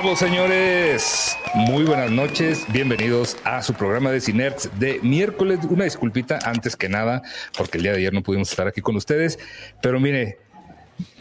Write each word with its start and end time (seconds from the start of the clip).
Bravo, 0.00 0.16
señores. 0.16 1.36
Muy 1.54 1.84
buenas 1.84 2.10
noches. 2.10 2.64
Bienvenidos 2.72 3.36
a 3.44 3.62
su 3.62 3.74
programa 3.74 4.10
de 4.10 4.22
Cinerts 4.22 4.70
de 4.78 4.98
miércoles. 5.02 5.58
Una 5.68 5.84
disculpita 5.84 6.38
antes 6.42 6.74
que 6.74 6.88
nada, 6.88 7.20
porque 7.54 7.76
el 7.76 7.82
día 7.82 7.92
de 7.92 7.98
ayer 7.98 8.14
no 8.14 8.22
pudimos 8.22 8.48
estar 8.48 8.66
aquí 8.66 8.80
con 8.80 8.96
ustedes. 8.96 9.38
Pero 9.82 10.00
mire, 10.00 10.38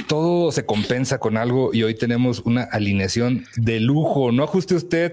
todo 0.08 0.54
se 0.54 0.66
compensa 0.66 1.18
con 1.18 1.36
algo 1.36 1.74
y 1.74 1.84
hoy 1.84 1.94
tenemos 1.94 2.40
una 2.46 2.64
alineación 2.64 3.44
de 3.58 3.82
lujo. 3.82 4.32
No 4.32 4.46
ajuste 4.46 4.76
usted 4.76 5.12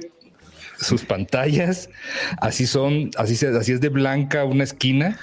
sus 0.79 1.05
pantallas. 1.05 1.91
Así 2.41 2.69
son, 2.69 3.11
así, 3.17 3.35
así 3.47 3.73
es 3.73 3.81
de 3.81 3.89
blanca 3.89 4.45
una 4.45 4.63
esquina 4.63 5.19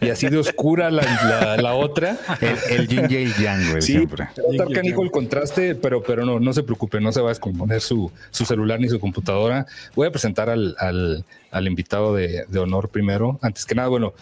y 0.00 0.10
así 0.10 0.28
de 0.28 0.38
oscura 0.38 0.90
la, 0.90 1.56
la, 1.56 1.74
otra. 1.74 2.16
El, 2.40 2.58
el 2.80 2.88
yin 2.88 3.32
yang, 3.38 3.70
güey, 3.70 3.82
sí, 3.82 3.92
siempre. 3.92 4.28
el 4.52 5.10
contraste, 5.10 5.74
pero, 5.74 6.02
pero 6.02 6.24
no, 6.24 6.40
no 6.40 6.52
se 6.52 6.62
preocupe, 6.62 7.00
no 7.00 7.12
se 7.12 7.20
va 7.20 7.28
a 7.28 7.30
descomponer 7.30 7.80
su, 7.80 8.10
su 8.30 8.44
celular 8.44 8.80
ni 8.80 8.88
su 8.88 9.00
computadora. 9.00 9.66
Voy 9.94 10.06
a 10.08 10.10
presentar 10.10 10.50
al, 10.50 10.76
al, 10.78 11.24
al 11.50 11.66
invitado 11.66 12.14
de, 12.14 12.44
de, 12.48 12.58
honor 12.58 12.88
primero. 12.88 13.38
Antes 13.42 13.64
que 13.66 13.74
nada, 13.74 13.88
bueno, 13.88 14.14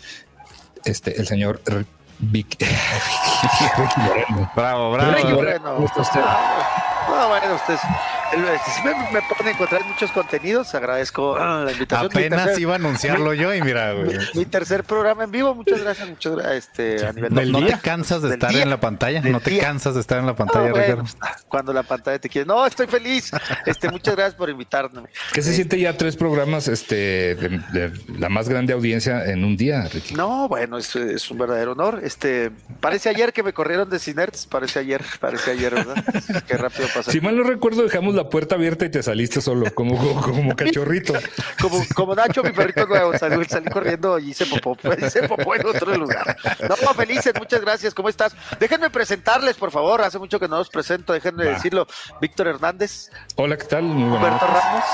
este, 0.85 1.21
el 1.21 1.27
señor 1.27 1.61
Vic. 2.21 2.57
bravo, 4.57 4.93
bravo. 4.93 5.87
No, 7.09 7.29
bueno, 7.29 7.55
ustedes 7.55 7.81
me, 8.37 9.13
me, 9.13 9.23
pueden 9.23 9.55
encontrar 9.55 9.85
muchos 9.85 10.11
contenidos. 10.13 10.75
Agradezco 10.75 11.37
ah, 11.37 11.63
la 11.65 11.73
invitación. 11.73 12.11
Apenas 12.11 12.59
iba 12.59 12.73
a 12.73 12.77
anunciarlo 12.77 13.35
yo 13.35 13.55
y 13.55 13.63
mira, 13.63 13.95
Mi, 14.35 14.45
tercer 14.45 14.85
programa 14.85 15.25
en 15.25 15.31
vivo. 15.31 15.55
Muchas 15.55 15.81
gracias, 15.81 16.09
muchas 16.09 16.33
gracias. 16.35 16.69
Este, 16.69 17.07
a 17.07 17.13
nivel 17.13 17.53
¿No 17.53 17.65
te 17.65 17.79
cansas 17.79 18.23
de 18.23 18.35
estar 18.35 18.55
en 18.55 18.71
la 18.71 18.81
pantalla? 18.81 19.21
¿No 19.23 19.41
te 19.41 19.59
cansas 19.59 19.95
de 19.95 20.01
estar 20.01 20.19
en 20.19 20.27
la 20.27 20.37
pantalla, 20.37 20.73
Ricardo? 20.73 21.05
Cuando 21.49 21.73
la 21.73 21.83
pantalla 21.83 22.19
te 22.19 22.29
quiere. 22.29 22.47
No, 22.47 22.67
estoy 22.67 22.87
feliz. 22.87 23.31
Este, 23.65 23.91
muchas 23.91 24.15
gracias 24.15 24.35
por 24.35 24.51
invitarme. 24.51 25.09
¿Qué 25.33 25.43
se 25.43 25.53
siente 25.53 25.79
ya 25.79 25.97
tres 25.97 26.17
programas 26.17 26.69
este, 26.69 27.35
de, 27.35 27.93
la 28.19 28.29
más 28.29 28.49
grande 28.49 28.73
audiencia 28.73 29.25
en 29.25 29.45
un 29.45 29.57
día, 29.57 29.89
Ricky? 29.93 30.15
No, 30.15 30.49
bueno, 30.49 30.79
es, 30.79 30.95
es, 30.97 31.31
un 31.31 31.39
verdadero 31.39 31.73
honor. 31.73 32.01
Este, 32.03 32.51
parece 32.81 33.09
ayer 33.09 33.33
que 33.33 33.43
me 33.43 33.53
corrieron 33.53 33.89
de 33.89 33.99
Cinerts. 33.99 34.47
Parece 34.47 34.81
ayer, 34.81 35.05
parece 35.21 35.53
ayer, 35.53 35.75
¿verdad? 35.75 36.05
Qué 36.47 36.57
rápido 36.57 36.89
Si 37.03 37.21
mal 37.21 37.37
no 37.37 37.43
recuerdo, 37.43 37.83
dejamos 37.83 38.15
la 38.15 38.29
puerta 38.29 38.55
abierta 38.55 38.85
y 38.85 38.91
te 38.91 39.03
saliste 39.03 39.41
solo, 39.41 39.73
como, 39.75 39.97
como, 40.23 40.57
cachorrito. 40.57 41.15
como, 41.61 41.85
como 41.95 42.15
Nacho, 42.15 42.43
mi 42.43 42.51
perrito 42.51 42.87
nuevo, 42.87 43.17
salí, 43.19 43.45
salí 43.47 43.71
corriendo 43.71 44.19
y 44.19 44.31
hice 44.31 44.47
popó, 44.47 44.77
hice 45.07 45.27
popó 45.29 45.55
en 45.55 45.67
otro 45.67 45.97
lugar. 45.97 46.37
No, 46.69 46.77
felices, 46.95 47.33
muchas 47.39 47.61
gracias, 47.61 47.95
¿cómo 47.95 48.09
estás? 48.09 48.35
Déjenme 48.59 48.91
presentarles, 48.91 49.57
por 49.57 49.71
favor, 49.71 50.03
hace 50.03 50.19
mucho 50.19 50.39
que 50.39 50.49
no 50.49 50.59
los 50.59 50.69
presento, 50.69 51.13
déjenme 51.13 51.45
decirlo. 51.45 51.87
Víctor 52.21 52.49
Hernández. 52.49 53.11
Hola, 53.37 53.57
¿qué 53.57 53.65
tal? 53.65 53.85
Roberto 53.85 54.47
Ramos. 54.47 54.85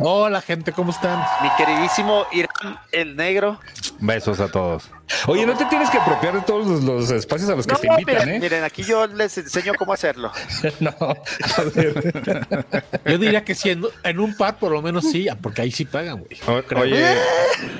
Hola 0.00 0.40
gente, 0.40 0.72
¿cómo 0.72 0.92
están? 0.92 1.24
Mi 1.42 1.50
queridísimo 1.56 2.24
Irán 2.30 2.78
el 2.92 3.16
Negro. 3.16 3.58
Besos 3.98 4.38
a 4.38 4.48
todos. 4.48 4.88
Oye, 5.26 5.46
no 5.46 5.56
te 5.56 5.64
tienes 5.66 5.90
que 5.90 5.98
apropiar 5.98 6.34
de 6.34 6.40
todos 6.42 6.82
los, 6.82 7.10
espacios 7.10 7.48
a 7.50 7.56
los 7.56 7.66
que 7.66 7.74
te 7.76 7.86
invitan, 7.86 8.14
miren, 8.14 8.28
¿eh? 8.28 8.40
Miren, 8.40 8.64
aquí 8.64 8.82
yo 8.82 9.06
les 9.06 9.38
enseño 9.38 9.74
cómo 9.74 9.92
hacerlo. 9.92 10.32
no, 10.80 10.90
a 10.98 11.62
ver. 11.74 12.82
Yo 13.04 13.18
diría 13.18 13.44
que 13.44 13.54
si 13.54 13.70
en, 13.70 14.18
un 14.18 14.36
par 14.36 14.58
por 14.58 14.72
lo 14.72 14.82
menos 14.82 15.04
sí, 15.10 15.26
porque 15.40 15.62
ahí 15.62 15.70
sí 15.70 15.84
pagan, 15.84 16.18
güey. 16.18 16.38
oye, 16.76 17.16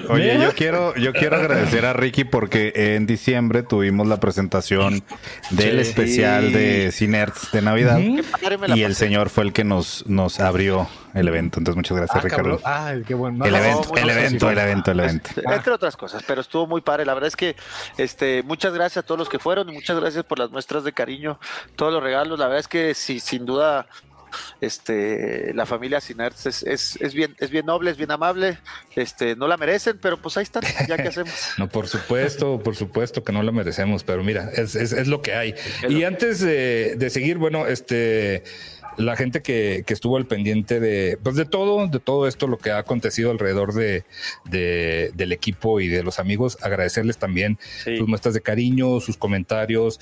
oye, 0.08 0.38
yo 0.40 0.54
quiero, 0.54 0.94
yo 0.96 1.12
quiero 1.12 1.36
agradecer 1.36 1.84
a 1.84 1.92
Ricky 1.92 2.24
porque 2.24 2.72
en 2.74 3.06
diciembre 3.06 3.62
tuvimos 3.62 4.06
la 4.06 4.20
presentación 4.20 5.02
del 5.50 5.80
especial 5.80 6.52
de 6.52 6.90
Cinerts 6.92 7.50
de 7.52 7.62
Navidad 7.62 8.00
y 8.74 8.82
el 8.82 8.94
señor 8.94 9.30
fue 9.30 9.44
el 9.44 9.52
que 9.52 9.64
nos, 9.64 10.06
nos 10.06 10.40
abrió 10.40 10.88
el 11.14 11.28
evento. 11.28 11.58
Entonces, 11.58 11.76
muchas 11.76 11.96
gracias, 11.96 12.16
ah, 12.16 12.20
Ricardo. 12.20 12.60
Ay, 12.64 13.02
qué 13.06 13.14
bueno. 13.14 13.44
el, 13.44 13.54
evento, 13.54 13.94
el, 13.96 14.10
evento, 14.10 14.50
el 14.50 14.58
evento, 14.58 14.90
el 14.90 15.00
evento, 15.00 15.30
Entre 15.36 15.72
otras 15.72 15.96
cosas, 15.96 16.22
pero 16.26 16.40
estuvo 16.40 16.66
muy 16.66 16.80
padre. 16.80 17.04
La 17.04 17.14
verdad 17.18 17.28
es 17.28 17.36
que 17.36 17.56
este, 17.96 18.42
muchas 18.42 18.72
gracias 18.72 19.04
a 19.04 19.06
todos 19.06 19.18
los 19.18 19.28
que 19.28 19.38
fueron 19.38 19.68
y 19.68 19.72
muchas 19.72 19.98
gracias 19.98 20.24
por 20.24 20.38
las 20.38 20.50
muestras 20.50 20.84
de 20.84 20.92
cariño, 20.92 21.38
todos 21.76 21.92
los 21.92 22.02
regalos. 22.02 22.38
La 22.38 22.46
verdad 22.46 22.60
es 22.60 22.68
que 22.68 22.94
sí, 22.94 23.20
sin 23.20 23.46
duda 23.46 23.86
este 24.60 25.54
la 25.54 25.66
familia 25.66 26.00
Sinerts 26.00 26.46
es, 26.46 26.96
es, 26.96 27.14
bien 27.14 27.34
es 27.38 27.50
bien 27.50 27.66
noble 27.66 27.90
es 27.90 27.96
bien 27.96 28.10
amable. 28.10 28.58
Este 28.94 29.36
no 29.36 29.48
la 29.48 29.56
merecen 29.56 29.98
pero 30.00 30.16
pues 30.16 30.36
ahí 30.36 30.42
están 30.42 30.62
ya 30.86 30.96
que 30.96 31.08
hacemos. 31.08 31.34
No 31.58 31.68
por 31.68 31.88
supuesto 31.88 32.62
por 32.62 32.76
supuesto 32.76 33.24
que 33.24 33.32
no 33.32 33.42
la 33.42 33.52
merecemos 33.52 34.04
pero 34.04 34.22
mira 34.22 34.50
es, 34.54 34.74
es 34.74 35.08
lo 35.08 35.22
que 35.22 35.34
hay. 35.34 35.54
Y 35.88 36.04
antes 36.04 36.40
de, 36.40 36.94
de 36.96 37.10
seguir 37.10 37.38
bueno 37.38 37.66
este 37.66 38.44
la 38.98 39.16
gente 39.16 39.42
que, 39.42 39.84
que, 39.86 39.94
estuvo 39.94 40.16
al 40.16 40.26
pendiente 40.26 40.80
de, 40.80 41.18
pues 41.22 41.36
de 41.36 41.44
todo, 41.44 41.86
de 41.86 42.00
todo 42.00 42.26
esto, 42.26 42.46
lo 42.46 42.58
que 42.58 42.70
ha 42.70 42.78
acontecido 42.78 43.30
alrededor 43.30 43.72
de, 43.72 44.04
del 44.44 45.32
equipo 45.32 45.80
y 45.80 45.88
de 45.88 46.02
los 46.02 46.18
amigos, 46.18 46.58
agradecerles 46.62 47.16
también 47.16 47.58
sus 47.84 48.08
muestras 48.08 48.34
de 48.34 48.40
cariño, 48.40 49.00
sus 49.00 49.16
comentarios, 49.16 50.00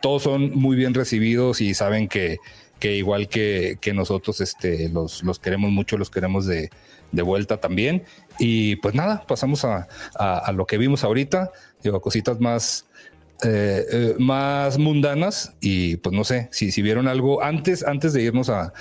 todos 0.00 0.22
son 0.22 0.52
muy 0.52 0.76
bien 0.76 0.94
recibidos 0.94 1.60
y 1.60 1.74
saben 1.74 2.08
que, 2.08 2.38
que 2.78 2.94
igual 2.96 3.28
que, 3.28 3.76
que 3.80 3.92
nosotros 3.92 4.40
este, 4.40 4.88
los, 4.88 5.22
los 5.22 5.38
queremos 5.38 5.70
mucho, 5.70 5.98
los 5.98 6.10
queremos 6.10 6.46
de, 6.46 6.70
de 7.12 7.22
vuelta 7.22 7.58
también. 7.58 8.04
Y 8.38 8.76
pues 8.76 8.94
nada, 8.94 9.24
pasamos 9.26 9.64
a, 9.64 9.88
a, 10.18 10.38
a, 10.38 10.52
lo 10.52 10.66
que 10.66 10.78
vimos 10.78 11.04
ahorita, 11.04 11.50
digo, 11.82 12.00
cositas 12.00 12.40
más, 12.40 12.86
eh, 13.44 13.86
eh, 13.90 14.14
más 14.18 14.78
mundanas 14.78 15.54
y 15.60 15.96
pues 15.96 16.14
no 16.14 16.24
sé 16.24 16.48
si, 16.50 16.72
si 16.72 16.82
vieron 16.82 17.06
algo 17.06 17.42
antes, 17.42 17.84
antes 17.84 18.12
de 18.12 18.22
irnos 18.22 18.48
a, 18.48 18.72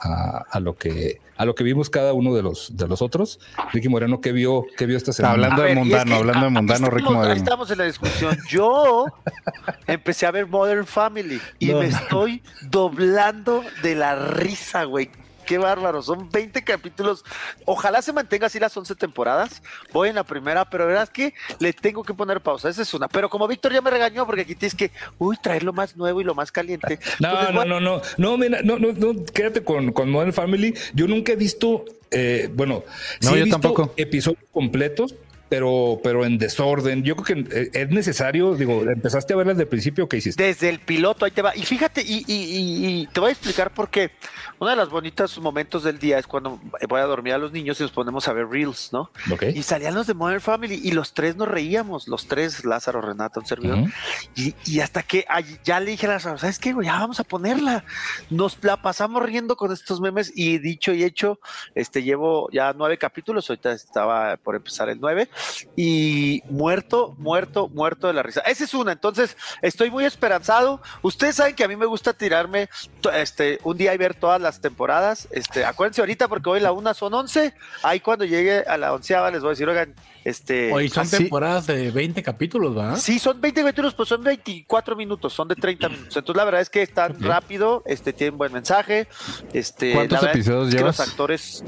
a, 0.00 0.60
lo 0.60 0.74
que 0.74 1.20
a 1.36 1.44
lo 1.44 1.54
que 1.54 1.64
vimos 1.64 1.90
cada 1.90 2.12
uno 2.12 2.34
de 2.34 2.42
los 2.42 2.76
de 2.76 2.88
los 2.88 3.02
otros. 3.02 3.40
Ricky 3.72 3.88
Moreno, 3.88 4.20
¿qué 4.20 4.32
vio, 4.32 4.64
qué 4.76 4.86
vio 4.86 4.96
esta 4.96 5.12
semana? 5.12 5.34
Hablando 5.34 5.62
de 5.62 5.74
mundano, 5.74 6.16
hablando 6.16 6.44
de 6.46 6.50
mundano, 6.50 6.90
Ricky 6.90 7.12
Moreno. 7.12 7.32
Ahí 7.32 7.38
estamos 7.38 7.70
en 7.70 7.78
la 7.78 7.84
discusión. 7.84 8.38
Yo 8.48 9.06
empecé 9.86 10.26
a 10.26 10.30
ver 10.30 10.46
Modern 10.46 10.86
Family 10.86 11.40
y 11.58 11.72
me 11.74 11.88
estoy 11.88 12.42
doblando 12.70 13.64
de 13.82 13.94
la 13.96 14.16
risa, 14.16 14.84
güey 14.84 15.10
qué 15.46 15.56
bárbaro. 15.56 16.02
Son 16.02 16.28
20 16.30 16.62
capítulos. 16.62 17.24
Ojalá 17.64 18.02
se 18.02 18.12
mantenga 18.12 18.48
así 18.48 18.58
las 18.58 18.76
11 18.76 18.94
temporadas. 18.96 19.62
Voy 19.92 20.10
en 20.10 20.16
la 20.16 20.24
primera, 20.24 20.68
pero 20.68 20.86
verdad 20.86 21.08
que 21.08 21.32
le 21.58 21.72
tengo 21.72 22.02
que 22.02 22.12
poner 22.12 22.42
pausa. 22.42 22.68
Esa 22.68 22.82
es 22.82 22.92
una. 22.92 23.08
Pero 23.08 23.30
como 23.30 23.48
Víctor 23.48 23.72
ya 23.72 23.80
me 23.80 23.90
regañó, 23.90 24.26
porque 24.26 24.42
aquí 24.42 24.54
tienes 24.54 24.74
que, 24.74 24.90
uy, 25.18 25.36
traer 25.40 25.62
lo 25.62 25.72
más 25.72 25.96
nuevo 25.96 26.20
y 26.20 26.24
lo 26.24 26.34
más 26.34 26.52
caliente. 26.52 26.98
No, 27.20 27.50
no, 27.52 27.64
no, 27.64 27.80
no, 27.80 28.02
no, 28.18 28.36
mira, 28.36 28.60
no, 28.62 28.78
no, 28.78 28.92
no, 28.92 29.24
quédate 29.32 29.62
con, 29.62 29.92
con 29.92 30.10
Modern 30.10 30.32
Family. 30.32 30.74
Yo 30.92 31.06
nunca 31.06 31.32
he 31.32 31.36
visto, 31.36 31.84
eh, 32.10 32.50
bueno, 32.52 32.84
no, 33.22 33.36
yo 33.36 33.48
tampoco. 33.48 33.92
episodios 33.96 34.42
completos, 34.52 35.14
pero, 35.48 36.00
pero 36.02 36.24
en 36.24 36.38
desorden. 36.38 37.02
Yo 37.02 37.16
creo 37.16 37.44
que 37.44 37.56
eh, 37.58 37.70
es 37.72 37.88
necesario, 37.90 38.54
digo, 38.54 38.82
empezaste 38.82 39.32
a 39.32 39.36
verla 39.36 39.52
desde 39.52 39.62
el 39.64 39.68
principio, 39.68 40.08
¿qué 40.08 40.16
hiciste? 40.16 40.42
Desde 40.42 40.68
el 40.68 40.80
piloto, 40.80 41.24
ahí 41.24 41.30
te 41.30 41.42
va. 41.42 41.54
Y 41.56 41.62
fíjate, 41.62 42.02
y, 42.02 42.24
y, 42.26 43.02
y, 43.02 43.06
te 43.08 43.20
voy 43.20 43.30
a 43.30 43.32
explicar 43.32 43.72
por 43.72 43.88
qué. 43.88 44.10
Uno 44.58 44.70
de 44.70 44.76
los 44.76 44.90
bonitos 44.90 45.38
momentos 45.38 45.84
del 45.84 45.98
día 45.98 46.18
es 46.18 46.26
cuando 46.26 46.60
voy 46.88 47.00
a 47.00 47.04
dormir 47.04 47.34
a 47.34 47.38
los 47.38 47.52
niños 47.52 47.78
y 47.78 47.84
nos 47.84 47.92
ponemos 47.92 48.26
a 48.28 48.32
ver 48.32 48.48
Reels, 48.48 48.90
¿no? 48.92 49.10
Y 49.54 49.62
salían 49.62 49.94
los 49.94 50.06
de 50.06 50.14
Modern 50.14 50.40
Family 50.40 50.80
y 50.82 50.92
los 50.92 51.12
tres 51.12 51.36
nos 51.36 51.48
reíamos, 51.48 52.08
los 52.08 52.26
tres, 52.26 52.64
Lázaro, 52.64 53.00
Renata, 53.00 53.40
un 53.40 53.46
servidor. 53.46 53.78
y, 54.34 54.54
y, 54.64 54.80
hasta 54.80 55.02
que 55.02 55.26
ya 55.62 55.78
le 55.80 55.92
dije 55.92 56.06
a 56.06 56.10
Lázaro, 56.10 56.38
¿sabes 56.38 56.58
qué? 56.58 56.74
Ya 56.82 56.98
vamos 56.98 57.20
a 57.20 57.24
ponerla. 57.24 57.84
Nos 58.30 58.58
la 58.62 58.80
pasamos 58.80 59.22
riendo 59.22 59.56
con 59.56 59.72
estos 59.72 60.00
memes 60.00 60.32
y 60.34 60.58
dicho 60.58 60.92
y 60.92 61.04
hecho, 61.04 61.38
este 61.74 62.02
llevo 62.02 62.48
ya 62.50 62.72
nueve 62.72 62.98
capítulos, 62.98 63.48
ahorita 63.50 63.72
estaba 63.72 64.36
por 64.38 64.56
empezar 64.56 64.88
el 64.88 64.98
nueve 65.00 65.28
y 65.76 66.42
muerto, 66.48 67.14
muerto, 67.18 67.68
muerto 67.68 68.06
de 68.06 68.12
la 68.12 68.22
risa. 68.22 68.40
Esa 68.40 68.64
es 68.64 68.74
una, 68.74 68.92
entonces 68.92 69.36
estoy 69.62 69.90
muy 69.90 70.04
esperanzado. 70.04 70.80
Ustedes 71.02 71.36
saben 71.36 71.54
que 71.54 71.64
a 71.64 71.68
mí 71.68 71.76
me 71.76 71.86
gusta 71.86 72.12
tirarme 72.12 72.68
este, 73.14 73.58
un 73.64 73.76
día 73.76 73.94
y 73.94 73.98
ver 73.98 74.14
todas 74.14 74.40
las 74.40 74.60
temporadas. 74.60 75.28
Este, 75.30 75.64
acuérdense 75.64 76.00
ahorita 76.00 76.28
porque 76.28 76.50
hoy 76.50 76.60
la 76.60 76.72
una 76.72 76.94
son 76.94 77.14
11, 77.14 77.54
ahí 77.82 78.00
cuando 78.00 78.24
llegue 78.24 78.60
a 78.60 78.76
la 78.76 78.92
onceava 78.92 79.30
les 79.30 79.40
voy 79.40 79.48
a 79.48 79.52
decir, 79.52 79.68
oigan, 79.68 79.94
este... 80.24 80.72
Hoy 80.72 80.88
son 80.88 81.08
temporadas 81.08 81.66
de 81.66 81.90
20 81.90 82.22
capítulos, 82.22 82.74
¿verdad? 82.74 82.96
Sí, 82.96 83.18
son 83.18 83.40
20 83.40 83.62
capítulos, 83.62 83.94
pues 83.94 84.08
son 84.08 84.22
24 84.22 84.96
minutos, 84.96 85.32
son 85.32 85.48
de 85.48 85.54
30 85.54 85.88
minutos. 85.88 86.16
Entonces 86.16 86.36
la 86.36 86.44
verdad 86.44 86.60
es 86.60 86.70
que 86.70 86.82
están 86.82 87.20
rápido, 87.22 87.82
este, 87.86 88.12
tienen 88.12 88.36
buen 88.36 88.52
mensaje. 88.52 89.06
Este, 89.52 89.92
¿Cuántos 89.92 90.22
episodios 90.24 90.72
llevas? 90.72 90.98
los 90.98 91.08
actores 91.08 91.64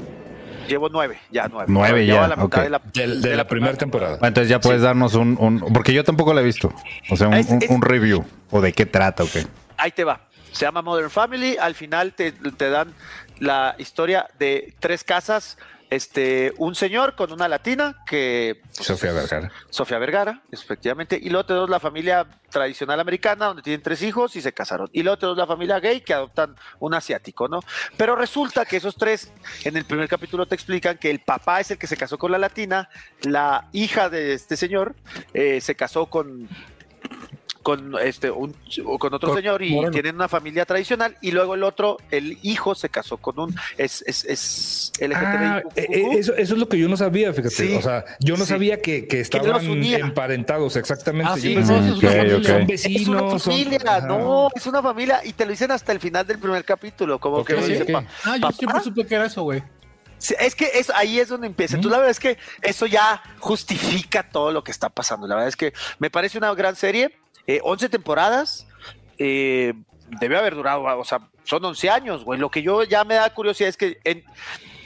Llevo 0.69 0.89
nueve, 0.89 1.19
ya 1.31 1.47
nueve. 1.47 1.65
Nueve 1.71 2.05
ya. 2.05 2.27
La 2.27 2.35
okay. 2.35 2.63
de 2.63 2.69
la, 2.69 2.79
de, 2.79 3.35
la, 3.35 3.47
primera 3.47 3.75
temporada. 3.75 4.19
Entonces 4.21 4.49
ya 4.49 4.59
puedes 4.59 4.81
darnos 4.81 5.15
un, 5.15 5.37
un, 5.39 5.59
Porque 5.73 5.93
yo 5.93 6.03
tampoco 6.03 6.33
la 6.33 6.41
he 6.41 6.43
visto. 6.43 6.73
O 7.09 7.17
sea, 7.17 7.27
un, 7.27 7.33
es, 7.33 7.51
es, 7.51 7.69
un 7.69 7.81
review. 7.81 8.25
¿O 8.51 8.61
de 8.61 8.73
qué 8.73 8.85
trata 8.85 9.23
o 9.23 9.27
qué? 9.31 9.45
Ahí 9.77 9.91
te 9.91 10.03
va. 10.03 10.21
Se 10.51 10.65
llama 10.65 10.81
Modern 10.81 11.09
Family. 11.09 11.57
Al 11.57 11.75
final 11.75 12.13
te, 12.13 12.31
te 12.31 12.69
dan 12.69 12.93
la 13.39 13.75
historia 13.77 14.27
de 14.37 14.73
tres 14.79 15.03
casas 15.03 15.57
este, 15.89 16.53
un 16.57 16.75
señor 16.75 17.15
con 17.15 17.31
una 17.31 17.47
latina 17.47 18.03
que... 18.05 18.61
Pues, 18.75 18.87
Sofía 18.87 19.11
Vergara. 19.11 19.51
Sofía 19.69 19.97
Vergara, 19.97 20.41
efectivamente. 20.51 21.19
Y 21.21 21.29
luego 21.29 21.45
tenemos 21.45 21.69
la 21.69 21.79
familia 21.79 22.27
tradicional 22.49 22.99
americana, 22.99 23.47
donde 23.47 23.61
tienen 23.61 23.81
tres 23.81 24.01
hijos 24.03 24.35
y 24.35 24.41
se 24.41 24.53
casaron. 24.53 24.89
Y 24.93 25.03
luego 25.03 25.17
tenemos 25.17 25.37
la 25.37 25.47
familia 25.47 25.79
gay 25.79 26.01
que 26.01 26.13
adoptan 26.13 26.55
un 26.79 26.93
asiático, 26.93 27.47
¿no? 27.47 27.61
Pero 27.97 28.15
resulta 28.15 28.65
que 28.65 28.77
esos 28.77 28.95
tres, 28.95 29.31
en 29.63 29.77
el 29.77 29.85
primer 29.85 30.07
capítulo 30.07 30.45
te 30.45 30.55
explican 30.55 30.97
que 30.97 31.09
el 31.09 31.19
papá 31.19 31.59
es 31.59 31.71
el 31.71 31.77
que 31.77 31.87
se 31.87 31.97
casó 31.97 32.17
con 32.17 32.31
la 32.31 32.37
latina, 32.37 32.89
la 33.23 33.67
hija 33.71 34.09
de 34.09 34.33
este 34.33 34.57
señor 34.57 34.95
eh, 35.33 35.61
se 35.61 35.75
casó 35.75 36.05
con 36.05 36.47
con 37.63 37.95
este 37.99 38.31
un, 38.31 38.55
con 38.99 39.13
otro 39.13 39.29
con 39.29 39.37
señor 39.37 39.61
y 39.61 39.77
tienen 39.91 40.15
una 40.15 40.27
familia 40.27 40.65
tradicional 40.65 41.17
y 41.21 41.31
luego 41.31 41.55
el 41.55 41.63
otro 41.63 41.97
el 42.09 42.37
hijo 42.41 42.73
se 42.73 42.89
casó 42.89 43.17
con 43.17 43.39
un 43.39 43.55
es 43.77 44.03
es, 44.07 44.23
es 44.25 44.91
LGTBI. 44.99 45.15
Ah, 45.15 45.63
eso, 45.75 46.33
eso, 46.35 46.53
es 46.53 46.59
lo 46.59 46.69
que 46.69 46.79
yo 46.79 46.87
no 46.87 46.95
sabía 46.95 47.33
fíjate 47.33 47.55
sí, 47.55 47.75
o 47.75 47.81
sea 47.81 48.05
yo 48.19 48.37
no 48.37 48.45
sí. 48.45 48.51
sabía 48.51 48.81
que, 48.81 49.07
que 49.07 49.19
estaban 49.19 49.65
emparentados 49.83 50.75
exactamente 50.77 51.31
ah, 51.33 51.37
sí, 51.37 51.55
no, 51.55 51.97
okay, 51.97 52.33
okay. 52.33 52.43
son, 52.45 52.67
vecinos 52.67 53.01
es 53.01 53.07
una 53.07 53.39
familia 53.39 53.99
son, 53.99 54.07
no 54.07 54.49
es 54.55 54.65
una 54.67 54.81
familia 54.81 55.21
y 55.25 55.33
te 55.33 55.45
lo 55.45 55.51
dicen 55.51 55.71
hasta 55.71 55.91
el 55.91 55.99
final 55.99 56.25
del 56.25 56.39
primer 56.39 56.63
capítulo 56.63 57.19
como 57.19 57.37
okay, 57.37 57.57
que 57.57 57.63
sí, 57.63 57.71
dice, 57.73 57.93
ah 58.23 58.37
yo 58.37 58.51
siempre 58.51 58.81
supe 58.81 59.05
que 59.05 59.15
era 59.15 59.25
eso 59.25 59.43
güey 59.43 59.61
es 60.39 60.55
que 60.55 60.71
es, 60.75 60.89
ahí 60.89 61.19
es 61.19 61.29
donde 61.29 61.47
empieza. 61.47 61.75
Entonces, 61.75 61.91
la 61.91 61.97
verdad 61.97 62.11
es 62.11 62.19
que 62.19 62.37
eso 62.61 62.85
ya 62.85 63.21
justifica 63.39 64.23
todo 64.29 64.51
lo 64.51 64.63
que 64.63 64.71
está 64.71 64.89
pasando. 64.89 65.27
La 65.27 65.35
verdad 65.35 65.49
es 65.49 65.55
que 65.55 65.73
me 65.97 66.09
parece 66.09 66.37
una 66.37 66.53
gran 66.53 66.75
serie. 66.75 67.17
Eh, 67.49 67.61
11 67.63 67.89
temporadas. 67.89 68.67
Eh, 69.17 69.73
debe 70.19 70.37
haber 70.37 70.53
durado, 70.53 70.83
o 70.83 71.03
sea, 71.03 71.29
son 71.45 71.65
11 71.65 71.89
años, 71.89 72.23
güey. 72.23 72.39
Lo 72.39 72.51
que 72.51 72.61
yo 72.61 72.83
ya 72.83 73.03
me 73.03 73.15
da 73.15 73.33
curiosidad 73.33 73.69
es 73.69 73.75
que 73.75 73.97
en, 74.03 74.23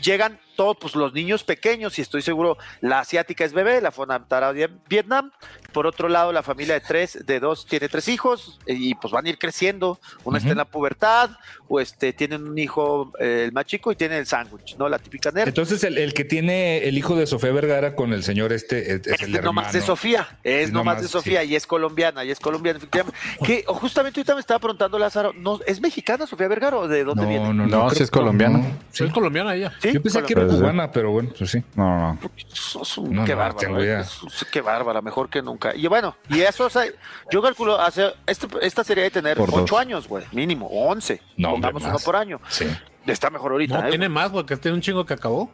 llegan 0.02 0.40
todos 0.56 0.78
pues, 0.80 0.96
los 0.96 1.14
niños 1.14 1.44
pequeños, 1.44 2.00
y 2.00 2.02
estoy 2.02 2.22
seguro, 2.22 2.58
la 2.80 3.00
asiática 3.00 3.44
es 3.44 3.52
bebé, 3.52 3.82
la 3.82 3.92
fonatara 3.92 4.54
de 4.54 4.70
Vietnam. 4.88 5.34
Por 5.74 5.88
otro 5.88 6.08
lado, 6.08 6.32
la 6.32 6.44
familia 6.44 6.76
de 6.76 6.82
tres, 6.82 7.26
de 7.26 7.40
dos, 7.40 7.66
tiene 7.66 7.90
tres 7.90 8.08
hijos, 8.08 8.60
y 8.68 8.96
pues 8.96 9.12
van 9.12 9.26
a 9.26 9.30
ir 9.30 9.38
creciendo. 9.38 10.00
Uno 10.24 10.24
uh 10.24 10.32
-huh. 10.34 10.38
está 10.38 10.52
en 10.52 10.58
la 10.58 10.66
pubertad, 10.66 11.32
o 11.68 11.80
este, 11.80 12.14
tienen 12.14 12.48
un 12.48 12.58
hijo, 12.58 13.12
eh, 13.20 13.44
el 13.46 13.52
más 13.52 13.66
chico, 13.66 13.92
y 13.92 13.96
tiene 13.96 14.18
el 14.18 14.26
sándwich, 14.26 14.78
¿no? 14.78 14.88
La 14.88 15.00
típica 15.00 15.32
nerd. 15.32 15.48
Entonces, 15.48 15.84
el, 15.84 15.98
el, 15.98 16.14
que 16.14 16.24
tiene 16.24 16.88
el 16.88 16.98
hijo 16.98 17.16
de 17.16 17.26
Sofía 17.26 17.52
Vergara 17.52 17.96
con 17.96 18.14
el 18.14 18.24
señor 18.24 18.54
este 18.54 18.94
es, 18.94 19.08
es 19.08 19.22
el 19.22 19.36
hermano. 19.36 19.62
nomás 19.62 19.74
de 19.74 19.82
Sofía, 19.82 20.38
es, 20.44 20.68
es 20.68 20.72
nomás, 20.72 21.02
de 21.02 21.08
Sofía, 21.08 21.42
sí. 21.42 21.50
y 21.50 21.56
es 21.56 21.66
colombiana, 21.66 22.24
y 22.24 22.32
es 22.32 22.40
colombiana, 22.40 22.78
efectivamente. 22.78 23.18
que 23.44 23.64
justamente 23.68 24.20
ahorita 24.20 24.36
me 24.36 24.42
estaba 24.42 24.60
preguntando 24.60 25.00
Lázaro, 25.00 25.34
¿no, 25.34 25.60
¿es 25.66 25.82
mexicana 25.82 26.28
Sofía 26.28 26.48
Vergara 26.48 26.78
o 26.78 26.88
de 26.88 27.04
dónde 27.04 27.24
no, 27.24 27.30
viene? 27.30 27.46
No, 27.46 27.54
no, 27.54 27.68
no 27.68 27.90
si 27.90 28.04
es 28.04 28.12
colombiana. 28.12 28.60
No, 28.60 28.78
sí. 28.92 29.04
Es 29.06 29.12
colombiana 29.12 29.56
ella. 29.56 29.74
¿Sí? 29.82 29.92
Yo 29.92 30.02
pensé 30.02 30.22
que 30.24 30.34
era 30.34 30.48
cubana, 30.48 30.92
pero 30.92 31.12
bueno, 31.12 31.32
pues 31.38 31.50
sí. 31.50 31.64
No, 31.76 32.14
no. 32.14 32.20
Es 32.54 32.98
un, 32.98 33.16
no, 33.16 33.26
qué 33.26 33.34
no, 33.34 33.38
bárbaro. 33.38 33.84
¿eh? 33.84 34.02
Es, 34.02 34.46
qué 34.52 34.62
bárbara, 34.62 35.02
mejor 35.02 35.30
que 35.30 35.42
nunca. 35.42 35.63
Y 35.76 35.88
bueno, 35.88 36.16
y 36.30 36.42
eso, 36.42 36.66
o 36.66 36.70
sea, 36.70 36.84
yo 37.32 37.42
calculo, 37.42 37.80
hace, 37.80 38.14
este, 38.26 38.48
esta 38.62 38.84
serie 38.84 39.06
de 39.06 39.12
tener 39.12 39.38
por 39.38 39.50
ocho 39.50 39.76
dos. 39.76 39.80
años, 39.80 40.08
güey, 40.08 40.26
mínimo, 40.32 40.68
once. 40.68 41.22
No, 41.38 41.52
pongamos 41.52 41.84
uno 41.84 42.00
por 42.00 42.16
año. 42.16 42.40
Sí. 42.50 42.66
Está 43.06 43.30
mejor 43.30 43.52
ahorita. 43.52 43.82
No, 43.82 43.88
¿eh? 43.88 43.90
tiene 43.90 44.10
más, 44.10 44.30
porque 44.30 44.56
tiene 44.58 44.76
un 44.76 44.82
chingo 44.82 45.06
que 45.06 45.14
acabó. 45.14 45.52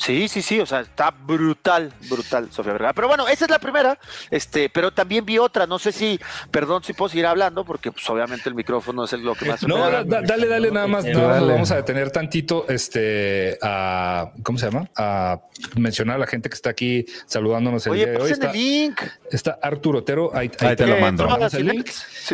Sí, 0.00 0.28
sí, 0.28 0.40
sí, 0.40 0.58
o 0.60 0.64
sea, 0.64 0.80
está 0.80 1.10
brutal, 1.10 1.92
brutal, 2.08 2.50
Sofía 2.50 2.72
Vergara. 2.72 2.94
Pero 2.94 3.06
bueno, 3.06 3.28
esa 3.28 3.44
es 3.44 3.50
la 3.50 3.58
primera, 3.58 3.98
este, 4.30 4.70
pero 4.70 4.90
también 4.90 5.26
vi 5.26 5.36
otra, 5.36 5.66
no 5.66 5.78
sé 5.78 5.92
si, 5.92 6.18
perdón 6.50 6.82
si 6.82 6.94
puedo 6.94 7.10
seguir 7.10 7.26
hablando, 7.26 7.66
porque 7.66 7.92
pues 7.92 8.08
obviamente 8.08 8.48
el 8.48 8.54
micrófono 8.54 9.04
es 9.04 9.12
lo 9.12 9.34
que 9.34 9.44
más... 9.44 9.62
No, 9.62 9.90
da, 9.90 10.02
dale, 10.02 10.46
dale, 10.46 10.70
nada 10.70 10.86
más, 10.86 11.04
no, 11.04 11.28
dale. 11.28 11.52
vamos 11.52 11.70
a 11.70 11.76
detener 11.76 12.10
tantito, 12.10 12.64
este, 12.70 13.58
a, 13.60 14.32
¿cómo 14.42 14.56
se 14.56 14.70
llama? 14.70 14.88
A 14.96 15.38
mencionar 15.76 16.16
a 16.16 16.20
la 16.20 16.26
gente 16.26 16.48
que 16.48 16.54
está 16.54 16.70
aquí 16.70 17.04
saludándonos 17.26 17.84
el 17.86 17.92
Oye, 17.92 18.06
día 18.06 18.12
de 18.12 18.22
hoy. 18.22 18.30
Está, 18.30 18.50
el 18.50 18.56
link. 18.56 19.02
Está 19.30 19.58
Arturo 19.60 19.98
Otero, 19.98 20.30
ahí, 20.34 20.50
ahí, 20.60 20.68
ahí 20.68 20.76
te 20.76 20.86
lo 20.86 20.96
mando. 20.98 21.28
El 21.52 21.66
link. 21.66 21.90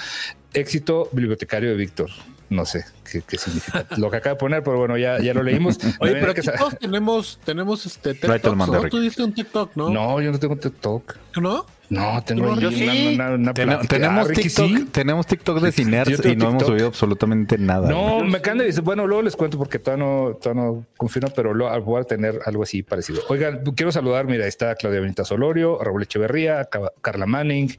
Éxito 0.55 1.11
bibliotecario 1.13 1.69
de 1.71 1.77
Víctor. 1.77 2.09
No 2.49 2.65
sé 2.65 2.87
qué, 3.11 3.21
qué, 3.23 3.37
significa 3.37 3.85
lo 3.99 4.09
que 4.11 4.19
acaba 4.19 4.35
de 4.35 4.41
poner, 4.41 4.63
pero 4.63 4.79
bueno, 4.79 4.97
ya, 4.97 5.19
ya 5.21 5.35
lo 5.35 5.43
leímos. 5.43 5.77
Oye, 6.01 6.13
pero 6.13 6.31
aquí 6.31 6.41
que... 6.41 6.53
todos 6.53 6.79
tenemos, 6.79 7.41
tenemos 7.45 7.85
este 7.85 8.15
TikTok, 8.15 8.57
¿no? 8.57 8.89
Tú 8.89 9.01
diste 9.01 9.23
un 9.23 9.33
TikTok, 9.33 9.77
¿no? 9.77 9.91
No, 9.91 10.21
yo 10.21 10.33
no 10.33 10.39
tengo 10.39 10.57
TikTok. 10.57 11.17
¿No? 11.41 11.67
No, 11.95 12.23
tengo 12.25 12.59
yo 12.59 12.71
sí. 12.71 13.13
una, 13.15 13.31
una, 13.31 13.55
Ten, 13.55 13.79
tenemos, 13.89 14.29
ah, 14.29 14.33
TikTok, 14.33 14.67
sí. 14.69 14.89
tenemos 14.91 15.27
TikTok 15.27 15.61
de 15.61 15.73
Ciners 15.73 16.11
y 16.11 16.13
no 16.13 16.23
TikTok. 16.23 16.49
hemos 16.49 16.67
subido 16.67 16.87
absolutamente 16.89 17.59
nada. 17.59 17.89
No, 17.89 18.25
me 18.25 18.39
acaban 18.39 18.59
de 18.59 18.65
decir, 18.65 18.83
bueno, 18.83 19.07
luego 19.07 19.23
les 19.23 19.37
cuento 19.37 19.59
porque 19.59 19.79
todavía 19.79 20.05
no, 20.05 20.35
todavía 20.35 20.63
no 20.63 20.87
confirmo, 20.97 21.31
pero 21.35 21.55
lo, 21.55 21.83
voy 21.83 22.01
a 22.01 22.05
tener 22.05 22.41
algo 22.47 22.63
así 22.63 22.83
parecido. 22.83 23.23
Oigan, 23.29 23.63
quiero 23.77 23.93
saludar, 23.93 24.27
mira, 24.27 24.47
está 24.47 24.75
Claudia 24.75 25.01
Benita 25.01 25.25
Solorio, 25.25 25.79
Raúl 25.83 26.03
Echeverría, 26.03 26.69
Carla 27.01 27.27
Manning, 27.27 27.71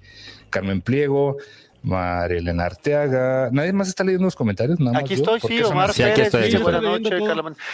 Carmen 0.49 0.81
Pliego, 0.81 1.37
Marilena 1.85 2.65
Arteaga. 2.65 3.49
¿Nadie 3.51 3.71
más 3.71 3.87
está 3.87 4.03
leyendo 4.03 4.25
los 4.25 4.35
comentarios? 4.35 4.79
Nada 4.79 4.99
aquí 4.99 5.15
más 5.15 5.19
estoy, 5.19 5.39
sí, 5.39 5.63
Omar 5.63 5.93
sí, 5.93 6.03
aquí 6.03 6.21
estoy, 6.21 6.51
sí, 6.51 6.57
buenas 6.57 6.81
noches, 6.81 7.21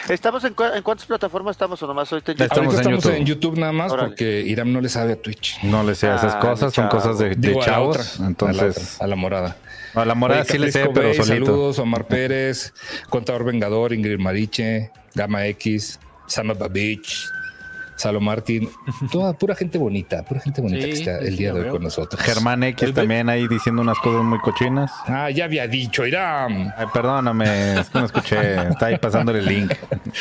¿Estamos 0.09 0.43
en, 0.43 0.53
cu 0.53 0.63
en, 0.63 0.83
cuántas 0.83 1.05
plataformas 1.05 1.53
estamos 1.53 1.81
o 1.81 1.87
nomás 1.87 2.11
ahorita 2.11 2.33
en 2.33 2.37
YouTube? 2.37 2.51
Estamos, 2.51 2.73
en, 2.73 2.79
estamos 2.79 3.03
YouTube. 3.03 3.17
en 3.17 3.25
YouTube 3.25 3.57
nada 3.57 3.71
más 3.71 3.91
Órale. 3.91 4.09
porque 4.09 4.41
Iram 4.41 4.73
no 4.73 4.81
le 4.81 4.89
sabe 4.89 5.13
a 5.13 5.15
Twitch. 5.15 5.63
No 5.63 5.83
le 5.83 5.95
sé 5.95 6.07
a 6.07 6.15
esas 6.17 6.35
ah, 6.35 6.39
cosas, 6.39 6.73
son 6.73 6.89
cosas 6.89 7.17
de, 7.19 7.29
de 7.29 7.35
Digo, 7.35 7.61
chavos. 7.63 7.97
A 7.97 8.01
otra, 8.01 8.27
entonces, 8.27 8.97
a 8.99 9.03
la, 9.03 9.05
a 9.05 9.07
la 9.07 9.15
morada. 9.15 9.57
A 9.93 10.05
la 10.05 10.15
morada 10.15 10.41
Oye, 10.41 10.51
sí 10.51 10.57
le 10.57 10.71
sé, 10.71 10.89
pero 10.93 11.07
Bay, 11.07 11.15
solito. 11.15 11.45
Saludos, 11.45 11.79
Omar 11.79 12.07
Pérez, 12.07 12.73
Contador 13.09 13.45
Vengador, 13.45 13.93
Ingrid 13.93 14.19
Mariche, 14.19 14.91
Gama 15.15 15.45
X, 15.47 15.99
Sama 16.27 16.53
Babich, 16.53 17.29
Salo 18.01 18.19
Martín, 18.19 18.67
toda 19.11 19.33
pura 19.33 19.53
gente 19.53 19.77
bonita, 19.77 20.25
pura 20.25 20.39
gente 20.39 20.59
bonita 20.59 20.81
sí, 20.81 20.87
que 20.87 20.97
está 20.97 21.19
el 21.19 21.37
día 21.37 21.53
de 21.53 21.61
hoy 21.61 21.69
con 21.69 21.83
nosotros. 21.83 22.19
Germán 22.19 22.63
X 22.63 22.95
también 22.95 23.29
ahí 23.29 23.47
diciendo 23.47 23.83
unas 23.83 23.99
cosas 23.99 24.23
muy 24.23 24.39
cochinas. 24.39 24.91
Ah, 25.05 25.29
ya 25.29 25.45
había 25.45 25.67
dicho, 25.67 26.03
Irán. 26.07 26.73
Ay, 26.75 26.87
perdóname, 26.91 27.79
es 27.79 27.89
que 27.89 27.99
no 27.99 28.05
escuché, 28.05 28.69
está 28.69 28.87
ahí 28.87 28.97
pasándole 28.97 29.37
el 29.37 29.45
link. 29.45 29.73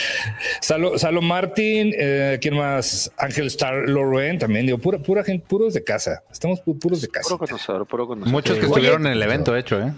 Salo, 0.61 0.99
Salo 0.99 1.23
Martín, 1.23 1.95
eh, 1.97 2.39
¿quién 2.43 2.55
más? 2.55 3.11
Ángel 3.17 3.47
Star 3.47 3.89
Loren 3.89 4.39
también, 4.39 4.67
digo, 4.67 4.77
pura, 4.77 4.99
pura 4.99 5.25
gente, 5.25 5.47
puros 5.49 5.73
de 5.73 5.83
casa, 5.83 6.23
estamos 6.31 6.61
puros 6.61 7.01
de 7.01 7.09
casa. 7.09 7.29
Puro 7.31 7.39
conocedor, 7.39 7.87
puro 7.87 8.07
conocedor. 8.07 8.31
Muchos 8.31 8.59
que 8.59 8.67
estuvieron 8.67 9.07
Oye, 9.07 9.13
en 9.13 9.17
el 9.17 9.23
evento, 9.23 9.57
hecho, 9.57 9.81
¿eh? 9.81 9.95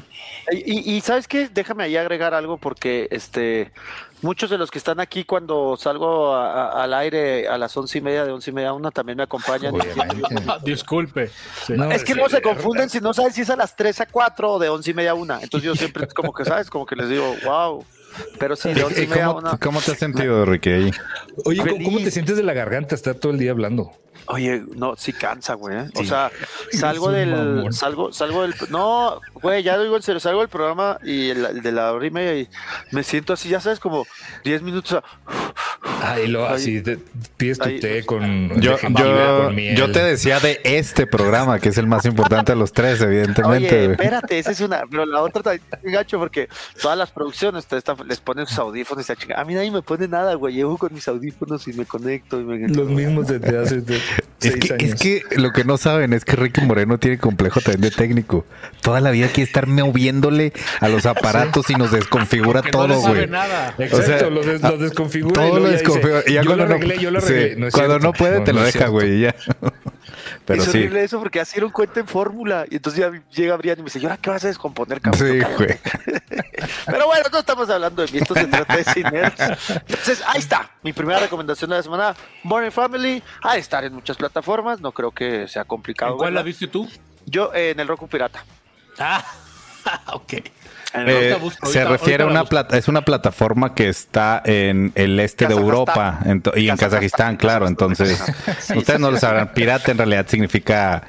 Y, 0.52 0.94
y, 0.94 1.00
sabes 1.00 1.26
qué, 1.26 1.48
déjame 1.52 1.82
ahí 1.82 1.96
agregar 1.96 2.32
algo 2.32 2.58
porque 2.58 3.08
este 3.10 3.72
muchos 4.22 4.50
de 4.50 4.58
los 4.58 4.70
que 4.70 4.78
están 4.78 5.00
aquí 5.00 5.24
cuando 5.24 5.76
salgo 5.76 6.34
a, 6.34 6.70
a, 6.70 6.82
al 6.84 6.94
aire 6.94 7.48
a 7.48 7.58
las 7.58 7.76
once 7.76 7.98
y 7.98 8.00
media, 8.00 8.24
de 8.24 8.32
once 8.32 8.50
y 8.50 8.54
media 8.54 8.70
a 8.70 8.72
una, 8.72 8.90
también 8.90 9.16
me 9.16 9.24
acompañan. 9.24 9.74
Disculpe. 10.64 11.30
Sí. 11.66 11.74
No, 11.74 11.90
es 11.90 12.04
que 12.04 12.14
no 12.14 12.28
se 12.28 12.40
confunden 12.40 12.88
si 12.88 13.00
no 13.00 13.12
saben 13.12 13.32
si 13.32 13.42
es 13.42 13.50
a 13.50 13.56
las 13.56 13.76
tres 13.76 14.00
a 14.00 14.06
cuatro 14.06 14.52
o 14.52 14.58
de 14.58 14.68
once 14.68 14.90
y 14.90 14.94
media 14.94 15.10
a 15.10 15.14
una. 15.14 15.40
Entonces 15.42 15.66
yo 15.66 15.74
siempre 15.74 16.06
como 16.08 16.32
que, 16.32 16.44
¿sabes? 16.44 16.70
Como 16.70 16.86
que 16.86 16.96
les 16.96 17.08
digo, 17.08 17.34
wow. 17.44 17.84
Pero 18.38 18.56
sí, 18.56 18.72
de 18.74 18.84
once 18.84 19.04
y 19.04 19.06
media 19.06 19.26
a 19.26 19.32
una. 19.32 19.58
¿Cómo 19.58 19.80
te 19.80 19.92
has 19.92 19.98
sentido, 19.98 20.44
Ricky? 20.44 20.70
Ahí? 20.70 20.90
Oye, 21.44 21.62
Feliz. 21.62 21.84
¿cómo 21.84 21.98
te 21.98 22.10
sientes 22.10 22.36
de 22.36 22.42
la 22.42 22.52
garganta? 22.52 22.94
Estar 22.94 23.14
todo 23.14 23.32
el 23.32 23.38
día 23.38 23.50
hablando. 23.52 23.92
Oye, 24.26 24.62
no, 24.76 24.94
sí 24.96 25.12
cansa, 25.12 25.54
güey. 25.54 25.76
¿eh? 25.76 25.84
Sí. 25.94 26.02
O 26.02 26.04
sea, 26.04 26.30
salgo 26.72 27.08
sí, 27.10 27.14
del, 27.16 27.30
mamón. 27.30 27.72
salgo, 27.72 28.12
salgo 28.12 28.42
del, 28.42 28.54
no, 28.70 29.20
güey, 29.34 29.62
ya 29.62 29.78
digo 29.78 29.96
en 29.96 30.02
serio, 30.02 30.20
salgo 30.20 30.40
del 30.40 30.48
programa 30.48 30.98
y 31.02 31.30
el, 31.30 31.44
el 31.44 31.62
de 31.62 31.72
la 31.72 31.92
hora 31.92 32.06
y 32.06 32.10
media 32.10 32.36
y 32.38 32.48
me 32.92 33.02
siento 33.02 33.32
así, 33.32 33.48
ya 33.48 33.60
sabes, 33.60 33.80
como 33.80 34.06
10 34.44 34.62
minutos. 34.62 35.02
Ay, 36.04 36.28
lo 36.28 36.46
así, 36.46 36.80
te- 36.80 36.98
pides 37.36 37.58
tu 37.58 37.68
Ahí, 37.68 37.80
té 37.80 38.04
con. 38.04 38.60
Yo, 38.60 38.76
yo, 38.78 39.42
con 39.44 39.54
miel. 39.54 39.76
yo 39.76 39.90
te 39.90 40.02
decía 40.02 40.38
de 40.40 40.60
este 40.64 41.06
programa, 41.06 41.58
que 41.58 41.68
es 41.70 41.78
el 41.78 41.86
más 41.86 42.04
importante 42.04 42.52
de 42.52 42.56
los 42.58 42.72
tres, 42.72 43.00
evidentemente. 43.00 43.68
Oye, 43.84 43.90
espérate, 43.92 44.38
esa 44.38 44.50
es 44.52 44.60
una, 44.60 44.82
pero 44.90 45.06
la 45.06 45.22
otra 45.22 45.42
también 45.42 45.62
es 45.72 45.82
bien 45.82 45.94
gacho 45.94 46.18
porque 46.18 46.48
todas 46.80 46.96
las 46.98 47.10
producciones 47.10 47.66
te 47.66 47.76
están- 47.76 47.96
les 48.06 48.20
ponen 48.20 48.46
sus 48.46 48.58
audífonos 48.58 49.08
y 49.08 49.14
se. 49.14 49.34
A 49.34 49.44
mí 49.44 49.54
nadie 49.54 49.70
me 49.70 49.82
pone 49.82 50.06
nada, 50.08 50.34
güey. 50.34 50.54
Llevo 50.54 50.76
con 50.78 50.92
mis 50.94 51.06
audífonos 51.08 51.66
y 51.68 51.72
me 51.72 51.84
conecto 51.84 52.40
y 52.40 52.44
me 52.44 52.68
Los 52.68 52.88
mismos 52.88 53.26
desde 53.28 53.58
hace 53.58 53.80
Es 54.40 54.56
que, 54.56 54.74
es 54.84 54.94
que 54.96 55.22
lo 55.36 55.52
que 55.52 55.62
no 55.64 55.76
saben 55.78 56.12
es 56.12 56.24
que 56.24 56.34
Ricky 56.34 56.62
Moreno 56.62 56.98
tiene 56.98 57.16
complejo 57.18 57.60
también 57.60 57.82
de 57.82 57.90
técnico. 57.92 58.44
Toda 58.80 59.00
la 59.00 59.12
vida 59.12 59.28
quiere 59.28 59.44
estar 59.46 59.68
moviéndole 59.68 60.52
a 60.80 60.88
los 60.88 61.06
aparatos 61.06 61.70
y 61.70 61.74
nos 61.74 61.92
desconfigura 61.92 62.60
no 62.62 62.70
todo, 62.70 63.00
güey. 63.02 63.28
nada. 63.28 63.74
Exacto, 63.78 63.96
o 63.98 64.02
sea, 64.18 64.30
los, 64.30 64.44
des- 64.46 64.60
los 64.62 64.80
desconfigura. 64.80 65.34
Todo 65.34 65.58
y 65.58 65.60
lo 65.60 65.66
ya 65.66 65.72
dice, 65.72 65.84
desconfigura. 65.84 66.22
Y 66.26 66.32
ya 66.32 66.42
yo 66.42 66.46
cuando 66.48 66.64
lo 66.64 66.68
no, 66.70 66.74
arreglé, 66.74 66.98
yo 66.98 67.10
lo 67.12 67.20
sí, 67.20 67.26
arreglé. 67.28 67.56
No 67.56 67.66
es 67.68 67.74
cuando 67.74 67.90
cierto. 67.92 68.06
no 68.08 68.12
puede, 68.14 68.40
te 68.40 68.52
No, 68.52 68.58
lo 68.58 68.62
no 68.62 68.66
es 68.66 68.74
deja, 68.74 68.86
güey, 68.88 69.20
ya. 69.20 69.34
Pero 70.44 70.62
es 70.62 70.70
sí. 70.70 70.78
horrible 70.78 71.04
eso 71.04 71.18
porque 71.18 71.40
así 71.40 71.56
era 71.56 71.66
un 71.66 71.72
cuenta 71.72 72.00
en 72.00 72.06
fórmula. 72.06 72.66
Y 72.70 72.76
entonces 72.76 73.00
ya 73.00 73.22
llega 73.30 73.56
Brian 73.56 73.78
y 73.78 73.82
me 73.82 73.86
dice, 73.86 73.98
¿y 73.98 74.04
ahora 74.04 74.16
qué 74.16 74.30
vas 74.30 74.44
a 74.44 74.48
descomponer, 74.48 75.00
cabrón? 75.00 75.28
Sí, 75.28 75.40
güey. 75.56 75.78
Pero 76.86 77.06
bueno, 77.06 77.24
no 77.30 77.38
estamos 77.38 77.70
hablando 77.70 78.04
de 78.04 78.12
mí, 78.12 78.18
esto 78.18 78.34
se 78.34 78.46
trata 78.46 78.76
de 78.76 78.84
cine. 78.84 79.22
Entonces, 79.86 80.22
ahí 80.26 80.38
está. 80.38 80.70
Mi 80.82 80.92
primera 80.92 81.20
recomendación 81.20 81.70
de 81.70 81.76
la 81.76 81.82
semana, 81.82 82.16
Modern 82.42 82.72
Family, 82.72 83.22
a 83.42 83.56
estar 83.56 83.84
en 83.84 83.94
muchas 83.94 84.16
plataformas, 84.16 84.80
no 84.80 84.92
creo 84.92 85.10
que 85.12 85.46
sea 85.48 85.64
complicado. 85.64 86.12
¿En 86.12 86.18
cuál 86.18 86.34
la 86.34 86.40
verla. 86.40 86.46
viste 86.46 86.66
tú? 86.66 86.88
Yo 87.26 87.52
eh, 87.54 87.70
en 87.70 87.80
el 87.80 87.88
Roku 87.88 88.08
Pirata. 88.08 88.44
Ah, 88.98 89.24
ok. 90.12 90.34
Eh, 90.94 91.36
busco, 91.40 91.66
se 91.66 91.84
refiere 91.84 92.24
a 92.24 92.26
una 92.26 92.44
plata, 92.44 92.76
es 92.76 92.88
una 92.88 93.02
plataforma 93.02 93.74
que 93.74 93.88
está 93.88 94.42
en 94.44 94.92
el 94.94 95.18
este 95.20 95.46
de. 95.46 95.54
Europa 95.54 96.20
y 96.54 96.68
en. 96.68 96.76
Kazajistán, 96.76 97.36
claro. 97.36 97.66
Entonces, 97.66 98.18
Sí, 98.60 98.76
ustedes 98.76 98.96
sí, 98.96 99.02
no 99.02 99.08
sí. 99.08 99.14
lo 99.14 99.18
sabrán. 99.18 99.52
Pirata 99.54 99.90
en 99.92 99.98
realidad 99.98 100.26
significa 100.28 101.02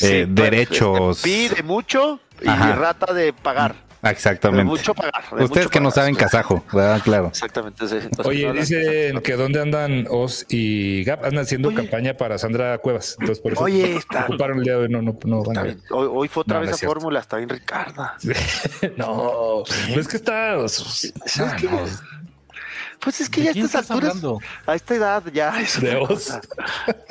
eh, 0.00 0.26
pues, 0.26 0.34
derechos. 0.34 1.16
este, 1.24 1.28
Pide 1.28 1.62
mucho 1.62 2.20
y 2.42 2.48
Ajá. 2.48 2.74
rata 2.74 3.12
de 3.12 3.32
pagar. 3.32 3.74
Ah, 4.04 4.10
Exactamente. 4.10 4.64
De 4.64 4.64
mucho 4.64 4.94
pagar. 4.94 5.12
de 5.30 5.44
Ustedes 5.44 5.66
mucho 5.66 5.70
que 5.70 5.80
no 5.80 5.90
saben 5.92 6.16
kazajo, 6.16 6.64
¿verdad? 6.72 7.00
Claro. 7.04 7.28
Exactamente. 7.28 7.86
sí. 7.86 7.94
Entonces, 8.02 8.26
Oye, 8.26 8.46
no 8.48 8.52
dicen 8.54 9.20
que 9.22 9.36
dónde 9.36 9.60
andan 9.62 10.06
Oz 10.10 10.44
y 10.48 11.04
Gap 11.04 11.24
andan 11.24 11.44
haciendo 11.44 11.68
Oye. 11.68 11.76
campaña 11.76 12.14
para 12.16 12.36
Sandra 12.36 12.78
Cuevas. 12.78 13.16
Entonces, 13.20 13.40
por 13.40 13.52
eso 13.52 13.62
Oye, 13.62 13.96
está- 13.96 14.24
ocuparon 14.24 14.58
el 14.58 14.64
día 14.64 14.72
de 14.72 14.78
hoy. 14.80 14.88
No, 14.88 15.02
no, 15.02 15.16
no 15.24 15.42
van 15.44 15.56
a 15.58 15.62
ver. 15.62 15.76
Hoy, 15.90 16.08
hoy 16.10 16.28
fue 16.28 16.40
otra 16.40 16.54
No, 16.54 16.60
no 16.60 16.66
vez 16.66 16.70
esa 16.70 16.78
cierto. 16.80 16.94
fórmula, 16.94 17.20
está 17.20 17.36
bien 17.36 17.48
Ricarda. 17.48 18.16
no, 18.96 19.62
no 19.94 20.00
es 20.00 20.08
que 20.08 20.16
está. 20.16 20.68
¿Sabes 20.68 21.12
qué? 21.60 21.68
Pues 23.02 23.20
es 23.20 23.28
que 23.28 23.40
¿De 23.40 23.46
ya 23.46 23.50
a 23.50 23.52
estas 23.64 23.82
estás 23.82 23.90
alturas, 23.90 24.10
hablando? 24.16 24.38
a 24.66 24.74
esta 24.74 24.94
edad 24.94 25.22
ya 25.32 25.60
es 25.60 25.80
De 25.80 25.98
cosa. 25.98 26.40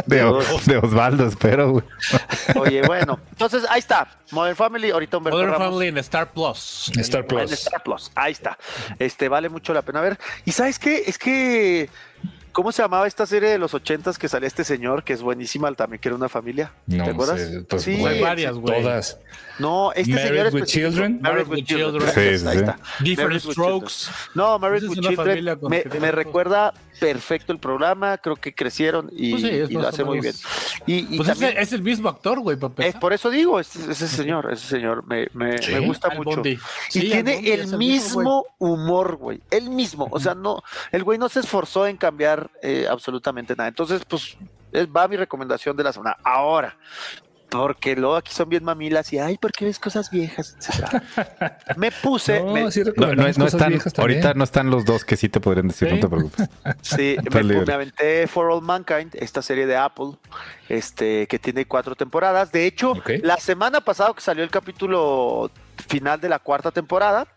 De, 0.05 0.23
O- 0.23 0.41
de 0.65 0.77
Osvaldo, 0.77 1.25
espero. 1.27 1.71
güey. 1.71 1.83
Oye, 2.55 2.81
bueno, 2.83 3.19
entonces 3.31 3.63
ahí 3.69 3.79
está. 3.79 4.07
Modern 4.31 4.55
Family, 4.55 4.91
ahorita 4.91 5.17
Humberto 5.17 5.37
Modern 5.37 5.51
Ramos. 5.51 5.67
Family 5.67 5.87
en 5.89 5.97
Star 5.97 6.31
Plus. 6.31 6.91
Star 6.97 7.21
En 7.21 7.27
Plus. 7.27 7.51
Star 7.51 7.83
Plus, 7.83 8.11
ahí 8.15 8.31
está. 8.31 8.57
Este 8.99 9.27
vale 9.27 9.49
mucho 9.49 9.73
la 9.73 9.81
pena 9.81 9.99
ver. 10.01 10.17
Y 10.45 10.51
sabes 10.53 10.79
qué, 10.79 11.03
es 11.05 11.17
que 11.17 11.89
¿cómo 12.51 12.71
se 12.71 12.81
llamaba 12.81 13.07
esta 13.07 13.25
serie 13.25 13.49
de 13.49 13.57
los 13.57 13.73
ochentas 13.73 14.17
que 14.17 14.27
salía 14.27 14.47
este 14.47 14.63
señor 14.63 15.03
que 15.03 15.13
es 15.13 15.21
buenísima 15.21 15.71
también 15.73 15.99
que 16.01 16.09
era 16.09 16.15
una 16.15 16.29
familia? 16.29 16.71
No 16.87 17.03
¿Te 17.03 17.11
acuerdas? 17.11 17.39
sé, 17.41 17.61
pues, 17.61 17.81
sí, 17.83 18.03
Hay 18.05 18.21
varias, 18.21 18.55
güey. 18.55 18.81
Todas. 18.81 19.19
no, 19.59 19.91
este 19.93 20.11
Married 20.11 20.27
señor 20.27 20.45
with 20.53 20.63
específico- 20.63 20.89
Children. 20.89 21.19
Married 21.21 21.47
with 21.47 21.63
Children. 21.65 22.07
Sí, 22.13 22.37
sí, 22.39 22.47
ahí 22.47 22.57
está. 22.57 22.79
Different 22.99 23.17
Married 23.31 23.45
with 23.45 23.51
Strokes. 23.53 23.93
No, 24.35 24.59
Married 24.59 24.83
es 24.83 24.89
with 24.89 24.99
Children 24.99 25.57
me, 25.99 26.11
recuerda 26.11 26.73
perfecto 26.99 27.51
el 27.51 27.57
programa, 27.59 28.17
creo 28.19 28.35
que 28.35 28.53
crecieron 28.53 29.09
y, 29.11 29.31
Pues 29.31 29.41
sí, 29.43 29.49
es 29.49 29.69
y 29.71 29.73
lo 29.73 29.87
hace 29.87 30.03
muy 30.03 30.19
bien. 30.19 30.35
menos. 30.35 30.43
Y, 30.85 31.15
y 31.15 31.17
Pues 31.17 31.29
también, 31.29 31.53
es 31.57 31.73
el 31.73 31.81
mismo 31.81 32.09
actor, 32.09 32.39
güey, 32.39 32.57
para 32.57 32.73
es 32.73 32.79
empezar. 32.79 32.99
por 33.01 33.13
eso 33.13 33.29
digo, 33.29 33.59
ese, 33.59 33.91
ese 33.91 34.07
señor, 34.07 34.49
ese 34.51 34.67
señor 34.67 35.03
me, 35.07 35.27
me, 35.33 35.57
Sí. 35.61 35.71
me 35.73 35.79
gusta 35.79 36.09
Al 36.09 36.17
mucho. 36.17 36.41
Y 36.45 36.99
tiene 36.99 37.39
es 37.53 37.71
el 37.71 37.77
mismo 37.77 38.45
humor, 38.59 39.15
güey. 39.15 39.41
El 39.51 39.69
mismo. 39.69 40.07
O 40.11 40.19
sea, 40.19 40.35
no, 40.35 40.61
el 40.91 41.03
güey 41.03 41.17
no 41.17 41.27
se 41.29 41.39
esforzó 41.39 41.87
en 41.87 41.97
cambiar 41.97 42.40
eh, 42.61 42.87
absolutamente 42.89 43.55
nada. 43.55 43.67
Entonces, 43.69 44.01
pues, 44.07 44.37
es- 44.71 44.87
va 44.87 45.07
mi 45.07 45.17
recomendación 45.17 45.75
de 45.77 45.83
la 45.83 45.93
semana. 45.93 46.17
Ahora, 46.23 46.77
porque 47.49 47.97
luego 47.97 48.15
aquí 48.15 48.31
son 48.33 48.47
bien 48.47 48.63
mamilas 48.63 49.11
y, 49.11 49.19
ay, 49.19 49.37
¿por 49.37 49.51
qué 49.51 49.65
ves 49.65 49.77
cosas 49.77 50.09
viejas? 50.09 50.55
Me 51.75 51.91
puse, 51.91 52.39
No, 52.41 52.53
me- 52.53 52.71
sí 52.71 52.81
No, 52.95 53.45
están, 53.45 53.73
ahorita 53.97 54.33
no 54.35 54.43
están 54.45 54.69
los 54.69 54.85
dos 54.85 55.03
que 55.03 55.17
sí 55.17 55.27
te 55.27 55.41
podrían 55.41 55.67
decir, 55.67 55.89
Sí. 55.89 55.95
no 55.95 55.99
te 55.99 56.07
preocupes. 56.07 56.49
Sí, 56.81 57.17
me, 57.29 57.73
aventé 57.73 58.25
For 58.27 58.49
All 58.49 58.61
Mankind, 58.61 59.15
esta 59.15 59.41
serie 59.41 59.65
de 59.67 59.75
Apple, 59.75 60.11
este, 60.69 61.27
que 61.27 61.39
tiene 61.39 61.65
cuatro 61.65 61.95
temporadas. 61.95 62.51
De 62.53 62.65
hecho, 62.65 62.93
la 63.21 63.35
semana 63.37 63.81
pasada 63.81 64.13
que 64.13 64.21
salió 64.21 64.43
el 64.45 64.49
capítulo 64.49 65.51
final 65.87 66.21
de 66.21 66.29
la 66.29 66.39
cuarta 66.39 66.71
temporada, 66.71 67.27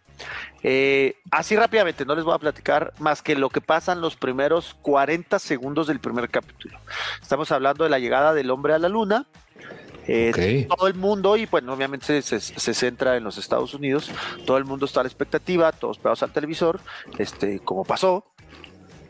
eh, 0.62 1.16
así 1.30 1.56
rápidamente, 1.56 2.04
no 2.04 2.14
les 2.14 2.24
voy 2.24 2.34
a 2.34 2.38
platicar 2.38 2.92
más 2.98 3.22
que 3.22 3.34
lo 3.34 3.50
que 3.50 3.60
pasan 3.60 4.00
los 4.00 4.16
primeros 4.16 4.74
40 4.82 5.38
segundos 5.38 5.86
del 5.86 6.00
primer 6.00 6.28
capítulo. 6.30 6.78
Estamos 7.20 7.50
hablando 7.52 7.84
de 7.84 7.90
la 7.90 7.98
llegada 7.98 8.32
del 8.34 8.50
hombre 8.50 8.74
a 8.74 8.78
la 8.78 8.88
luna. 8.88 9.26
eh. 10.06 10.32
Todo 10.68 10.86
el 10.86 10.94
mundo, 10.94 11.36
y 11.36 11.46
bueno, 11.46 11.72
obviamente 11.72 12.06
se, 12.22 12.40
se- 12.40 12.40
se 12.60 12.74
centra 12.74 13.16
en 13.16 13.24
los 13.24 13.38
Estados 13.38 13.74
Unidos, 13.74 14.10
todo 14.46 14.56
el 14.58 14.64
mundo 14.64 14.86
está 14.86 15.00
a 15.00 15.02
la 15.02 15.08
expectativa, 15.08 15.72
todos 15.72 15.98
pegados 15.98 16.22
al 16.22 16.32
televisor, 16.32 16.80
este, 17.18 17.60
como 17.60 17.84
pasó, 17.84 18.24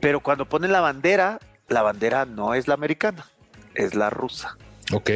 pero 0.00 0.20
cuando 0.20 0.44
ponen 0.46 0.72
la 0.72 0.80
bandera, 0.80 1.38
la 1.68 1.82
bandera 1.82 2.24
no 2.26 2.54
es 2.54 2.68
la 2.68 2.74
americana, 2.74 3.26
es 3.74 3.94
la 3.94 4.10
rusa. 4.10 4.56
Ok. 4.92 5.10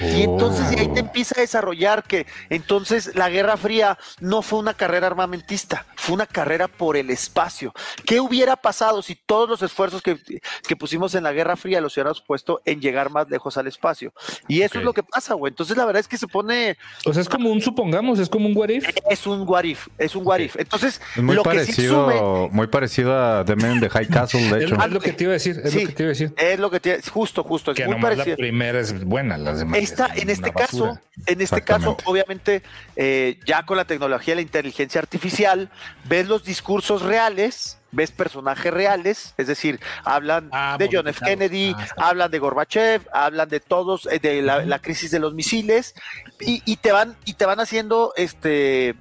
Y 0.00 0.22
entonces 0.22 0.70
de 0.70 0.80
ahí 0.80 0.86
Oh. 0.90 0.94
te 0.94 1.00
empieza 1.00 1.34
a 1.36 1.40
desarrollar 1.40 2.02
que 2.04 2.26
entonces 2.48 3.14
la 3.14 3.28
Guerra 3.30 3.56
Fría 3.56 3.98
no 4.20 4.42
fue 4.42 4.58
una 4.58 4.74
carrera 4.74 5.06
armamentista, 5.06 5.86
fue 5.96 6.14
una 6.14 6.26
carrera 6.26 6.68
por 6.68 6.96
el 6.96 7.10
espacio. 7.10 7.72
¿Qué 8.06 8.20
hubiera 8.20 8.56
pasado 8.56 9.02
si 9.02 9.14
todos 9.14 9.48
los 9.48 9.62
esfuerzos 9.62 10.02
que, 10.02 10.18
que 10.66 10.76
pusimos 10.76 11.14
en 11.14 11.22
la 11.24 11.32
Guerra 11.32 11.56
Fría 11.56 11.80
los 11.80 11.96
hubiéramos 11.96 12.20
puesto 12.22 12.60
en 12.64 12.80
llegar 12.80 13.10
más 13.10 13.28
lejos 13.30 13.56
al 13.56 13.66
espacio? 13.66 14.12
Y 14.48 14.62
eso 14.62 14.78
es 14.78 14.84
lo 14.84 14.92
que 14.92 15.02
pasa, 15.02 15.34
güey. 15.34 15.50
Entonces 15.50 15.76
la 15.76 15.84
verdad 15.84 16.00
es 16.00 16.08
que 16.08 16.16
se 16.18 16.26
pone, 16.26 16.76
O 17.06 17.12
sea, 17.12 17.22
es 17.22 17.28
como 17.28 17.50
un 17.50 17.60
supongamos, 17.60 18.18
es 18.18 18.28
como 18.28 18.46
un 18.48 18.56
what 18.56 18.68
if. 18.70 18.88
es 19.10 19.26
un 19.26 19.42
what 19.48 19.64
if, 19.64 19.88
es 19.98 20.14
un 20.16 20.26
what 20.26 20.38
if. 20.40 20.56
Entonces, 20.56 21.00
Es 21.16 21.22
muy 21.22 21.36
lo 21.36 21.42
que 21.42 21.50
sí 21.50 21.56
parecido, 21.56 22.04
sube 22.10 22.48
muy 22.52 22.66
parecido 22.66 23.16
a 23.18 23.44
The 23.44 23.56
Man 23.56 23.72
in 23.74 23.80
the 23.80 23.90
High 23.90 24.08
Castle, 24.08 24.40
de 24.50 24.64
hecho. 24.64 24.76
es 24.82 24.90
lo 24.92 25.00
que 25.00 25.12
te 25.12 25.24
iba 25.24 25.30
a 25.30 25.34
decir, 25.34 25.60
es 25.62 25.70
Sí. 25.72 25.80
lo 25.82 25.86
que 25.88 25.94
te 25.94 26.02
iba 26.02 26.08
a 26.08 26.14
decir. 26.14 26.34
es 26.36 26.58
lo 26.58 26.70
que 26.70 26.80
tiene, 26.80 27.00
justo, 27.02 27.42
justo, 27.44 27.70
es 27.72 27.76
Que 27.76 27.84
muy 27.86 27.94
nomás 27.96 28.10
parecido. 28.12 28.36
la 28.36 28.36
primera 28.36 28.80
es 28.80 29.04
buena, 29.04 29.36
las 29.38 29.58
demás. 29.60 29.69
Esta, 29.74 30.06
es 30.06 30.22
en 30.22 30.30
este 30.30 30.50
basura. 30.50 30.66
caso, 30.66 31.00
en 31.26 31.40
este 31.40 31.62
caso, 31.62 31.96
obviamente, 32.04 32.62
eh, 32.96 33.38
ya 33.46 33.64
con 33.64 33.76
la 33.76 33.84
tecnología 33.84 34.32
de 34.32 34.36
la 34.36 34.42
inteligencia 34.42 35.00
artificial, 35.00 35.70
ves 36.04 36.28
los 36.28 36.44
discursos 36.44 37.02
reales, 37.02 37.78
ves 37.92 38.10
personajes 38.10 38.72
reales, 38.72 39.34
es 39.36 39.46
decir, 39.46 39.80
hablan 40.04 40.48
Ah, 40.52 40.76
de 40.78 40.88
John 40.92 41.08
F. 41.08 41.24
Kennedy, 41.24 41.74
Ah, 41.76 42.08
hablan 42.08 42.30
de 42.30 42.38
Gorbachev, 42.38 43.06
hablan 43.12 43.48
de 43.48 43.60
todos, 43.60 44.06
eh, 44.06 44.18
de 44.18 44.42
la, 44.42 44.64
la 44.64 44.78
crisis 44.80 45.10
de 45.10 45.18
los 45.18 45.34
misiles, 45.34 45.94
y, 46.40 46.62
y 46.64 46.76
te 46.76 46.92
van, 46.92 47.16
y 47.24 47.34
te 47.34 47.46
van 47.46 47.60
haciendo 47.60 48.12
este 48.16 48.94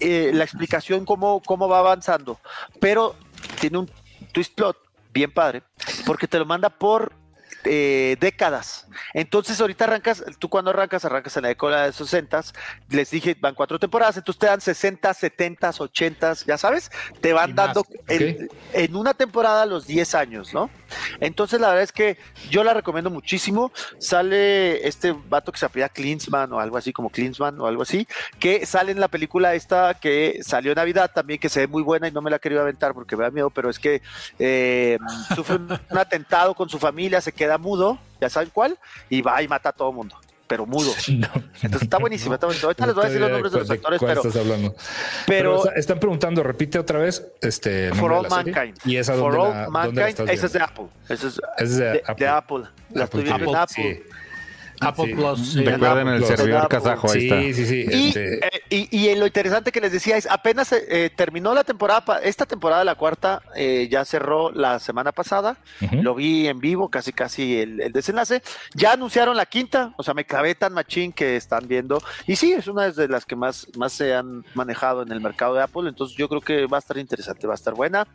eh, 0.00 0.32
la 0.34 0.44
explicación 0.44 1.04
cómo, 1.04 1.40
cómo 1.44 1.68
va 1.68 1.78
avanzando. 1.78 2.40
Pero 2.80 3.14
tiene 3.60 3.78
un 3.78 3.90
twist 4.32 4.54
plot 4.54 4.76
bien 5.12 5.30
padre, 5.32 5.62
porque 6.04 6.26
te 6.28 6.38
lo 6.38 6.44
manda 6.46 6.68
por 6.68 7.12
eh, 7.64 8.16
décadas. 8.20 8.86
Entonces 9.14 9.60
ahorita 9.60 9.84
arrancas, 9.84 10.24
tú 10.38 10.48
cuando 10.48 10.70
arrancas, 10.70 11.04
arrancas 11.04 11.36
en 11.36 11.42
la 11.42 11.48
década 11.48 11.82
de 11.82 11.88
los 11.88 11.96
60, 11.96 12.42
les 12.90 13.10
dije, 13.10 13.36
van 13.40 13.54
cuatro 13.54 13.78
temporadas, 13.78 14.16
entonces 14.16 14.38
te 14.38 14.46
dan 14.46 14.60
60, 14.60 15.12
70, 15.14 15.70
80, 15.78 16.34
ya 16.46 16.58
sabes, 16.58 16.90
te 17.20 17.32
van 17.32 17.50
Y 17.50 17.52
más, 17.54 17.66
dando 17.66 17.86
en, 18.08 18.48
en 18.72 18.96
una 18.96 19.14
temporada 19.14 19.66
los 19.66 19.86
10 19.86 20.14
años, 20.14 20.54
¿no? 20.54 20.70
Entonces 21.20 21.60
la 21.60 21.68
verdad 21.68 21.84
es 21.84 21.92
que 21.92 22.18
yo 22.50 22.64
la 22.64 22.74
recomiendo 22.74 23.10
muchísimo. 23.10 23.72
Sale 23.98 24.86
este 24.86 25.12
vato 25.12 25.52
que 25.52 25.58
se 25.58 25.66
apellida 25.66 25.88
Klinsman 25.88 26.52
o 26.52 26.60
algo 26.60 26.76
así, 26.76 26.92
como 26.92 27.10
Klinsman 27.10 27.60
o 27.60 27.66
algo 27.66 27.82
así, 27.82 28.06
que 28.38 28.66
sale 28.66 28.92
en 28.92 29.00
la 29.00 29.08
película 29.08 29.54
esta 29.54 29.94
que 29.94 30.40
salió 30.42 30.72
en 30.72 30.76
Navidad 30.76 31.10
también, 31.14 31.40
que 31.40 31.48
se 31.48 31.60
ve 31.60 31.66
muy 31.66 31.82
buena 31.82 32.08
y 32.08 32.12
no 32.12 32.22
me 32.22 32.30
la 32.30 32.38
querido 32.38 32.60
aventar 32.60 32.94
porque 32.94 33.16
me 33.16 33.24
da 33.24 33.30
miedo, 33.30 33.50
pero 33.50 33.70
es 33.70 33.78
que 33.78 34.02
eh, 34.38 34.98
sufre 35.34 35.56
un 35.56 35.78
atentado 35.98 36.54
con 36.54 36.68
su 36.68 36.78
familia, 36.78 37.20
se 37.20 37.32
queda 37.32 37.58
mudo, 37.58 37.98
ya 38.20 38.28
saben 38.28 38.50
cuál, 38.52 38.78
y 39.08 39.22
va 39.22 39.42
y 39.42 39.48
mata 39.48 39.70
a 39.70 39.72
todo 39.72 39.92
mundo, 39.92 40.16
pero 40.48 40.66
mudo. 40.66 40.90
No, 41.08 41.28
Entonces 41.62 41.82
está 41.82 41.98
buenísima, 41.98 42.34
está 42.34 42.46
buenísima. 42.46 42.68
Ahorita 42.68 42.86
les 42.86 42.94
voy 42.94 43.04
a 43.04 43.06
decir 43.08 43.20
los 43.20 43.30
nombres 43.30 43.52
de 43.52 43.58
los 43.60 43.70
actores, 43.70 44.00
pero, 44.00 44.74
pero 45.26 45.56
está- 45.58 45.72
están 45.78 46.00
preguntando, 46.00 46.42
repite 46.42 46.78
otra 46.78 46.98
vez, 46.98 47.24
este. 47.40 47.92
For 47.94 48.12
All 48.12 48.22
de. 48.24 48.28
Mankind. 48.30 48.78
Y 48.84 48.96
esa 48.96 49.14
For 49.14 49.36
All 49.36 49.50
la, 49.52 49.68
Mankind, 49.68 50.28
esa 50.30 50.46
es 50.46 50.52
de? 50.52 50.60
Apple. 50.60 50.86
Esa 51.08 51.28
es 51.28 51.40
Es 51.58 51.76
de 51.76 51.84
de, 51.84 52.02
Apple. 52.06 52.14
de 52.24 52.28
Apple. 52.28 52.64
La 52.94 53.06
TV. 53.06 53.30
Apple. 53.30 53.52
Sí. 53.68 54.02
Apple 54.80 55.06
Sí. 55.06 55.14
Plus. 55.14 55.52
sí. 55.52 55.64
Recuerden 55.64 56.08
el 56.08 56.16
Plus. 56.22 56.28
servidor 56.28 56.62
Apple. 56.64 56.78
kazajo, 56.78 57.10
ahí 57.10 57.20
Sí, 57.20 57.26
está. 57.28 57.40
sí, 57.56 57.66
sí. 57.66 57.86
Y, 57.90 58.08
este, 58.08 58.46
eh, 58.46 58.62
y, 58.70 59.08
y 59.10 59.14
lo 59.16 59.26
interesante 59.26 59.72
que 59.72 59.80
les 59.80 59.92
decía 59.92 60.16
es, 60.16 60.26
apenas 60.26 60.72
eh, 60.72 61.10
terminó 61.14 61.54
la 61.54 61.64
temporada, 61.64 62.18
esta 62.22 62.46
temporada, 62.46 62.84
la 62.84 62.94
cuarta, 62.94 63.42
eh, 63.56 63.88
ya 63.90 64.04
cerró 64.04 64.50
la 64.52 64.78
semana 64.78 65.12
pasada, 65.12 65.56
lo 65.92 66.14
vi 66.14 66.46
en 66.48 66.58
vivo, 66.60 66.88
casi 66.88 67.12
casi 67.12 67.58
el, 67.60 67.80
el 67.80 67.92
desenlace, 67.92 68.42
ya 68.74 68.92
anunciaron 68.92 69.36
la 69.36 69.46
quinta, 69.46 69.92
o 69.96 70.02
sea, 70.02 70.14
me 70.14 70.24
clavé 70.24 70.54
tan 70.54 70.72
machín 70.72 71.12
que 71.12 71.36
están 71.36 71.66
viendo, 71.68 72.02
y 72.26 72.36
sí, 72.36 72.52
es 72.52 72.66
una 72.68 72.90
de 72.90 73.08
las 73.08 73.24
que 73.24 73.36
más, 73.36 73.66
más 73.76 73.92
se 73.92 74.14
han 74.14 74.44
manejado 74.54 75.02
en 75.02 75.12
el 75.12 75.20
mercado 75.20 75.54
de 75.54 75.62
Apple, 75.62 75.88
entonces 75.88 76.16
yo 76.16 76.28
creo 76.28 76.40
que 76.40 76.66
va 76.66 76.78
a 76.78 76.80
estar 76.80 76.98
interesante, 76.98 77.46
va 77.46 77.54
a 77.54 77.56
estar 77.56 77.74
buena, 77.74 78.06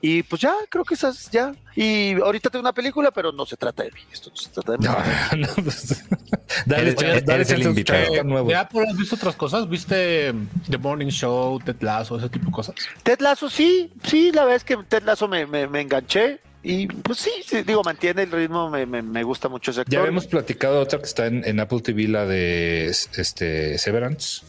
y 0.00 0.22
pues 0.22 0.40
ya, 0.42 0.54
creo 0.68 0.84
que 0.84 0.94
esas 0.94 1.30
ya, 1.30 1.52
y 1.74 2.14
ahorita 2.20 2.50
tengo 2.50 2.62
una 2.62 2.72
película, 2.72 3.10
pero 3.10 3.32
no 3.32 3.44
se 3.46 3.56
trata 3.56 3.82
de 3.82 3.90
mí, 3.90 4.00
esto 4.12 4.30
no 4.30 4.36
se 4.36 4.50
trata 4.50 4.72
de 4.72 4.78
mí. 4.78 4.84
No, 4.86 5.36
no, 5.36 5.48
pues, 5.64 6.04
dale, 6.66 6.94
chance, 6.94 7.22
dale 7.22 7.42
el 7.42 7.48
chance 7.48 7.68
invitado. 7.68 8.24
nuevo. 8.24 8.48
¿De 8.48 8.54
Apple 8.56 8.84
has 8.88 8.96
visto 8.96 9.14
otras 9.16 9.36
cosas? 9.36 9.68
¿Viste 9.68 10.32
The 10.70 10.78
Morning 10.78 11.08
Show, 11.08 11.58
Ted 11.60 11.76
Lasso, 11.80 12.16
ese 12.18 12.28
tipo 12.28 12.46
de 12.46 12.52
cosas? 12.52 12.74
Ted 13.02 13.20
Lasso, 13.20 13.48
sí, 13.50 13.92
sí, 14.04 14.30
la 14.32 14.42
verdad 14.42 14.56
es 14.56 14.64
que 14.64 14.76
Ted 14.88 15.02
Lasso 15.04 15.28
me, 15.28 15.46
me, 15.46 15.66
me 15.66 15.80
enganché 15.80 16.40
y 16.62 16.86
pues 16.88 17.18
sí, 17.18 17.30
sí, 17.46 17.62
digo, 17.62 17.82
mantiene 17.84 18.22
el 18.24 18.32
ritmo, 18.32 18.68
me, 18.70 18.86
me, 18.86 19.00
me 19.02 19.22
gusta 19.22 19.48
mucho 19.48 19.70
ese 19.70 19.80
actor. 19.82 19.92
Ya 19.92 20.00
habíamos 20.00 20.26
platicado 20.26 20.80
otra 20.80 20.98
que 20.98 21.04
está 21.04 21.26
en, 21.26 21.44
en 21.46 21.60
Apple 21.60 21.80
TV, 21.80 22.08
la 22.08 22.26
de 22.26 22.86
este 22.88 23.78
Severance. 23.78 24.42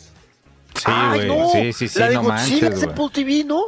Sí, 0.76 0.92
güey. 1.14 1.28
no, 1.28 1.50
Sí, 1.52 1.74
sí, 1.74 1.88
sí, 1.88 2.00
la 2.00 2.08
de 2.10 2.14
no 2.16 2.24
Godzilla 2.24 2.62
manches, 2.70 2.84
es. 2.84 2.90
Apple 2.90 3.06
TV, 3.14 3.44
¿no? 3.44 3.64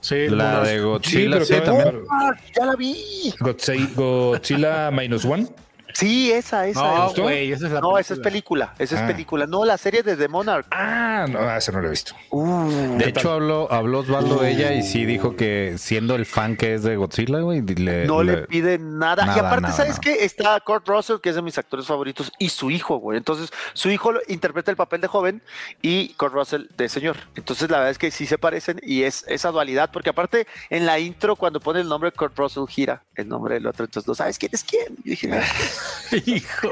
Sí, 0.00 0.28
La 0.28 0.34
unas- 0.60 0.68
de 0.68 0.74
Sí, 0.74 0.80
Godzilla, 0.82 1.30
pero 1.30 1.44
sí, 1.44 1.54
acaba- 1.54 1.84
también. 1.84 2.04
Ah, 2.10 2.30
ya 2.58 2.66
la 2.66 2.74
vi. 2.76 3.34
Godzilla, 3.38 3.88
Godzilla 3.94 4.90
Minus 4.90 5.24
One. 5.24 5.46
Sí, 5.94 6.32
esa, 6.32 6.66
esa. 6.66 6.82
No, 6.82 7.10
esa. 7.12 7.22
güey, 7.22 7.52
esa 7.52 7.66
es 7.66 7.72
la 7.72 7.80
No, 7.80 7.98
esa 7.98 8.14
es 8.14 8.20
película, 8.20 8.74
esa 8.78 8.96
es 8.96 9.00
Ah. 9.02 9.06
película. 9.06 9.46
No, 9.46 9.64
la 9.64 9.76
serie 9.78 10.02
de 10.02 10.16
The 10.16 10.28
Monarch. 10.28 10.66
Ah, 10.70 11.26
no, 11.28 11.54
esa 11.56 11.72
no 11.72 11.80
la 11.80 11.86
he 11.88 11.90
visto. 11.90 12.14
Uh, 12.30 12.96
De 12.98 13.08
hecho, 13.08 13.32
habló, 13.32 13.70
habló 13.72 14.00
Osvaldo 14.00 14.36
de 14.40 14.50
ella 14.52 14.72
y 14.72 14.82
sí 14.82 15.04
dijo 15.04 15.36
que 15.36 15.74
siendo 15.78 16.14
el 16.14 16.26
fan 16.26 16.56
que 16.56 16.74
es 16.74 16.82
de 16.82 16.96
Godzilla, 16.96 17.40
güey, 17.40 17.60
le, 17.62 18.06
no 18.06 18.22
le 18.22 18.32
le- 18.36 18.42
pide 18.46 18.78
nada. 18.78 19.26
y 19.36 19.38
aparte, 19.38 19.62
nada, 19.62 19.74
¿sabes 19.74 19.92
nada. 19.92 20.00
qué? 20.02 20.24
Está 20.24 20.58
Kurt 20.60 20.86
Russell, 20.88 21.16
que 21.22 21.30
es 21.30 21.34
de 21.36 21.42
mis 21.42 21.56
actores 21.58 21.86
favoritos, 21.86 22.32
y 22.38 22.48
su 22.48 22.70
hijo, 22.70 22.96
güey. 22.98 23.18
Entonces, 23.18 23.52
su 23.74 23.90
hijo 23.90 24.12
lo- 24.12 24.20
interpreta 24.28 24.70
el 24.70 24.76
papel 24.76 25.00
de 25.00 25.08
joven 25.08 25.42
y 25.82 26.08
Kurt 26.14 26.32
Russell 26.34 26.62
de 26.76 26.88
señor. 26.88 27.16
Entonces, 27.36 27.70
la 27.70 27.78
verdad 27.78 27.90
es 27.90 27.98
que 27.98 28.10
sí 28.10 28.26
se 28.26 28.38
parecen 28.38 28.80
y 28.82 29.02
es 29.02 29.24
esa 29.28 29.50
dualidad, 29.50 29.90
porque 29.92 30.10
aparte, 30.10 30.46
en 30.70 30.86
la 30.86 30.98
intro, 30.98 31.36
cuando 31.36 31.60
pone 31.60 31.80
el 31.80 31.88
nombre 31.88 32.12
Kurt 32.12 32.36
Russell, 32.38 32.64
gira 32.68 33.02
el 33.14 33.28
nombre 33.28 33.54
del 33.54 33.66
otro. 33.66 33.84
Entonces, 33.84 34.08
no 34.08 34.14
sabes 34.14 34.38
quién 34.38 34.50
es 34.54 34.64
quién. 34.64 34.96
Y 35.04 35.10
dije, 35.10 35.30
"Ah, 35.32 35.42
Hijo. 36.26 36.70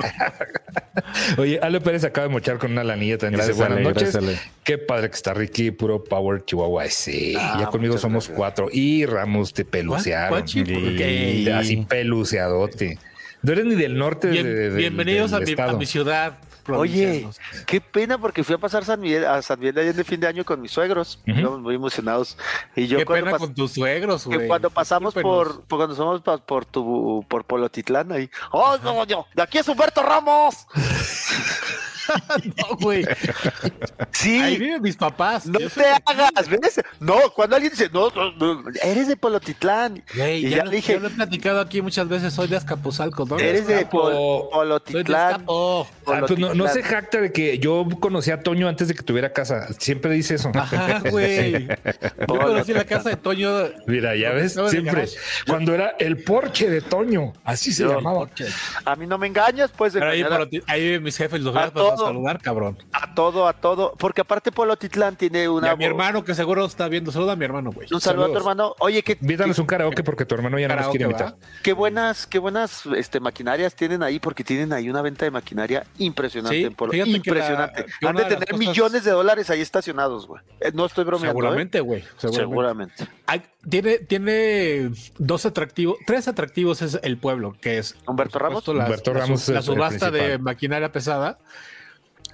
Oye, 1.38 1.58
Ale 1.62 1.80
Pérez 1.80 2.04
acaba 2.04 2.26
de 2.26 2.32
mochar 2.32 2.58
con 2.58 2.72
una 2.72 2.84
lanilla 2.84 3.18
también. 3.18 3.40
Dice, 3.46 3.52
buenas 3.54 3.80
noches. 3.80 4.18
Qué 4.64 4.78
padre 4.78 5.08
que 5.10 5.16
está 5.16 5.34
Ricky, 5.34 5.70
puro 5.70 6.02
Power 6.04 6.44
Chihuahua. 6.44 6.86
Sí, 6.88 7.34
Ah, 7.38 7.56
ya 7.60 7.66
conmigo 7.66 7.98
somos 7.98 8.24
gracias. 8.26 8.36
cuatro. 8.36 8.68
Y 8.72 9.06
Ramos 9.06 9.52
te 9.52 9.64
pelucearon. 9.64 10.42
Así 10.42 11.86
peluceadote. 11.88 12.98
No 13.42 13.52
eres 13.52 13.64
ni 13.64 13.74
del 13.74 13.96
norte 13.96 14.28
Bien- 14.28 14.44
de, 14.44 14.70
de- 14.70 14.76
bienvenidos 14.76 15.30
del 15.30 15.42
a 15.42 15.66
mi, 15.66 15.70
a 15.70 15.72
mi 15.78 15.86
ciudad. 15.86 16.38
Oye, 16.78 17.28
qué 17.66 17.80
pena 17.80 18.18
porque 18.18 18.44
fui 18.44 18.54
a 18.54 18.58
pasar 18.58 18.84
San 18.84 19.00
Miguel, 19.00 19.24
a 19.26 19.42
San 19.42 19.58
Miguel 19.58 19.74
de 19.74 19.80
Allende 19.82 20.04
fin 20.04 20.20
de 20.20 20.26
año 20.26 20.44
con 20.44 20.60
mis 20.60 20.70
suegros. 20.70 21.20
Ujú. 21.28 21.38
Íbamos 21.38 21.60
muy 21.60 21.74
emocionados. 21.74 22.36
Y 22.76 22.86
yo 22.86 22.98
Qué 22.98 23.06
pena 23.06 23.32
con 23.36 23.54
tus 23.54 23.72
suegros, 23.72 24.24
que 24.24 24.36
güey. 24.36 24.48
cuando 24.48 24.70
pasamos 24.70 25.14
por, 25.14 25.62
por 25.62 25.78
cuando 25.78 25.94
somos 25.94 26.20
pa- 26.22 26.38
por 26.38 26.64
tu 26.64 27.24
por 27.28 27.44
Polotitlán 27.44 28.12
ahí. 28.12 28.30
¡Oh, 28.52 28.76
no, 28.82 29.04
no! 29.06 29.26
¡De 29.34 29.42
aquí 29.42 29.58
es 29.58 29.68
Humberto 29.68 30.02
Ramos! 30.02 30.66
No, 32.56 32.76
güey. 32.80 33.04
Sí. 34.12 34.38
Ahí 34.40 34.58
viven 34.58 34.82
mis 34.82 34.96
papás. 34.96 35.46
No 35.46 35.58
Yo 35.58 35.68
te 35.70 35.84
hagas, 36.06 36.48
¿ves? 36.48 36.80
No, 36.98 37.30
cuando 37.34 37.56
alguien 37.56 37.72
dice, 37.72 37.88
no, 37.92 38.10
no, 38.10 38.32
no, 38.32 38.64
eres 38.82 39.08
de 39.08 39.16
Polotitlán. 39.16 40.02
Güey, 40.14 40.46
y 40.46 40.50
ya, 40.50 40.58
ya 40.58 40.64
lo, 40.64 40.70
dije, 40.70 40.92
ya 40.94 40.98
lo 41.00 41.08
he 41.08 41.10
platicado 41.10 41.60
aquí 41.60 41.82
muchas 41.82 42.08
veces. 42.08 42.32
Soy 42.32 42.48
de 42.48 42.56
Azcapotzalco, 42.56 43.24
¿no? 43.26 43.38
eres 43.38 43.66
de. 43.66 43.86
Pol- 43.86 44.12
Soy 44.12 44.22
de 44.42 44.48
Polotitlán. 44.52 45.32
Azcapo. 45.34 45.88
Ah, 46.06 46.20
pues 46.26 46.38
no, 46.38 46.48
no 46.54 46.66
se 46.66 46.80
Polotitlán. 46.80 46.82
jacta 46.90 47.20
de 47.20 47.32
que 47.32 47.58
yo 47.58 47.86
conocí 48.00 48.30
a 48.30 48.42
Toño 48.42 48.68
antes 48.68 48.88
de 48.88 48.94
que 48.94 49.02
tuviera 49.02 49.32
casa. 49.32 49.66
Siempre 49.78 50.12
dice 50.12 50.34
eso. 50.34 50.50
Ajá, 50.54 51.00
güey. 51.10 51.68
Yo 52.30 52.38
conocí 52.38 52.72
la 52.72 52.84
casa 52.84 53.10
de 53.10 53.16
Toño. 53.16 53.50
Mira, 53.86 54.14
ya 54.16 54.30
ves, 54.30 54.56
siempre. 54.68 55.06
Cuando 55.46 55.74
era 55.74 55.94
el 55.98 56.22
porche 56.22 56.68
de 56.70 56.80
Toño, 56.80 57.32
así 57.44 57.72
se 57.72 57.82
Yo- 57.84 57.94
llamaba. 57.96 58.28
A 58.84 58.96
mí 58.96 59.06
no 59.06 59.18
me 59.18 59.26
engañas, 59.26 59.70
pues 59.76 59.92
Pero 59.94 60.08
ahí, 60.10 60.22
a- 60.22 60.48
ahí 60.66 60.82
viven 60.82 61.02
mis 61.02 61.16
jefes, 61.16 61.40
los 61.40 61.54
A. 61.56 61.70
saludar, 62.06 62.40
cabrón. 62.40 62.78
a 62.92 63.14
todo, 63.14 63.46
a 63.48 63.52
todo. 63.52 63.94
Porque 63.98 64.20
aparte 64.22 64.52
Polotitlán 64.52 65.16
tiene 65.16 65.44
Y 65.44 65.46
una. 65.46 65.70
a 65.72 65.76
mi 65.76 65.84
hermano, 65.84 66.24
que 66.24 66.34
seguro 66.34 66.64
está 66.64 66.88
viendo. 66.88 67.12
Saluda 67.12 67.32
a 67.32 67.36
mi 67.36 67.44
hermano, 67.44 67.70
güey. 67.72 67.88
Un 67.92 68.00
saludo 68.00 68.26
a 68.26 68.28
tu 68.28 68.36
hermano. 68.36 68.74
Oye, 68.80 69.02
qué, 69.02 69.16
Vítanos 69.20 69.56
qué, 69.56 69.60
un 69.62 69.66
karaoke 69.66 70.02
porque 70.02 70.24
tu 70.24 70.34
hermano 70.34 70.58
ya 70.58 70.68
no 70.68 70.76
nos 70.76 70.88
quiere 70.88 71.06
¿va? 71.06 71.10
invitar. 71.12 71.36
qué 71.62 71.72
buenas, 71.72 72.26
qué 72.26 72.38
buenas 72.38 72.84
este, 72.96 73.20
maquinarias 73.20 73.74
tienen 73.74 74.02
ahí, 74.02 74.18
porque 74.20 74.44
tienen 74.44 74.72
ahí 74.72 74.88
una 74.90 75.02
venta 75.02 75.24
de 75.24 75.30
maquinaria 75.30 75.84
impresionante 75.98 76.56
Sí, 76.58 76.64
en 76.64 76.74
Polo. 76.74 76.92
fíjate 76.92 77.10
que 77.10 77.16
Impresionante. 77.16 77.80
la- 77.80 77.86
que 77.86 78.06
Han 78.06 78.14
una 78.16 78.18
de 78.20 78.24
de 78.24 78.30
las 78.30 78.38
tener 78.46 78.48
cosas- 78.50 78.68
millones 78.68 79.04
de 79.04 79.10
dólares 79.10 79.50
ahí 79.50 79.60
estacionados, 79.60 80.26
güey. 80.26 80.42
Eh, 80.60 80.70
No 80.74 80.86
estoy 80.86 81.04
bromeando. 81.04 81.30
¿eh? 81.38 81.42
Seguramente, 81.42 81.80
güey. 81.80 82.04
Seguramente. 82.16 82.40
Seguramente. 82.96 83.08
Hay- 83.26 83.42
tiene, 83.68 83.98
tiene 83.98 84.90
dos 85.18 85.44
atractivos, 85.46 85.96
tres 86.06 86.28
atractivos 86.28 86.80
es 86.82 86.98
el 87.02 87.18
pueblo, 87.18 87.54
que 87.60 87.78
es 87.78 87.94
Humberto 88.06 88.38
Ramos. 88.38 88.64
supuesto, 88.64 88.74
la- 88.74 88.84
Humberto 88.84 89.12
la, 89.14 89.20
Ramos 89.20 89.48
la 89.48 89.58
es 89.60 89.68
el 89.68 89.74
subasta 89.74 90.06
de 90.10 90.18
principal. 90.18 90.40
maquinaria 90.42 90.92
pesada. 90.92 91.38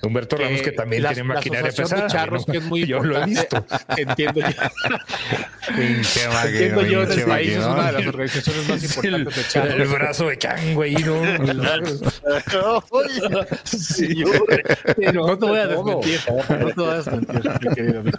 Humberto 0.03 0.37
Ramos, 0.37 0.61
que 0.63 0.73
también 0.73 1.03
la- 1.03 1.09
tiene 1.15 1.25
maquinaria 1.25 1.73
pesada. 1.73 2.03
de 2.03 2.09
charros, 2.09 2.47
¿no? 2.47 2.53
que 2.53 2.59
es 2.59 2.65
muy 2.65 2.87
Yo 2.87 3.03
lo 3.03 3.21
he 3.21 3.25
visto. 3.27 3.65
Entiendo 3.97 4.41
yo. 4.41 4.47
Pinche 5.77 6.21
Entiendo 6.45 6.83
yo 6.87 7.03
el 7.03 7.23
país 7.25 7.53
es 7.57 7.65
una 7.65 7.87
de 7.87 7.93
las 7.93 8.07
organizaciones 8.07 8.69
más 8.69 8.83
importantes 8.97 9.37
de 9.37 9.45
charros. 9.49 9.75
el 9.75 9.89
brazo 9.89 10.29
de 10.29 10.39
chango 10.39 10.83
ahí, 10.83 10.95
¿no? 10.95 11.23
Sí, 13.65 14.25
No 15.13 15.39
te 15.39 15.47
voy 15.47 15.59
a 15.59 15.67
desmentir. 15.67 16.21
No 16.29 16.67
te 16.69 16.75
voy 16.81 16.91
a 16.91 16.95
desmentir, 16.97 17.51
mi 17.63 17.75
querido 17.75 18.01
amigo. 18.01 18.19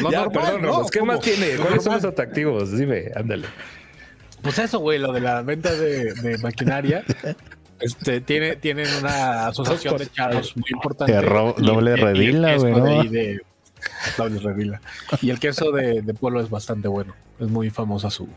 Lo 0.00 0.10
ya, 0.10 0.18
normal, 0.24 0.32
perdón, 0.44 0.62
¿no? 0.62 0.68
Ramos, 0.72 0.90
¿qué 0.90 0.98
¿Cómo? 0.98 1.12
más 1.12 1.20
tiene? 1.20 1.56
¿Cuáles 1.56 1.84
son 1.84 1.94
los 1.94 2.04
atractivos? 2.04 2.76
Dime, 2.76 3.12
ándale. 3.14 3.46
Pues 4.42 4.58
eso, 4.58 4.80
güey, 4.80 4.98
lo 4.98 5.12
de 5.12 5.20
la 5.20 5.42
venta 5.42 5.72
de, 5.72 6.12
de 6.14 6.38
maquinaria. 6.38 7.04
Este, 7.80 8.20
tiene, 8.20 8.56
tienen 8.56 8.86
una 9.00 9.48
asociación 9.48 9.96
de 9.98 10.06
charros 10.10 10.56
muy 10.56 10.64
importante. 10.70 11.12
Doble 11.58 11.92
y- 11.92 11.96
redila, 11.96 12.56
güey, 12.56 12.72
¿no? 12.74 13.04
de- 13.04 13.40
doble 14.16 14.38
redila. 14.40 14.80
Y 15.22 15.30
el 15.30 15.38
queso 15.38 15.70
de, 15.72 16.02
de 16.02 16.14
pueblo 16.14 16.40
es 16.40 16.48
bastante 16.50 16.88
bueno. 16.88 17.14
Es 17.38 17.48
muy 17.48 17.70
famosa 17.70 18.10
su, 18.10 18.28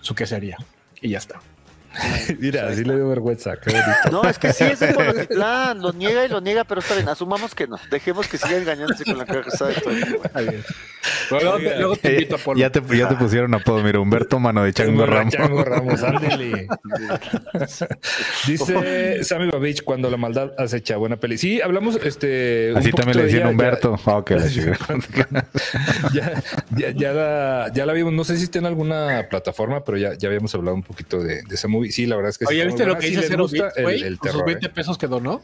su 0.00 0.14
quesería. 0.14 0.56
Y 1.00 1.10
ya 1.10 1.18
está. 1.18 1.40
Mira, 2.38 2.68
así 2.68 2.84
le 2.84 2.94
dio 2.94 3.08
vergüenza. 3.08 3.56
Qué 3.56 3.70
bonito. 3.70 4.10
No, 4.10 4.28
es 4.28 4.38
que 4.38 4.52
sí 4.52 4.64
es 4.64 4.80
de 4.80 4.92
Polotitlán. 4.92 5.80
Lo 5.86 5.92
niega 5.92 6.24
y 6.24 6.28
lo 6.28 6.40
niega, 6.40 6.64
pero 6.64 6.80
está 6.80 6.94
bien. 6.94 7.08
Asumamos 7.08 7.54
que 7.54 7.66
no. 7.66 7.76
Dejemos 7.90 8.28
que 8.28 8.38
siga 8.38 8.56
engañándose 8.56 9.04
con 9.04 9.18
la 9.18 9.26
cabeza 9.26 9.66
de 9.66 9.74
todo. 9.74 9.92
Luego, 11.30 11.58
te, 11.58 11.78
luego 11.78 11.96
te 11.96 12.12
invito 12.12 12.34
a 12.36 12.38
pueblo. 12.38 12.60
Ya 12.60 12.70
te, 12.70 12.80
ya 12.96 13.08
te 13.08 13.14
pusieron 13.14 13.54
apodo, 13.54 13.82
mira, 13.82 14.00
Humberto 14.00 14.38
Mano 14.38 14.64
de 14.64 14.72
Chango 14.72 15.06
Ramos. 15.06 15.32
Chango 15.32 15.64
Ramos, 15.64 16.02
ándele. 16.02 16.68
Dice 18.46 19.24
Sammy 19.24 19.50
Babich 19.50 19.82
cuando 19.82 20.10
la 20.10 20.16
maldad 20.16 20.52
acecha. 20.58 20.96
Buena 20.96 21.16
peli. 21.16 21.38
Sí, 21.38 21.60
hablamos 21.60 21.96
este. 21.96 22.72
Así 22.76 22.90
también 22.92 23.18
le 23.18 23.24
de 23.24 23.28
decían 23.32 23.48
Humberto. 23.48 23.96
Ah. 24.06 24.22
Ya, 26.12 26.42
ya, 26.70 26.90
ya, 26.90 27.12
la, 27.12 27.70
ya 27.74 27.86
la 27.86 27.92
vimos. 27.92 28.12
No 28.12 28.24
sé 28.24 28.36
si 28.36 28.44
está 28.44 28.58
en 28.58 28.66
alguna 28.66 29.26
plataforma, 29.28 29.84
pero 29.84 29.98
ya, 29.98 30.14
ya 30.14 30.28
habíamos 30.28 30.54
hablado 30.54 30.74
un 30.74 30.82
poquito 30.82 31.20
de, 31.20 31.42
de 31.42 31.54
esa 31.54 31.68
movie. 31.68 31.85
Sí, 31.92 32.06
la 32.06 32.16
verdad 32.16 32.30
es 32.30 32.38
que 32.38 32.46
sí. 32.46 32.52
Oye, 32.54 32.60
está 32.62 32.68
¿viste 32.68 32.86
lo 32.86 32.98
que 32.98 33.06
Sí 33.08 33.14
dice 33.16 33.26
Cero 33.28 33.42
gusta 33.44 33.64
Bits, 33.64 33.76
el, 33.76 33.82
güey? 33.82 34.02
el 34.02 34.14
sus 34.14 34.20
terror. 34.20 34.46
20 34.46 34.66
¿eh? 34.66 34.70
pesos 34.70 34.98
que 34.98 35.06
donó. 35.06 35.42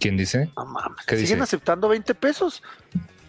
¿Quién 0.00 0.16
dice? 0.16 0.50
No 0.56 0.64
mames. 0.66 1.04
¿Qué 1.06 1.16
¿Siguen 1.16 1.30
dice? 1.38 1.42
aceptando 1.42 1.88
20 1.88 2.14
pesos? 2.14 2.62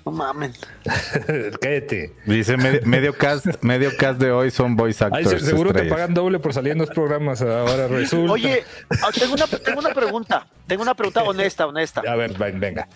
No 0.05 0.11
mames. 0.11 0.59
Cállate. 1.61 2.13
Dice 2.25 2.57
medio, 2.57 2.81
medio 2.85 3.13
cast, 3.17 3.45
medio 3.61 3.91
cast 3.97 4.19
de 4.19 4.31
hoy 4.31 4.49
son 4.51 4.75
voice 4.75 5.03
actors. 5.03 5.29
se- 5.29 5.39
seguro 5.39 5.73
te 5.73 5.83
pagan 5.85 6.13
doble 6.13 6.39
por 6.39 6.53
salir 6.53 6.71
en 6.73 6.77
los 6.79 6.89
programas. 6.89 7.41
Ahora 7.41 7.87
resulta. 7.87 8.31
Oye, 8.33 8.63
ah, 9.03 9.09
tengo 9.17 9.33
una, 9.33 9.47
tengo 9.47 9.79
una 9.79 9.93
pregunta. 9.93 10.47
Tengo 10.67 10.83
una 10.83 10.93
pregunta 10.95 11.23
honesta, 11.25 11.65
honesta. 11.67 12.01
A 12.07 12.15
ver, 12.15 12.37
ven, 12.37 12.59
venga. 12.59 12.87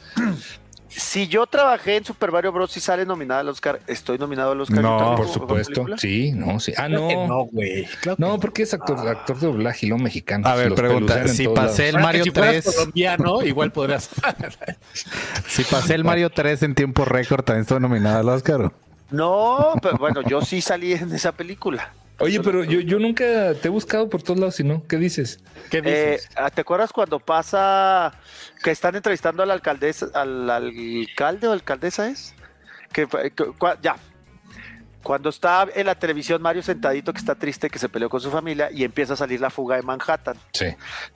Si 0.95 1.27
yo 1.27 1.47
trabajé 1.47 1.97
en 1.97 2.05
Super 2.05 2.31
Mario 2.31 2.51
Bros. 2.51 2.75
y 2.77 2.79
sale 2.79 3.05
nominada 3.05 3.41
al 3.41 3.49
Oscar, 3.49 3.79
¿estoy 3.87 4.17
nominado 4.17 4.51
al 4.51 4.61
Oscar? 4.61 4.81
No, 4.81 4.99
¿Yo 5.11 5.15
Por 5.15 5.27
supuesto. 5.27 5.85
Sí, 5.97 6.31
no, 6.33 6.59
sí. 6.59 6.73
Ah, 6.77 6.87
no. 6.87 7.27
No, 7.27 7.45
güey. 7.45 7.85
Claro 8.01 8.15
No, 8.19 8.39
porque 8.39 8.63
es 8.63 8.73
actor, 8.73 9.07
actor 9.07 9.39
de 9.39 9.47
doblaje 9.47 9.87
y 9.87 9.89
lo 9.89 9.97
mexicano. 9.97 10.47
A 10.47 10.55
ver, 10.55 10.69
Los 10.69 10.79
pregunta, 10.79 11.21
en 11.21 11.29
si 11.35 11.47
pasé 11.47 11.89
el 11.89 11.99
Mario 11.99 12.23
si 12.25 12.31
fueras 12.31 12.63
3, 12.63 12.75
colombiano, 12.75 13.41
igual 13.41 13.71
podrías. 13.71 14.09
si 15.47 15.63
pasé 15.63 15.95
el 15.95 16.03
Mario 16.03 16.29
3 16.29 16.63
en 16.63 16.75
tiempo 16.75 17.05
récord, 17.05 17.43
también 17.43 17.61
estoy 17.63 17.79
nominado 17.79 18.19
al 18.19 18.29
Oscar. 18.29 18.71
No, 19.09 19.73
pero 19.81 19.97
bueno, 19.97 20.21
yo 20.21 20.41
sí 20.41 20.61
salí 20.61 20.93
en 20.93 21.13
esa 21.13 21.31
película. 21.31 21.91
Oye, 22.19 22.39
pero 22.41 22.63
yo, 22.63 22.79
yo 22.79 22.99
nunca 22.99 23.53
te 23.55 23.67
he 23.67 23.69
buscado 23.69 24.07
por 24.07 24.21
todos 24.21 24.39
lados, 24.39 24.59
¿no? 24.61 24.83
¿Qué 24.87 24.97
dices? 24.97 25.39
¿Qué 25.69 25.79
Eh, 25.83 26.11
dices? 26.11 26.29
¿Te 26.53 26.61
acuerdas 26.61 26.93
cuando 26.93 27.19
pasa 27.19 28.13
que 28.63 28.71
están 28.71 28.95
entrevistando 28.95 29.43
al 29.43 29.51
alcaldesa, 29.51 30.07
al 30.15 30.49
alcalde 30.49 31.47
o 31.47 31.51
alcaldesa 31.51 32.07
es? 32.09 32.33
Que, 32.91 33.05
fue- 33.07 33.29
que- 33.31 33.45
cua- 33.45 33.77
ya. 33.81 33.95
Cuando 35.03 35.29
está 35.29 35.67
en 35.75 35.85
la 35.85 35.95
televisión 35.95 36.41
Mario 36.41 36.63
sentadito 36.63 37.11
que 37.11 37.19
está 37.19 37.35
triste 37.35 37.69
que 37.69 37.77
se 37.77 37.89
peleó 37.89 38.09
con 38.09 38.21
su 38.21 38.31
familia 38.31 38.69
y 38.71 38.85
empieza 38.85 39.13
a 39.13 39.17
salir 39.17 39.41
la 39.41 39.49
fuga 39.49 39.75
de 39.75 39.81
Manhattan. 39.81 40.37
Sí. 40.53 40.67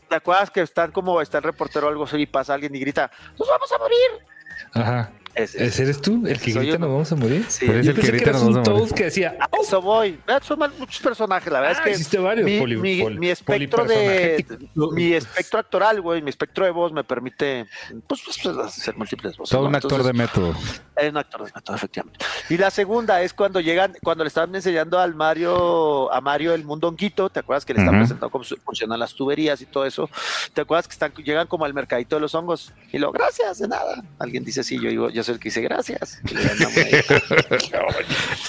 ¿Te 0.09 0.15
acuerdas 0.15 0.51
que 0.51 0.59
están 0.61 0.91
como 0.91 1.21
está 1.21 1.37
el 1.37 1.45
reportero 1.45 1.87
o 1.87 1.89
algo 1.89 2.03
así 2.03 2.17
y 2.17 2.25
pasa 2.25 2.53
alguien 2.53 2.75
y 2.75 2.79
grita, 2.79 3.09
"Nos 3.39 3.47
vamos 3.47 3.71
a 3.71 3.77
morir"? 3.77 4.25
Ajá. 4.73 5.11
Ese. 5.37 5.65
¿Ese 5.65 5.83
¿Eres 5.83 6.01
tú? 6.01 6.23
¿El 6.27 6.39
que 6.39 6.51
grita 6.51 6.77
nos 6.77 6.89
vamos 6.89 7.11
a 7.11 7.15
morir? 7.15 7.45
Sí. 7.47 7.65
Pero 7.67 7.79
es 7.79 7.85
Yo 7.85 7.91
el 7.91 7.99
que 7.99 8.07
grita 8.07 8.31
nos 8.31 8.41
vamos 8.41 8.55
a 8.57 8.59
morir. 8.61 8.77
toast 8.79 8.93
que 8.93 9.03
decía, 9.05 9.37
A 9.39 9.49
eso 9.61 9.81
voy. 9.81 10.19
Son 10.41 10.59
muchos 10.79 10.99
personajes. 11.01 11.51
La 11.53 11.59
verdad 11.61 11.75
Ah, 11.77 11.81
es 11.81 11.85
que 11.85 11.91
hiciste 11.95 12.17
varios, 12.17 12.45
mi, 12.45 12.59
poli- 12.59 12.77
mi- 12.77 13.01
poli- 13.01 13.19
mi 13.19 13.29
espectro 13.29 13.85
de 13.85 14.45
mi 14.93 15.13
espectro 15.13 15.59
actoral, 15.59 16.01
güey, 16.01 16.21
mi 16.21 16.29
espectro 16.29 16.65
de 16.65 16.71
voz 16.71 16.91
me 16.91 17.03
permite 17.03 17.65
pues, 18.07 18.21
pues, 18.25 18.37
pues, 18.41 18.57
hacer 18.57 18.97
múltiples 18.97 19.37
voces. 19.37 19.51
Todo 19.51 19.63
¿no? 19.63 19.69
un 19.69 19.75
actor 19.75 19.91
Entonces, 20.01 20.13
de 20.13 20.23
método. 20.23 20.55
Es 20.95 21.09
un 21.11 21.17
actor 21.17 21.45
de 21.45 21.51
método, 21.55 21.75
efectivamente. 21.75 22.25
Y 22.49 22.57
la 22.57 22.71
segunda 22.71 23.21
es 23.21 23.33
cuando 23.33 23.59
llegan, 23.59 23.93
cuando 24.03 24.23
le 24.23 24.29
estaban 24.29 24.53
enseñando 24.55 24.99
al 24.99 25.13
Mario, 25.15 26.11
a 26.11 26.19
Mario 26.21 26.53
el 26.53 26.63
mundo 26.65 26.87
honguito, 26.87 27.29
¿te 27.29 27.39
acuerdas 27.41 27.65
que 27.65 27.73
le 27.73 27.79
están 27.81 27.97
presentando 27.99 28.29
cómo 28.31 28.43
funcionan 28.65 28.97
las 28.99 29.13
tuberías 29.13 29.61
y 29.61 29.65
todo 29.65 29.85
eso? 29.85 30.09
¿Te 30.53 30.61
acuerdas 30.61 30.87
que 30.87 30.93
están, 30.93 31.13
llegan 31.23 31.47
como 31.47 31.65
al 31.65 31.73
mercadito 31.73 32.15
de 32.15 32.21
los 32.21 32.33
hongos? 32.33 32.73
Y 32.91 32.97
lo, 32.97 33.11
gracias, 33.11 33.59
de 33.59 33.67
nada. 33.67 34.03
Alguien 34.19 34.43
dice 34.43 34.63
sí, 34.63 34.79
yo 34.81 34.89
digo, 34.89 35.09
yo 35.09 35.23
soy 35.27 35.35
el 35.35 35.39
que 35.39 35.49
dice 35.49 35.61
gracias. 35.61 36.19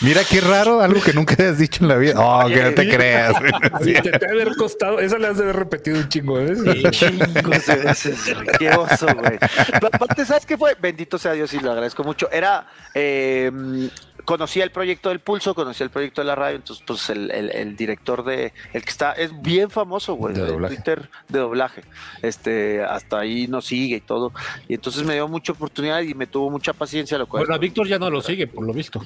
Mira 0.00 0.22
qué 0.24 0.40
raro, 0.40 0.80
algo 0.80 1.02
que 1.02 1.12
nunca 1.12 1.34
hayas 1.38 1.58
dicho 1.58 1.84
en 1.84 1.88
la 1.88 1.96
vida. 1.96 2.14
Oh, 2.16 2.46
que 2.48 2.62
no 2.62 2.72
te 2.72 2.88
creas. 2.88 3.34
Oye, 3.80 4.00
te 4.00 4.10
debe 4.10 4.42
haber 4.42 4.56
costado, 4.56 4.98
esa 5.00 5.18
la 5.18 5.30
has 5.30 5.36
de 5.36 5.44
haber 5.44 5.56
repetido 5.56 5.98
un 5.98 6.08
chingo 6.08 6.38
de 6.38 6.54
veces. 6.54 6.90
Chingos 6.92 7.66
de 7.66 7.76
veces. 7.76 8.18
Qué 8.58 8.70
oso, 8.70 9.06
güey. 9.14 9.38
Aparte, 9.72 10.24
¿sabes 10.24 10.46
qué 10.46 10.56
fue? 10.56 10.76
Bendito 10.80 11.18
sea 11.18 11.32
Dios 11.32 11.52
y 11.52 11.60
lo 11.60 11.72
agradezco 11.72 12.04
mucho. 12.04 12.30
Era. 12.30 12.66
Eh, 12.94 13.50
conocía 14.28 14.62
el 14.62 14.70
proyecto 14.70 15.08
del 15.08 15.20
Pulso, 15.20 15.54
conocía 15.54 15.84
el 15.84 15.90
proyecto 15.90 16.20
de 16.20 16.26
la 16.26 16.34
radio, 16.34 16.56
entonces, 16.56 16.84
pues 16.86 17.08
el, 17.08 17.30
el- 17.30 17.50
el 17.50 17.76
director 17.76 18.22
de. 18.24 18.52
El 18.74 18.84
que 18.84 18.90
está. 18.90 19.12
Es 19.12 19.30
bien 19.40 19.70
famoso, 19.70 20.12
güey. 20.16 20.34
De 20.34 20.42
De 20.42 20.48
doblaje. 20.48 20.74
Twitter 20.74 21.08
de 21.30 21.38
doblaje. 21.38 21.82
Este. 22.20 22.84
Hasta 22.84 23.20
ahí 23.20 23.46
nos 23.48 23.64
sigue 23.64 23.96
y 23.96 24.00
todo. 24.02 24.32
Y 24.68 24.74
entonces 24.74 25.02
me 25.04 25.14
dio 25.14 25.26
mucha 25.28 25.52
oportunidad 25.52 26.02
y 26.02 26.12
me 26.12 26.26
tuvo 26.26 26.50
mucha 26.50 26.74
paciencia, 26.74 27.16
lo 27.16 27.26
cual. 27.26 27.40
Bueno, 27.44 27.54
a 27.54 27.58
Víctor 27.58 27.88
ya 27.88 27.98
no 27.98 28.10
lo 28.10 28.20
sigue, 28.20 28.46
por 28.46 28.66
lo 28.66 28.74
visto. 28.74 29.00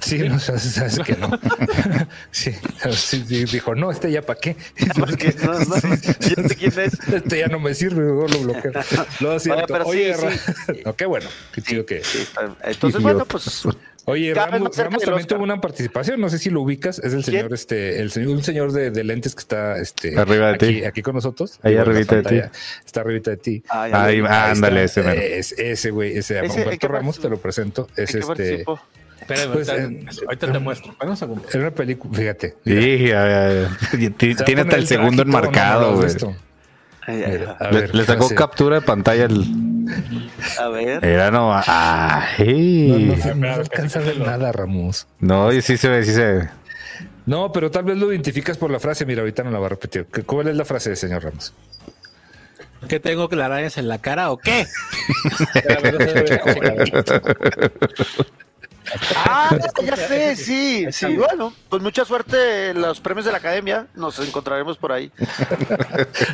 Sí, 0.00 0.18
no, 0.28 0.38
sabes, 0.38 0.62
sabes 0.62 0.98
que 1.00 1.16
no. 1.16 1.30
Sí, 2.30 2.52
sí, 2.92 3.24
sí, 3.26 3.44
dijo, 3.44 3.74
no, 3.74 3.90
este 3.90 4.10
ya 4.10 4.22
para 4.22 4.38
qué. 4.40 4.56
Porque 4.98 5.34
no, 5.42 5.58
no, 5.58 5.76
ya 5.76 6.48
sé 6.48 6.56
quién 6.56 6.72
es. 6.78 6.98
Este 7.12 7.38
ya 7.38 7.48
no 7.48 7.58
me 7.58 7.74
sirve, 7.74 8.02
lo 8.04 8.26
bloqueo. 8.26 8.72
Lo 9.20 9.38
siento. 9.38 9.64
pero 9.68 9.84
sí, 9.84 9.90
Oye, 9.90 10.14
sí. 10.14 10.26
Ra- 10.26 10.74
no, 10.84 10.96
qué 10.96 11.06
bueno, 11.06 11.28
qué 11.52 11.62
chido 11.62 11.86
que. 11.86 12.02
Entonces, 12.64 13.02
bueno, 13.02 13.24
pues. 13.24 13.62
Oye, 14.08 14.32
Ramos, 14.34 14.70
también 14.76 15.02
Oscar. 15.02 15.24
tuvo 15.26 15.42
una 15.42 15.60
participación, 15.60 16.20
no 16.20 16.28
sé 16.28 16.38
si 16.38 16.48
lo 16.48 16.60
ubicas, 16.62 17.00
es 17.00 17.06
el 17.06 17.24
¿Quién? 17.24 17.24
señor, 17.24 17.52
este, 17.52 18.00
el 18.00 18.12
señor, 18.12 18.28
un 18.36 18.44
señor 18.44 18.70
de, 18.70 18.92
de 18.92 19.02
lentes 19.02 19.34
que 19.34 19.40
está 19.40 19.78
este 19.78 20.16
Arriba 20.16 20.46
de 20.50 20.54
aquí, 20.54 20.66
ti. 20.66 20.84
aquí 20.84 21.02
con 21.02 21.16
nosotros. 21.16 21.58
Ahí 21.64 21.74
arribita 21.76 22.14
de 22.14 22.22
ti. 22.22 22.40
Está 22.84 23.00
arribita 23.00 23.32
de 23.32 23.36
ti. 23.38 23.64
ah, 23.68 24.04
Ahí 24.04 24.20
ándale, 24.24 24.84
está, 24.84 25.00
ese 25.00 25.08
mero. 25.08 25.20
es- 25.20 25.52
ese 25.58 25.90
güey, 25.90 26.16
ese, 26.16 26.38
Ese, 26.38 26.44
¿en 26.44 26.50
Humberto 26.52 26.86
Ramos, 26.86 27.18
te 27.18 27.28
lo 27.28 27.38
presento. 27.38 27.88
Es 27.96 28.14
¿En 28.14 28.20
qué 28.20 28.32
este. 28.44 28.64
Espérame, 29.28 29.52
Pues, 29.52 29.68
ahorita, 29.68 29.92
eh, 29.92 30.06
ahorita 30.26 30.52
te 30.52 30.58
muestro. 30.58 30.92
Espera 30.92 31.10
un 31.10 31.16
segundo. 31.16 31.48
Era 31.50 31.60
una 31.60 31.70
película, 31.72 32.16
fíjate. 32.18 32.56
mira, 32.64 33.68
Sí, 33.90 34.10
Tiene 34.44 34.60
hasta 34.62 34.76
el 34.76 34.86
segundo 34.86 35.24
¿no? 35.24 35.32
¿No 35.32 35.38
enmarcado, 35.38 35.96
güey. 35.96 36.08
Mira, 37.08 37.56
a 37.60 37.70
Le, 37.70 37.80
ver, 37.80 37.94
le 37.94 38.00
¿qué 38.02 38.06
sacó 38.06 38.28
captura 38.30 38.80
de 38.80 38.86
pantalla 38.86 39.24
el. 39.26 39.44
A 40.60 40.68
ver. 40.68 41.04
Era 41.04 41.30
no. 41.30 41.52
No, 41.54 41.62
Ay. 41.66 43.14
no, 43.16 43.22
se- 43.22 43.34
no 43.36 43.52
alcanza 43.52 44.00
a 44.00 44.02
ver 44.02 44.18
nada, 44.18 44.50
Ramos. 44.50 45.06
No, 45.20 45.52
y 45.52 45.62
sí 45.62 45.76
se 45.76 45.88
ve, 45.88 46.02
sí 46.04 46.12
se 46.12 46.24
ve. 46.24 46.48
No, 47.26 47.52
pero 47.52 47.70
tal 47.70 47.84
vez 47.84 47.96
lo 47.96 48.10
identificas 48.12 48.56
por 48.58 48.70
la 48.72 48.80
frase. 48.80 49.06
Mira, 49.06 49.20
ahorita 49.20 49.44
no 49.44 49.50
la 49.52 49.58
va 49.60 49.66
a 49.66 49.70
repetir. 49.70 50.06
¿Qué- 50.12 50.22
¿Cuál 50.24 50.48
es 50.48 50.56
la 50.56 50.64
frase, 50.64 50.94
señor 50.96 51.22
Ramos? 51.24 51.52
¿Qué 52.88 53.00
tengo 53.00 53.28
que 53.28 53.40
arañas 53.42 53.78
en 53.78 53.88
la 53.88 53.98
cara 53.98 54.30
o 54.30 54.36
qué? 54.38 54.66
Ah, 59.16 59.56
ya 59.84 59.96
sé, 59.96 60.36
sí, 60.36 60.86
sí. 60.90 61.16
Bueno, 61.16 61.52
pues 61.68 61.82
mucha 61.82 62.04
suerte 62.04 62.70
en 62.70 62.82
los 62.82 63.00
premios 63.00 63.24
de 63.24 63.32
la 63.32 63.38
academia. 63.38 63.86
Nos 63.94 64.18
encontraremos 64.18 64.76
por 64.78 64.92
ahí. 64.92 65.10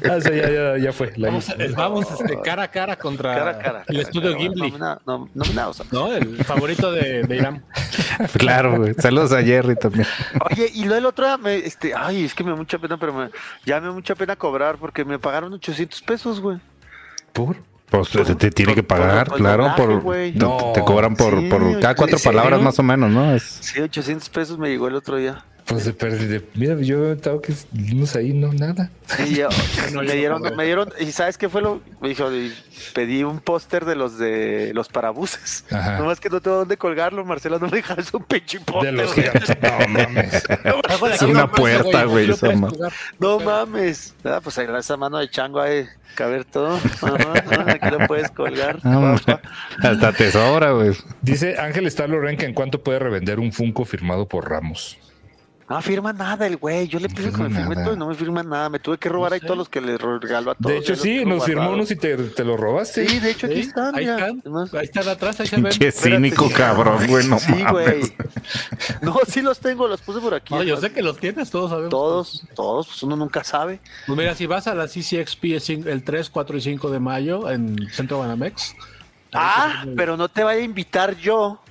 Ah, 0.09 0.19
sí, 0.21 0.31
ya, 0.35 0.51
ya, 0.51 0.79
ya 0.79 0.93
fue. 0.93 1.13
La 1.17 1.29
Vamos, 1.29 1.47
vamos 1.77 2.11
este, 2.11 2.41
cara 2.43 2.65
a 2.65 2.69
cara 2.71 2.97
contra 2.97 3.35
Cara 3.35 3.51
a 3.51 3.59
cara. 3.59 3.85
el 3.89 4.01
estudio 4.01 4.37
Gimli. 4.37 4.75
¿no? 5.93 6.13
El 6.13 6.45
favorito 6.45 6.93
de, 6.93 7.23
de 7.23 7.37
Irán. 7.37 7.65
Claro, 8.39 8.79
güey. 8.79 8.95
Saludos 8.95 9.33
a 9.33 9.43
Jerry 9.43 9.77
también. 9.77 10.07
Oye, 10.51 10.71
y 10.75 10.85
lo 10.85 10.95
del 10.95 11.07
otro, 11.07 11.27
día 11.27 11.37
me, 11.37 11.57
este, 11.57 11.95
ay, 11.95 12.25
es 12.25 12.35
que 12.35 12.45
me 12.45 12.51
da 12.51 12.57
mucha 12.57 12.79
pena, 12.79 12.97
pero 12.97 13.13
me, 13.13 13.31
ya 13.65 13.81
me 13.81 13.87
da 13.87 13.93
mucha 13.93 14.15
pena 14.15 14.37
cobrar 14.37 14.77
porque 14.77 15.05
me 15.05 15.19
pagaron 15.19 15.53
800 15.53 16.03
pesos, 16.03 16.41
güey. 16.41 16.59
¿Por? 17.33 17.57
Pues 17.93 18.09
te, 18.09 18.35
te 18.35 18.51
tiene 18.51 18.75
que 18.75 18.83
pagar, 18.83 19.29
por 19.29 19.37
claro. 19.37 19.65
doblaje, 19.65 19.83
Por, 20.01 20.15
te, 20.15 20.33
No. 20.33 20.73
te 20.75 20.81
cobran 20.81 21.15
por, 21.15 21.39
Sí, 21.39 21.49
por 21.49 21.79
cada 21.79 21.95
cuatro 21.95 22.19
palabras 22.19 22.61
más 22.63 22.79
o 22.79 22.83
menos, 22.83 23.11
¿no? 23.11 23.35
Es, 23.35 23.43
Sí, 23.61 23.81
800 23.81 24.29
pesos 24.31 24.59
me 24.59 24.69
llegó 24.71 24.89
el 24.89 24.95
otro 24.95 25.17
día. 25.19 25.45
Pues 25.73 25.85
de 25.87 25.93
pérdida. 25.93 26.41
Mira, 26.55 26.75
yo 26.81 27.13
estaba 27.13 27.41
que 27.41 27.53
vimos 27.73 28.15
ahí, 28.17 28.33
no, 28.33 28.53
nada. 28.53 28.91
Y 29.27 29.35
yo- 29.37 29.49
No, 29.93 30.01
me 30.01 30.07
no 30.07 30.13
dieron, 30.13 30.39
cobré. 30.43 30.57
me 30.57 30.65
dieron, 30.65 30.89
y 31.01 31.13
¿sabes 31.13 31.37
qué 31.39 31.49
fue 31.49 31.63
lo? 31.63 31.81
Me 32.01 32.09
dijo, 32.11 32.29
pedí 32.95 33.25
un 33.25 33.41
póster 33.41 33.85
de 33.85 33.95
los 33.97 34.19
de 34.19 34.73
los 34.75 34.89
parabuses. 34.89 35.65
Ajá. 35.71 35.99
Nomás 35.99 36.21
que 36.21 36.29
no 36.31 36.41
tengo 36.41 36.59
dónde 36.59 36.77
colgarlo, 36.77 37.25
Marcela, 37.25 37.59
no 37.59 37.67
me 37.69 37.77
dejas 37.79 38.13
un 38.15 38.25
pinche 38.25 38.61
póster. 38.61 38.95
De 38.95 39.03
los 39.03 39.13
gigantes. 39.15 39.57
No 39.61 39.89
mames. 39.89 40.43
Es 41.15 41.23
una 41.23 41.51
puerta, 41.51 42.05
güey, 42.05 42.31
jugar. 42.31 42.93
No 43.19 43.39
mames. 43.41 44.15
Ah, 44.25 44.41
pues 44.43 44.59
ahí 44.59 44.67
esa 44.79 44.97
mano 44.97 45.19
de 45.19 45.29
chango 45.29 45.61
ahí, 45.61 45.87
caber 46.15 46.45
todo. 46.45 46.77
Ajá, 46.77 47.33
ajá, 47.35 47.71
aquí 47.73 47.91
lo 47.91 48.07
puedes 48.07 48.31
colgar. 48.31 48.79
Ah. 48.85 49.17
Hasta 49.83 50.13
te 50.13 50.31
sobra, 50.31 50.73
güey. 50.73 50.93
Dice 51.21 51.59
Ángel 51.59 51.87
está 51.87 52.07
Loren 52.07 52.37
que 52.37 52.47
en 52.47 52.55
cuánto 52.55 52.83
puede 52.83 52.99
revender 52.99 53.39
un 53.41 53.53
Funko 53.53 53.85
firmado 53.85 54.27
por 54.27 54.49
Ramos. 54.49 54.99
No 55.73 55.81
firma 55.81 56.13
nada 56.13 56.47
el 56.47 56.59
güey. 56.59 56.87
Yo 56.87 56.99
le 56.99 57.09
No 57.09 57.15
pido 57.15 57.33
que 57.33 57.43
me 57.45 57.49
firme 57.49 57.77
todo 57.77 57.95
y 57.95 57.97
no 57.97 58.07
me 58.07 58.15
firma 58.15 58.43
nada. 58.43 58.69
Me 58.69 58.79
tuve 58.79 58.99
que 58.99 59.09
robar 59.09 59.33
ahí 59.33 59.41
todos 59.41 59.57
los 59.57 59.71
que 59.71 59.81
le 59.81 59.97
regaló 59.97 60.51
a 60.51 60.55
todos. 60.55 60.71
De 60.71 60.77
hecho, 60.77 60.93
los 60.93 61.01
sí, 61.01 61.25
nos 61.25 61.47
firmó 61.47 61.71
unos 61.71 61.91
y 61.91 61.97
te, 61.97 62.15
te 62.19 62.45
lo 62.45 62.59
robaste. 62.59 63.09
Sí, 63.09 63.19
de 63.21 63.31
hecho 63.31 63.47
aquí 63.47 63.61
están. 63.61 63.95
ahí 63.95 64.07
están. 64.07 64.43
Ahí 64.75 64.85
están 64.85 65.09
atrás, 65.09 65.41
ahí 65.41 65.47
se 65.47 65.57
ven. 65.57 65.65
Pinche 65.65 65.91
cínico, 65.91 66.45
Espérate. 66.45 66.75
cabrón, 66.77 67.07
güey. 67.09 67.27
No 67.27 67.39
Sí, 67.39 67.65
güey. 67.71 68.03
No, 69.01 69.17
sí 69.27 69.41
los 69.41 69.61
tengo, 69.61 69.89
los 69.89 70.03
puse 70.03 70.21
por 70.21 70.35
aquí. 70.35 70.53
No, 70.53 70.63
yo 70.63 70.77
sé 70.77 70.93
que 70.93 71.01
los 71.01 71.17
tienes, 71.17 71.51
todos 71.51 71.71
sabemos. 71.71 71.91
Todos, 71.91 72.47
todos, 72.55 72.89
pues 72.89 73.03
uno 73.05 73.17
nunca 73.17 73.43
sabe. 73.43 73.81
Pues 74.07 74.19
mira, 74.19 74.35
si 74.35 74.45
vas 74.45 74.67
a 74.67 74.75
la 74.75 74.87
CCXP 74.87 75.45
el 75.87 76.05
3, 76.05 76.29
4 76.29 76.57
y 76.57 76.61
5 76.61 76.91
de 76.91 77.01
mayo 77.01 77.51
en 77.51 77.89
Centro 77.93 78.19
Banamex. 78.19 78.75
Ah, 79.33 79.87
pero 79.97 80.17
no 80.19 80.29
te 80.29 80.45
vaya 80.45 80.61
a 80.61 80.65
invitar 80.65 81.17
yo 81.17 81.62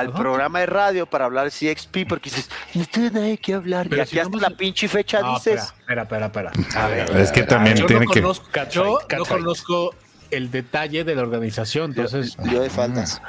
al 0.00 0.08
Ajá. 0.08 0.18
programa 0.18 0.60
de 0.60 0.66
radio 0.66 1.06
para 1.06 1.24
hablar 1.26 1.50
CXP 1.50 2.06
porque 2.08 2.30
dices, 2.30 2.50
no 2.74 2.84
tiene 2.86 3.10
nadie 3.10 3.38
que 3.38 3.54
hablar. 3.54 3.86
Pero 3.88 4.00
y 4.00 4.02
aquí 4.02 4.10
si 4.12 4.18
hasta 4.18 4.36
la 4.38 4.50
pinche 4.50 4.88
fecha 4.88 5.20
No, 5.20 5.34
dices. 5.34 5.62
espera, 5.78 6.02
espera, 6.02 6.26
espera. 6.26 6.50
espera. 6.54 6.84
A 6.84 6.88
ver, 6.88 7.16
Es 7.16 7.32
que 7.32 7.42
también 7.44 7.76
yo 7.76 7.86
tiene 7.86 8.06
no 8.06 8.12
que. 8.12 8.20
conozco, 8.22 8.46
Catfight, 8.50 8.74
yo 9.10 9.18
no 9.18 9.24
conozco 9.24 9.94
el 10.30 10.50
detalle 10.50 11.04
de 11.04 11.14
la 11.14 11.22
organización, 11.22 11.90
entonces 11.90 12.36
yo 12.50 12.60
de 12.62 12.70
faltas. 12.70 13.20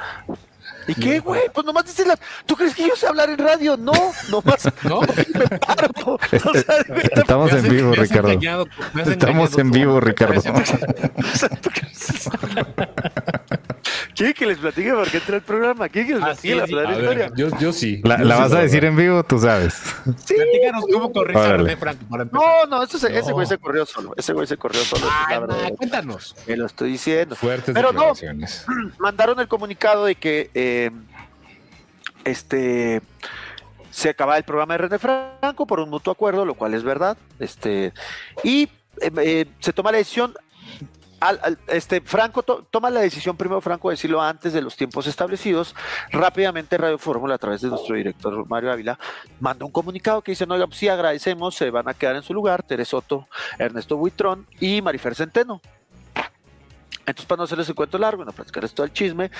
¿Y 0.88 0.94
qué, 0.94 1.18
güey? 1.18 1.42
Pues 1.52 1.66
nomás 1.66 1.84
dices 1.84 2.06
la... 2.06 2.16
¿Tú 2.46 2.54
crees 2.54 2.72
que 2.72 2.86
yo 2.86 2.94
sé 2.94 3.08
hablar 3.08 3.28
en 3.28 3.38
radio? 3.38 3.76
No, 3.76 3.92
nomás 4.30 4.68
no. 4.84 5.00
me 5.34 5.58
paro. 5.58 5.88
O 6.06 6.18
sea, 6.54 6.76
güey, 6.86 7.02
Estamos 7.12 7.52
Me 7.52 7.58
en 7.58 7.68
vivo, 7.68 7.90
me 7.90 7.96
Ricardo. 7.96 8.28
engañado, 8.30 8.66
me 8.94 9.02
has 9.02 9.08
Estamos 9.08 9.58
en 9.58 9.70
tú. 9.72 9.78
vivo, 9.78 10.00
Ricardo. 10.00 10.40
¿Quieren 14.14 14.34
que 14.34 14.46
les 14.46 14.58
platique 14.58 14.92
por 14.92 15.10
qué 15.10 15.18
entré 15.18 15.36
al 15.36 15.42
programa? 15.42 15.88
¿Quieren 15.88 16.08
que 16.08 16.14
les 16.14 16.22
Ah, 16.22 16.26
platique 16.26 16.48
sí, 16.52 16.54
la 16.58 16.66
sí. 16.66 16.74
ver, 16.74 16.90
historia? 16.98 17.30
yo, 17.36 17.48
yo 17.58 17.72
sí. 17.72 18.00
La, 18.04 18.18
Yo 18.18 18.24
la 18.24 18.36
sí 18.36 18.42
vas 18.42 18.52
a 18.52 18.60
decir 18.62 18.84
en 18.84 18.96
vivo, 18.96 19.22
tú 19.24 19.38
sabes. 19.38 19.82
Platícanos 20.04 20.84
cómo 20.92 21.12
corriste 21.12 21.40
a. 21.42 21.56
René 21.56 21.76
Franco 21.76 22.04
para 22.08 22.22
empezar. 22.24 22.48
No, 22.70 22.76
no, 22.78 22.82
ese, 22.82 22.98
se- 22.98 23.18
ese 23.18 23.32
güey 23.32 23.46
se 23.46 23.58
corrió 23.58 23.84
solo. 23.86 24.12
Ese 24.16 24.32
güey 24.32 24.46
se 24.46 24.56
corrió 24.56 24.80
solo. 24.82 25.06
Ay, 25.28 25.38
verdad. 25.40 25.56
no, 25.70 25.76
cuéntanos. 25.76 26.34
Me 26.46 26.56
lo 26.56 26.66
estoy 26.66 26.92
diciendo. 26.92 27.36
Fuertes 27.36 27.74
Pero 27.74 27.88
no. 27.92 28.00
declaraciones. 28.00 28.64
mandaron 28.98 29.38
el 29.40 29.48
comunicado 29.48 30.06
de 30.06 30.14
que 30.14 30.50
eh, 30.54 30.90
este 32.24 33.00
se 33.90 34.10
acaba 34.10 34.36
el 34.36 34.44
programa 34.44 34.74
de 34.74 34.78
René 34.78 34.98
Franco 34.98 35.66
por 35.66 35.80
un 35.80 35.88
mutuo 35.88 36.12
acuerdo, 36.12 36.44
lo 36.44 36.54
cual 36.54 36.74
es 36.74 36.82
verdad. 36.82 37.16
Este 37.38 37.92
y 38.44 38.64
eh, 39.00 39.10
eh, 39.18 39.46
se 39.60 39.72
toma 39.72 39.92
la 39.92 39.98
decisión. 39.98 40.34
Este, 41.68 42.00
Franco 42.00 42.42
toma 42.42 42.90
la 42.90 43.00
decisión, 43.00 43.36
primero 43.36 43.60
Franco, 43.60 43.88
de 43.88 43.94
decirlo 43.94 44.20
antes 44.20 44.52
de 44.52 44.62
los 44.62 44.76
tiempos 44.76 45.06
establecidos. 45.06 45.74
Rápidamente 46.10 46.76
Radio 46.78 46.98
Fórmula, 46.98 47.34
a 47.34 47.38
través 47.38 47.60
de 47.60 47.68
nuestro 47.68 47.96
director 47.96 48.46
Mario 48.48 48.72
Ávila, 48.72 48.98
manda 49.40 49.64
un 49.64 49.72
comunicado 49.72 50.22
que 50.22 50.32
dice, 50.32 50.46
no, 50.46 50.56
sí, 50.72 50.88
agradecemos, 50.88 51.54
se 51.54 51.70
van 51.70 51.88
a 51.88 51.94
quedar 51.94 52.16
en 52.16 52.22
su 52.22 52.34
lugar 52.34 52.62
Teresoto, 52.62 53.28
Ernesto 53.58 53.96
Buitrón 53.96 54.46
y 54.60 54.82
Marifer 54.82 55.14
Centeno. 55.14 55.60
Entonces, 57.00 57.26
para 57.26 57.38
no 57.38 57.44
hacerles 57.44 57.68
el 57.68 57.76
cuento 57.76 57.98
largo, 57.98 58.24
no 58.24 58.32
platicar 58.32 58.64
esto 58.64 58.82
del 58.82 58.92
chisme, 58.92 59.30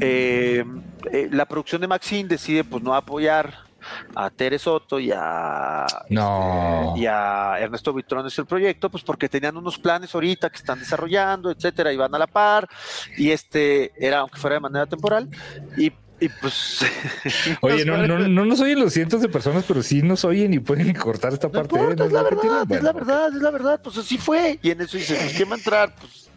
eh, 0.00 0.64
eh, 1.12 1.28
la 1.32 1.44
producción 1.44 1.80
de 1.80 1.88
Maxine 1.88 2.28
decide 2.28 2.62
pues 2.62 2.84
no 2.84 2.94
apoyar 2.94 3.69
a 4.14 4.30
Tere 4.30 4.58
Soto 4.58 4.98
y 4.98 5.10
a, 5.14 5.86
no. 6.08 6.94
y 6.96 7.06
a 7.06 7.56
Ernesto 7.58 7.92
Vitrones 7.92 8.38
el 8.38 8.46
proyecto, 8.46 8.90
pues 8.90 9.02
porque 9.02 9.28
tenían 9.28 9.56
unos 9.56 9.78
planes 9.78 10.14
ahorita 10.14 10.50
que 10.50 10.56
están 10.56 10.78
desarrollando, 10.78 11.50
etcétera, 11.50 11.92
y 11.92 11.96
van 11.96 12.14
a 12.14 12.18
la 12.18 12.26
par, 12.26 12.68
y 13.16 13.30
este 13.30 13.92
era, 13.96 14.20
aunque 14.20 14.38
fuera 14.38 14.54
de 14.54 14.60
manera 14.60 14.86
temporal, 14.86 15.28
y 15.76 15.92
y 16.20 16.28
pues. 16.28 16.80
Oye, 17.62 17.84
no, 17.84 18.06
no, 18.06 18.28
no 18.28 18.44
nos 18.44 18.60
oyen 18.60 18.78
los 18.78 18.92
cientos 18.92 19.22
de 19.22 19.28
personas, 19.28 19.64
pero 19.66 19.82
sí 19.82 20.02
nos 20.02 20.24
oyen 20.24 20.52
y 20.52 20.58
pueden 20.58 20.92
cortar 20.94 21.32
esta 21.32 21.48
parte. 21.48 21.76
¿eh? 21.76 21.96
es, 21.98 22.12
la 22.12 22.22
verdad, 22.22 22.70
es 22.70 22.82
la 22.82 22.92
verdad, 22.92 23.28
es 23.28 23.42
la 23.42 23.50
verdad, 23.50 23.80
Pues 23.82 23.96
así 23.96 24.18
fue. 24.18 24.58
Y 24.62 24.70
en 24.70 24.82
eso 24.82 24.98
dice, 24.98 25.14
pues, 25.14 25.32
¿quién 25.34 25.48
va 25.48 25.54
a 25.54 25.58
entrar? 25.58 25.94
Pues, 25.96 26.28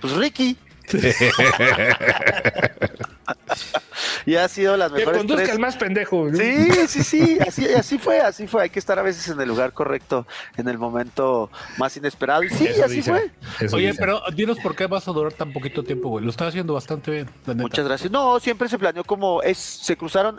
pues 0.00 0.12
Ricky. 0.14 0.56
y 4.26 4.36
ha 4.36 4.48
sido 4.48 4.76
las 4.76 4.92
mejores. 4.92 5.22
Que 5.22 5.26
conduzca 5.26 5.52
el 5.52 5.58
más 5.58 5.76
pendejo. 5.76 6.28
Sí, 6.32 6.70
sí, 6.88 7.02
sí, 7.02 7.38
así, 7.46 7.66
así 7.66 7.98
fue, 7.98 8.20
así 8.20 8.46
fue. 8.46 8.62
Hay 8.62 8.70
que 8.70 8.78
estar 8.78 8.98
a 8.98 9.02
veces 9.02 9.28
en 9.28 9.40
el 9.40 9.48
lugar 9.48 9.72
correcto, 9.72 10.26
en 10.56 10.68
el 10.68 10.78
momento 10.78 11.50
más 11.78 11.96
inesperado. 11.96 12.42
Y 12.42 12.50
sí, 12.50 12.68
así 12.82 13.02
fue. 13.02 13.30
Oye, 13.72 13.94
pero 13.94 14.22
dinos 14.34 14.58
por 14.60 14.74
qué 14.74 14.86
vas 14.86 15.06
a 15.08 15.12
durar 15.12 15.32
tan 15.32 15.52
poquito 15.52 15.82
tiempo, 15.82 16.08
güey. 16.08 16.24
Lo 16.24 16.30
estás 16.30 16.48
haciendo 16.48 16.74
bastante 16.74 17.10
bien. 17.10 17.30
Muchas 17.56 17.86
gracias. 17.86 18.10
No, 18.10 18.40
siempre 18.40 18.68
se 18.68 18.78
planeó 18.78 19.04
como 19.04 19.42
es, 19.42 19.58
se 19.58 19.96
cruzaron 19.96 20.38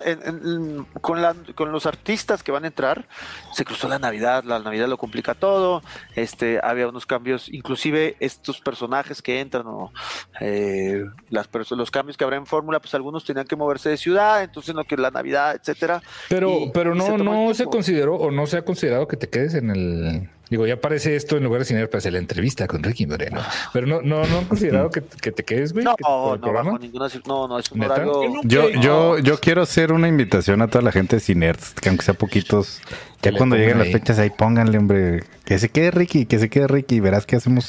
con, 1.01 1.21
la, 1.21 1.35
con 1.55 1.71
los 1.71 1.85
artistas 1.85 2.43
que 2.43 2.51
van 2.51 2.63
a 2.63 2.67
entrar. 2.67 3.07
Se 3.53 3.65
cruzó 3.65 3.87
la 3.87 3.99
Navidad, 3.99 4.43
la 4.43 4.59
Navidad 4.59 4.87
lo 4.87 4.97
complica 4.97 5.33
todo. 5.33 5.81
Este, 6.15 6.59
había 6.63 6.87
unos 6.87 7.05
cambios, 7.05 7.49
inclusive 7.49 8.15
estos 8.19 8.59
personajes 8.61 9.21
que 9.21 9.39
entran 9.39 9.65
o 9.67 9.91
eh, 10.39 11.05
las, 11.29 11.49
los 11.71 11.91
cambios 11.91 12.17
que 12.17 12.23
habrá 12.23 12.37
en 12.37 12.45
fórmula, 12.45 12.79
pues 12.79 12.93
algunos 12.95 13.23
tenían 13.25 13.45
que 13.45 13.55
moverse 13.65 13.89
de 13.89 13.97
ciudad, 13.97 14.43
entonces 14.43 14.75
no 14.75 14.83
que 14.83 14.95
la 14.97 15.11
Navidad, 15.11 15.55
etcétera. 15.55 16.01
Pero, 16.29 16.71
pero 16.73 16.95
no, 16.95 17.05
se 17.05 17.17
no 17.17 17.53
se 17.53 17.65
consideró 17.65 18.15
o 18.15 18.31
no 18.31 18.47
se 18.47 18.57
ha 18.57 18.61
considerado 18.63 19.07
que 19.07 19.17
te 19.17 19.29
quedes 19.29 19.55
en 19.55 19.71
el 19.71 20.29
Digo, 20.49 20.67
ya 20.67 20.75
aparece 20.75 21.15
esto 21.15 21.37
en 21.37 21.43
lugar 21.43 21.59
de 21.59 21.65
cine, 21.65 21.87
parece 21.87 22.11
la 22.11 22.19
entrevista 22.19 22.67
con 22.67 22.83
Ricky 22.83 23.07
Moreno. 23.07 23.41
Pero 23.73 23.87
no, 23.87 24.01
no, 24.01 24.25
no 24.27 24.37
han 24.39 24.45
considerado 24.45 24.91
que, 24.91 25.01
te 25.01 25.43
quedes, 25.43 25.73
güey. 25.73 25.83
No, 25.83 25.95
no, 25.99 26.53
bajo 26.53 26.77
ninguna, 26.77 27.07
no, 27.25 27.47
no, 27.47 27.57
es 27.57 27.71
un 27.71 27.83
horario. 27.83 28.41
Yo, 28.43 28.69
yo, 28.69 29.17
yo 29.17 29.39
quiero 29.39 29.63
hacer 29.63 29.91
una 29.91 30.07
invitación 30.07 30.61
a 30.61 30.67
toda 30.67 30.83
la 30.83 30.91
gente 30.91 31.15
de 31.15 31.19
Cinerts, 31.19 31.73
que 31.73 31.89
aunque 31.89 32.05
sea 32.05 32.13
poquitos, 32.13 32.79
ya 33.23 33.31
cuando 33.31 33.55
lleguen 33.55 33.79
las 33.79 33.91
fechas 33.91 34.19
ahí 34.19 34.29
pónganle, 34.29 34.77
hombre, 34.77 35.23
que 35.45 35.57
se 35.57 35.69
quede 35.69 35.89
Ricky, 35.89 36.27
que 36.27 36.37
se 36.37 36.49
quede 36.49 36.67
Ricky, 36.67 36.99
verás 36.99 37.25
que 37.25 37.35
hacemos, 37.35 37.67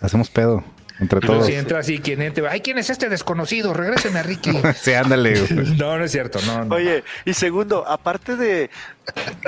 hacemos 0.00 0.28
pedo. 0.30 0.64
Entre 1.00 1.20
todos. 1.20 1.46
Si 1.46 1.54
entra 1.54 1.78
así, 1.78 1.98
quien 1.98 2.22
entra, 2.22 2.50
ay, 2.50 2.60
¿quién 2.60 2.78
es 2.78 2.90
este 2.90 3.08
desconocido? 3.08 3.72
Regréseme 3.72 4.18
a 4.18 4.22
Ricky. 4.22 4.50
sí, 4.80 4.94
ándale. 4.94 5.40
no, 5.78 5.96
no 5.96 6.04
es 6.04 6.12
cierto, 6.12 6.40
no, 6.42 6.74
Oye, 6.74 7.04
y 7.24 7.34
segundo, 7.34 7.86
aparte 7.86 8.36
de 8.36 8.70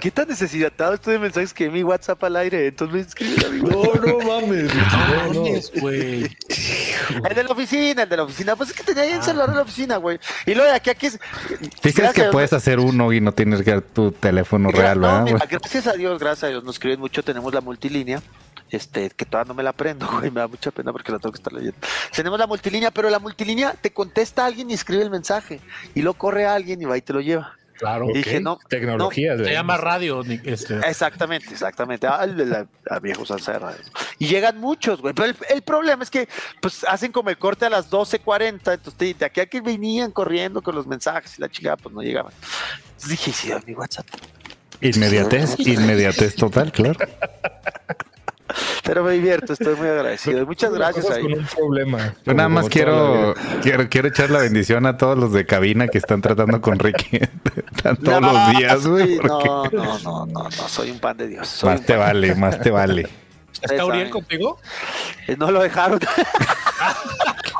qué 0.01 0.11
tan 0.11 0.29
necesitado 0.29 0.95
estoy 0.95 1.15
de 1.15 1.19
mensajes 1.19 1.53
que 1.53 1.69
mi 1.71 1.83
WhatsApp 1.83 2.23
al 2.25 2.37
aire, 2.37 2.69
entonces 2.69 2.95
me 2.95 3.01
escribe 3.01 3.47
amigo. 3.47 3.69
No, 3.95 4.07
no 4.07 4.19
mames. 4.19 4.73
No, 4.75 5.33
no, 5.33 5.81
güey. 5.81 6.37
El 7.29 7.35
de 7.35 7.45
la 7.45 7.51
oficina, 7.51 8.05
el 8.05 8.09
de 8.09 8.17
la 8.17 8.23
oficina. 8.23 8.55
Pues 8.55 8.71
es 8.71 8.77
que 8.77 8.85
tenía 8.85 9.03
ahí 9.03 9.11
el 9.11 9.23
celular 9.23 9.49
en 9.49 9.57
la 9.57 9.63
oficina, 9.63 9.97
güey. 9.97 10.21
Y 10.47 10.55
luego 10.55 10.71
de 10.71 10.77
aquí 10.77 10.91
a 10.91 10.93
aquí. 10.93 11.09
Dices 11.83 12.13
que 12.13 12.25
puedes 12.25 12.53
hacer 12.53 12.79
uno 12.79 13.13
y 13.13 13.21
no 13.21 13.33
tienes 13.33 13.63
que 13.63 13.81
tu 13.81 14.13
teléfono 14.13 14.71
real, 14.71 15.01
¿verdad? 15.01 15.27
gracias 15.51 15.89
a 15.89 15.95
Dios, 15.95 16.21
gracias 16.21 16.45
a 16.45 16.49
Dios, 16.49 16.63
nos 16.63 16.77
escriben 16.77 17.01
mucho, 17.01 17.25
tenemos 17.25 17.53
la 17.53 17.61
multilínea 17.61 18.23
este, 18.71 19.11
que 19.11 19.25
todavía 19.25 19.49
no 19.49 19.55
me 19.55 19.63
la 19.63 19.71
aprendo, 19.71 20.07
güey, 20.19 20.31
me 20.31 20.41
da 20.41 20.49
mucha 20.49 20.71
pena 20.71 20.93
porque 20.93 21.13
la 21.13 21.19
tengo 21.19 21.33
que 21.33 21.39
estar 21.39 21.53
leyendo. 21.53 21.79
Tenemos 22.15 22.39
la 22.39 22.47
multilínea, 22.47 22.91
pero 22.91 23.11
la 23.11 23.19
multilínea 23.19 23.75
te 23.75 23.93
contesta 23.93 24.47
alguien 24.47 24.71
y 24.71 24.75
escribe 24.75 25.03
el 25.03 25.11
mensaje, 25.11 25.61
y 25.95 26.03
lo 26.03 26.15
corre 26.15 26.47
a 26.47 26.55
alguien 26.55 26.81
y 26.81 26.85
va 26.85 26.97
y 26.97 27.03
te 27.03 27.13
lo 27.13 27.21
lleva. 27.21 27.57
Claro, 27.81 28.09
dije, 28.13 28.41
no, 28.41 28.59
tecnología. 28.69 29.39
se 29.39 29.53
llama 29.53 29.79
radio. 29.79 30.23
Este. 30.45 30.77
Exactamente, 30.87 31.49
exactamente. 31.51 32.07
Ah, 32.07 32.27
a 32.91 32.99
viejos 32.99 33.31
al 33.31 33.41
Y 34.19 34.27
llegan 34.27 34.59
muchos, 34.59 35.01
güey. 35.01 35.15
Pero 35.15 35.33
el, 35.49 35.63
problema 35.63 36.03
es 36.03 36.11
que 36.11 36.29
pues 36.61 36.85
hacen 36.85 37.11
como 37.11 37.31
el 37.31 37.39
corte 37.39 37.65
a 37.65 37.71
las 37.71 37.91
12.40. 37.91 38.75
Entonces, 38.75 39.19
de 39.19 39.25
aquí 39.25 39.41
a 39.41 39.47
que 39.47 39.63
venían 39.63 40.11
corriendo 40.13 40.61
con 40.61 40.75
los 40.75 40.87
mensajes 40.87 41.39
y 41.39 41.41
la 41.41 41.49
chica, 41.49 41.75
pues 41.79 41.95
no 41.95 42.03
llegaban. 42.03 42.35
Entonces 42.85 43.09
dije, 43.09 43.33
sí, 43.33 43.51
mi 43.67 43.73
WhatsApp. 43.73 44.07
Inmediatez, 44.83 45.59
inmediatez 45.61 46.37
total, 46.37 46.73
claro. 46.73 46.99
Pero 48.85 49.05
me 49.05 49.13
divierto, 49.13 49.53
estoy 49.53 49.75
muy 49.77 49.89
agradecido. 49.89 50.47
Muchas 50.47 50.73
gracias. 50.73 51.11
Ahí. 51.11 51.25
un 51.25 51.47
problema. 51.47 52.15
Yo 52.25 52.35
nada 52.35 52.49
más 52.49 52.69
quiero, 52.69 53.35
quiero, 53.63 53.89
quiero 53.89 54.09
echar 54.09 54.31
la 54.31 54.41
bendición 54.41 54.87
a 54.87 54.97
todos 54.97 55.19
los 55.19 55.33
de 55.33 55.47
cabina 55.47 55.89
que 55.89 55.99
están 55.99 56.21
tratando 56.21 56.61
con 56.61 56.79
Ricky 56.79 57.19
todos 58.05 58.23
los 58.23 58.51
días, 58.57 58.87
güey. 58.87 59.19
No, 59.19 59.65
no, 59.65 59.99
no, 59.99 60.27
no, 60.27 60.45
no, 60.45 60.51
soy 60.51 60.91
un 60.91 60.99
pan 60.99 61.17
de 61.17 61.29
Dios. 61.29 61.63
más 61.65 61.85
te 61.85 61.97
vale, 61.97 62.35
más 62.35 62.61
te 62.61 62.71
vale. 62.71 63.09
¿Está 63.63 63.85
Uriel 63.85 64.11
contigo? 64.11 64.59
Eh, 65.27 65.37
no 65.39 65.51
lo 65.51 65.63
dejaron. 65.63 66.01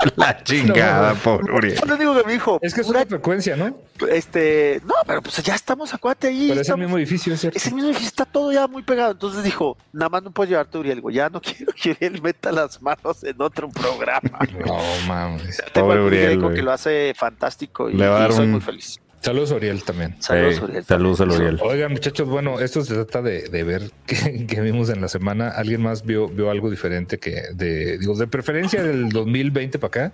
La 0.17 0.43
chingada, 0.43 1.15
por 1.15 1.51
Uriel. 1.51 1.79
Yo 1.87 1.97
digo 1.97 2.15
que 2.17 2.27
mi 2.27 2.35
hijo. 2.35 2.59
Es 2.63 2.75
que 2.75 2.81
es 2.81 2.89
una 2.89 3.05
frecuencia, 3.05 3.57
¿no? 3.57 3.77
Este, 4.09 4.81
no, 4.85 4.95
pero 5.07 5.23
pues 5.23 5.43
ya 5.43 5.55
estamos 5.55 5.93
acuate 5.93 6.29
ahí. 6.29 6.49
Pero 6.49 6.61
es 6.61 6.69
el 6.69 6.79
mismo 6.79 6.97
edificio, 6.99 7.37
¿cierto? 7.37 7.59
Es 7.59 7.67
el 7.67 7.75
mismo 7.75 7.89
edificio, 7.89 8.09
está 8.09 8.25
todo 8.25 8.53
ya 8.53 8.67
muy 8.67 8.83
pegado. 8.83 9.13
Entonces 9.13 9.43
dijo, 9.43 9.77
nada 9.93 10.09
más 10.09 10.23
no 10.23 10.31
puedes 10.31 10.51
llevarte 10.51 10.79
a 10.79 10.81
Uriel. 10.81 11.03
ya 11.11 11.29
no 11.29 11.41
quiero 11.43 11.73
que 11.73 11.91
Uriel 11.91 12.23
meta 12.23 12.53
las 12.53 12.81
manos 12.81 13.23
en 13.25 13.41
otro 13.41 13.69
programa. 13.69 14.39
no 14.67 14.79
mames. 15.07 15.63
Pobre 15.75 16.01
Uriel. 16.01 16.55
que 16.55 16.63
lo 16.63 16.73
hace 16.73 17.13
fantástico 17.15 17.91
y, 17.91 17.95
Le 17.95 18.09
va 18.09 18.17
a 18.17 18.21
dar 18.21 18.33
soy 18.33 18.47
muy 18.47 18.61
feliz. 18.61 19.01
Saludos, 19.21 19.53
Oriel, 19.53 19.83
también. 19.85 20.17
Saludos, 20.19 20.63
Oriel. 20.63 20.85
Saludos, 20.85 21.21
Oriel. 21.21 21.59
Oigan, 21.63 21.93
muchachos, 21.93 22.27
bueno, 22.27 22.59
esto 22.59 22.83
se 22.83 22.95
trata 22.95 23.21
de, 23.21 23.65
ver 23.65 23.91
qué, 24.07 24.61
vimos 24.63 24.89
en 24.89 25.03
la 25.03 25.09
semana. 25.09 25.49
¿Alguien 25.49 25.83
más 25.83 26.05
vio, 26.07 26.29
vio 26.29 26.51
algo 26.51 26.71
diferente 26.71 27.19
que, 27.19 27.43
de, 27.53 27.99
digo, 27.99 28.17
de 28.17 28.27
preferencia 28.27 28.83
del 28.83 29.11
2020 29.11 29.79
para 29.79 30.07
acá? 30.07 30.13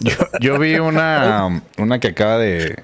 yo, 0.40 0.58
vi 0.58 0.74
una, 0.76 1.62
una 1.78 1.98
que 1.98 2.08
acaba 2.08 2.36
de 2.38 2.82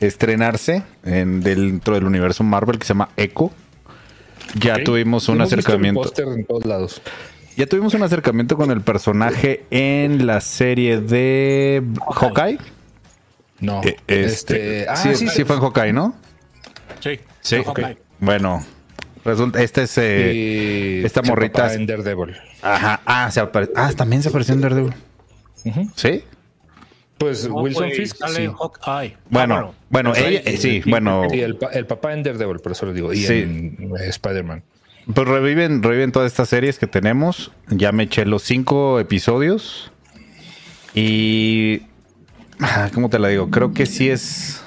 estrenarse 0.00 0.82
en, 1.04 1.42
dentro 1.42 1.94
del 1.94 2.04
universo 2.04 2.42
Marvel 2.42 2.78
que 2.78 2.86
se 2.86 2.94
llama 2.94 3.10
Echo. 3.18 3.50
Ya 4.54 4.82
tuvimos 4.82 5.28
un 5.28 5.42
acercamiento. 5.42 6.10
en 6.16 6.46
todos 6.46 6.64
lados. 6.64 7.02
Ya 7.56 7.66
tuvimos 7.66 7.92
un 7.94 8.02
acercamiento 8.02 8.56
con 8.56 8.70
el 8.70 8.80
personaje 8.80 9.64
en 9.70 10.26
la 10.26 10.40
serie 10.40 11.00
de 11.00 11.82
Hawkeye. 12.14 12.58
No. 13.60 13.82
Eh, 13.82 13.96
este, 14.06 14.24
este, 14.26 14.86
ah, 14.88 14.96
sí, 14.96 15.14
sí, 15.14 15.28
sí, 15.28 15.44
fue 15.44 15.56
en 15.56 15.62
Hawkeye, 15.62 15.92
¿no? 15.92 16.14
Sí. 17.00 17.20
Sí. 17.40 17.56
Bueno, 18.18 18.64
resulta, 19.24 19.62
este 19.62 19.82
es 19.82 19.98
eh, 19.98 21.02
esta 21.04 21.22
morrita. 21.22 21.72
en 21.72 21.86
Daredevil. 21.86 22.36
Ajá. 22.62 23.00
Ah, 23.04 23.30
se 23.30 23.40
ah, 23.40 23.92
también 23.96 24.22
se 24.22 24.28
apareció 24.28 24.54
en 24.54 24.60
Daredevil. 24.60 24.94
¿Sí? 25.94 26.24
Pues 27.18 27.48
Wilson 27.50 27.90
Fisk. 27.90 28.16
Sí. 28.28 28.48
Bueno, 29.30 29.74
bueno, 29.88 30.14
ella, 30.14 30.42
sí, 30.58 30.82
bueno. 30.86 31.24
Y 31.32 31.40
el, 31.40 31.58
el, 31.72 31.86
papá 31.86 32.12
en 32.12 32.22
Daredevil, 32.22 32.58
por 32.58 32.72
eso 32.72 32.86
lo 32.86 32.92
digo. 32.92 33.12
Y 33.12 33.24
en 33.26 33.92
Spider-Man. 33.98 34.62
Pues 35.12 35.28
reviven, 35.28 35.82
reviven 35.82 36.10
todas 36.12 36.32
estas 36.32 36.48
series 36.48 36.78
que 36.78 36.86
tenemos. 36.86 37.52
Ya 37.68 37.92
me 37.92 38.04
eché 38.04 38.26
los 38.26 38.42
cinco 38.42 38.98
episodios. 38.98 39.92
Y 40.94 41.82
¿Cómo 42.94 43.08
te 43.10 43.18
la 43.18 43.28
digo? 43.28 43.50
Creo 43.50 43.72
que 43.72 43.86
sí 43.86 44.08
es. 44.08 44.62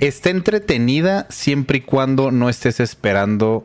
Está 0.00 0.30
entretenida 0.30 1.26
siempre 1.30 1.78
y 1.78 1.80
cuando 1.80 2.30
no 2.30 2.48
estés 2.48 2.80
esperando 2.80 3.64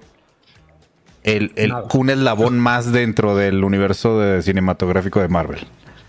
el, 1.24 1.52
el 1.56 1.74
un 1.94 2.10
eslabón 2.10 2.60
más 2.60 2.92
dentro 2.92 3.36
del 3.36 3.64
universo 3.64 4.20
de 4.20 4.42
cinematográfico 4.42 5.20
de 5.22 5.28
Marvel. 5.28 5.68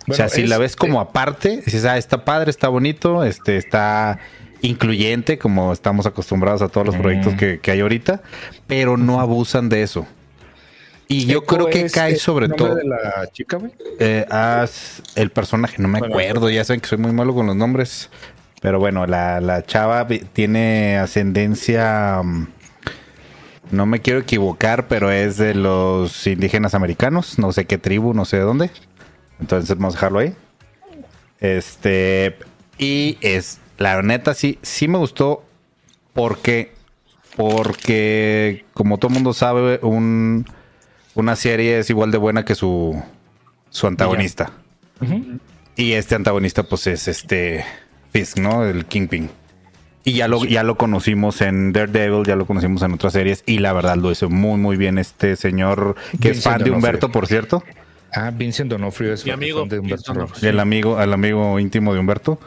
o 0.08 0.12
sea, 0.12 0.28
si 0.28 0.46
la 0.46 0.58
ves 0.58 0.76
como 0.76 1.00
aparte, 1.00 1.62
dices, 1.64 1.84
ah, 1.84 1.96
está 1.96 2.24
padre, 2.24 2.50
está 2.50 2.68
bonito, 2.68 3.24
este, 3.24 3.56
está 3.56 4.18
incluyente, 4.62 5.38
como 5.38 5.72
estamos 5.72 6.06
acostumbrados 6.06 6.60
a 6.62 6.68
todos 6.68 6.86
los 6.86 6.96
proyectos 6.96 7.34
que, 7.34 7.60
que 7.60 7.70
hay 7.70 7.80
ahorita, 7.80 8.22
pero 8.66 8.96
no 8.96 9.20
abusan 9.20 9.68
de 9.68 9.82
eso. 9.82 10.06
Y 11.12 11.26
yo 11.26 11.44
creo 11.44 11.66
que 11.66 11.90
cae 11.90 12.14
sobre 12.14 12.48
todo. 12.48 12.76
de 12.76 12.84
la 12.84 13.28
chica, 13.32 13.56
güey? 13.56 13.72
Eh, 13.98 14.24
el 15.16 15.30
personaje, 15.30 15.82
no 15.82 15.88
me 15.88 15.98
acuerdo, 15.98 16.48
ya 16.48 16.62
saben 16.62 16.80
que 16.80 16.86
soy 16.86 16.98
muy 16.98 17.10
malo 17.10 17.34
con 17.34 17.48
los 17.48 17.56
nombres. 17.56 18.10
Pero 18.60 18.78
bueno, 18.78 19.04
la, 19.06 19.64
chava 19.66 20.06
tiene 20.06 20.98
ascendencia. 20.98 22.22
Mm, 22.22 22.46
No 23.72 23.86
me 23.86 23.98
quiero 23.98 24.20
equivocar, 24.20 24.86
pero 24.86 25.10
es 25.10 25.36
de 25.36 25.56
los 25.56 26.28
indígenas 26.28 26.74
americanos. 26.74 27.40
No 27.40 27.50
sé 27.50 27.64
qué 27.64 27.76
tribu, 27.76 28.14
no 28.14 28.24
sé 28.24 28.36
de 28.36 28.44
dónde. 28.44 28.70
Entonces 29.40 29.76
vamos 29.76 29.94
a 29.94 29.96
dejarlo 29.96 30.20
ahí. 30.20 30.34
Este. 31.40 32.36
Y 32.78 33.18
es. 33.20 33.58
La 33.78 34.00
neta, 34.02 34.32
sí, 34.32 34.60
sí 34.62 34.86
me 34.86 34.98
gustó. 34.98 35.42
Porque. 36.12 36.72
Porque. 37.34 38.64
Como 38.74 38.98
todo 38.98 39.10
mundo 39.10 39.32
sabe, 39.32 39.80
un, 39.82 40.46
una 41.14 41.36
serie 41.36 41.78
es 41.78 41.90
igual 41.90 42.10
de 42.10 42.18
buena 42.18 42.44
que 42.44 42.54
su. 42.54 43.00
Su 43.70 43.86
antagonista. 43.86 44.50
Y 45.76 45.92
este 45.92 46.14
antagonista, 46.14 46.64
pues, 46.64 46.86
es 46.86 47.08
este. 47.08 47.64
Fisk, 48.12 48.38
¿no? 48.38 48.64
El 48.64 48.86
Kingpin. 48.86 49.30
Y 50.02 50.14
ya 50.14 50.26
lo, 50.28 50.44
ya 50.44 50.62
lo 50.62 50.76
conocimos 50.76 51.40
en 51.42 51.72
Daredevil, 51.72 52.24
ya 52.26 52.34
lo 52.34 52.46
conocimos 52.46 52.82
en 52.82 52.92
otras 52.94 53.12
series. 53.12 53.44
Y 53.46 53.58
la 53.58 53.72
verdad 53.72 53.96
lo 53.96 54.10
hizo 54.10 54.28
muy, 54.30 54.58
muy 54.58 54.76
bien 54.76 54.98
este 54.98 55.36
señor, 55.36 55.94
que 56.20 56.30
es 56.30 56.42
fan 56.42 56.64
de 56.64 56.70
Humberto, 56.70 57.12
por 57.12 57.26
cierto. 57.26 57.62
Ah, 58.12 58.32
Vincent 58.34 58.70
Donofrio 58.70 59.12
es 59.12 59.24
Mi 59.24 59.30
amigo, 59.30 59.60
fan 59.60 59.68
de 59.68 59.78
Humberto. 59.78 60.26
El 60.42 60.58
amigo, 60.58 61.00
el 61.00 61.12
amigo 61.12 61.60
íntimo 61.60 61.92
de 61.94 62.00
Humberto. 62.00 62.40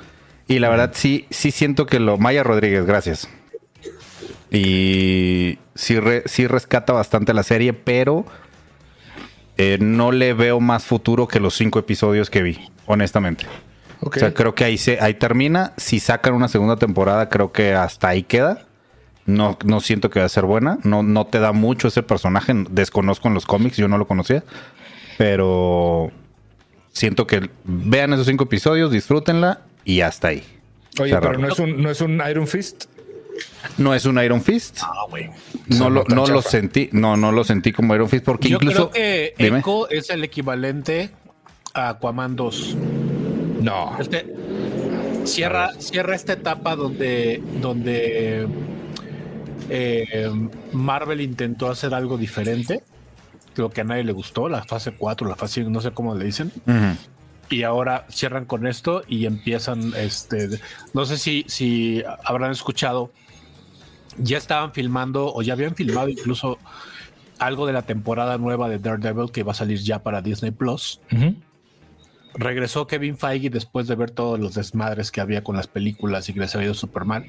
Y 0.47 0.60
la 0.60 0.67
verdad, 0.67 0.91
sí, 0.93 1.26
sí 1.30 1.52
siento 1.52 1.86
que 1.86 1.99
lo. 1.99 2.17
Maya 2.17 2.43
Rodríguez, 2.43 2.86
gracias. 2.86 3.30
Y 4.52 5.60
sí, 5.76 5.99
re- 5.99 6.23
sí 6.26 6.47
rescata 6.47 6.91
bastante 6.93 7.34
la 7.34 7.43
serie, 7.43 7.73
pero 7.73 8.26
eh, 9.57 9.77
no 9.79 10.11
le 10.11 10.33
veo 10.33 10.59
más 10.59 10.85
futuro 10.85 11.27
que 11.27 11.39
los 11.39 11.55
cinco 11.55 11.79
episodios 11.79 12.29
que 12.29 12.41
vi, 12.41 12.59
honestamente. 12.85 13.45
O 14.01 14.11
sea, 14.11 14.33
creo 14.33 14.53
que 14.53 14.65
ahí, 14.65 14.77
se, 14.77 14.99
ahí 14.99 15.13
termina. 15.13 15.73
Si 15.77 15.99
sacan 15.99 16.33
una 16.33 16.49
segunda 16.49 16.75
temporada, 16.75 17.29
creo 17.29 17.51
que 17.51 17.73
hasta 17.73 18.09
ahí 18.09 18.23
queda. 18.23 18.65
No, 19.25 19.57
no 19.63 19.79
siento 19.79 20.09
que 20.09 20.19
va 20.19 20.25
a 20.25 20.29
ser 20.29 20.45
buena. 20.45 20.77
No, 20.83 21.03
no 21.03 21.25
te 21.27 21.39
da 21.39 21.53
mucho 21.53 21.87
ese 21.87 22.03
personaje. 22.03 22.53
Desconozco 22.69 23.29
en 23.29 23.33
los 23.33 23.45
cómics, 23.45 23.77
yo 23.77 23.87
no 23.87 23.97
lo 23.97 24.05
conocía. 24.05 24.43
Pero 25.17 26.11
siento 26.91 27.27
que 27.27 27.49
vean 27.63 28.11
esos 28.11 28.27
cinco 28.27 28.43
episodios, 28.43 28.91
disfrútenla 28.91 29.61
y 29.85 30.01
hasta 30.01 30.29
ahí. 30.29 30.43
Oye, 30.99 31.17
pero 31.19 31.37
no 31.37 31.47
es, 31.47 31.59
un, 31.59 31.81
no 31.81 31.89
es 31.89 32.01
un 32.01 32.21
Iron 32.29 32.47
Fist. 32.47 32.85
No 33.78 33.93
es 33.93 34.06
un 34.06 34.21
Iron 34.23 34.41
Fist. 34.41 34.80
Ah, 34.82 35.06
güey. 35.10 35.30
No, 35.67 35.89
lo, 35.89 36.04
no 36.06 36.28
lo 36.28 36.41
sentí. 36.41 36.89
No, 36.91 37.17
no 37.17 37.32
lo 37.32 37.43
sentí 37.43 37.71
como 37.71 37.95
Iron 37.95 38.10
Fist 38.10 38.26
porque 38.26 38.49
Yo 38.49 38.56
incluso. 38.58 38.89
creo 38.91 38.91
que 38.91 39.34
Dime. 39.38 39.60
Echo 39.60 39.89
es 39.89 40.10
el 40.10 40.23
equivalente 40.23 41.10
a 41.73 41.89
Aquaman 41.89 42.36
2. 42.36 42.76
No. 43.62 43.95
Este 43.99 44.34
cierra, 45.26 45.71
cierra 45.80 46.15
esta 46.15 46.34
etapa 46.34 46.76
donde, 46.76 47.41
donde 47.62 48.47
eh, 49.69 50.30
Marvel 50.71 51.21
intentó 51.21 51.69
hacer 51.69 51.93
algo 51.93 52.17
diferente, 52.17 52.84
lo 53.56 53.69
que 53.69 53.82
a 53.82 53.84
nadie 53.84 54.04
le 54.04 54.12
gustó, 54.12 54.49
la 54.49 54.63
fase 54.63 54.91
4, 54.91 55.28
la 55.28 55.36
fase, 55.36 55.63
no 55.63 55.82
sé 55.82 55.91
cómo 55.91 56.15
le 56.15 56.26
dicen, 56.26 56.52
y 57.49 57.63
ahora 57.63 58.06
cierran 58.10 58.45
con 58.45 58.67
esto 58.67 59.04
y 59.08 59.26
empiezan, 59.26 59.93
este, 59.95 60.60
no 60.93 61.06
sé 61.06 61.17
si, 61.17 61.45
si 61.47 62.04
habrán 62.26 62.52
escuchado, 62.52 63.12
ya 64.17 64.38
estaban 64.38 64.73
filmando 64.73 65.34
o 65.34 65.41
ya 65.41 65.54
habían 65.54 65.76
filmado 65.76 66.10
incluso 66.10 66.58
algo 67.39 67.65
de 67.65 67.73
la 67.73 67.82
temporada 67.82 68.38
nueva 68.38 68.69
de 68.69 68.80
Daredevil 68.80 69.32
que 69.32 69.43
va 69.43 69.52
a 69.52 69.56
salir 69.56 69.80
ya 69.80 70.04
para 70.04 70.21
Disney 70.21 70.52
Plus 70.52 70.99
regresó 72.36 72.88
Kevin 72.88 73.17
Feige 73.17 73.49
después 73.49 73.88
de 73.88 73.95
ver 73.95 74.12
todos 74.12 74.39
los 74.39 74.56
desmadres 74.56 75.12
que 75.12 75.21
había 75.21 75.43
con 75.43 75.56
las 75.56 75.67
películas 75.67 76.28
y 76.30 76.34
que 76.34 76.39
les 76.39 76.56
había 76.56 76.65
ido 76.65 76.73
súper 76.73 77.06
mal. 77.06 77.26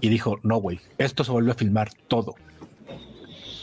Y 0.00 0.08
dijo, 0.08 0.40
no, 0.42 0.56
güey, 0.56 0.80
esto 0.98 1.24
se 1.24 1.30
vuelve 1.30 1.52
a 1.52 1.54
filmar 1.54 1.90
todo. 2.08 2.34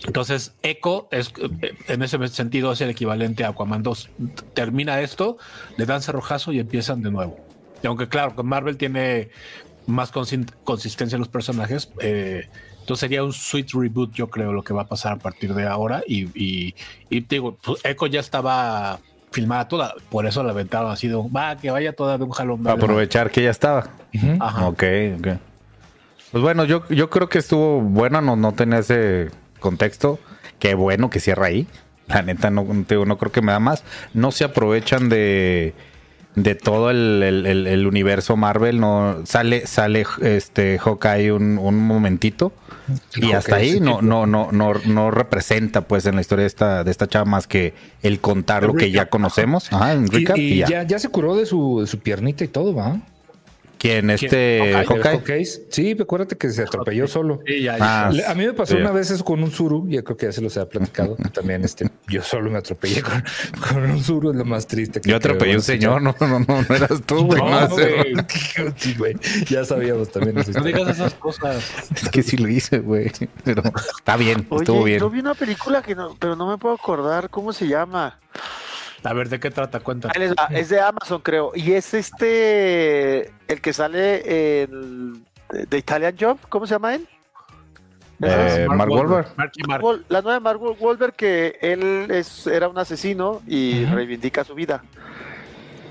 Entonces, 0.05 0.53
Echo 0.61 1.07
es, 1.11 1.33
eh, 1.61 1.73
en 1.87 2.03
ese 2.03 2.25
sentido, 2.27 2.71
es 2.71 2.81
el 2.81 2.89
equivalente 2.89 3.43
a 3.43 3.49
Aquaman 3.49 3.83
2. 3.83 4.09
Termina 4.53 5.01
esto, 5.01 5.37
le 5.77 5.85
dan 5.85 6.01
cerrojazo 6.01 6.51
y 6.53 6.59
empiezan 6.59 7.01
de 7.01 7.11
nuevo. 7.11 7.39
Y 7.83 7.87
aunque, 7.87 8.07
claro, 8.07 8.41
Marvel 8.43 8.77
tiene 8.77 9.29
más 9.87 10.11
consistencia 10.11 11.15
en 11.15 11.19
los 11.19 11.29
personajes, 11.29 11.91
eh, 11.99 12.47
entonces 12.79 13.01
sería 13.01 13.23
un 13.23 13.33
sweet 13.33 13.71
reboot, 13.73 14.13
yo 14.13 14.29
creo, 14.29 14.53
lo 14.53 14.63
que 14.63 14.73
va 14.73 14.83
a 14.83 14.87
pasar 14.87 15.13
a 15.13 15.17
partir 15.17 15.53
de 15.53 15.67
ahora. 15.67 16.03
Y, 16.07 16.29
y, 16.33 16.73
digo, 17.21 17.57
pues, 17.61 17.81
Echo 17.83 18.05
ya 18.05 18.19
estaba 18.19 18.99
filmada 19.31 19.67
toda, 19.67 19.93
por 20.09 20.25
eso 20.25 20.41
la 20.43 20.51
aventaron 20.51 20.91
así 20.91 21.07
de, 21.07 21.15
un, 21.15 21.31
va, 21.35 21.57
que 21.57 21.69
vaya 21.69 21.93
toda 21.93 22.17
de 22.17 22.23
un 22.23 22.31
jalón. 22.31 22.63
Para 22.63 22.75
aprovechar 22.75 23.29
que 23.29 23.43
ya 23.43 23.49
estaba. 23.49 23.89
Ajá. 24.39 24.67
Ok, 24.67 24.83
ok. 25.19 25.27
Pues 26.31 26.43
bueno, 26.43 26.65
yo, 26.65 26.87
yo 26.89 27.09
creo 27.09 27.29
que 27.29 27.39
estuvo 27.39 27.81
bueno, 27.81 28.21
no, 28.21 28.35
no 28.35 28.53
tenía 28.53 28.79
ese 28.79 29.31
contexto. 29.59 30.19
Qué 30.59 30.73
bueno 30.73 31.09
que 31.09 31.19
cierra 31.19 31.47
ahí. 31.47 31.67
La 32.07 32.21
neta, 32.21 32.49
no, 32.49 32.63
no 32.63 33.17
creo 33.17 33.31
que 33.31 33.41
me 33.41 33.51
da 33.51 33.59
más. 33.59 33.83
No 34.13 34.31
se 34.31 34.45
aprovechan 34.45 35.09
de, 35.09 35.73
de 36.37 36.53
todo 36.55 36.91
el, 36.91 37.23
el- 37.23 37.67
el- 37.67 37.87
universo 37.87 38.37
Marvel. 38.37 38.79
No 38.79 39.17
sale, 39.25 39.65
sale 39.65 40.05
este 40.21 40.77
Hawkeye 40.77 41.31
un, 41.33 41.57
un 41.57 41.77
momentito. 41.79 42.53
Y 43.15 43.31
hasta 43.33 43.57
ahí 43.57 43.79
no, 43.81 44.01
no, 44.01 44.25
no, 44.27 44.51
no, 44.53 44.73
no 44.85 45.11
representa 45.11 45.81
pues 45.81 46.05
en 46.05 46.15
la 46.15 46.21
historia 46.21 46.43
de 46.43 46.47
esta, 46.47 46.83
de 46.85 46.91
esta 46.91 47.07
chava 47.07 47.25
más 47.25 47.47
que 47.47 47.73
el 48.03 48.19
contar 48.21 48.63
lo 48.63 48.75
que 48.75 48.91
ya 48.91 49.07
conocemos. 49.07 49.73
Ajá, 49.73 49.93
en 49.93 50.05
Y, 50.05 50.09
recap 50.09 50.37
y 50.37 50.41
y 50.41 50.57
ya. 50.59 50.67
ya. 50.67 50.83
ya 50.83 50.99
se 50.99 51.09
curó 51.09 51.35
de 51.35 51.45
su, 51.45 51.81
de 51.81 51.87
su 51.87 51.99
piernita 51.99 52.43
y 52.45 52.47
todo, 52.47 52.73
¿va? 52.73 52.97
¿Quién? 53.77 54.09
Este 54.09 54.71
¿El 54.71 54.85
Hawkeye. 54.85 55.03
Hawkeye? 55.03 55.45
Sí, 55.45 55.95
acuérdate 55.99 56.35
que 56.37 56.49
se 56.49 56.63
atropelló 56.63 57.07
solo. 57.07 57.41
Sí, 57.45 57.61
ya, 57.63 57.77
ya. 57.77 58.07
Ah, 58.07 58.11
A 58.27 58.33
mí 58.33 58.45
me 58.45 58.53
pasó 58.53 58.75
sí. 58.75 58.81
una 58.81 58.91
vez 58.91 59.11
eso 59.11 59.23
con 59.23 59.43
un 59.43 59.51
Zuru, 59.51 59.87
yo 59.87 60.03
creo 60.03 60.17
que 60.17 60.25
ya 60.25 60.31
se 60.31 60.41
los 60.41 60.57
había 60.57 60.69
platicado. 60.69 61.15
También 61.33 61.63
este, 61.63 61.89
yo 62.07 62.21
solo 62.23 62.49
me 62.49 62.57
atropellé 62.57 63.01
con, 63.01 63.23
con 63.69 63.83
un 63.89 64.03
Zuru, 64.03 64.31
es 64.31 64.37
lo 64.37 64.45
más 64.45 64.67
triste. 64.67 64.99
que 65.01 65.09
Yo 65.09 65.15
atropellé 65.17 65.53
a 65.53 65.57
un 65.57 65.61
señor, 65.61 66.01
no, 66.01 66.15
no, 66.19 66.39
no, 66.39 66.45
no 66.67 66.75
eras 66.75 67.01
tú, 67.05 67.25
güey. 67.25 67.39
No, 67.41 67.67
no, 67.67 67.75
güey. 68.97 69.15
Ya 69.49 69.63
sabíamos 69.63 70.11
también. 70.11 70.37
esa 70.39 70.51
No 70.59 70.65
digas 70.65 70.89
esas 70.89 71.13
cosas. 71.13 71.63
Es 71.95 72.09
que 72.09 72.23
sí 72.23 72.37
lo 72.37 72.47
hice, 72.49 72.79
güey. 72.79 73.11
Pero 73.43 73.63
está 73.97 74.17
bien, 74.17 74.47
estuvo 74.51 74.77
Oye, 74.81 74.85
bien. 74.85 74.99
yo 74.99 75.09
vi 75.09 75.19
una 75.19 75.33
película 75.35 75.81
que 75.81 75.95
no, 75.95 76.15
pero 76.19 76.35
no 76.35 76.47
me 76.49 76.57
puedo 76.57 76.75
acordar 76.75 77.29
cómo 77.29 77.53
se 77.53 77.67
llama. 77.67 78.19
A 79.03 79.13
ver, 79.13 79.29
¿de 79.29 79.39
qué 79.39 79.51
trata? 79.51 79.79
Cuenta. 79.79 80.09
Ahí 80.13 80.21
les 80.21 80.31
va, 80.31 80.47
Es 80.51 80.69
de 80.69 80.81
Amazon, 80.81 81.21
creo. 81.21 81.51
Y 81.55 81.73
es 81.73 81.93
este 81.93 83.31
el 83.47 83.61
que 83.61 83.73
sale 83.73 84.61
en 84.63 85.25
The 85.69 85.77
Italian 85.77 86.15
Job, 86.19 86.37
¿cómo 86.49 86.65
se 86.67 86.73
llama 86.75 86.95
él? 86.95 87.07
Eh, 88.21 88.65
Mark 88.67 88.89
Wahlberg. 88.91 89.27
Mark. 89.67 89.83
Wal- 89.83 90.03
La 90.09 90.21
nueva 90.21 90.33
de 90.35 90.39
Mark 90.39 90.59
Wahlberg 90.81 91.13
que 91.13 91.57
él 91.61 92.07
es, 92.09 92.47
era 92.47 92.67
un 92.67 92.77
asesino 92.77 93.41
y 93.47 93.85
reivindica 93.85 94.43
su 94.43 94.55
vida. 94.55 94.83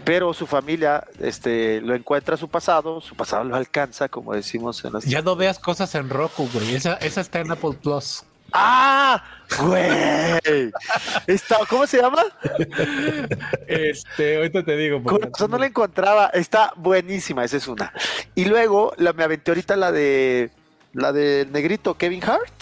Pero 0.04 0.32
su 0.34 0.46
familia 0.46 1.04
este, 1.20 1.80
lo 1.80 1.94
encuentra 1.94 2.36
su 2.36 2.48
pasado, 2.48 3.00
su 3.00 3.14
pasado 3.16 3.42
lo 3.44 3.56
alcanza, 3.56 4.08
como 4.08 4.34
decimos 4.34 4.84
en 4.84 4.92
las... 4.92 5.04
Ya 5.04 5.20
no 5.22 5.34
veas 5.34 5.58
cosas 5.58 5.94
en 5.96 6.08
Roku, 6.08 6.48
güey. 6.52 6.74
Esa, 6.76 6.94
esa 6.94 7.20
está 7.20 7.40
en 7.40 7.50
Apple 7.50 7.76
Plus. 7.82 8.22
¡Ah! 8.52 9.22
¡Güey! 9.60 10.70
Está- 11.26 11.58
¿Cómo 11.68 11.86
se 11.86 11.98
llama? 12.00 12.22
Este, 13.66 14.36
ahorita 14.36 14.64
te 14.64 14.76
digo. 14.76 15.02
Con 15.02 15.20
razón 15.22 15.50
no 15.50 15.58
la 15.58 15.66
encontraba. 15.66 16.26
Está 16.28 16.72
buenísima, 16.76 17.44
esa 17.44 17.56
es 17.56 17.66
una. 17.68 17.92
Y 18.34 18.44
luego 18.46 18.92
la, 18.98 19.12
me 19.12 19.24
aventé 19.24 19.50
ahorita 19.50 19.76
la 19.76 19.92
de 19.92 20.50
la 20.92 21.12
del 21.12 21.52
negrito 21.52 21.94
Kevin 21.96 22.22
Hart. 22.24 22.52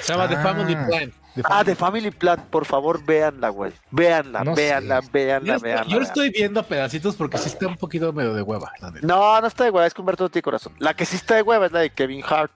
Se 0.00 0.12
llama 0.12 0.28
The 0.28 0.36
Ah. 0.36 0.42
Family 0.42 0.76
Plan. 0.76 1.12
The 1.42 1.48
Ah, 1.48 1.62
de 1.64 1.74
Family- 1.76 2.10
Plan, 2.10 2.44
por 2.50 2.64
favor, 2.64 3.04
véanla, 3.04 3.48
güey. 3.50 3.72
Véanla, 3.90 4.42
No 4.44 4.54
véanla, 4.54 5.02
sé. 5.02 5.08
véanla, 5.12 5.46
Yo, 5.46 5.54
estoy, 5.56 5.70
véanla. 5.70 5.92
yo 5.92 5.98
lo 5.98 6.04
estoy 6.04 6.30
viendo 6.30 6.60
a 6.60 6.62
pedacitos 6.64 7.14
porque 7.16 7.38
sí 7.38 7.48
está 7.48 7.66
un 7.68 7.76
poquito 7.76 8.12
medio 8.12 8.34
de 8.34 8.42
hueva. 8.42 8.72
la. 8.80 8.90
No, 9.02 9.40
no 9.40 9.46
está 9.46 9.64
de 9.64 9.70
hueva, 9.70 9.86
es 9.86 9.94
que 9.94 10.00
Humberto 10.00 10.24
no 10.24 10.30
tiene 10.30 10.42
corazón. 10.42 10.72
La 10.78 10.94
que 10.94 11.04
sí 11.04 11.16
está 11.16 11.36
de 11.36 11.42
hueva 11.42 11.66
es 11.66 11.72
la 11.72 11.80
de 11.80 11.90
Kevin 11.90 12.22
Hart. 12.28 12.52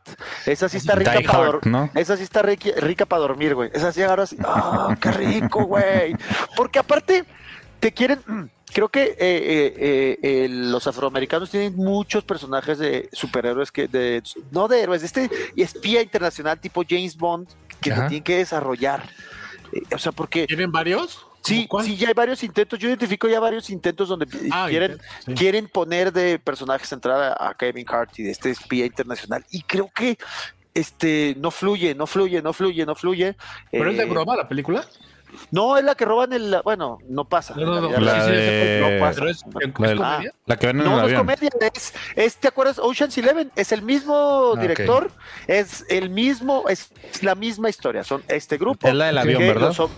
Esa 0.47 0.69
sí 0.69 0.79
está 0.79 0.95
rica 0.97 1.13
para 1.27 1.45
dormir. 1.45 1.73
¿no? 1.73 1.91
Esa 1.95 2.17
sí 2.17 2.23
está 2.25 2.43
rica 2.43 3.07
para 3.07 3.21
dormir, 3.21 3.55
güey. 3.55 3.71
Esa 3.73 3.93
sí 3.93 4.03
agarras. 4.03 4.35
¡Ah, 4.45 4.97
qué 5.01 5.13
rico, 5.13 5.65
güey! 5.65 6.17
Porque 6.57 6.79
aparte, 6.79 7.25
te 7.81 7.93
quieren. 7.93 8.51
Creo 8.75 8.89
que 8.89 9.03
eh, 9.03 9.17
eh, 9.19 9.75
eh, 9.77 10.19
eh, 10.23 10.49
los 10.49 10.87
afroamericanos 10.87 11.51
tienen 11.51 11.77
muchos 11.77 12.25
personajes 12.25 12.79
de 12.79 13.11
superhéroes 13.13 13.71
que, 13.71 13.87
de, 13.87 14.23
no 14.51 14.67
de 14.67 14.81
héroes, 14.81 15.03
de 15.03 15.07
este 15.09 15.31
espía 15.57 16.01
internacional 16.01 16.59
tipo 16.59 16.83
James 16.89 17.15
Bond 17.15 17.49
que 17.83 17.91
lo 17.91 17.97
Ajá. 17.97 18.07
tienen 18.09 18.25
que 18.25 18.37
desarrollar. 18.39 19.09
Eh, 19.73 19.83
o 19.95 19.99
sea, 19.99 20.13
porque 20.13 20.47
¿Tienen 20.47 20.73
varios? 20.73 21.27
Sí, 21.45 21.69
sí, 21.83 21.97
ya 21.97 22.07
hay 22.09 22.15
varios 22.15 22.43
intentos. 22.45 22.79
Yo 22.79 22.89
identifico 22.89 23.29
ya 23.29 23.41
varios 23.41 23.69
intentos 23.69 24.09
donde 24.09 24.27
Ah, 24.53 24.67
quieren, 24.69 24.99
sí. 25.27 25.35
quieren 25.35 25.67
poner 25.69 26.13
de 26.13 26.39
personaje 26.39 26.87
central 26.87 27.35
a, 27.37 27.49
a 27.49 27.55
Kevin 27.55 27.85
Hart 27.89 28.17
y 28.19 28.23
de 28.23 28.31
este 28.31 28.51
espía 28.51 28.87
internacional. 28.87 29.45
Y 29.51 29.63
creo 29.63 29.91
que 29.93 30.17
este 30.73 31.35
no 31.39 31.51
fluye, 31.51 31.95
no 31.97 32.07
fluye, 32.07 32.41
no 32.43 32.53
fluye, 32.53 32.87
no 32.87 32.95
fluye. 32.95 33.37
¿Pero 33.73 33.91
es 33.91 33.97
de 33.97 34.05
Eh, 34.05 34.07
broma 34.07 34.37
la 34.37 34.49
película? 34.49 34.87
No, 35.51 35.77
es 35.77 35.85
la 35.85 35.95
que 35.95 36.05
roban 36.05 36.33
el. 36.33 36.57
Bueno, 36.65 36.99
no 37.09 37.25
pasa. 37.25 37.55
No, 37.57 37.67
no, 37.67 37.81
no, 37.81 38.01
La 38.01 38.27
de- 38.27 38.81
No 38.99 39.05
pasa. 39.07 39.25
Es, 39.29 39.45
No 39.47 39.61
¿es 39.61 39.97
La 40.47 40.57
que 40.57 40.67
ven 40.67 40.77
en 40.77 40.83
el 40.83 40.89
No, 40.89 40.91
no 40.93 40.99
es 40.99 41.05
avión. 41.05 41.19
comedia, 41.21 41.51
es, 41.75 41.95
es, 42.17 42.37
¿te 42.37 42.49
acuerdas? 42.49 42.79
Ocean's 42.79 43.17
Eleven, 43.19 43.51
es 43.57 43.73
el 43.73 43.83
mismo 43.83 44.51
ok. 44.53 44.61
director, 44.61 45.11
es 45.47 45.85
el 45.89 46.11
mismo, 46.11 46.65
es 46.69 46.91
la 47.23 47.35
misma 47.35 47.69
historia, 47.71 48.05
son 48.05 48.23
este 48.29 48.59
grupo. 48.59 48.89
Es 48.89 48.95
la 48.95 49.07
del 49.07 49.19
avión, 49.19 49.39
que 49.41 49.49
¿verdad? 49.49 49.75
los 49.77 49.91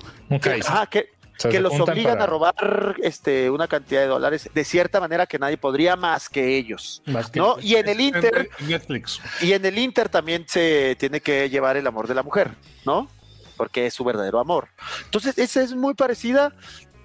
que- 0.91 1.09
se 1.37 1.61
los 1.61 1.73
obligan 1.81 2.13
para- 2.13 2.25
a 2.25 2.27
robar 2.27 2.97
este, 3.03 3.51
una 3.51 3.67
cantidad 3.67 4.01
de 4.03 4.07
dólares 4.07 4.49
de 4.55 4.65
cierta 4.65 5.01
manera 5.01 5.27
que 5.27 5.37
nadie 5.39 5.57
podría 5.57 5.97
más 5.97 6.29
que 6.29 6.57
ellos. 6.57 7.03
Más 7.07 7.29
que- 7.29 7.41
No, 7.41 7.57
y 7.61 7.75
en 7.75 7.89
el 7.89 8.01
Inter- 8.01 8.49
Netflix. 8.61 9.21
Y 9.41 9.53
en 9.53 9.65
el 9.67 9.77
Inter 9.79 10.09
también 10.09 10.45
se 10.47 10.97
tiene 10.99 11.21
que 11.21 11.51
llevar 11.51 11.77
el 11.77 11.87
amor 11.89 12.07
de 12.07 12.15
la 12.15 12.23
mujer, 12.23 12.53
¿no? 12.87 13.09
Porque 13.57 13.87
es 13.87 13.95
su 13.95 14.05
verdadero 14.05 14.41
amor. 14.41 14.69
Entonces, 15.05 15.39
esa 15.39 15.63
es 15.63 15.75
muy 15.75 15.95
parecida. 15.95 16.53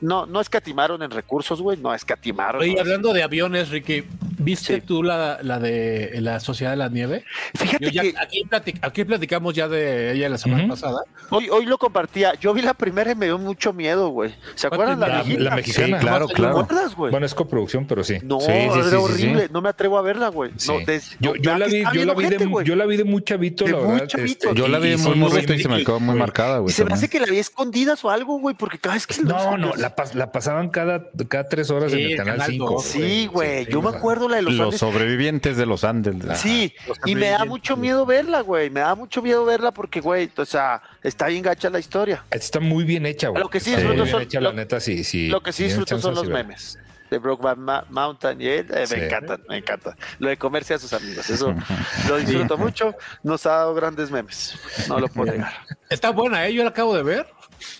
No, 0.01 0.25
no 0.25 0.39
escatimaron 0.39 1.03
en 1.03 1.11
recursos, 1.11 1.61
güey, 1.61 1.77
no 1.77 1.93
escatimaron. 1.93 2.61
Oye, 2.61 2.79
hablando 2.79 3.11
de 3.11 3.21
aviones, 3.21 3.69
Ricky, 3.69 4.05
¿viste 4.39 4.75
Sí. 4.75 4.81
tú 4.81 5.03
la, 5.03 5.39
la 5.43 5.59
de 5.59 6.17
la 6.21 6.39
Sociedad 6.39 6.71
de 6.71 6.77
la 6.77 6.89
Nieve? 6.89 7.23
Fíjate 7.55 7.91
ya- 7.91 8.01
que 8.01 8.13
aquí, 8.19 8.43
platic- 8.49 8.79
aquí 8.81 9.03
platicamos 9.05 9.53
ya 9.53 9.67
de 9.67 10.13
ella 10.13 10.29
la 10.29 10.37
semana 10.37 10.63
Ujú. 10.63 10.71
pasada. 10.71 11.01
hoy, 11.29 11.47
hoy 11.49 11.65
lo 11.65 11.77
compartía. 11.77 12.33
Yo 12.39 12.53
vi 12.53 12.61
la 12.61 12.73
primera 12.73 13.11
y 13.11 13.15
me 13.15 13.25
dio 13.27 13.37
mucho 13.37 13.71
miedo, 13.73 14.09
güey. 14.09 14.33
¿Se 14.55 14.67
acuerdan 14.67 14.99
la, 14.99 15.07
La- 15.07 15.23
la 15.23 15.55
mexicana. 15.55 15.99
Sí, 15.99 16.05
claro, 16.05 16.27
¿Te 16.27 16.33
claro. 16.33 16.59
acuerdas, 16.59 16.95
güey? 16.95 17.11
Bueno, 17.11 17.25
es 17.25 17.35
coproducción, 17.35 17.85
pero 17.85 18.03
sí. 18.03 18.17
no, 18.23 18.39
Sí, 18.39 18.47
sí, 18.51 18.79
era 18.87 18.99
horrible. 18.99 19.43
sí. 19.43 19.49
No 19.51 19.61
me 19.61 19.69
atrevo 19.69 19.97
a 19.97 20.01
verla, 20.01 20.29
güey. 20.29 20.51
Sí. 20.57 20.71
No, 20.71 20.79
des- 20.85 21.15
yo, 21.19 21.35
yo 21.35 21.57
la 21.57 21.67
vi, 21.67 21.83
yo 21.93 22.05
la 22.05 22.13
vi, 22.13 22.25
ojete, 22.25 22.45
de, 22.45 22.51
yo 22.65 22.75
la 22.75 22.85
vi 22.85 22.97
de 22.97 23.03
muy 23.03 23.23
chavito, 23.23 23.65
De 23.65 23.71
la 23.71 23.77
verdad. 23.79 24.07
chavito. 24.07 24.49
este, 24.49 24.59
Yo 24.59 24.67
la 24.67 24.79
vi 24.79 24.89
de 24.89 24.97
muy 24.97 25.15
morrito 25.15 25.53
y 25.53 25.59
se 25.61 25.67
me 25.67 25.83
quedó 25.83 25.99
muy 25.99 26.15
marcada, 26.15 26.59
güey. 26.59 26.73
se 26.73 26.85
me 26.85 26.93
hace 26.93 27.09
que 27.09 27.19
la 27.19 27.25
vi 27.27 27.37
escondidas 27.39 28.03
o 28.05 28.09
algo, 28.09 28.39
güey, 28.39 28.55
porque 28.55 28.77
cada 28.79 28.95
vez 28.95 29.05
que 29.05 29.21
No, 29.23 29.57
no, 29.57 29.75
la, 29.75 29.95
pas- 29.95 30.13
la 30.13 30.31
pasaban 30.31 30.69
cada, 30.69 31.09
tres 31.49 31.69
horas 31.69 31.91
en 31.93 31.99
el 31.99 32.15
canal 32.17 32.37
Canal 32.37 32.51
5. 32.51 32.65
dos, 32.73 32.85
Sí, 32.85 33.27
güey. 33.27 33.65
Yo 33.69 33.81
me 33.81 33.89
acuerdo 33.89 34.28
la 34.29 34.37
de 34.37 34.41
los, 34.43 34.53
Los 34.53 34.65
Andes. 34.67 34.79
sobrevivientes 34.79 35.57
de 35.57 35.65
los 35.65 35.83
Andes. 35.83 36.15
Sí, 36.39 36.73
Los 36.87 36.97
y 37.05 37.15
me 37.15 37.29
da 37.29 37.45
mucho 37.45 37.75
miedo 37.75 38.05
verla, 38.05 38.41
güey. 38.41 38.69
Me 38.69 38.79
da 38.81 38.95
mucho 38.95 39.21
miedo 39.21 39.43
verla 39.45 39.71
porque, 39.71 39.99
güey, 40.01 40.29
o 40.37 40.45
sea, 40.45 40.81
está 41.03 41.27
bien 41.27 41.41
gacha 41.43 41.69
la 41.69 41.79
historia. 41.79 42.23
Está 42.31 42.59
muy 42.59 42.83
bien 42.83 43.05
hecha, 43.05 43.29
güey. 43.29 43.41
Lo 43.43 43.49
que 43.49 43.59
sí 43.59 43.71
disfruto 43.75 44.05
son- 44.05 44.21
hecha, 44.21 44.39
lo- 44.39 44.49
la 44.49 44.55
neta, 44.55 44.79
sí, 44.79 45.03
sí. 45.03 45.27
Lo 45.27 45.41
que 45.41 45.51
sí 45.51 45.63
tienen 45.63 45.79
disfruto 45.79 46.01
son 46.01 46.13
chance, 46.15 46.29
los 46.31 46.37
sí, 46.39 46.43
memes. 46.43 46.79
De 47.09 47.17
Brokeback 47.17 47.57
Mountain 47.89 48.39
y 48.39 48.45
él, 48.47 48.67
eh, 48.71 48.85
Sí. 48.85 48.95
me 48.95 49.05
encantan, 49.07 49.41
me 49.49 49.57
encanta. 49.57 49.97
Lo 50.19 50.29
de 50.29 50.37
comerse 50.37 50.75
a 50.75 50.77
sus 50.79 50.93
amigos, 50.93 51.27
eso 51.29 51.55
lo 52.07 52.17
disfruto 52.17 52.55
mucho. 52.55 52.93
Nos 53.23 53.47
ha 53.47 53.51
dado 53.51 53.73
grandes 53.73 54.11
memes, 54.11 54.53
no 54.87 54.99
lo 54.99 55.07
puedo 55.07 55.31
negar. 55.31 55.53
Está 55.89 56.11
buena, 56.11 56.45
¿eh? 56.45 56.53
Yo 56.53 56.63
la 56.63 56.69
acabo 56.69 56.95
de 56.95 57.01
ver 57.01 57.25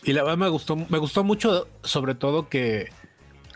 y 0.03 0.13
la 0.13 0.23
verdad 0.23 0.37
me 0.37 0.49
gustó, 0.49 0.75
me 0.75 0.97
gustó 0.97 1.23
mucho, 1.23 1.67
sobre 1.83 2.15
todo 2.15 2.49
que 2.49 2.91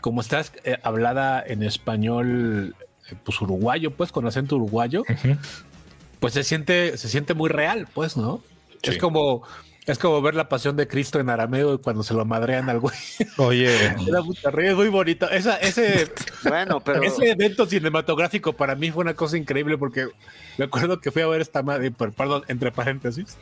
como 0.00 0.20
está 0.20 0.44
eh, 0.62 0.78
hablada 0.84 1.42
en 1.44 1.64
español, 1.64 2.76
pues 3.24 3.40
uruguayo, 3.40 3.90
pues 3.92 4.12
con 4.12 4.26
acento 4.26 4.56
uruguayo, 4.56 5.02
pues 6.20 6.34
se 6.34 6.42
siente, 6.44 6.96
se 6.98 7.08
siente 7.08 7.34
muy 7.34 7.48
real, 7.50 7.88
pues, 7.94 8.16
¿no? 8.16 8.40
Sí. 8.82 8.90
Es 8.90 8.98
como, 8.98 9.42
es 9.86 9.98
como 9.98 10.20
ver 10.22 10.34
la 10.34 10.48
pasión 10.48 10.76
de 10.76 10.88
Cristo 10.88 11.20
en 11.20 11.28
arameo 11.30 11.80
cuando 11.80 12.02
se 12.02 12.14
lo 12.14 12.24
madrean 12.24 12.68
al 12.70 12.80
güey. 12.80 12.94
Oye, 13.36 13.74
Era 14.08 14.22
puta 14.22 14.50
es 14.58 14.74
muy 14.76 14.88
bonito. 14.88 15.28
Esa, 15.30 15.56
ese, 15.56 16.10
Bueno, 16.48 16.80
pero 16.80 17.02
ese 17.02 17.30
evento 17.30 17.66
cinematográfico 17.66 18.52
para 18.54 18.74
mí 18.74 18.90
fue 18.90 19.02
una 19.02 19.14
cosa 19.14 19.36
increíble 19.36 19.76
porque 19.78 20.08
me 20.58 20.64
acuerdo 20.66 21.00
que 21.00 21.10
fui 21.10 21.22
a 21.22 21.26
ver 21.26 21.40
esta 21.40 21.62
madre, 21.62 21.90
per- 21.90 22.12
perdón, 22.12 22.44
entre 22.48 22.72
paréntesis, 22.72 23.36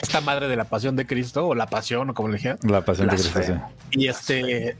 esta 0.00 0.20
madre 0.20 0.46
de 0.48 0.54
la 0.56 0.64
pasión 0.64 0.94
de 0.94 1.06
Cristo 1.06 1.46
o 1.48 1.54
la 1.56 1.66
pasión 1.66 2.10
o 2.10 2.14
como 2.14 2.28
le 2.28 2.36
dijeran. 2.36 2.58
la 2.62 2.84
pasión 2.84 3.08
de 3.08 3.16
Cristo. 3.16 3.40
sí. 3.42 3.52
Y 3.90 4.06
este, 4.08 4.76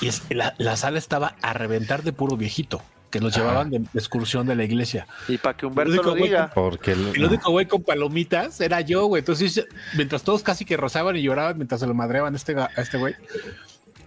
y 0.00 0.34
la, 0.34 0.54
la 0.58 0.76
sala 0.76 0.98
estaba 0.98 1.34
a 1.42 1.52
reventar 1.52 2.02
de 2.02 2.12
puro 2.14 2.36
viejito 2.38 2.80
que 3.12 3.20
los 3.20 3.36
llevaban 3.36 3.70
de, 3.70 3.78
de 3.78 3.86
excursión 3.94 4.46
de 4.46 4.56
la 4.56 4.64
iglesia. 4.64 5.06
y 5.28 5.38
para 5.38 5.56
que 5.56 5.66
Humberto 5.66 6.02
Lo 6.02 6.14
diga, 6.14 6.50
Porque 6.52 6.92
el- 6.92 7.12
El 7.14 7.24
único 7.26 7.52
güey 7.52 7.66
con 7.66 7.82
palomitas 7.84 8.60
era 8.60 8.80
yo, 8.80 9.04
güey. 9.06 9.20
Entonces, 9.20 9.64
mientras 9.96 10.22
todos 10.24 10.42
casi 10.42 10.64
que 10.64 10.76
rozaban 10.76 11.14
y 11.16 11.22
lloraban 11.22 11.56
mientras 11.58 11.80
se 11.80 11.86
lo 11.86 11.94
madreaban 11.94 12.32
a 12.34 12.36
este, 12.36 12.56
a 12.58 12.70
este 12.78 12.98
güey, 12.98 13.14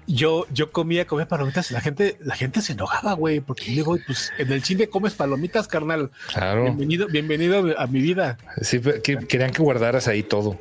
yo, 0.07 0.45
yo 0.53 0.71
comía, 0.71 1.07
comía 1.07 1.27
palomitas 1.27 1.71
y 1.71 1.73
la 1.73 1.81
gente, 1.81 2.17
la 2.19 2.35
gente 2.35 2.61
se 2.61 2.73
enojaba, 2.73 3.13
güey, 3.13 3.39
porque 3.39 3.65
digo, 3.65 3.97
pues 4.05 4.31
en 4.37 4.51
el 4.51 4.63
cine 4.63 4.87
comes 4.87 5.13
palomitas, 5.13 5.67
carnal. 5.67 6.11
Claro. 6.31 6.63
Bienvenido, 6.63 7.07
bienvenido 7.07 7.79
a 7.79 7.87
mi 7.87 8.01
vida. 8.01 8.37
Sí, 8.61 8.79
pero 8.79 9.01
que- 9.01 9.17
querían 9.19 9.51
que 9.51 9.61
guardaras 9.63 10.07
ahí 10.07 10.21
todo. 10.23 10.59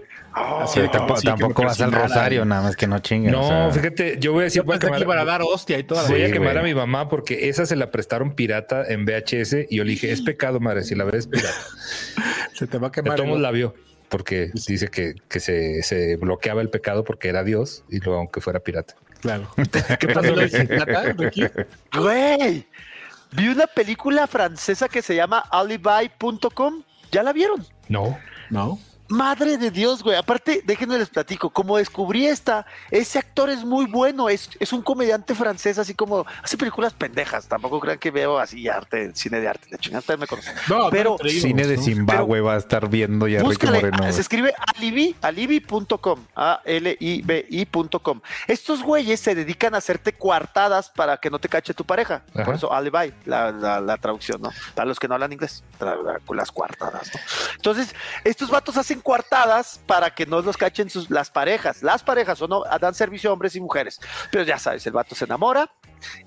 Que- 0.74 0.88
tampoco, 0.88 1.20
sí, 1.20 1.26
tampoco 1.26 1.62
vas 1.62 1.80
al 1.80 1.92
rosario, 1.92 2.44
nada 2.44 2.62
más 2.62 2.76
que 2.76 2.86
no 2.88 2.98
chinguen. 2.98 3.30
No, 3.32 3.40
o 3.40 3.48
sea, 3.48 3.70
fíjate, 3.70 4.16
yo 4.18 4.32
voy 4.32 4.40
a 4.42 4.44
decir, 4.44 4.62
Yo 4.62 4.66
voy 4.66 4.76
a 4.76 4.78
quemar, 4.80 5.00
iban 5.00 5.18
a 5.18 5.24
dar 5.24 5.42
hostia 5.42 5.78
y 5.78 5.84
toda 5.84 6.02
la 6.02 6.08
voy 6.08 6.22
a 6.22 6.32
quemar 6.32 6.54
güey. 6.54 6.58
a 6.58 6.62
mi 6.62 6.74
mamá 6.74 7.08
porque 7.08 7.48
esa 7.48 7.66
se 7.66 7.76
la 7.76 7.90
prestaron 7.90 8.34
pirata 8.34 8.84
en 8.88 9.04
VHS 9.04 9.66
y 9.70 9.76
yo 9.76 9.84
le 9.84 9.90
dije, 9.90 10.10
es 10.10 10.22
pecado, 10.22 10.58
madre, 10.58 10.82
si 10.82 10.94
la 10.96 11.04
ves 11.04 11.26
pirata. 11.28 11.54
Se 12.54 12.66
te 12.68 12.78
va 12.78 12.88
a 12.88 12.92
quemar. 12.92 13.18
modos 13.20 13.36
el- 13.36 13.42
la 13.42 13.50
vio 13.50 13.74
porque 14.08 14.50
dice 14.68 14.88
que, 14.88 15.14
que 15.28 15.40
se, 15.40 15.82
se 15.82 16.14
bloqueaba 16.16 16.62
el 16.62 16.70
pecado 16.70 17.02
porque 17.04 17.28
era 17.28 17.42
Dios 17.42 17.82
y 17.88 17.98
luego 17.98 18.18
aunque 18.20 18.40
fuera 18.40 18.60
pirata. 18.60 18.94
Claro. 19.20 19.48
¿Qué 19.98 20.08
pasó? 20.08 20.34
¿Lo 20.34 20.40
dice 20.42 20.64
plata, 20.66 21.02
Ricky? 21.18 21.44
güey, 21.98 22.66
vi 23.32 23.48
una 23.48 23.66
película 23.66 24.26
francesa 24.28 24.88
que 24.88 25.02
se 25.02 25.16
llama 25.16 25.38
Alibi.com. 25.50 26.82
¿Ya 27.10 27.22
la 27.22 27.32
vieron? 27.32 27.64
No. 27.88 28.16
No. 28.50 28.78
Madre 29.08 29.58
de 29.58 29.70
Dios, 29.70 30.02
güey. 30.02 30.16
Aparte, 30.16 30.62
déjenme 30.64 30.98
les 30.98 31.10
platico. 31.10 31.50
Como 31.50 31.76
descubrí 31.76 32.26
esta, 32.26 32.64
ese 32.90 33.18
actor 33.18 33.50
es 33.50 33.64
muy 33.64 33.84
bueno. 33.86 34.28
Es, 34.28 34.48
es 34.58 34.72
un 34.72 34.80
comediante 34.82 35.34
francés, 35.34 35.78
así 35.78 35.94
como 35.94 36.24
hace 36.42 36.56
películas 36.56 36.94
pendejas. 36.94 37.46
Tampoco 37.46 37.80
crean 37.80 37.98
que 37.98 38.10
veo 38.10 38.38
así 38.38 38.66
arte, 38.68 39.12
cine 39.14 39.40
de 39.40 39.48
arte. 39.48 39.68
De 39.70 39.78
chingada, 39.78 40.00
ustedes 40.00 40.20
me 40.20 40.26
conocen. 40.26 40.54
No, 40.68 40.88
Pero- 40.90 41.16
no 41.22 41.28
Cine 41.28 41.66
de 41.66 41.76
¿no? 41.76 41.82
Zimbabue 41.82 42.40
va 42.40 42.54
a 42.54 42.56
estar 42.58 42.88
viendo 42.88 43.28
ya 43.28 43.38
Ricky 43.40 43.48
Búscale, 43.50 43.72
Moreno. 43.78 43.98
se 43.98 44.08
güey. 44.08 44.20
escribe 44.20 44.54
alibi, 44.74 45.16
alibi.com, 45.20 46.20
A-L-I-B-I.com. 46.34 48.20
Estos 48.46 48.82
güeyes 48.82 49.20
se 49.20 49.34
dedican 49.34 49.74
a 49.74 49.78
hacerte 49.78 50.12
coartadas 50.14 50.90
para 50.90 51.16
que 51.18 51.30
no 51.30 51.38
te 51.38 51.48
cache 51.48 51.74
tu 51.74 51.84
pareja. 51.84 52.22
Ajá. 52.34 52.44
Por 52.44 52.54
eso, 52.54 52.72
alibi, 52.72 53.12
la, 53.24 53.52
la- 53.52 53.80
la 53.80 53.96
traducción, 53.98 54.40
¿no? 54.40 54.50
Para 54.74 54.86
los 54.86 54.98
que 54.98 55.08
no 55.08 55.14
hablan 55.14 55.32
inglés, 55.32 55.62
tra- 55.78 56.02
la- 56.02 56.20
las 56.34 56.50
coartadas, 56.52 57.10
¿no? 57.14 57.20
Entonces, 57.56 57.94
estos 58.24 58.50
vatos 58.50 58.76
hacen 58.76 58.93
coartadas 59.00 59.80
para 59.86 60.14
que 60.14 60.26
no 60.26 60.40
los 60.40 60.56
cachen 60.56 60.90
sus, 60.90 61.10
las 61.10 61.30
parejas. 61.30 61.82
Las 61.82 62.02
parejas 62.02 62.40
o 62.42 62.48
no 62.48 62.64
dan 62.80 62.94
servicio 62.94 63.30
a 63.30 63.32
hombres 63.32 63.56
y 63.56 63.60
mujeres. 63.60 64.00
Pero 64.30 64.44
ya 64.44 64.58
sabes, 64.58 64.86
el 64.86 64.92
vato 64.92 65.14
se 65.14 65.24
enamora 65.24 65.70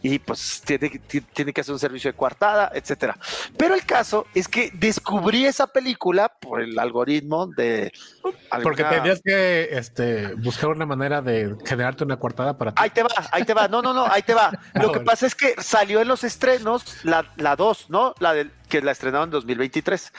y 0.01 0.19
pues 0.19 0.61
tiene, 0.65 0.89
tiene 1.33 1.53
que 1.53 1.61
hacer 1.61 1.73
un 1.73 1.79
servicio 1.79 2.11
de 2.11 2.17
coartada, 2.17 2.71
etcétera. 2.73 3.17
Pero 3.57 3.75
el 3.75 3.85
caso 3.85 4.25
es 4.33 4.47
que 4.47 4.71
descubrí 4.73 5.45
esa 5.45 5.67
película 5.67 6.29
por 6.29 6.61
el 6.61 6.77
algoritmo 6.79 7.47
de 7.47 7.91
Porque 8.63 8.83
tenías 8.83 9.21
que 9.23 9.69
este, 9.71 10.33
buscar 10.35 10.69
una 10.69 10.85
manera 10.85 11.21
de 11.21 11.55
generarte 11.65 12.03
una 12.03 12.17
coartada 12.17 12.57
para 12.57 12.71
ti. 12.71 12.81
Ahí 12.81 12.89
te 12.89 13.03
va, 13.03 13.09
ahí 13.31 13.43
te 13.43 13.53
va. 13.53 13.67
No, 13.67 13.81
no, 13.81 13.93
no, 13.93 14.05
ahí 14.05 14.21
te 14.21 14.33
va. 14.33 14.51
Lo 14.73 14.91
que 14.93 14.99
pasa 15.01 15.25
es 15.25 15.35
que 15.35 15.55
salió 15.61 16.01
en 16.01 16.07
los 16.07 16.23
estrenos 16.23 17.03
la, 17.03 17.31
la 17.37 17.55
2, 17.55 17.89
¿no? 17.89 18.13
La 18.19 18.33
del 18.33 18.51
que 18.67 18.81
la 18.81 18.91
estrenaron 18.91 19.27
en 19.27 19.31
2023. 19.31 20.13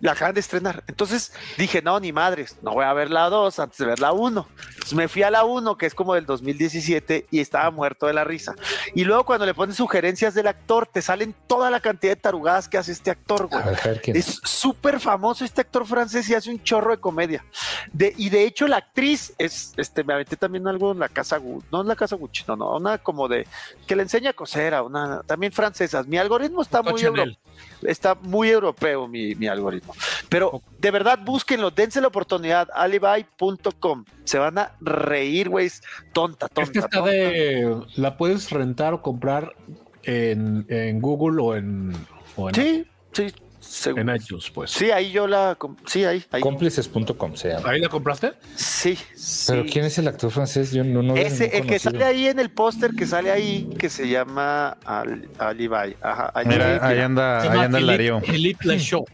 La 0.00 0.12
acaban 0.12 0.34
de 0.34 0.40
estrenar. 0.40 0.82
Entonces 0.86 1.32
dije, 1.58 1.82
no, 1.82 1.98
ni 2.00 2.12
madres, 2.12 2.56
no 2.62 2.72
voy 2.72 2.84
a 2.84 2.92
ver 2.92 3.10
la 3.10 3.28
2 3.28 3.58
antes 3.58 3.78
de 3.78 3.86
ver 3.86 4.00
la 4.00 4.12
1. 4.12 4.48
Entonces 4.70 4.94
me 4.94 5.08
fui 5.08 5.22
a 5.22 5.30
la 5.30 5.44
1, 5.44 5.76
que 5.76 5.86
es 5.86 5.94
como 5.94 6.14
del 6.14 6.26
2017, 6.26 7.26
y 7.30 7.40
estaba 7.40 7.70
muerto 7.70 8.06
de 8.06 8.12
la 8.12 8.24
risa. 8.24 8.54
Y 8.94 9.04
luego 9.04 9.24
cuando 9.24 9.46
le 9.46 9.54
pones 9.54 9.76
sugerencias 9.76 10.34
del 10.34 10.48
actor, 10.48 10.86
te 10.86 11.02
salen 11.02 11.34
toda 11.46 11.70
la 11.70 11.80
cantidad 11.80 12.12
de 12.12 12.16
tarugadas 12.16 12.68
que 12.68 12.78
hace 12.78 12.92
este 12.92 13.10
actor, 13.10 13.46
güey. 13.46 13.62
A 13.62 13.66
ver, 13.66 13.80
a 13.80 13.88
ver 13.88 14.00
quién. 14.00 14.16
Es 14.16 14.40
súper 14.44 14.98
famoso 14.98 15.44
este 15.44 15.60
actor 15.60 15.86
francés 15.86 16.28
y 16.28 16.34
hace 16.34 16.50
un 16.50 16.62
chorro 16.62 16.90
de 16.90 16.98
comedia. 16.98 17.44
De, 17.92 18.12
y 18.16 18.30
de 18.30 18.44
hecho 18.44 18.66
la 18.66 18.78
actriz 18.78 19.34
es, 19.38 19.72
este, 19.76 20.04
me 20.04 20.14
aventé 20.14 20.36
también 20.36 20.66
algo 20.66 20.92
en 20.92 20.98
la 20.98 21.08
casa 21.08 21.36
Gucci, 21.36 21.66
no 21.70 21.82
en 21.82 21.88
la 21.88 21.96
casa 21.96 22.16
Gucci, 22.16 22.44
no, 22.46 22.56
no, 22.56 22.76
una 22.76 22.98
como 22.98 23.28
de, 23.28 23.46
que 23.86 23.96
le 23.96 24.02
enseña 24.02 24.30
a 24.30 24.32
coser 24.32 24.74
a 24.74 24.82
una, 24.82 25.22
también 25.22 25.52
francesas. 25.52 26.06
Mi 26.06 26.18
algoritmo 26.18 26.62
está 26.62 26.78
Coco 26.78 26.92
muy, 26.92 27.00
Chanel. 27.00 27.38
Está 27.82 28.14
muy 28.14 28.48
europeo 28.48 29.08
mi, 29.08 29.34
mi 29.34 29.46
algoritmo. 29.46 29.94
Pero 30.28 30.62
de 30.78 30.90
verdad 30.90 31.18
búsquenlo, 31.24 31.70
dense 31.70 32.00
la 32.00 32.08
oportunidad, 32.08 32.68
alibi.com. 32.74 34.04
Se 34.24 34.38
van 34.38 34.58
a 34.58 34.72
reír, 34.80 35.48
güey, 35.48 35.66
es 35.66 35.82
tonta, 36.12 36.48
tonta. 36.48 36.62
Esta 36.62 36.78
está 36.80 36.98
tonta. 36.98 37.10
de. 37.10 37.82
La 37.96 38.16
puedes 38.16 38.50
rentar 38.50 38.94
o 38.94 39.02
comprar 39.02 39.54
en, 40.02 40.66
en 40.68 41.00
Google 41.00 41.42
o 41.42 41.56
en, 41.56 41.92
o 42.36 42.48
en, 42.48 42.54
Sí, 42.54 42.86
sí, 43.12 43.32
según- 43.72 44.08
en 44.08 44.16
iTunes, 44.16 44.50
pues. 44.50 44.70
sí, 44.70 44.90
ahí 44.90 45.10
yo 45.12 45.26
la, 45.26 45.56
sí, 45.86 46.04
ahí, 46.04 46.24
ahí. 46.30 46.40
Cómplices.com 46.42 47.36
se 47.36 47.48
llama. 47.48 47.70
¿Ahí 47.70 47.80
la 47.80 47.88
compraste? 47.88 48.32
Sí, 48.54 48.98
Pero. 49.46 49.64
¿quién 49.70 49.84
es 49.86 49.96
el 49.98 50.08
actor 50.08 50.30
francés? 50.30 50.72
Yo 50.72 50.84
no, 50.84 51.02
no 51.02 51.16
Ese, 51.16 51.56
el 51.56 51.66
que 51.66 51.78
sale 51.78 52.04
ahí 52.04 52.26
en 52.26 52.38
el 52.38 52.50
póster 52.50 52.92
que 52.94 53.06
sale 53.06 53.30
ahí, 53.30 53.68
que 53.78 53.88
se 53.88 54.08
llama 54.08 54.76
Al, 54.84 55.28
Alibi. 55.38 55.96
Ajá, 56.02 56.30
ahí, 56.34 56.46
Mira, 56.46 56.86
ahí 56.86 56.98
anda, 57.00 57.40
ahí 57.40 57.58
anda 57.58 57.78
el 57.78 57.86
Darío. 57.86 58.20
Philippe 58.20 58.64
Lachaud. 58.68 59.04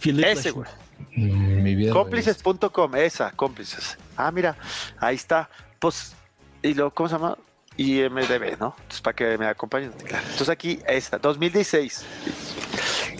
Philippe 0.00 0.32
Ese, 0.32 0.50
güey. 0.50 0.68
Mm. 1.14 1.90
Cómplices.com, 1.90 2.96
esa, 2.96 3.30
cómplices. 3.32 3.96
Ah, 4.16 4.30
mira, 4.30 4.56
ahí 4.98 5.14
está. 5.16 5.48
Pues, 5.78 6.14
y 6.62 6.74
luego, 6.74 6.90
¿cómo 6.90 7.08
se 7.08 7.14
llama? 7.14 7.38
IMDB, 7.78 8.58
¿no? 8.58 8.74
Entonces, 8.78 9.00
para 9.02 9.14
que 9.14 9.38
me 9.38 9.46
acompañen. 9.46 9.92
Claro. 9.92 10.22
Entonces 10.24 10.48
aquí, 10.48 10.80
esta, 10.86 11.18
2016. 11.18 12.04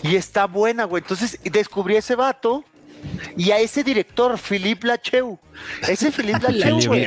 Y 0.09 0.15
está 0.15 0.45
buena, 0.45 0.85
güey. 0.85 1.01
Entonces 1.01 1.39
descubrí 1.43 1.95
ese 1.95 2.15
vato 2.15 2.63
y 3.35 3.51
a 3.51 3.59
ese 3.59 3.83
director, 3.83 4.37
Philippe 4.37 4.87
Lacheu. 4.87 5.39
Ese 5.87 6.11
Philippe 6.11 6.39
Lacheu, 6.51 6.79
güey. 6.87 7.05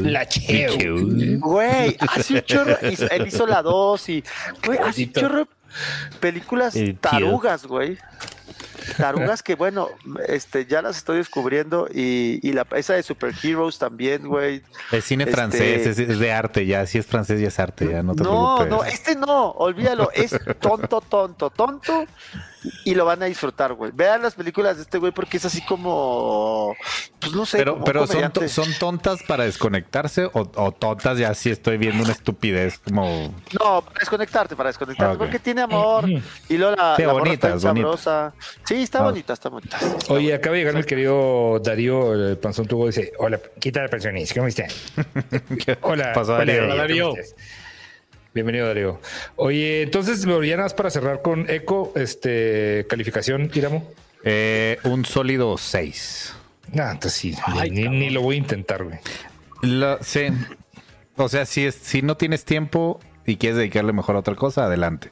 Lacheu. 0.00 1.38
Güey, 1.40 1.96
hace 2.00 2.34
un 2.34 2.40
chorro. 2.42 2.76
Él 2.80 3.26
hizo 3.26 3.46
la 3.46 3.62
2 3.62 4.08
y. 4.08 4.24
Güey, 4.66 4.78
hace 4.78 5.04
un 5.04 5.12
chorro. 5.12 5.48
Películas 6.20 6.74
tarugas, 7.00 7.66
güey. 7.66 7.96
Tarugas 8.96 9.42
que, 9.42 9.54
bueno, 9.54 9.88
este, 10.28 10.66
ya 10.66 10.82
las 10.82 10.96
estoy 10.96 11.18
descubriendo. 11.18 11.88
Y, 11.92 12.40
y 12.42 12.52
la, 12.52 12.66
esa 12.76 12.94
de 12.94 13.02
Super 13.02 13.34
Heroes 13.42 13.78
también, 13.78 14.26
güey. 14.28 14.62
Es 14.90 15.04
cine 15.04 15.24
Este- 15.24 15.34
francés, 15.34 15.86
es, 15.86 15.98
es 15.98 16.18
de 16.18 16.32
arte, 16.32 16.66
ya. 16.66 16.86
Si 16.86 16.98
es 16.98 17.06
francés, 17.06 17.40
ya 17.40 17.48
es 17.48 17.58
arte, 17.58 17.88
ya 17.90 18.02
no 18.02 18.14
te 18.14 18.22
No, 18.24 18.56
preocupes. 18.56 18.68
no, 18.68 18.84
este 18.84 19.14
no, 19.16 19.50
olvídalo. 19.52 20.10
Es 20.12 20.34
tonto, 20.60 21.00
tonto, 21.00 21.50
tonto. 21.50 22.04
Y 22.84 22.94
lo 22.94 23.04
van 23.04 23.22
a 23.22 23.26
disfrutar, 23.26 23.72
güey. 23.74 23.90
Vean 23.94 24.22
las 24.22 24.34
películas 24.34 24.76
de 24.76 24.82
este 24.82 24.98
güey 24.98 25.10
porque 25.12 25.36
es 25.38 25.44
así 25.44 25.64
como. 25.64 26.76
Pues 27.20 27.32
no 27.32 27.44
sé. 27.46 27.58
Pero, 27.58 27.74
como 27.74 27.84
pero 27.84 28.06
son, 28.06 28.48
son 28.48 28.68
tontas 28.78 29.22
para 29.26 29.44
desconectarse 29.44 30.26
o, 30.26 30.50
o 30.54 30.72
tontas 30.72 31.18
ya 31.18 31.34
si 31.34 31.50
estoy 31.50 31.76
viendo 31.78 32.02
una 32.04 32.12
estupidez 32.12 32.78
como... 32.78 33.34
No, 33.58 33.82
para 33.82 33.98
desconectarte, 34.00 34.56
para 34.56 34.68
desconectarte, 34.68 35.18
porque 35.18 35.38
tiene 35.38 35.62
amor. 35.62 36.08
Y 36.48 36.56
luego 36.56 36.76
la, 36.76 36.96
Sí, 36.96 37.02
la 37.02 37.08
está 37.12 37.12
bonitas. 37.12 37.62
sabrosa. 37.62 38.34
Sí, 38.64 38.82
está 38.82 38.98
Ah. 39.00 39.02
bonita, 39.04 39.32
está 39.32 39.48
bonita. 39.48 39.78
Oye, 40.08 40.34
acaba 40.34 40.54
de 40.54 40.60
llegar 40.60 40.74
mi 40.74 40.84
querido 40.84 41.58
Darío, 41.60 42.14
el 42.14 42.38
panzón 42.38 42.66
tubo, 42.66 42.86
dice, 42.86 43.12
hola, 43.18 43.40
quita 43.60 43.82
la 43.82 43.88
pensionista, 43.88 44.34
¿cómo 44.36 44.46
están? 44.48 44.68
Hola, 45.82 46.12
pasó, 46.12 46.34
hola, 46.34 46.44
Darío? 46.44 46.62
¿cómo 46.62 46.76
Darío. 46.76 47.16
estás? 47.16 47.34
Bienvenido, 48.34 48.66
Darío. 48.66 48.98
Oye, 49.36 49.82
entonces, 49.82 50.22
ya 50.24 50.30
nada 50.30 50.62
más 50.62 50.74
para 50.74 50.88
cerrar 50.88 51.20
con 51.20 51.50
Eco, 51.50 51.92
este, 51.96 52.86
calificación, 52.88 53.50
Iramo. 53.54 53.86
Eh, 54.24 54.78
un 54.84 55.04
sólido 55.04 55.58
6. 55.58 56.34
No, 56.72 56.90
entonces 56.90 57.12
sí, 57.12 57.34
Ay, 57.44 57.70
ni, 57.70 58.08
lo 58.08 58.22
voy 58.22 58.36
a 58.36 58.38
intentar, 58.38 58.84
güey. 58.84 58.98
sí. 60.00 60.28
O 61.16 61.28
sea, 61.28 61.44
si, 61.44 61.66
es, 61.66 61.74
si 61.74 62.00
no 62.00 62.16
tienes 62.16 62.46
tiempo 62.46 63.00
y 63.26 63.36
quieres 63.36 63.58
dedicarle 63.58 63.92
mejor 63.92 64.16
a 64.16 64.20
otra 64.20 64.34
cosa, 64.34 64.64
adelante. 64.64 65.10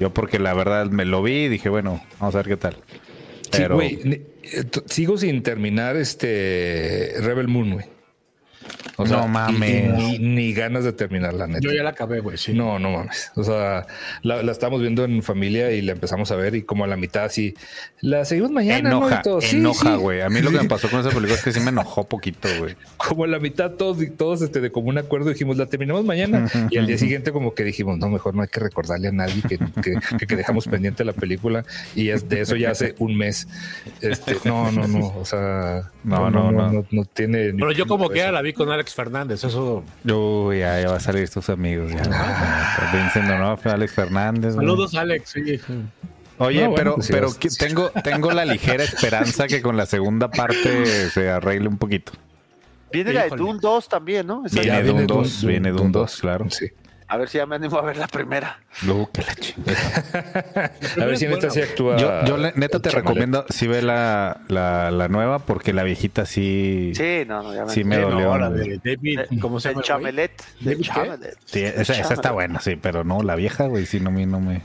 Yo 0.00 0.12
porque 0.12 0.40
la 0.40 0.52
verdad 0.52 0.86
me 0.86 1.04
lo 1.04 1.22
vi 1.22 1.44
y 1.44 1.48
dije, 1.48 1.68
bueno, 1.68 2.02
vamos 2.18 2.34
a 2.34 2.38
ver 2.38 2.48
qué 2.48 2.56
tal. 2.56 2.74
Sí, 3.42 3.50
Pero 3.52 3.76
güey, 3.76 4.26
eh, 4.42 4.64
sigo 4.86 5.16
sin 5.18 5.44
terminar 5.44 5.96
este 5.96 7.14
Rebel 7.20 7.46
Moon, 7.46 7.74
güey. 7.74 7.95
No 8.98 9.28
mames. 9.28 9.92
Ni, 9.94 10.18
ni 10.18 10.52
ganas 10.54 10.82
de 10.84 10.92
terminar, 10.92 11.34
la 11.34 11.46
neta. 11.46 11.60
Yo 11.60 11.70
ya 11.70 11.82
la 11.82 11.90
acabé, 11.90 12.20
güey, 12.20 12.38
sí. 12.38 12.54
No, 12.54 12.78
no 12.78 12.90
mames. 12.92 13.30
O 13.36 13.44
sea, 13.44 13.86
la, 14.22 14.42
la 14.42 14.52
estamos 14.52 14.80
viendo 14.80 15.04
en 15.04 15.22
familia 15.22 15.70
y 15.72 15.82
la 15.82 15.92
empezamos 15.92 16.30
a 16.30 16.36
ver 16.36 16.54
y 16.54 16.62
como 16.62 16.84
a 16.84 16.86
la 16.86 16.96
mitad 16.96 17.24
así, 17.24 17.54
la 18.00 18.24
seguimos 18.24 18.52
mañana, 18.52 18.88
¿no? 18.88 18.96
enoja, 18.98 19.18
Y 19.20 19.22
todo. 19.22 19.40
Sí, 19.42 19.56
enoja, 19.58 19.92
sí. 19.96 20.00
güey. 20.00 20.22
A 20.22 20.30
mí 20.30 20.40
lo 20.40 20.50
que 20.50 20.56
Sí. 20.56 20.62
me 20.62 20.68
pasó 20.70 20.88
con 20.88 21.00
esa 21.00 21.10
película 21.10 21.34
es 21.34 21.42
que 21.44 21.52
sí 21.52 21.60
me 21.60 21.68
enojó 21.70 22.04
poquito, 22.08 22.48
güey. 22.58 22.74
Como 22.96 23.24
a 23.24 23.26
la 23.26 23.38
mitad 23.38 23.72
todos, 23.72 23.98
todos 24.16 24.40
este, 24.40 24.60
de 24.62 24.72
común 24.72 24.96
acuerdo 24.96 25.28
dijimos, 25.28 25.58
la 25.58 25.66
terminamos 25.66 26.04
mañana. 26.06 26.48
y 26.70 26.78
al 26.78 26.86
día 26.86 26.96
siguiente 26.96 27.32
como 27.32 27.54
que 27.54 27.64
dijimos, 27.64 27.98
no, 27.98 28.08
mejor 28.08 28.34
no 28.34 28.42
hay 28.42 28.48
que 28.48 28.60
recordarle 28.60 29.08
a 29.08 29.12
nadie 29.12 29.42
que, 29.46 29.58
que, 29.58 29.94
que- 30.18 30.26
que 30.26 30.36
dejamos 30.36 30.66
pendiente 30.68 31.04
la 31.04 31.12
película. 31.12 31.64
Y 31.94 32.08
es 32.08 32.28
de 32.30 32.40
eso 32.40 32.56
ya 32.56 32.70
hace 32.70 32.94
un 32.98 33.16
mes. 33.18 33.46
Este, 34.00 34.36
no, 34.44 34.72
no, 34.72 34.88
no. 34.88 35.08
O 35.18 35.24
sea, 35.26 35.90
No, 36.02 36.30
no, 36.30 36.50
no. 36.50 36.86
no, 36.90 37.04
tiene... 37.04 37.52
ni 37.52 37.58
Pero 37.58 37.72
yo 37.72 37.86
como 37.86 38.08
que 38.08 38.20
eso. 38.20 38.32
la 38.32 38.40
vi 38.42 38.52
con 38.56 38.70
Alex 38.70 38.94
Fernández, 38.94 39.44
eso. 39.44 39.84
Uy, 40.04 40.58
ya, 40.60 40.80
ya 40.80 40.88
va 40.90 40.96
a 40.96 41.00
salir 41.00 41.28
tus 41.30 41.48
amigos. 41.50 41.92
Ya, 41.92 42.00
Estás 42.02 43.04
diciendo, 43.04 43.38
no, 43.38 43.58
Alex 43.70 43.92
Fernández. 43.92 44.54
Saludos, 44.54 44.94
Alex. 44.94 45.30
Sí. 45.30 45.60
Oye, 46.38 46.64
No, 46.64 46.70
bueno, 46.70 46.74
pero, 46.76 46.94
pues 46.96 47.06
sí, 47.06 47.12
pero 47.12 47.30
tengo, 47.58 47.90
tengo 48.02 48.30
la 48.32 48.44
ligera 48.44 48.82
esperanza 48.84 49.46
que 49.46 49.62
con 49.62 49.76
la 49.76 49.86
segunda 49.86 50.30
parte 50.30 51.08
se 51.10 51.30
arregle 51.30 51.68
un 51.68 51.78
poquito. 51.78 52.12
Viene 52.92 53.12
la 53.12 53.24
de. 53.24 53.30
Doom 53.36 53.58
2 53.58 53.88
también, 53.88 54.26
¿no? 54.26 54.44
Esa- 54.44 54.60
Viene 54.60 54.68
Ya 54.78 54.82
Doom 54.84 54.96
viene 54.98 55.06
2, 55.14 55.44
viene 55.44 55.70
Doom 55.70 55.92
2, 55.92 56.20
claro. 56.20 56.46
Sí. 56.50 56.66
A 57.08 57.16
ver 57.16 57.28
si 57.28 57.38
ya 57.38 57.46
me 57.46 57.54
animo 57.56 57.78
a 57.78 57.82
ver 57.82 57.96
la 57.96 58.08
primera. 58.08 58.58
Luego 58.82 59.10
que 59.12 59.22
la 59.22 59.34
chingada. 59.36 60.72
A 61.00 61.04
ver 61.04 61.16
si 61.16 61.26
neta 61.28 61.50
sí 61.50 61.60
actúa. 61.60 61.96
Yo, 61.96 62.24
yo 62.24 62.36
le- 62.36 62.52
neta 62.56 62.80
te 62.80 62.90
Chamalet. 62.90 62.94
recomiendo 63.08 63.46
si 63.48 63.66
ve 63.68 63.80
la, 63.82 64.40
la, 64.48 64.90
la 64.90 65.06
nueva 65.08 65.38
porque 65.38 65.72
la 65.72 65.84
viejita 65.84 66.26
sí, 66.26 66.92
Sí, 66.96 67.22
no, 67.26 67.42
no, 67.44 67.54
ya 67.54 67.64
me 67.64 67.70
sí 67.72 67.84
me 67.84 67.98
no, 67.98 68.10
dolió. 68.10 68.28
güey. 68.50 68.68
de 68.80 68.96
David, 68.96 69.20
chamelet. 69.82 70.42
Sí, 71.44 71.62
esa, 71.62 71.92
esa 71.94 72.14
está 72.14 72.32
buena, 72.32 72.60
sí, 72.60 72.74
pero 72.76 73.04
no, 73.04 73.22
la 73.22 73.36
vieja, 73.36 73.66
güey, 73.66 73.86
sí, 73.86 74.00
no, 74.00 74.10
me- 74.10 74.26
no 74.26 74.40
me... 74.40 74.62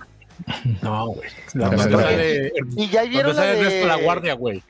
No, 0.81 1.07
güey. 1.09 1.29
No, 1.53 1.69
no, 1.71 1.85
no. 1.85 1.99
Y 2.75 2.87
ya 2.89 3.03
vieron 3.03 3.35
la 3.35 3.43
de 3.43 3.85
La 3.85 3.95
Guardia, 3.97 4.33
güey. 4.33 4.63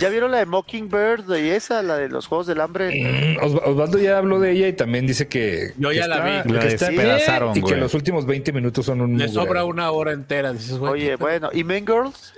Ya 0.00 0.08
vieron 0.08 0.30
la 0.30 0.38
de 0.38 0.46
Mockingbird 0.46 1.28
y 1.36 1.50
esa, 1.50 1.82
la 1.82 1.96
de 1.96 2.08
los 2.08 2.26
Juegos 2.26 2.46
del 2.46 2.60
Hambre. 2.60 3.36
Mm, 3.38 3.44
Os- 3.44 3.60
Osvaldo 3.64 3.98
ya 3.98 4.18
habló 4.18 4.40
de 4.40 4.52
ella 4.52 4.68
y 4.68 4.72
también 4.72 5.06
dice 5.06 5.28
que. 5.28 5.72
Yo 5.76 5.90
que 5.90 5.96
ya 5.96 6.08
la 6.08 6.20
vi. 6.44 6.52
La 6.52 6.60
que 6.60 6.66
está 6.68 6.88
bien 6.90 7.06
que 7.66 7.76
los 7.76 7.94
últimos 7.94 8.26
20 8.26 8.52
minutos 8.52 8.86
son 8.86 9.00
un. 9.00 9.18
Le 9.18 9.28
sobra 9.28 9.64
una 9.64 9.90
hora 9.90 10.12
entera. 10.12 10.52
Dices, 10.52 10.72
Oye, 10.72 11.16
bueno, 11.16 11.50
¿y 11.52 11.64
Men 11.64 11.86
Girls? 11.86 12.32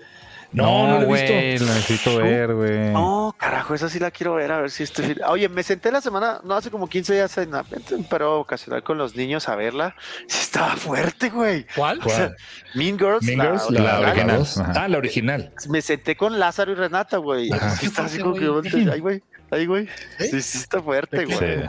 No, 0.51 0.88
no, 0.88 1.01
lo 1.01 1.14
he 1.14 1.51
visto. 1.51 1.66
la 1.66 1.74
necesito 1.74 2.16
ver, 2.18 2.55
güey. 2.55 2.90
No, 2.92 3.34
carajo, 3.38 3.74
esa 3.74 3.88
sí 3.90 3.99
la 3.99 4.11
quiero 4.11 4.34
ver, 4.34 4.51
a 4.51 4.61
ver 4.62 4.70
si 4.70 4.86
fin- 4.86 5.20
Oye, 5.28 5.49
me 5.49 5.62
senté 5.62 5.92
la 5.92 6.01
semana, 6.01 6.40
no 6.42 6.55
hace 6.55 6.70
como 6.70 6.88
15 6.88 7.14
días 7.14 7.36
en 7.38 7.51
un 7.55 8.05
paro 8.05 8.40
ocasional 8.40 8.82
con 8.82 8.96
los 8.96 9.14
niños 9.14 9.49
a 9.49 9.57
verla. 9.57 9.94
Sí 10.26 10.38
estaba 10.40 10.74
fuerte, 10.76 11.28
güey. 11.28 11.66
¿Cuál? 11.76 12.01
O 12.03 12.09
sea, 12.09 12.32
mean 12.74 12.99
Girls, 12.99 13.22
Mean 13.24 13.38
la, 13.38 13.44
Girls, 13.44 13.70
la- 13.70 13.80
la, 13.80 14.01
la- 14.01 14.09
original. 14.11 14.46
Ah, 14.74 14.88
la 14.88 14.99
original. 14.99 15.53
Me 15.68 15.82
senté 15.82 16.16
con 16.16 16.38
Lázaro 16.38 16.72
y 16.72 16.74
Renata, 16.76 17.18
güey. 17.18 17.51
Sí 17.78 17.86
está 17.86 18.05
así 18.07 18.18
como 18.18 18.34
que 18.34 18.46
ay, 18.90 19.01
güey. 19.01 19.22
Ay, 19.51 19.66
güey. 19.66 19.88
Sí, 20.18 20.40
sí 20.42 20.59
está 20.59 20.82
fuerte, 20.82 21.24
güey. 21.26 21.62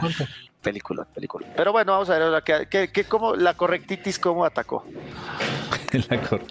Sí. 0.60 0.64
Película, 0.64 1.06
película. 1.14 1.46
Pero 1.56 1.72
bueno, 1.72 1.92
vamos 1.92 2.10
a 2.10 2.14
ver 2.14 2.22
ahora 2.22 2.42
que, 2.42 2.66
que, 2.68 2.88
que 2.92 3.04
cómo, 3.04 3.34
la 3.34 3.54
correctitis 3.54 4.18
cómo 4.18 4.44
atacó. 4.44 4.84
La 6.08 6.20
cor- 6.20 6.42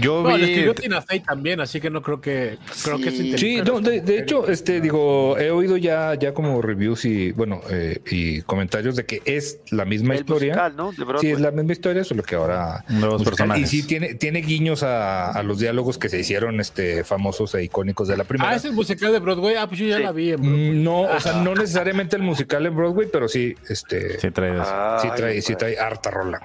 Yo 0.00 0.22
No, 0.22 0.36
vi... 0.36 0.74
Tina 0.74 1.02
también, 1.26 1.60
así 1.60 1.80
que 1.80 1.88
no 1.88 2.02
creo 2.02 2.20
que. 2.20 2.58
Creo 2.82 2.98
que 2.98 3.08
es 3.08 3.14
Sí. 3.14 3.20
Sí, 3.22 3.54
inteligente. 3.56 3.70
no, 3.70 3.80
de, 3.80 4.00
de 4.02 4.18
hecho, 4.18 4.46
este, 4.48 4.80
digo, 4.82 5.38
he 5.38 5.50
oído 5.50 5.76
ya, 5.78 6.14
ya 6.14 6.34
como 6.34 6.60
reviews 6.60 7.04
y, 7.06 7.32
bueno, 7.32 7.62
eh, 7.70 8.00
y 8.10 8.42
comentarios 8.42 8.96
de 8.96 9.06
que 9.06 9.22
es 9.24 9.60
la 9.70 9.84
misma 9.86 10.14
El 10.14 10.20
historia. 10.20 10.52
musical, 10.52 10.76
¿no? 10.76 10.92
De 10.92 11.18
Sí, 11.20 11.30
es 11.30 11.40
la 11.40 11.50
misma 11.50 11.72
historia, 11.72 12.04
solo 12.04 12.22
que 12.22 12.34
ahora 12.34 12.84
Nuevos 12.88 13.20
musical. 13.20 13.30
personajes. 13.48 13.72
Y 13.72 13.80
sí 13.82 13.86
tiene, 13.86 14.14
tiene 14.14 14.40
guiños 14.42 14.82
a, 14.82 15.30
a 15.30 15.42
los 15.42 15.58
diálogos 15.60 15.96
que 15.96 16.08
se 16.10 16.18
hicieron 16.18 16.60
este 16.60 17.04
famosos 17.04 17.54
e 17.54 17.64
icónicos 17.64 18.08
de 18.08 18.16
la 18.18 18.24
primera. 18.24 18.50
Ah, 18.50 18.56
es 18.56 18.64
el 18.66 18.72
musical 18.72 19.12
de 19.12 19.18
Broadway. 19.20 19.54
Ah, 19.54 19.66
pues 19.66 19.80
yo 19.80 19.86
ya 19.86 19.96
Sí. 19.98 20.02
la 20.02 20.12
vi 20.12 20.32
en 20.32 20.40
Broadway. 20.42 20.70
Mm, 20.72 20.82
No, 20.84 21.00
o 21.02 21.20
sea, 21.20 21.34
no 21.42 21.54
necesariamente 21.54 22.16
el 22.16 22.22
musical 22.22 22.66
en 22.66 22.76
Broadway, 22.76 23.08
pero 23.10 23.28
sí, 23.28 23.43
este, 23.68 24.18
Sí, 24.20 24.30
trae 24.30 24.52
sí 24.56 24.62
Ay, 24.64 25.10
trae, 25.16 25.42
sí 25.42 25.56
trae 25.56 25.78
harta 25.78 26.10
rola. 26.10 26.40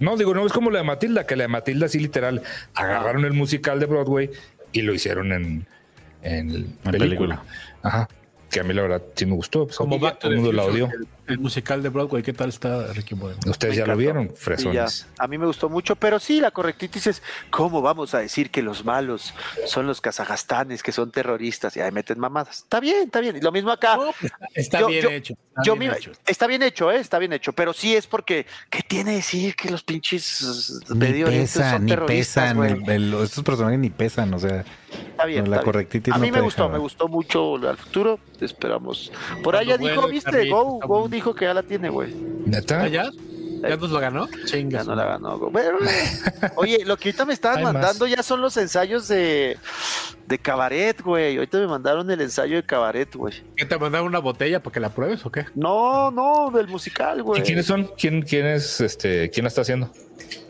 No, 0.00 0.16
digo, 0.16 0.34
no 0.34 0.44
es 0.44 0.52
como 0.52 0.70
la 0.70 0.78
de 0.78 0.84
Matilda, 0.84 1.24
que 1.24 1.36
la 1.36 1.44
de 1.44 1.48
Matilda 1.48 1.88
sí 1.88 2.00
literal 2.00 2.42
agarraron 2.74 3.24
el 3.24 3.32
musical 3.32 3.78
de 3.78 3.86
Broadway 3.86 4.30
y 4.72 4.82
lo 4.82 4.92
hicieron 4.92 5.32
en, 5.32 5.66
en 6.22 6.76
película. 6.82 6.90
película. 6.90 7.42
Ajá. 7.82 8.08
Que 8.50 8.60
a 8.60 8.64
mí 8.64 8.74
la 8.74 8.82
verdad 8.82 9.02
sí 9.14 9.26
me 9.26 9.34
gustó. 9.34 9.66
Pues, 9.66 9.76
Como 9.76 9.98
todo 9.98 10.30
el 10.30 10.36
mundo 10.36 10.52
la 10.52 10.64
odió. 10.64 10.88
El, 11.28 11.38
musical 11.38 11.82
de 11.82 11.88
Broadway, 11.90 12.22
¿qué 12.22 12.32
tal 12.32 12.48
está 12.48 12.92
Ricky 12.92 13.14
Moreno? 13.14 13.38
Ustedes 13.46 13.74
Me 13.74 13.78
ya 13.80 13.86
lo 13.86 13.96
vieron, 13.96 14.24
Sí, 14.28 14.30
ya. 14.32 14.36
fresones. 14.40 15.06
A 15.18 15.26
mí 15.28 15.38
me 15.38 15.46
gustó 15.46 15.68
mucho, 15.68 15.94
pero 15.96 16.18
sí, 16.18 16.40
la 16.40 16.50
correctitis 16.50 17.06
es, 17.06 17.22
¿cómo 17.50 17.82
vamos 17.82 18.14
a 18.14 18.18
decir 18.18 18.50
que 18.50 18.62
los 18.62 18.84
malos 18.84 19.34
son 19.66 19.86
los 19.86 20.00
kazajstanes, 20.00 20.82
que 20.82 20.92
son 20.92 21.10
terroristas? 21.10 21.76
Y 21.76 21.80
ahí 21.80 21.92
meten 21.92 22.18
mamadas. 22.18 22.58
Está 22.58 22.80
bien, 22.80 23.04
está 23.04 23.20
bien. 23.20 23.36
Y 23.36 23.40
lo 23.40 23.52
mismo 23.52 23.70
acá. 23.70 23.96
No, 23.96 24.12
pues, 24.18 24.32
está 24.54 24.80
Yo- 24.80 24.86
bien 24.88 25.02
yo- 25.02 25.10
hecho. 25.10 25.34
está 25.34 25.62
Yo 25.64 25.76
bien 25.76 25.92
me- 25.92 25.98
hecho. 25.98 26.12
está 26.26 26.46
bien 26.46 26.62
hecho, 26.62 26.90
¿eh? 26.90 26.98
está 26.98 27.18
bien 27.18 27.32
hecho, 27.32 27.52
pero 27.52 27.72
sí 27.72 27.94
es 27.94 28.06
porque, 28.06 28.46
¿qué 28.70 28.82
tiene 28.82 29.12
decir 29.14 29.54
que 29.54 29.70
los 29.70 29.82
pinches 29.82 30.80
Ni 30.94 31.06
pesan, 31.24 31.72
son 31.72 31.84
ni 31.84 31.90
terroristas, 31.90 32.44
pesan. 32.44 32.56
güey? 32.56 32.72
el- 32.72 32.90
el- 32.90 33.14
estos 33.22 33.44
personajes 33.44 33.78
ni 33.78 33.90
pesan, 33.90 34.32
o 34.34 34.38
sea... 34.38 34.64
Está 34.88 35.26
bien. 35.26 35.40
la 35.40 35.44
está 35.44 35.56
bien. 35.58 35.64
correctitis 35.64 36.14
A 36.14 36.18
mí 36.18 36.26
te 36.26 36.30
me 36.32 36.36
deja, 36.38 36.44
gustó, 36.44 36.68
me 36.70 36.78
gustó 36.78 37.08
mucho 37.08 37.56
al 37.56 37.76
futuro. 37.76 38.18
Esperamos. 38.40 39.12
Por 39.42 39.56
ahí 39.56 39.66
ya 39.66 39.76
Cuando 39.76 39.88
dijo, 39.90 40.08
viste, 40.08 40.30
Carlitos, 40.30 40.58
Go, 40.64 40.78
Go. 40.86 41.08
Dijo 41.18 41.34
que 41.34 41.46
ya 41.46 41.54
la 41.54 41.64
tiene, 41.64 41.88
güey. 41.88 42.14
¿Neta? 42.46 42.82
¿Ah, 42.84 43.10
ya? 43.62 43.68
¿Ya 43.70 43.76
nos 43.76 43.90
lo 43.90 44.00
ganó? 44.00 44.28
Ya 44.28 44.44
Chingas. 44.44 44.86
no 44.86 44.94
la 44.94 45.04
ganó. 45.04 45.38
Bueno, 45.38 45.78
oye, 46.56 46.84
lo 46.84 46.96
que 46.96 47.08
ahorita 47.08 47.24
me 47.24 47.32
estaban 47.34 47.62
más. 47.62 47.74
mandando 47.74 48.06
ya 48.06 48.22
son 48.22 48.40
los 48.40 48.56
ensayos 48.56 49.08
de 49.08 49.58
de 50.28 50.38
cabaret, 50.38 51.00
güey. 51.00 51.36
Ahorita 51.36 51.58
me 51.58 51.66
mandaron 51.66 52.10
el 52.10 52.20
ensayo 52.20 52.56
de 52.56 52.62
cabaret, 52.62 53.12
güey. 53.14 53.34
¿Qué 53.56 53.64
te 53.64 53.78
mandaron 53.78 54.06
una 54.06 54.18
botella 54.18 54.62
para 54.62 54.74
que 54.74 54.80
la 54.80 54.90
pruebes 54.90 55.24
o 55.24 55.32
qué? 55.32 55.46
No, 55.54 56.10
no, 56.10 56.50
del 56.50 56.68
musical, 56.68 57.22
güey. 57.22 57.40
¿Y 57.40 57.44
quiénes 57.44 57.66
son? 57.66 57.90
¿Quién, 57.96 58.22
quién 58.22 58.46
es 58.46 58.80
este? 58.80 59.30
¿Quién 59.30 59.44
la 59.44 59.48
está 59.48 59.62
haciendo? 59.62 59.90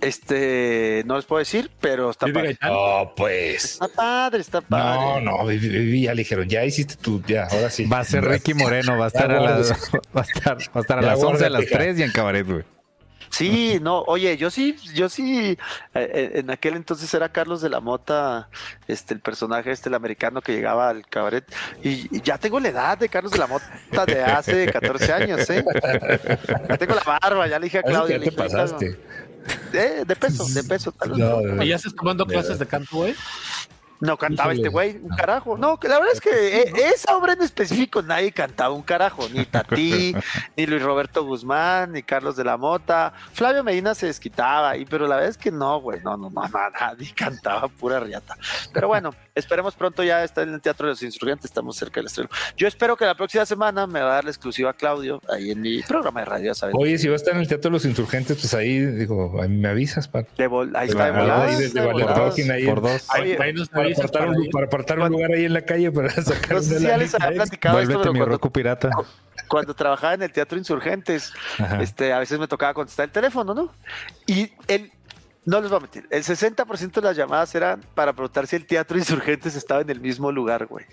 Este, 0.00 1.02
no 1.06 1.16
les 1.16 1.24
puedo 1.24 1.38
decir, 1.38 1.70
pero 1.80 2.10
está 2.10 2.26
Vivi 2.26 2.34
padre. 2.34 2.48
Gaitán. 2.48 2.70
Oh, 2.72 3.12
pues. 3.16 3.64
Está 3.64 3.88
padre, 3.88 4.40
está 4.40 4.60
padre. 4.60 5.20
No, 5.24 5.38
no, 5.38 5.46
Vivi, 5.46 5.68
Vivi, 5.68 6.02
ya 6.02 6.14
le 6.14 6.22
dijeron, 6.22 6.48
ya 6.48 6.64
hiciste 6.64 6.96
tu, 6.96 7.22
ya, 7.22 7.44
ahora 7.44 7.70
sí. 7.70 7.84
Va 7.86 8.00
a 8.00 8.04
ser 8.04 8.24
Ricky 8.24 8.54
Moreno, 8.54 8.98
va 8.98 9.04
a 9.04 9.08
estar 9.08 9.30
a 9.30 9.40
las, 9.40 9.70
va 10.16 10.20
a 10.20 10.24
estar, 10.24 10.58
va 10.58 10.70
a 10.74 10.80
estar 10.80 10.98
a 10.98 11.02
Ya, 11.02 11.08
las 11.08 11.22
11, 11.22 11.44
a 11.46 11.50
las 11.50 11.60
guárdate, 11.60 11.64
hija. 11.64 11.78
3 11.78 11.98
y 11.98 12.02
en 12.02 12.12
cabaret, 12.12 12.46
güey. 12.46 12.64
Sí, 13.30 13.78
no, 13.80 14.02
oye, 14.02 14.36
yo 14.36 14.50
sí, 14.50 14.76
yo 14.94 15.08
sí, 15.08 15.50
eh, 15.50 15.56
eh, 15.94 16.30
en 16.34 16.50
aquel 16.50 16.74
entonces 16.74 17.12
era 17.14 17.28
Carlos 17.30 17.60
de 17.60 17.68
la 17.68 17.80
Mota, 17.80 18.48
este, 18.86 19.14
el 19.14 19.20
personaje 19.20 19.70
este, 19.70 19.88
el 19.88 19.94
americano 19.94 20.40
que 20.40 20.52
llegaba 20.52 20.88
al 20.88 21.06
cabaret, 21.06 21.44
y, 21.82 22.14
y 22.16 22.20
ya 22.22 22.38
tengo 22.38 22.60
la 22.60 22.68
edad 22.68 22.98
de 22.98 23.08
Carlos 23.08 23.32
de 23.32 23.38
la 23.38 23.46
Mota 23.46 24.06
de 24.06 24.22
hace 24.22 24.66
14 24.72 25.12
años, 25.12 25.50
¿eh? 25.50 25.64
Ya 26.68 26.76
tengo 26.76 26.94
la 26.94 27.02
barba, 27.02 27.46
ya 27.46 27.58
le 27.58 27.64
dije 27.64 27.78
a 27.78 27.82
Claudia, 27.82 28.16
ya 28.16 28.18
le 28.18 28.24
te 28.24 28.30
dije, 28.30 28.42
"Ahorita 28.42 28.56
no". 28.58 28.62
pasaste. 28.64 29.00
Eh, 29.72 30.04
de 30.06 30.16
peso, 30.16 30.46
de 30.48 30.62
peso, 30.64 30.92
tal 30.92 31.10
vez. 31.10 31.18
No, 31.18 31.40
no. 31.40 31.62
¿Y 31.62 31.68
ya 31.68 31.76
estás 31.76 31.94
tomando 31.94 32.26
clases 32.26 32.58
de 32.58 32.66
canto, 32.66 32.96
güey? 32.96 33.14
No 34.00 34.16
cantaba 34.16 34.52
Híjole. 34.52 34.60
este 34.60 34.68
güey, 34.68 34.96
un 34.98 35.08
carajo. 35.16 35.58
No, 35.58 35.78
que 35.78 35.88
la 35.88 35.98
verdad 35.98 36.14
es 36.14 36.20
que 36.20 36.30
eh, 36.62 36.72
esa 36.94 37.16
obra 37.16 37.32
en 37.32 37.42
específico 37.42 38.02
nadie 38.02 38.32
cantaba 38.32 38.74
un 38.74 38.82
carajo. 38.82 39.28
Ni 39.28 39.44
Tati, 39.44 40.14
ni 40.56 40.66
Luis 40.66 40.82
Roberto 40.82 41.24
Guzmán, 41.24 41.92
ni 41.92 42.02
Carlos 42.02 42.36
de 42.36 42.44
la 42.44 42.56
Mota. 42.56 43.12
Flavio 43.32 43.64
Medina 43.64 43.94
se 43.94 44.06
desquitaba 44.06 44.70
ahí, 44.70 44.84
pero 44.84 45.06
la 45.06 45.16
verdad 45.16 45.30
es 45.30 45.38
que 45.38 45.50
no, 45.50 45.80
güey. 45.80 46.00
No, 46.02 46.16
no, 46.16 46.30
no, 46.30 46.42
nadie 46.80 47.12
cantaba 47.14 47.68
pura 47.68 48.00
riata. 48.00 48.36
Pero 48.72 48.88
bueno, 48.88 49.14
esperemos 49.38 49.74
pronto 49.74 50.02
ya 50.02 50.24
estar 50.24 50.46
en 50.46 50.54
el 50.54 50.60
Teatro 50.60 50.86
de 50.86 50.92
los 50.92 51.02
Insurgentes. 51.02 51.46
Estamos 51.46 51.76
cerca 51.76 52.00
del 52.00 52.06
estreno. 52.06 52.28
Yo 52.56 52.66
espero 52.68 52.96
que 52.96 53.04
la 53.04 53.14
próxima 53.14 53.46
semana 53.46 53.86
me 53.86 54.00
va 54.00 54.10
a 54.10 54.14
dar 54.16 54.24
la 54.24 54.30
exclusiva 54.30 54.72
Claudio 54.74 55.20
ahí 55.32 55.50
en 55.50 55.60
mi 55.60 55.82
programa 55.82 56.20
de 56.20 56.26
radio, 56.26 56.46
ya 56.46 56.54
¿saben? 56.54 56.74
Oye, 56.78 56.98
si 56.98 57.08
va 57.08 57.14
a 57.14 57.16
estar 57.16 57.34
en 57.34 57.40
el 57.40 57.48
Teatro 57.48 57.70
de 57.70 57.72
los 57.74 57.84
Insurgentes, 57.84 58.36
pues 58.38 58.52
ahí, 58.54 58.78
digo, 58.84 59.40
ahí 59.40 59.48
me 59.48 59.68
avisas, 59.68 60.08
para. 60.08 60.26
Ahí 60.74 60.88
está 60.88 61.04
de 61.04 61.10
Ahí 61.10 61.20
voladas, 61.20 61.58
desde 61.58 61.80
de 61.80 61.86
voladas. 61.86 62.14
Valerroquín, 62.16 62.50
ahí. 62.50 62.66
Por 62.66 62.82
dos. 62.82 63.06
Ahí, 63.10 63.22
Oye, 63.22 63.38
ahí 63.42 63.52
nos 63.52 63.68
Para 63.68 63.84
avisas 63.84 64.04
apartar, 64.06 64.28
un, 64.28 64.44
ir. 64.44 64.50
para 64.50 64.66
apartar 64.66 64.98
un 65.00 65.08
lugar 65.10 65.30
ahí 65.32 65.44
en 65.44 65.52
la 65.52 65.62
calle 65.62 65.90
para 65.92 66.10
sacar 66.22 66.52
No 66.56 66.62
sé 66.62 66.78
si 66.78 66.84
ya 66.86 66.96
les 66.96 67.12
lanita 67.12 67.16
había 67.16 67.28
extra. 67.28 67.44
platicado 67.44 67.78
esto, 67.80 67.86
Vuélvete 67.92 67.98
pero 68.02 68.12
mi 68.12 68.18
cuando 68.18 68.32
Roku 68.36 68.52
pirata. 68.52 68.90
cuando 69.48 69.74
trabajaba 69.74 70.14
en 70.14 70.22
el 70.22 70.32
Teatro 70.32 70.58
Insurgentes, 70.58 71.32
Ajá. 71.58 71.82
este, 71.82 72.12
a 72.12 72.18
veces 72.18 72.38
me 72.38 72.48
tocaba 72.48 72.74
contestar 72.74 73.04
el 73.06 73.12
teléfono, 73.12 73.54
¿no? 73.54 73.72
Y 74.26 74.52
el, 74.66 74.90
no 75.44 75.60
les 75.60 75.70
voy 75.70 75.78
a 75.78 75.80
mentir, 75.80 76.06
el 76.10 76.22
60% 76.22 76.92
de 76.92 77.00
las 77.00 77.16
llamadas 77.16 77.54
eran 77.54 77.80
para 77.94 78.12
preguntar 78.12 78.46
si 78.46 78.56
el 78.56 78.66
Teatro 78.66 78.98
Insurgentes 78.98 79.56
estaba 79.56 79.80
en 79.80 79.90
el 79.90 80.00
mismo 80.00 80.30
lugar, 80.30 80.66
güey. 80.66 80.84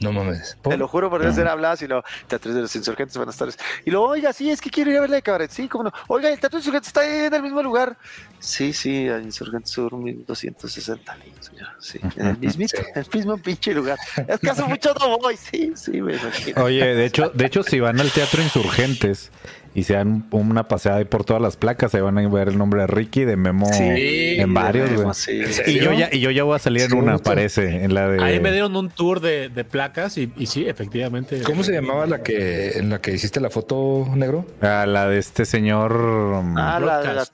No 0.00 0.12
mames. 0.12 0.56
Te 0.62 0.76
lo 0.76 0.88
juro, 0.88 1.08
por 1.08 1.22
Dios, 1.22 1.38
era 1.38 1.52
habladas 1.52 1.80
y 1.82 1.86
lo, 1.86 2.02
Teatro 2.26 2.52
de 2.52 2.62
los 2.62 2.74
Insurgentes, 2.74 3.16
buenas 3.16 3.36
tardes. 3.36 3.58
Y 3.84 3.90
luego, 3.90 4.08
oiga, 4.08 4.32
sí, 4.32 4.50
es 4.50 4.60
que 4.60 4.70
quiero 4.70 4.90
ir 4.90 4.98
a 4.98 5.00
ver 5.02 5.10
la 5.10 5.16
de 5.16 5.22
Cabaret. 5.22 5.50
Sí, 5.50 5.68
cómo 5.68 5.84
no. 5.84 5.92
Oiga, 6.08 6.30
el 6.30 6.38
Teatro 6.38 6.58
Insurgentes 6.58 6.88
está 6.88 7.00
ahí 7.00 7.26
en 7.26 7.34
el 7.34 7.42
mismo 7.42 7.62
lugar. 7.62 7.96
Sí, 8.40 8.72
sí, 8.72 9.06
Insurgentes 9.06 9.70
Sur 9.70 9.94
1260. 9.94 11.16
señor, 11.40 11.68
Sí, 11.78 12.00
en 12.16 12.26
el 12.26 12.38
mismito, 12.38 12.76
en 12.78 13.02
el 13.02 13.06
mismo 13.12 13.38
pinche 13.38 13.72
lugar. 13.72 13.98
Es 14.28 14.40
que 14.40 14.50
hace 14.50 14.64
mucho 14.64 14.94
no 14.98 15.18
voy. 15.18 15.36
Sí, 15.36 15.72
sí, 15.76 16.02
me 16.02 16.14
imagino. 16.14 16.62
Oye, 16.62 16.84
de 16.94 17.06
hecho, 17.06 17.30
de 17.30 17.46
hecho, 17.46 17.62
si 17.62 17.80
van 17.80 18.00
al 18.00 18.10
Teatro 18.10 18.42
Insurgentes 18.42 19.30
y 19.74 19.82
se 19.82 19.94
dan 19.94 20.26
una 20.30 20.68
paseada 20.68 20.98
ahí 20.98 21.04
por 21.04 21.24
todas 21.24 21.42
las 21.42 21.56
placas, 21.56 21.94
ahí 21.94 22.00
van 22.00 22.16
a 22.18 22.28
ver 22.28 22.48
el 22.48 22.56
nombre 22.58 22.82
de 22.82 22.86
Ricky, 22.86 23.24
de 23.24 23.36
Memo, 23.36 23.66
Sí, 23.72 23.82
en 23.82 24.54
varios, 24.54 24.88
Memo, 24.90 25.02
güey. 25.02 25.14
sí. 25.14 25.40
¿En 25.66 25.70
Y 25.70 25.80
yo 25.80 25.92
ya, 25.92 26.08
y 26.12 26.20
yo 26.20 26.30
ya 26.30 26.44
voy 26.44 26.56
a 26.56 26.58
salir 26.58 26.82
en 26.82 26.94
una, 26.94 27.18
parece, 27.18 27.84
en 27.84 27.92
la 27.94 28.08
de. 28.08 28.22
Ahí 28.22 28.38
me 28.40 28.52
dieron 28.52 28.74
un 28.76 28.88
tour 28.90 29.20
de, 29.20 29.48
de 29.48 29.64
placas 29.64 30.16
y, 30.18 30.32
y 30.36 30.46
sí, 30.46 30.66
efectivamente. 30.68 31.42
¿Cómo 31.42 31.64
se 31.64 31.72
llamaba 31.72 32.06
la 32.06 32.22
que 32.22 32.78
en 32.78 32.90
la 32.90 33.00
que 33.00 33.12
hiciste 33.12 33.40
la 33.40 33.50
foto 33.50 34.06
negro? 34.14 34.46
a 34.60 34.86
la 34.86 35.08
de 35.08 35.18
este 35.18 35.44
señor. 35.44 35.92
um, 35.96 36.56
Ah, 36.56 36.78
la 36.80 37.00
de 37.00 37.14
la, 37.14 37.24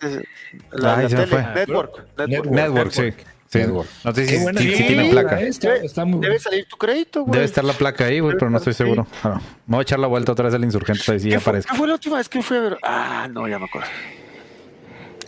la, 0.73 0.97
Ay, 0.97 1.03
la 1.05 1.09
se 1.09 1.17
tele, 1.17 1.47
network. 1.55 2.07
Network, 2.51 2.91
sí. 2.93 3.13
Sí. 3.51 3.59
No 3.65 4.15
sé 4.15 4.27
si, 4.27 4.37
si- 4.39 4.77
si 4.77 4.83
tiene 4.85 5.09
¿eh? 5.09 5.11
placa. 5.11 5.41
Está, 5.41 5.75
está 5.77 6.05
muy 6.05 6.21
Debe 6.21 6.39
salir 6.39 6.67
tu 6.67 6.77
crédito, 6.77 7.23
güey. 7.23 7.33
Debe 7.33 7.45
estar 7.45 7.65
la 7.65 7.73
placa 7.73 8.05
ahí, 8.07 8.21
güey, 8.21 8.35
pero 8.39 8.51
no 8.51 8.59
estoy 8.59 8.73
seguro. 8.75 9.07
Ah, 9.23 9.29
no. 9.29 9.35
Me 9.67 9.77
voy 9.77 9.79
a 9.79 9.83
echar 9.83 9.99
la 9.99 10.07
vuelta 10.07 10.33
otra 10.33 10.45
vez 10.47 10.55
al 10.55 10.65
Insurgentes, 10.65 11.09
ahí 11.09 11.19
sí 11.21 11.25
¿Qué 11.27 11.33
ya 11.33 11.41
fue, 11.41 11.51
aparece. 11.51 11.69
qué 11.71 11.77
fue 11.77 11.87
la 11.89 11.95
última 11.95 12.17
vez 12.19 12.29
que 12.29 12.43
fui 12.43 12.57
a 12.57 12.61
ver? 12.61 12.79
Ah, 12.83 13.29
no, 13.31 13.47
ya 13.49 13.59
me 13.59 13.65
acuerdo. 13.67 13.89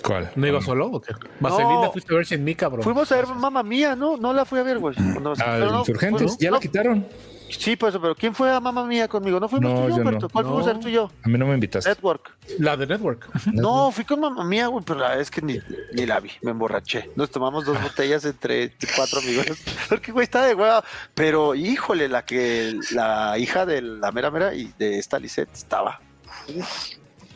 ¿Cuál? 0.04 0.30
¿No 0.34 0.46
iba 0.46 0.60
solo 0.60 0.86
o 0.86 1.00
qué? 1.00 1.12
Vaselina 1.40 1.90
fuiste 1.90 2.12
a 2.12 2.16
ver 2.16 2.26
sin 2.26 2.42
mí, 2.44 2.54
cabrón. 2.54 2.82
Fuimos 2.82 3.10
a 3.12 3.16
ver 3.16 3.26
Mamma 3.26 3.62
Mía, 3.62 3.94
¿no? 3.94 4.16
No 4.16 4.32
la 4.32 4.44
fui 4.44 4.58
a 4.58 4.62
ver, 4.62 4.78
güey. 4.78 4.94
No, 4.98 5.34
Ah, 5.44 5.58
no, 5.58 5.78
Insurgentes, 5.80 6.32
fue- 6.36 6.44
ya 6.44 6.50
no, 6.50 6.56
la 6.56 6.60
quitaron. 6.60 7.06
Sí, 7.50 7.76
pues, 7.76 7.94
pero 8.00 8.14
¿quién 8.14 8.34
fue 8.34 8.50
a 8.50 8.58
Mamma 8.60 8.82
Mía 8.86 9.06
conmigo? 9.08 9.38
¿No 9.38 9.46
fuimos 9.46 9.70
No, 9.72 9.80
tú 9.80 9.86
y 9.86 9.90
yo, 9.90 9.96
no. 9.98 10.02
Humberto? 10.04 10.28
¿Cuál 10.30 10.46
fuimos 10.46 10.66
a 10.66 10.72
ver 10.72 10.80
tú 10.80 10.88
y 10.88 10.92
yo? 10.92 11.10
A 11.22 11.28
mí 11.28 11.36
no 11.38 11.46
me 11.46 11.52
invitaste. 11.54 11.90
Network. 11.90 12.32
La 12.58 12.76
de 12.78 12.86
Network. 12.86 13.28
No, 13.52 13.90
fui 13.92 14.04
con 14.04 14.20
Mamma 14.20 14.42
Mía, 14.42 14.68
güey, 14.68 14.82
pero 14.84 15.00
la 15.00 15.08
verdad 15.08 15.20
es 15.20 15.30
que 15.30 15.42
ni, 15.42 15.58
ni 15.92 16.06
la 16.06 16.18
vi, 16.18 16.30
me 16.40 16.52
emborraché. 16.52 17.10
Nos 17.14 17.30
tomamos 17.30 17.66
dos 17.66 17.80
botellas 17.82 18.24
entre 18.24 18.72
cuatro 18.96 19.18
amigos. 19.20 19.46
Porque, 19.90 20.12
güey, 20.12 20.24
está 20.24 20.46
de 20.46 20.54
hueva. 20.54 20.82
Pero, 21.14 21.54
híjole, 21.54 22.08
la 22.08 22.24
que, 22.24 22.74
la 22.92 23.36
hija 23.38 23.66
de 23.66 23.82
la 23.82 24.10
mera 24.12 24.30
mera 24.30 24.54
y 24.54 24.72
de 24.78 24.98
esta 24.98 25.18
Lisette 25.18 25.52
estaba. 25.52 26.00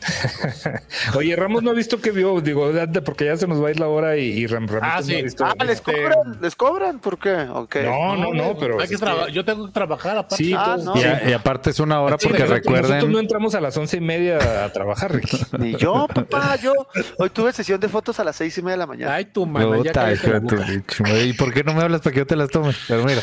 Oye, 1.15 1.35
Ramos 1.35 1.63
no 1.63 1.71
ha 1.71 1.73
visto 1.73 1.99
que 1.99 2.11
vio, 2.11 2.39
digo, 2.41 2.71
date, 2.71 3.01
porque 3.01 3.25
ya 3.25 3.37
se 3.37 3.47
nos 3.47 3.61
va 3.63 3.67
a 3.67 3.71
ir 3.71 3.79
la 3.79 3.87
hora 3.87 4.17
y, 4.17 4.23
y 4.29 4.47
Ram 4.47 4.67
Ah, 4.81 4.97
no 4.97 5.03
sí. 5.03 5.15
ha 5.15 5.21
visto, 5.21 5.45
Ah, 5.45 5.53
¿les 5.63 5.77
este, 5.77 5.91
cobran? 5.93 6.41
¿Les 6.41 6.55
cobran? 6.55 6.99
¿Por 6.99 7.17
qué? 7.19 7.35
No, 7.83 8.15
no, 8.15 8.33
no, 8.33 8.57
pero. 8.57 8.79
Hay 8.79 8.87
que 8.87 8.95
es 8.95 8.99
que- 8.99 9.05
traba- 9.05 9.29
Yo 9.29 9.43
tengo 9.45 9.67
que 9.67 9.71
trabajar 9.73 10.17
aparte. 10.17 10.35
Sí, 10.43 10.53
Ah, 10.55 10.77
no. 10.83 10.95
Y, 10.95 10.99
sí. 11.01 11.05
a- 11.05 11.29
y 11.29 11.33
aparte 11.33 11.69
es 11.69 11.79
una 11.79 12.01
hora 12.01 12.17
Sí, 12.19 12.27
porque 12.27 12.43
pero 12.43 12.55
Nosotros 12.55 12.75
no 12.75 12.81
recuerden. 12.87 13.19
entramos 13.19 13.55
a 13.55 13.61
las 13.61 13.77
once 13.77 13.97
y 13.97 14.01
media 14.01 14.65
a 14.65 14.71
trabajar, 14.71 15.13
Ricky. 15.13 15.37
Ni 15.59 15.75
yo, 15.75 16.07
papá, 16.13 16.55
yo 16.57 16.73
hoy 17.17 17.29
tuve 17.29 17.51
sesión 17.53 17.79
de 17.79 17.89
fotos 17.89 18.19
a 18.19 18.23
las 18.23 18.35
seis 18.35 18.57
y 18.57 18.61
media 18.61 18.73
de 18.73 18.77
la 18.79 18.87
mañana. 18.87 19.13
Ay, 19.15 19.25
tu 19.25 19.45
mamá, 19.45 19.77
ya 19.83 19.91
tu 20.47 20.55
bicho. 20.57 21.03
¿Y 21.25 21.33
por 21.33 21.53
qué 21.53 21.63
no 21.63 21.73
me 21.73 21.81
hablas 21.83 22.01
para 22.01 22.13
que 22.13 22.19
yo 22.19 22.27
te 22.27 22.35
las 22.35 22.49
tome? 22.49 22.73
Pero 22.87 23.03
mira. 23.03 23.21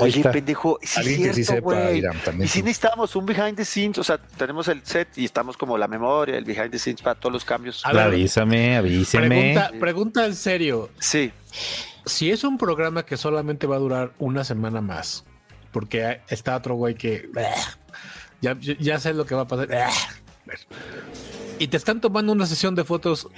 Oye, 0.00 0.22
pendejo, 0.22 0.78
sí 0.82 1.00
Alguien 1.00 1.22
que 1.24 1.34
sí 1.34 1.44
cierto, 1.44 1.70
sepa. 1.70 1.90
Irán, 1.90 2.16
también 2.24 2.44
Y 2.44 2.48
sí 2.48 2.62
necesitamos 2.62 3.16
un 3.16 3.26
behind 3.26 3.56
the 3.56 3.64
scenes, 3.64 3.98
o 3.98 4.04
sea, 4.04 4.18
tenemos 4.18 4.68
el 4.68 4.84
set 4.84 5.08
y 5.16 5.24
estamos 5.24 5.56
como 5.56 5.76
la 5.76 5.88
memoria, 5.88 6.08
el 6.24 6.44
behind 6.44 6.70
the 6.70 6.78
scenes 6.78 7.02
para 7.02 7.18
todos 7.18 7.32
los 7.32 7.44
cambios. 7.44 7.84
A 7.84 7.92
ver, 7.92 8.02
avísame, 8.02 8.76
avíseme. 8.76 9.28
Pregunta, 9.28 9.70
pregunta 9.78 10.26
en 10.26 10.34
serio. 10.34 10.90
Sí. 10.98 11.32
Si 12.04 12.30
es 12.30 12.44
un 12.44 12.58
programa 12.58 13.04
que 13.04 13.16
solamente 13.16 13.66
va 13.66 13.76
a 13.76 13.78
durar 13.78 14.12
una 14.18 14.44
semana 14.44 14.80
más, 14.80 15.24
porque 15.72 16.20
está 16.28 16.56
otro 16.56 16.74
güey 16.74 16.94
que 16.94 17.28
ya, 18.40 18.56
ya 18.60 18.98
sé 18.98 19.14
lo 19.14 19.26
que 19.26 19.34
va 19.34 19.42
a 19.42 19.48
pasar. 19.48 19.68
Y 21.58 21.68
te 21.68 21.76
están 21.76 22.00
tomando 22.00 22.32
una 22.32 22.46
sesión 22.46 22.74
de 22.74 22.84
fotos 22.84 23.28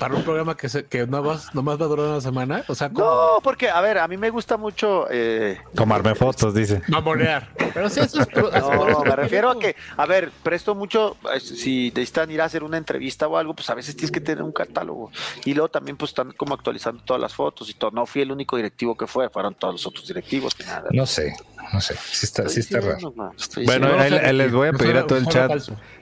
para 0.00 0.14
un 0.14 0.22
programa 0.22 0.56
que, 0.56 0.70
se, 0.70 0.86
que 0.86 1.06
nomás, 1.06 1.54
nomás 1.54 1.78
va 1.78 1.84
a 1.84 1.88
durar 1.88 2.06
una 2.06 2.20
semana. 2.22 2.64
O 2.68 2.74
sea, 2.74 2.88
¿cómo? 2.88 3.04
No, 3.04 3.40
porque, 3.42 3.68
a 3.68 3.82
ver, 3.82 3.98
a 3.98 4.08
mí 4.08 4.16
me 4.16 4.30
gusta 4.30 4.56
mucho. 4.56 5.06
Eh, 5.10 5.60
Tomarme 5.74 6.14
fotos, 6.14 6.54
dice. 6.54 6.80
Mamonear. 6.88 7.50
Pero 7.74 7.90
sí, 7.90 8.00
eso 8.00 8.22
es. 8.22 8.28
no, 8.34 9.04
me 9.04 9.14
refiero 9.14 9.50
a 9.50 9.58
que, 9.58 9.76
a 9.98 10.06
ver, 10.06 10.32
presto 10.42 10.74
mucho, 10.74 11.18
eh, 11.34 11.38
si 11.38 11.92
necesitan 11.94 12.30
ir 12.30 12.40
a 12.40 12.46
hacer 12.46 12.64
una 12.64 12.78
entrevista 12.78 13.28
o 13.28 13.36
algo, 13.36 13.54
pues 13.54 13.68
a 13.68 13.74
veces 13.74 13.94
tienes 13.94 14.10
que 14.10 14.22
tener 14.22 14.42
un 14.42 14.52
catálogo. 14.52 15.12
Y 15.44 15.52
luego 15.52 15.68
también 15.68 15.98
pues 15.98 16.12
están 16.12 16.32
como 16.32 16.54
actualizando 16.54 17.02
todas 17.04 17.20
las 17.20 17.34
fotos 17.34 17.68
y 17.68 17.74
todo. 17.74 17.90
No 17.90 18.06
fui 18.06 18.22
el 18.22 18.32
único 18.32 18.56
directivo 18.56 18.96
que 18.96 19.06
fue, 19.06 19.28
fueron 19.28 19.54
todos 19.54 19.74
los 19.74 19.86
otros 19.86 20.08
directivos. 20.08 20.56
nada. 20.66 20.88
No 20.92 21.04
sé, 21.04 21.36
no 21.72 21.80
sé. 21.80 21.94
Sí 22.10 22.26
está, 22.26 22.48
sí 22.48 22.60
está 22.60 22.80
raro. 22.80 23.12
Bueno, 23.12 23.32
diciendo. 23.56 23.88
ahí, 23.98 24.12
ahí 24.14 24.36
les 24.36 24.52
voy 24.52 24.68
a 24.68 24.72
pedir 24.72 24.96
a 24.96 25.06
todo 25.06 25.18
el 25.18 25.26
chat. 25.26 25.52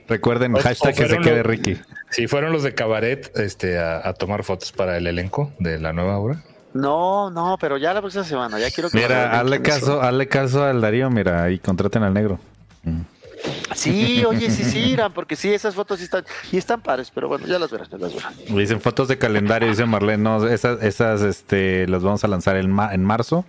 Recuerden, 0.07 0.53
hashtag 0.55 0.95
que 0.95 1.07
se 1.07 1.17
quede 1.19 1.43
Ricky. 1.43 1.79
Sí, 2.09 2.27
fueron 2.27 2.51
los 2.51 2.63
de 2.63 2.73
Cabaret 2.73 3.31
este, 3.37 3.77
a, 3.77 4.07
a 4.07 4.13
tomar 4.13 4.43
fotos 4.43 4.71
para 4.71 4.97
el 4.97 5.05
elenco 5.07 5.51
de 5.59 5.79
la 5.79 5.93
nueva 5.93 6.17
obra. 6.17 6.43
No, 6.73 7.29
no, 7.31 7.57
pero 7.59 7.77
ya 7.77 7.93
la 7.93 8.01
próxima 8.01 8.23
semana, 8.23 8.59
ya 8.59 8.69
quiero 8.71 8.89
que 8.89 8.97
Mira, 8.99 9.39
hazle 9.39 9.61
caso, 9.61 10.01
hazle 10.01 10.27
caso 10.27 10.63
al 10.63 10.81
Darío, 10.81 11.09
mira, 11.09 11.49
y 11.49 11.57
contraten 11.59 12.03
al 12.03 12.13
negro. 12.13 12.39
Sí, 13.73 14.23
oye, 14.25 14.49
sí, 14.51 14.63
sí, 14.63 14.79
Irán, 14.79 15.13
porque 15.13 15.35
sí, 15.35 15.53
esas 15.53 15.73
fotos 15.73 15.99
sí 15.99 16.03
están, 16.05 16.25
y 16.51 16.57
están 16.57 16.81
pares, 16.81 17.11
pero 17.13 17.27
bueno, 17.27 17.45
ya 17.47 17.57
las 17.57 17.71
verás, 17.71 17.89
ya 17.89 17.97
las 17.97 18.13
verás. 18.13 18.33
Dicen 18.49 18.81
fotos 18.81 19.07
de 19.07 19.17
calendario, 19.17 19.69
dice 19.69 19.85
Marlene. 19.85 20.21
No, 20.21 20.45
esas, 20.47 20.83
esas 20.83 21.21
este, 21.21 21.87
las 21.87 22.03
vamos 22.03 22.23
a 22.23 22.27
lanzar 22.27 22.57
en, 22.57 22.69
ma- 22.69 22.93
en 22.93 23.03
marzo. 23.03 23.45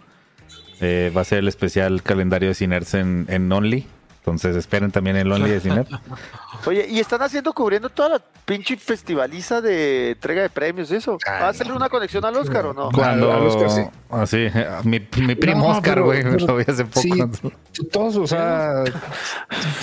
Eh, 0.81 1.13
va 1.17 1.21
a 1.21 1.25
ser 1.25 1.39
el 1.39 1.49
especial 1.49 2.03
calendario 2.03 2.49
de 2.49 2.55
Cinerts 2.55 2.95
en, 2.95 3.27
en 3.29 3.51
Only. 3.53 3.87
Entonces 4.19 4.55
esperen 4.55 4.91
también 4.91 5.17
el 5.17 5.33
Only 5.33 5.49
de 5.51 5.61
Cinerts. 5.61 5.91
Oye, 6.67 6.87
y 6.89 7.01
están 7.01 7.23
haciendo, 7.23 7.55
cubriendo 7.55 7.89
toda 7.89 8.11
la 8.11 8.23
pinche 8.45 8.77
festivaliza 8.77 9.63
de 9.63 10.11
entrega 10.11 10.43
de 10.43 10.51
premios, 10.51 10.91
eso. 10.91 11.17
¿Va 11.27 11.47
a 11.47 11.49
hacerle 11.49 11.73
una 11.73 11.89
conexión 11.89 12.23
al 12.27 12.37
Oscar 12.37 12.67
o 12.67 12.75
no? 12.75 12.91
Cuando. 12.91 13.33
al 13.33 13.47
Oscar, 13.47 13.71
sí. 13.71 13.83
Así, 14.11 14.49
mi, 14.85 15.01
mi 15.27 15.35
primo 15.37 15.61
No, 15.67 15.69
Oscar, 15.79 16.03
güey, 16.03 16.23
lo 16.23 16.57
vi 16.57 16.65
hace 16.69 16.85
poco. 16.85 17.01
Sí, 17.01 17.87
todos, 17.91 18.17
o 18.17 18.27
sea, 18.27 18.85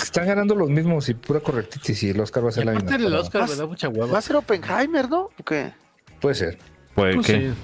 están 0.00 0.26
ganando 0.26 0.54
los 0.54 0.70
mismos 0.70 1.08
y 1.08 1.14
pura 1.14 1.40
correctitis 1.40 2.00
y 2.04 2.10
el 2.10 2.20
Oscar 2.20 2.44
va 2.44 2.50
a 2.50 2.52
ser 2.52 2.64
la 2.66 2.72
Aparte 2.72 2.92
misma. 2.92 3.06
el 3.08 3.14
Oscar 3.16 3.48
me 3.48 3.56
da 3.56 3.66
mucha 3.66 3.88
Va 3.88 3.94
hueva. 4.04 4.18
a 4.18 4.22
ser 4.22 4.36
Oppenheimer, 4.36 5.08
¿no? 5.08 5.30
¿O 5.36 5.42
qué? 5.44 5.72
Puede 6.20 6.36
ser. 6.36 6.58
Pues, 6.98 7.14
Pues 7.16 7.26
¿qué? 7.26 7.32
sí. 7.34 7.54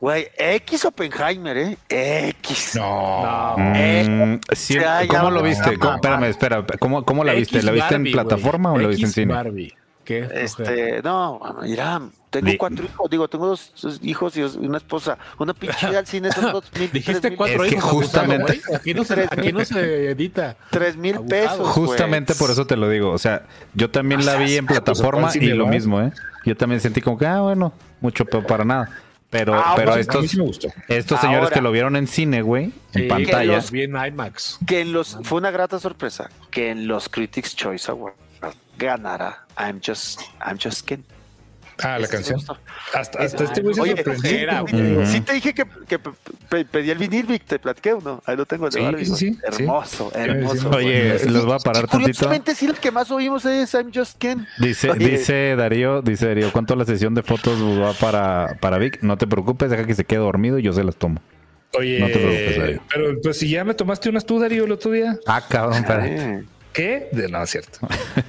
Güey, 0.00 0.28
X 0.36 0.84
Oppenheimer, 0.84 1.56
¿eh? 1.56 1.78
X. 1.88 2.74
No. 2.76 3.54
Mm, 3.56 4.38
sí, 4.52 4.76
¿Cómo 5.08 5.30
lo 5.30 5.42
viste? 5.42 5.78
¿Cómo- 5.78 5.94
espérame, 5.94 6.24
espera. 6.24 6.64
¿Cómo, 6.78 7.04
cómo 7.04 7.24
la 7.24 7.32
viste? 7.32 7.56
X 7.56 7.64
¿La 7.64 7.72
viste 7.72 7.94
en 7.94 8.02
Barbie, 8.02 8.12
plataforma 8.12 8.70
güey. 8.70 8.80
o 8.80 8.82
la 8.82 8.88
viste 8.90 9.06
en 9.06 9.12
cine? 9.12 9.34
Barbie. 9.34 9.74
¿Qué? 10.04 10.28
Este, 10.34 11.00
no, 11.02 11.40
mira, 11.62 12.00
tengo 12.40 12.58
cuatro 12.58 12.84
hijos, 12.84 13.10
digo, 13.10 13.28
tengo 13.28 13.46
dos, 13.46 13.72
dos 13.80 14.00
hijos 14.02 14.36
y 14.36 14.42
una 14.42 14.78
esposa. 14.78 15.18
Una 15.38 15.54
pinche 15.54 15.86
al 15.86 16.06
cine 16.06 16.32
son 16.32 16.52
dos 16.52 16.64
mil, 16.78 16.90
Dijiste 16.92 17.20
tres 17.20 17.30
mil- 17.32 17.36
cuatro 17.36 17.64
Es 17.64 17.70
que 17.70 17.76
hijos. 17.76 17.90
justamente- 17.92 18.52
abusado. 18.52 18.76
Aquí 18.76 18.94
no 18.94 19.04
se, 19.04 19.22
aquí 19.30 19.52
no 19.52 19.64
se 19.64 20.10
edita. 20.10 20.56
tres 20.70 20.96
mil 20.96 21.20
pesos. 21.20 21.68
Justamente 21.68 22.34
por 22.34 22.50
eso 22.50 22.66
te 22.66 22.76
lo 22.76 22.88
digo. 22.88 23.10
O 23.10 23.18
sea, 23.18 23.42
yo 23.74 23.90
también 23.90 24.24
la 24.26 24.36
vi 24.36 24.56
en 24.56 24.66
plataforma 24.66 25.28
pues, 25.28 25.34
¿cuál 25.38 25.44
y 25.44 25.52
lo 25.54 25.66
mismo, 25.66 26.00
¿eh? 26.00 26.12
Yo 26.44 26.56
también 26.56 26.80
sentí 26.80 27.00
como 27.00 27.18
que, 27.18 27.26
ah, 27.26 27.40
bueno, 27.40 27.72
mucho 28.00 28.24
pero 28.24 28.44
para 28.46 28.64
nada. 28.64 28.90
Pero, 29.30 29.54
Ah, 29.54 29.72
pero 29.76 29.92
bueno, 29.92 30.00
estos, 30.02 30.30
sí 30.30 30.38
estos 30.88 31.20
señores 31.20 31.44
Ahora. 31.44 31.54
que 31.54 31.62
lo 31.62 31.70
vieron 31.72 31.96
en 31.96 32.06
cine, 32.06 32.42
güey, 32.42 32.64
en 32.92 33.02
Sí, 33.02 33.08
pantalla. 33.08 33.54
los 33.56 33.70
vi 33.70 33.84
en 33.84 33.96
IMAX. 33.96 34.58
Que 34.66 34.80
en 34.80 34.92
los, 34.92 35.18
fue 35.22 35.38
una 35.38 35.50
grata 35.50 35.78
sorpresa 35.78 36.28
que 36.50 36.70
en 36.70 36.86
los 36.86 37.08
Critics 37.08 37.56
Choice 37.56 37.90
Awards 37.90 38.16
ganara 38.76 39.46
I'm 39.58 39.80
Just, 39.84 40.20
I'm 40.46 40.58
Just 40.62 40.86
Ken. 40.86 41.04
Ah, 41.82 41.98
la 41.98 42.06
canción. 42.08 42.38
Hasta, 42.94 43.18
hasta 43.22 43.44
este 43.44 43.60
güey 43.62 43.74
se 43.74 43.80
sorprendió. 43.86 45.06
Sí 45.06 45.20
te 45.20 45.32
dije 45.32 45.54
que, 45.54 45.64
que 45.88 45.98
pe- 45.98 46.10
pe- 46.48 46.64
pedí 46.64 46.90
el 46.90 46.98
vinil, 46.98 47.26
Vic, 47.26 47.44
te 47.44 47.58
platiqué 47.58 47.94
uno. 47.94 48.22
Ahí 48.26 48.36
lo 48.36 48.46
tengo 48.46 48.70
Sí, 48.70 48.78
sí, 49.04 49.16
sí. 49.16 49.38
Hermoso, 49.42 50.10
Sí, 50.14 50.20
hermoso. 50.20 50.70
Oye, 50.70 51.18
los 51.28 51.44
voy 51.46 51.54
a 51.54 51.58
parar 51.58 51.82
tantito. 51.88 51.98
Curiosamente, 51.98 52.54
sí, 52.54 52.66
el 52.66 52.74
que 52.74 52.90
más 52.90 53.10
oímos 53.10 53.44
es 53.46 53.72
I'm 53.74 53.90
Just 53.92 54.18
Ken. 54.18 54.46
Dice, 54.58 54.90
Oye, 54.90 55.08
dice 55.08 55.56
Darío, 55.56 56.02
dice 56.02 56.26
Darío, 56.26 56.52
¿cuánto 56.52 56.76
la 56.76 56.84
sesión 56.84 57.14
de 57.14 57.22
fotos 57.22 57.58
va 57.62 57.92
para, 57.94 58.56
para 58.60 58.78
Vic? 58.78 58.98
No 59.02 59.16
te 59.16 59.26
preocupes, 59.26 59.70
deja 59.70 59.84
que 59.86 59.94
se 59.94 60.04
quede 60.04 60.18
dormido 60.20 60.58
y 60.58 60.62
yo 60.62 60.72
se 60.72 60.84
las 60.84 60.96
tomo. 60.96 61.20
Oye, 61.74 61.98
No 62.00 62.06
te 62.06 62.12
preocupes, 62.12 62.58
Darío. 62.58 62.80
pero 62.92 63.20
pues 63.22 63.38
si 63.38 63.48
ya 63.48 63.64
me 63.64 63.74
tomaste 63.74 64.08
unas 64.10 64.26
tú, 64.26 64.38
Darío, 64.38 64.64
el 64.64 64.72
otro 64.72 64.90
día. 64.90 65.16
Ah, 65.26 65.42
cabrón, 65.48 65.78
espérate. 65.78 66.44
¿Qué? 66.72 67.08
De, 67.12 67.28
no, 67.28 67.42
es 67.42 67.50
cierto. 67.50 67.78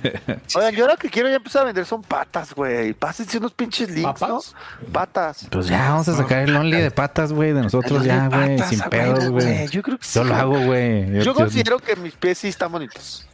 Oigan, 0.55 0.75
yo 0.75 0.85
lo 0.87 0.97
que 0.97 1.09
quiero 1.09 1.29
ya 1.29 1.35
empezar 1.37 1.61
a 1.61 1.65
vender 1.65 1.85
son 1.85 2.01
patas, 2.01 2.53
güey. 2.53 2.93
Pásense 2.93 3.37
unos 3.37 3.53
pinches 3.53 3.89
links, 3.89 4.19
¿Papas? 4.19 4.53
¿no? 4.81 4.91
Patas. 4.91 5.47
Pues 5.49 5.67
ya, 5.67 5.89
vamos 5.91 6.07
a 6.09 6.17
sacar 6.17 6.39
el 6.39 6.55
Only 6.55 6.81
de 6.81 6.91
patas, 6.91 7.31
güey, 7.31 7.53
de 7.53 7.61
nosotros 7.61 8.03
ya, 8.03 8.27
güey, 8.27 8.59
sin 8.63 8.79
pedos, 8.81 9.29
güey. 9.29 9.67
Yo 9.69 9.81
creo 9.81 9.97
que 9.97 10.05
sí. 10.05 10.19
Yo 10.19 10.25
lo 10.25 10.35
hago, 10.35 10.59
güey. 10.65 11.09
Yo, 11.13 11.21
yo- 11.21 11.33
considero 11.33 11.79
que 11.79 11.95
mis 11.95 12.13
pies 12.15 12.37
sí 12.37 12.49
están 12.49 12.71
bonitos. 12.71 13.25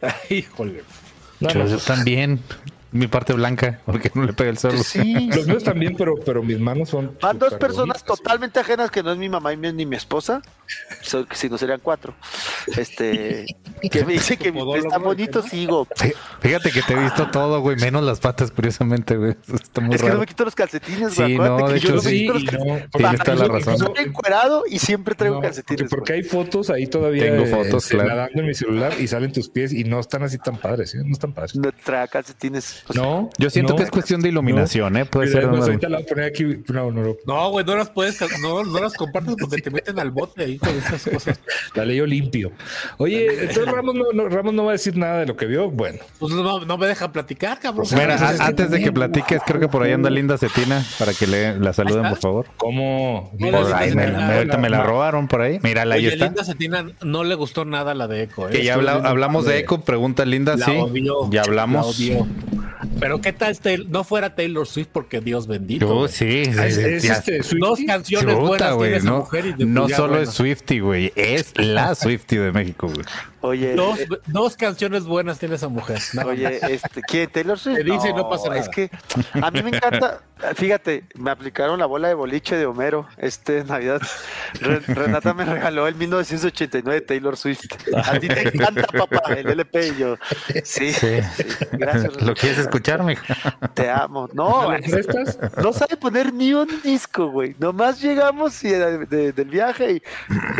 Híjole. 0.30 0.84
No, 1.40 1.48
yo- 1.50 1.58
no, 1.64 1.66
yo 1.66 1.78
también. 1.78 2.40
Mi 2.94 3.08
parte 3.08 3.32
blanca, 3.32 3.80
porque 3.84 4.10
no 4.14 4.22
le 4.24 4.32
pega 4.32 4.50
el 4.50 4.56
sol. 4.58 4.72
Sí. 4.84 5.28
Los 5.34 5.46
míos 5.46 5.64
también, 5.64 5.96
pero, 5.96 6.14
pero 6.24 6.42
mis 6.42 6.58
manos 6.60 6.88
son. 6.88 7.18
Van 7.20 7.38
dos 7.38 7.54
personas 7.54 8.02
bonitas. 8.02 8.04
totalmente 8.04 8.60
ajenas 8.60 8.90
que 8.90 9.02
no 9.02 9.10
es 9.12 9.18
mi 9.18 9.28
mamá 9.28 9.52
y 9.52 9.56
mi- 9.56 9.72
ni 9.72 9.84
mi 9.84 9.96
esposa, 9.96 10.40
so- 11.02 11.26
si 11.32 11.48
no 11.48 11.58
serían 11.58 11.80
cuatro. 11.82 12.14
Este, 12.76 13.44
que 13.90 14.04
me 14.04 14.12
dicen 14.14 14.38
que 14.38 14.50
bonitos, 14.52 15.44
¿qué 15.44 15.50
sigo. 15.50 15.86
Fí- 15.86 16.14
Fíjate 16.40 16.70
que 16.70 16.82
te 16.82 16.94
he 16.94 16.98
visto 17.02 17.30
todo, 17.30 17.60
güey, 17.60 17.76
menos 17.76 18.02
las 18.04 18.20
patas, 18.20 18.50
curiosamente, 18.50 19.16
güey. 19.16 19.34
Está 19.52 19.80
muy 19.80 19.96
Es 19.96 20.02
que 20.02 20.10
no 20.10 20.18
me 20.18 20.26
quito 20.26 20.44
los 20.44 20.54
calcetines, 20.54 21.14
Sí, 21.14 21.22
güey. 21.22 21.34
Acuérdate 21.34 21.62
no, 21.62 21.66
que 21.68 21.74
de 21.74 21.80
yo 21.80 21.88
hecho, 21.88 21.96
no 21.96 22.02
me 22.02 22.10
sí, 22.10 22.20
quito 22.20 22.32
los 22.34 22.42
no, 22.44 22.50
calcetines. 22.50 23.24
toda 23.24 23.34
la 23.36 23.48
razón. 23.48 23.74
Estoy 23.74 24.04
encuerado 24.04 24.62
y 24.70 24.78
siempre 24.78 25.14
traigo 25.16 25.36
No, 25.36 25.42
calcetines. 25.42 25.90
porque, 25.90 26.12
hay 26.12 26.22
fotos 26.22 26.70
ahí 26.70 26.86
todavía 26.86 27.24
Tengo 27.24 27.42
eh, 27.44 27.46
fotos, 27.46 27.84
este, 27.84 27.96
claro. 27.96 28.10
nadando 28.10 28.40
en 28.40 28.46
mi 28.46 28.54
celular 28.54 28.92
y 29.00 29.08
salen 29.08 29.32
tus 29.32 29.48
pies 29.48 29.72
y 29.72 29.82
no 29.84 29.98
están 29.98 30.22
así 30.22 30.38
tan 30.38 30.58
padres, 30.58 30.94
¿eh? 30.94 30.98
no 31.04 31.12
están 31.12 31.32
padres. 31.32 31.56
No 31.56 31.72
trae 31.72 32.06
calcetines. 32.08 32.83
O 32.88 32.92
sea, 32.92 33.02
No, 33.02 33.30
Yo 33.38 33.50
siento 33.50 33.72
no, 33.72 33.76
que 33.78 33.84
es 33.84 33.90
cuestión 33.90 34.20
de 34.20 34.28
iluminación, 34.28 34.96
¿eh? 34.96 35.04
Puede 35.06 35.28
Mira, 35.28 35.40
ser 35.40 35.44
es 35.44 35.50
más, 35.50 35.58
una- 35.58 35.66
ahorita 35.66 35.88
la 35.88 35.96
voy 35.98 36.04
a 36.04 36.08
poner 36.08 36.24
aquí. 36.26 36.44
No, 36.72 36.90
no, 36.92 37.02
no. 37.02 37.16
No, 37.26 37.50
güey, 37.50 37.64
no 37.64 37.76
las 37.76 37.90
puedes, 37.90 38.20
no, 38.40 38.62
no 38.64 38.78
las 38.80 38.94
compartes 38.94 39.34
porque 39.40 39.62
te 39.62 39.70
meten 39.70 39.98
al 39.98 40.10
bote 40.10 40.44
ahí 40.44 40.58
con 40.58 40.68
esas 40.70 41.02
cosas. 41.04 41.40
La 41.74 41.84
leyó 41.84 42.06
limpio. 42.06 42.52
Oye, 42.98 43.26
entonces 43.44 43.66
Ramos 43.66 43.94
no, 43.94 44.04
no- 44.12 44.28
Ramos 44.28 44.52
no 44.54 44.64
va 44.64 44.70
a 44.70 44.72
decir 44.72 44.96
nada 44.96 45.20
de 45.20 45.26
lo 45.26 45.36
que 45.36 45.46
vio. 45.46 45.70
Bueno, 45.70 45.98
Pues 46.18 46.32
no, 46.34 46.60
no 46.64 46.78
me 46.78 46.86
dejan 46.86 47.10
platicar, 47.12 47.58
cabrón. 47.58 47.86
Mira, 47.92 48.16
Pues 48.18 48.30
es 48.32 48.40
a- 48.40 48.44
que 48.44 48.48
antes 48.50 48.70
de 48.70 48.80
que 48.82 48.92
platiques, 48.92 49.40
creo 49.46 49.60
que 49.60 49.68
por 49.68 49.82
ahí 49.82 49.92
anda 49.92 50.10
Linda 50.10 50.36
Cetina 50.38 50.84
para 50.98 51.12
que 51.14 51.26
le, 51.26 51.58
la 51.58 51.72
saluden, 51.72 52.08
por 52.10 52.18
favor. 52.18 52.46
¿cómo? 52.56 53.32
Por 53.38 53.74
ahí, 53.74 53.94
me, 53.94 54.08
me- 54.08 54.22
ahorita 54.34 54.58
me 54.58 54.68
la 54.70 54.82
robaron 54.82 55.26
por 55.28 55.40
ahí. 55.40 55.58
Mírala, 55.62 55.94
ahí 55.96 56.06
está. 56.06 56.26
Linda 56.26 56.44
Cetina 56.44 56.86
no 57.02 57.24
le 57.24 57.34
gustó 57.34 57.64
nada 57.64 57.94
la 57.94 58.06
de 58.08 58.24
Eco. 58.24 58.48
¿eh? 58.48 58.52
Que 58.52 58.64
ya 58.64 58.74
habla- 58.74 59.00
hablamos 59.04 59.46
de 59.46 59.58
Echo, 59.58 59.80
pregunta 59.80 60.24
Linda, 60.24 60.56
La 60.56 60.66
sí. 60.66 60.72
Ya 61.30 61.40
la 61.40 61.42
hablamos. 61.42 62.00
Pero 63.00 63.20
qué 63.20 63.32
tal 63.32 63.58
Taylor- 63.58 63.88
no 63.88 64.04
fuera 64.04 64.34
Taylor 64.34 64.66
Swift 64.66 64.88
porque 64.92 65.20
Dios 65.20 65.46
bendito. 65.46 65.86
Yo 65.86 65.94
güey. 65.94 66.08
sí, 66.12 66.42
Ah, 66.58 66.66
es- 66.66 66.74
sí, 66.76 66.80
es 66.82 67.02
ya- 67.02 67.14
este? 67.14 67.40
Dos 67.58 67.78
canciones 67.86 68.34
Chuta, 68.34 68.46
buenas 68.46 68.78
tiene 68.78 68.96
esa 68.96 69.06
no, 69.10 69.18
mujer 69.18 69.46
y 69.46 69.52
de- 69.52 69.64
no 69.66 69.88
ya, 69.88 69.96
solo 69.96 70.08
bueno. 70.14 70.22
es 70.28 70.34
Swifty, 70.34 70.80
güey, 70.80 71.12
es 71.16 71.52
la 71.58 71.94
Swifty 71.94 72.36
de 72.36 72.52
México, 72.52 72.88
güey. 72.88 73.04
Oye, 73.40 73.74
Dos, 73.74 74.00
eh, 74.00 74.08
dos 74.28 74.56
canciones 74.56 75.04
buenas 75.04 75.38
tiene 75.38 75.56
esa 75.56 75.68
mujer. 75.68 75.98
nada 76.14 76.30
Oye, 76.30 76.58
más. 76.62 76.70
este, 76.70 77.02
¿quién? 77.02 77.28
Taylor 77.30 77.58
Swift. 77.58 77.76
Te 77.76 77.84
dice 77.84 78.08
y 78.08 78.14
no 78.14 78.26
pasa 78.30 78.48
nada. 78.48 78.58
Es 78.60 78.70
que 78.70 78.90
a 79.34 79.50
mí 79.50 79.62
me 79.62 79.68
encanta, 79.68 80.22
fíjate, 80.54 81.04
me 81.16 81.30
aplicaron 81.30 81.78
la 81.78 81.84
bola 81.84 82.08
de 82.08 82.14
boliche 82.14 82.56
de 82.56 82.64
Homero 82.64 83.06
este 83.18 83.62
Navidad. 83.64 84.00
Re- 84.62 84.78
Renata 84.80 85.34
me 85.34 85.44
regaló 85.44 85.86
el 85.88 85.94
1989 85.94 87.00
de 87.00 87.06
Taylor 87.06 87.36
Swift. 87.36 87.66
A 88.02 88.18
ti 88.18 88.28
te 88.28 88.48
encanta, 88.48 88.86
papá, 88.86 89.20
el 89.36 89.46
LP 89.50 89.88
y 89.88 89.96
yo. 89.98 90.16
Sí, 90.64 90.90
sí, 90.94 91.06
gracias. 91.72 92.22
¿Lo 92.22 92.32
quieres 92.34 92.60
escuchar, 92.60 92.83
Te 93.74 93.90
amo. 93.90 94.28
No, 94.32 94.68
no 95.62 95.72
sabe 95.72 95.96
poner 95.96 96.32
ni 96.32 96.52
un 96.54 96.68
disco, 96.82 97.28
güey. 97.30 97.54
Nomás 97.58 98.00
llegamos 98.00 98.62
y 98.64 98.68
de- 98.70 99.06
de- 99.06 99.32
del 99.32 99.48
viaje 99.48 99.92
y 99.92 100.02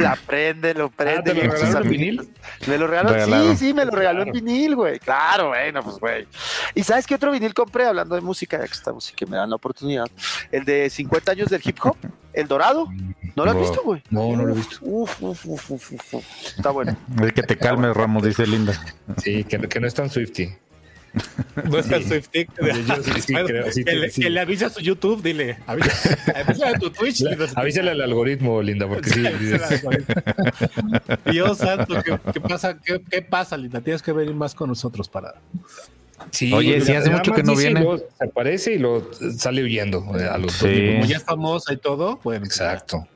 la 0.00 0.16
prende, 0.26 0.74
lo 0.74 0.90
prende. 0.90 1.20
Ah, 1.20 1.24
¿te 1.24 1.34
lo 1.34 1.40
regalaron 1.52 1.76
en 1.82 1.86
amiguitos- 1.86 2.26
Me 2.66 2.78
lo 2.78 2.86
regaló, 2.86 3.08
Regalaron. 3.10 3.56
sí, 3.56 3.66
sí, 3.66 3.74
me 3.74 3.84
lo 3.84 3.90
regaló 3.92 4.22
en 4.22 4.32
vinil, 4.32 4.76
güey. 4.76 4.98
Claro, 4.98 5.48
bueno, 5.48 5.82
pues, 5.82 5.98
güey. 5.98 6.26
¿Y 6.74 6.82
sabes 6.82 7.06
qué 7.06 7.14
otro 7.14 7.30
vinil 7.30 7.54
compré 7.54 7.86
hablando 7.86 8.14
de 8.14 8.20
música? 8.20 8.58
Ya 8.58 8.66
que 8.66 8.72
estamos 8.72 9.10
y 9.10 9.14
que 9.14 9.26
me 9.26 9.36
dan 9.36 9.50
la 9.50 9.56
oportunidad. 9.56 10.06
El 10.50 10.64
de 10.64 10.90
50 10.90 11.32
años 11.32 11.48
del 11.48 11.60
hip 11.64 11.78
hop, 11.84 11.96
El 12.32 12.48
Dorado. 12.48 12.88
¿No 13.36 13.44
lo 13.44 13.50
has 13.50 13.58
visto, 13.58 13.82
güey? 13.84 14.02
No, 14.10 14.36
no 14.36 14.44
lo 14.44 14.52
he 14.52 14.56
visto. 14.56 14.78
Uf, 14.82 15.20
uf, 15.20 15.44
uf, 15.46 15.70
uf, 15.70 15.92
uf, 15.92 16.14
uf. 16.14 16.24
Está 16.56 16.70
bueno. 16.70 16.96
Es 17.22 17.32
que 17.32 17.42
te 17.42 17.56
calmes, 17.56 17.94
Ramos, 17.96 18.22
dice 18.22 18.46
Linda. 18.46 18.72
Sí, 19.22 19.42
que, 19.44 19.58
que 19.58 19.80
no 19.80 19.86
es 19.88 19.94
tan 19.94 20.08
Swifty. 20.08 20.54
No 21.70 21.78
es 21.78 21.88
el 21.90 22.04
Swiftie. 22.04 22.48
Yo 22.58 23.02
sí, 23.02 23.12
sí 23.26 23.32
Bueno, 23.32 23.48
creo, 23.48 23.72
sí, 23.72 23.84
que, 23.84 23.92
le, 23.94 24.10
sí. 24.10 24.22
que 24.22 24.30
le 24.30 24.40
avise 24.40 24.64
a 24.64 24.70
su 24.70 24.80
YouTube, 24.80 25.22
dile. 25.22 25.58
Avisa, 25.66 26.18
avisa 26.46 26.68
a 26.70 26.72
tu 26.78 26.90
Twitch. 26.90 27.20
y 27.20 27.24
nos- 27.36 27.56
Avísale 27.56 27.92
al 27.92 28.00
algoritmo, 28.02 28.60
Linda, 28.60 28.88
porque 28.88 29.10
sí. 29.10 29.20
dices- 29.22 29.82
Dios 31.30 31.58
santo, 31.58 31.94
¿qué, 32.04 32.18
qué 32.32 32.40
pasa? 32.40 32.78
¿Qué, 32.84 33.00
qué 33.10 33.22
pasa, 33.22 33.56
Linda? 33.56 33.80
Tienes 33.80 34.02
que 34.02 34.12
venir 34.12 34.34
más 34.34 34.54
con 34.54 34.68
nosotros 34.68 35.08
para. 35.08 35.34
sí, 36.30 36.52
Oye, 36.52 36.80
sí, 36.80 36.88
mira, 36.88 37.00
hace 37.00 37.10
mucho 37.10 37.32
que 37.32 37.42
no 37.42 37.54
viene. 37.56 37.80
luego 37.80 37.98
Se 37.98 38.24
aparece 38.24 38.74
y 38.74 38.78
lo 38.78 39.08
sale 39.36 39.62
huyendo 39.62 40.04
eh, 40.18 40.24
a 40.24 40.38
los 40.38 40.52
Sí. 40.54 40.66
dos 40.66 40.94
Como 40.96 41.04
ya 41.06 41.16
es 41.18 41.24
famosa 41.24 41.72
y 41.72 41.76
todo, 41.76 42.20
bueno. 42.24 42.44
Exacto. 42.44 43.06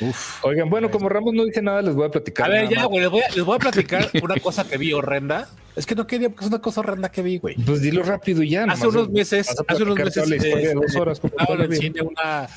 Uf. 0.00 0.44
Oigan, 0.44 0.70
bueno, 0.70 0.90
como 0.90 1.08
Ramos 1.08 1.34
no 1.34 1.44
dice 1.44 1.60
nada, 1.62 1.82
les 1.82 1.94
voy 1.94 2.06
a 2.06 2.10
platicar. 2.10 2.46
A 2.46 2.54
ver, 2.54 2.68
ya, 2.68 2.84
güey, 2.84 3.00
les 3.00 3.10
voy, 3.10 3.20
a, 3.22 3.28
les 3.34 3.44
voy 3.44 3.56
a 3.56 3.58
platicar 3.70 4.08
una 4.22 4.36
cosa 4.36 4.66
que 4.68 4.78
vi 4.78 4.92
horrenda. 4.92 5.48
Es 5.76 5.86
que 5.86 5.94
no 5.94 6.06
quería, 6.06 6.28
porque 6.28 6.44
es 6.44 6.50
una 6.50 6.60
cosa 6.60 6.80
horrenda 6.80 7.10
que 7.10 7.22
vi, 7.22 7.38
güey. 7.38 7.54
Pues 7.56 7.80
dilo 7.80 8.02
rápido 8.02 8.42
y 8.42 8.50
ya. 8.50 8.64
Hace 8.64 8.82
nomás 8.84 8.96
unos 8.96 9.10
meses, 9.10 9.48
hace 9.66 9.82
unos 9.82 9.96
meses, 9.96 10.28
la 10.28 10.36
historia 10.36 10.56
de 10.56 10.72
este, 10.72 10.74
dos 10.74 10.96
horas. 10.96 11.20
en 11.48 11.72
cine 11.76 12.00
una, 12.02 12.48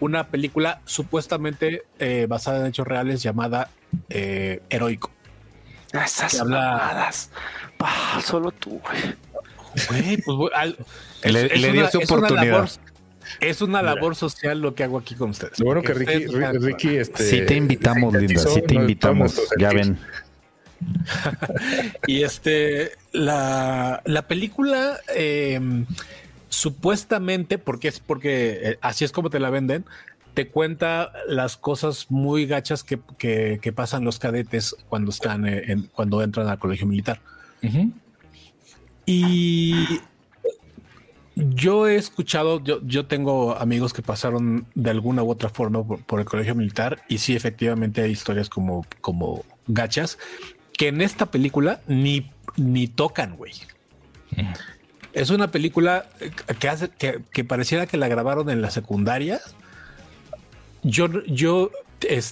una 0.00 0.26
película 0.28 0.80
supuestamente 0.84 1.82
eh, 1.98 2.26
basada 2.28 2.60
en 2.60 2.66
hechos 2.66 2.86
reales 2.86 3.22
llamada 3.22 3.70
eh, 4.08 4.60
Heroico. 4.70 5.10
Esas 5.92 6.32
Que 6.32 6.38
habla- 6.40 6.60
mamadas. 6.78 7.30
Pa, 7.76 8.20
solo 8.24 8.50
tú, 8.52 8.80
güey. 8.80 9.14
Güey, 9.88 10.16
pues, 10.18 10.36
güey, 10.36 10.50
al- 10.54 10.76
Le- 11.24 11.48
le 11.56 11.72
dio 11.72 11.88
su 11.90 12.00
es 12.00 12.10
una 12.10 12.18
oportunidad. 12.26 12.52
labor- 12.52 12.70
es 13.38 13.60
una 13.62 13.82
labor 13.82 14.16
social 14.16 14.60
lo 14.60 14.74
que 14.74 14.82
hago 14.84 14.98
aquí 14.98 15.14
con 15.14 15.30
ustedes. 15.30 15.58
Lo 15.60 15.66
bueno 15.66 15.82
que 15.82 15.94
Ricky, 15.94 16.26
ustedes- 16.26 16.62
Ricky, 16.62 16.96
este. 16.96 17.22
Sí 17.24 17.42
te 17.46 17.54
invitamos, 17.56 18.12
Linda, 18.14 18.42
sí 18.42 18.62
te 18.62 18.74
invitamos. 18.74 19.40
Ya 19.58 19.70
ven. 19.72 19.98
Y 22.06 22.22
este, 22.22 22.92
la, 23.12 24.00
la 24.06 24.22
película, 24.26 24.98
eh, 25.14 25.60
supuestamente, 26.48 27.58
porque 27.58 27.88
es 27.88 28.00
porque 28.00 28.58
eh, 28.62 28.78
así 28.80 29.04
es 29.04 29.12
como 29.12 29.28
te 29.30 29.38
la 29.40 29.50
venden, 29.50 29.84
te 30.32 30.48
cuenta 30.48 31.12
las 31.28 31.56
cosas 31.58 32.06
muy 32.10 32.46
gachas 32.46 32.82
que, 32.82 32.98
que- 33.18 33.58
que 33.60 33.72
pasan 33.74 34.04
los 34.04 34.18
cadetes 34.18 34.74
cuando 34.88 35.10
están 35.10 35.46
eh, 35.46 35.64
en- 35.66 35.82
cuando 35.92 36.22
entran 36.22 36.48
al 36.48 36.58
colegio 36.58 36.86
militar. 36.86 37.20
Y 39.06 40.00
yo 41.36 41.88
he 41.88 41.96
escuchado, 41.96 42.62
yo, 42.62 42.80
yo 42.82 43.06
tengo 43.06 43.56
amigos 43.56 43.92
que 43.92 44.02
pasaron 44.02 44.66
de 44.74 44.90
alguna 44.90 45.22
u 45.22 45.30
otra 45.30 45.48
forma 45.48 45.86
por, 45.86 46.02
por 46.04 46.20
el 46.20 46.26
colegio 46.26 46.54
militar 46.54 47.02
y 47.08 47.18
sí, 47.18 47.36
efectivamente 47.36 48.02
hay 48.02 48.10
historias 48.10 48.48
como, 48.48 48.84
como 49.00 49.44
gachas 49.66 50.18
que 50.80 50.88
en 50.88 51.02
esta 51.02 51.26
película 51.26 51.82
ni, 51.86 52.30
ni 52.56 52.86
tocan, 52.86 53.36
güey. 53.36 53.52
es 55.12 55.28
una 55.28 55.50
película 55.50 56.08
que 56.58 56.68
hace 56.70 56.88
que, 56.88 57.20
que 57.32 57.44
pareciera 57.44 57.86
que 57.86 57.98
la 57.98 58.08
grabaron 58.08 58.48
en 58.48 58.62
la 58.62 58.70
secundaria. 58.70 59.40
Yo, 60.82 61.22
yo 61.24 61.70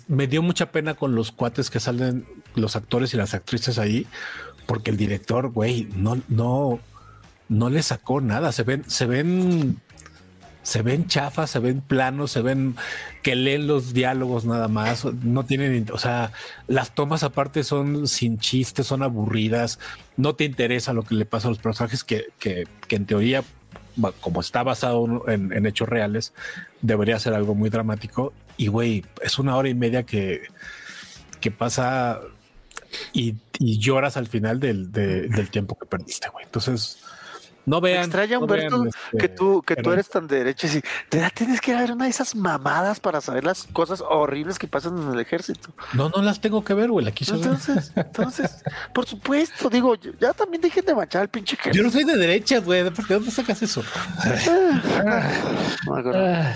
me 0.07 0.27
dio 0.27 0.43
mucha 0.43 0.73
pena 0.73 0.95
con 0.95 1.15
los 1.15 1.31
cuates 1.31 1.69
que 1.69 1.79
salen, 1.79 2.27
los 2.55 2.75
actores 2.75 3.13
y 3.13 3.19
las 3.19 3.35
actrices 3.35 3.79
ahí, 3.79 4.07
porque 4.65 4.91
el 4.91 4.97
director, 4.97 5.51
güey, 5.51 5.87
no, 5.95 6.19
no, 6.29 6.81
no 7.49 7.71
le 7.71 7.83
sacó 7.83 8.21
nada. 8.21 8.53
Se 8.53 8.63
ven, 8.63 8.85
se 8.89 9.07
ven, 9.07 9.81
se 10.63 10.83
ven 10.83 11.07
chafas, 11.07 11.51
se 11.51 11.59
ven 11.59 11.81
planos, 11.81 12.31
se 12.31 12.43
ven 12.43 12.77
que 13.23 13.35
leen 13.35 13.67
los 13.67 13.93
diálogos 13.93 14.45
nada 14.45 14.69
más. 14.69 15.05
No 15.05 15.45
tienen, 15.45 15.87
o 15.93 15.99
sea, 15.99 16.33
las 16.67 16.95
tomas 16.95 17.23
aparte 17.23 17.65
son 17.65 18.09
sin 18.09 18.39
chistes, 18.39 18.87
son 18.87 19.03
aburridas. 19.03 19.79
No 20.17 20.35
te 20.35 20.45
interesa 20.45 20.93
lo 20.93 21.03
que 21.03 21.15
le 21.15 21.27
pasa 21.27 21.49
a 21.49 21.51
los 21.51 21.59
personajes 21.59 22.05
que, 22.05 22.27
que, 22.39 22.67
que 22.87 22.97
en 22.97 23.07
teoría 23.07 23.43
como 24.21 24.41
está 24.41 24.63
basado 24.63 25.29
en, 25.29 25.67
hechos 25.67 25.89
reales, 25.89 26.33
debería 26.83 27.19
ser 27.19 27.35
algo 27.35 27.55
muy 27.55 27.71
dramático. 27.71 28.33
Y 28.57 28.69
güey, 28.69 29.05
es 29.23 29.39
una 29.39 29.57
hora 29.57 29.69
y 29.69 29.75
media 29.75 30.05
que, 30.05 30.43
que 31.41 31.51
pasa 31.51 32.21
y, 33.13 33.37
lloras 33.59 34.17
al 34.17 34.29
final 34.29 34.61
del, 34.61 34.93
del 34.93 35.51
tiempo 35.51 35.77
que 35.77 35.87
perdiste, 35.87 36.29
güey. 36.29 36.45
Entonces, 36.45 37.03
no 37.69 37.81
vean. 37.81 38.05
extraña, 38.05 38.39
Humberto, 38.39 38.83
que 38.83 38.89
este, 39.13 39.29
tú, 39.29 39.63
que 39.63 39.77
tú 39.77 39.93
eres 39.93 40.09
tan 40.09 40.27
derecho 40.27 40.67
y 40.67 40.83
te 41.09 41.19
da, 41.19 41.31
tienes 41.31 41.61
que 41.61 41.75
ver 41.75 41.93
una 41.93 42.05
de 42.05 42.11
esas 42.11 42.35
mamadas 42.35 43.01
para 43.01 43.21
saber 43.21 43.45
las 43.45 43.65
cosas 43.73 44.03
horribles 44.07 44.59
que 44.59 44.67
pasan 44.67 45.01
en 45.01 45.13
el 45.13 45.21
ejército. 45.21 45.71
No, 45.93 46.09
no 46.09 46.23
las 46.23 46.41
tengo 46.41 46.65
que 46.65 46.75
ver, 46.75 46.91
güey. 46.91 47.07
Aquí 47.07 47.25
entonces, 47.29 47.93
entonces, 47.95 48.63
por 48.95 49.07
supuesto, 49.07 49.69
digo, 49.71 49.95
ya 50.21 50.33
también 50.33 50.61
dejen 50.61 50.85
de 50.85 50.95
manchar 50.95 51.23
al 51.23 51.29
pinche 51.29 51.57
ejército. 51.57 51.77
Yo 51.77 51.83
no 51.83 51.91
soy 51.91 52.05
de 52.05 52.17
derecha, 52.17 52.61
güey. 52.61 52.83
¿De 52.83 52.91
dónde 52.91 53.31
sacas 53.31 53.63
eso? 53.63 53.83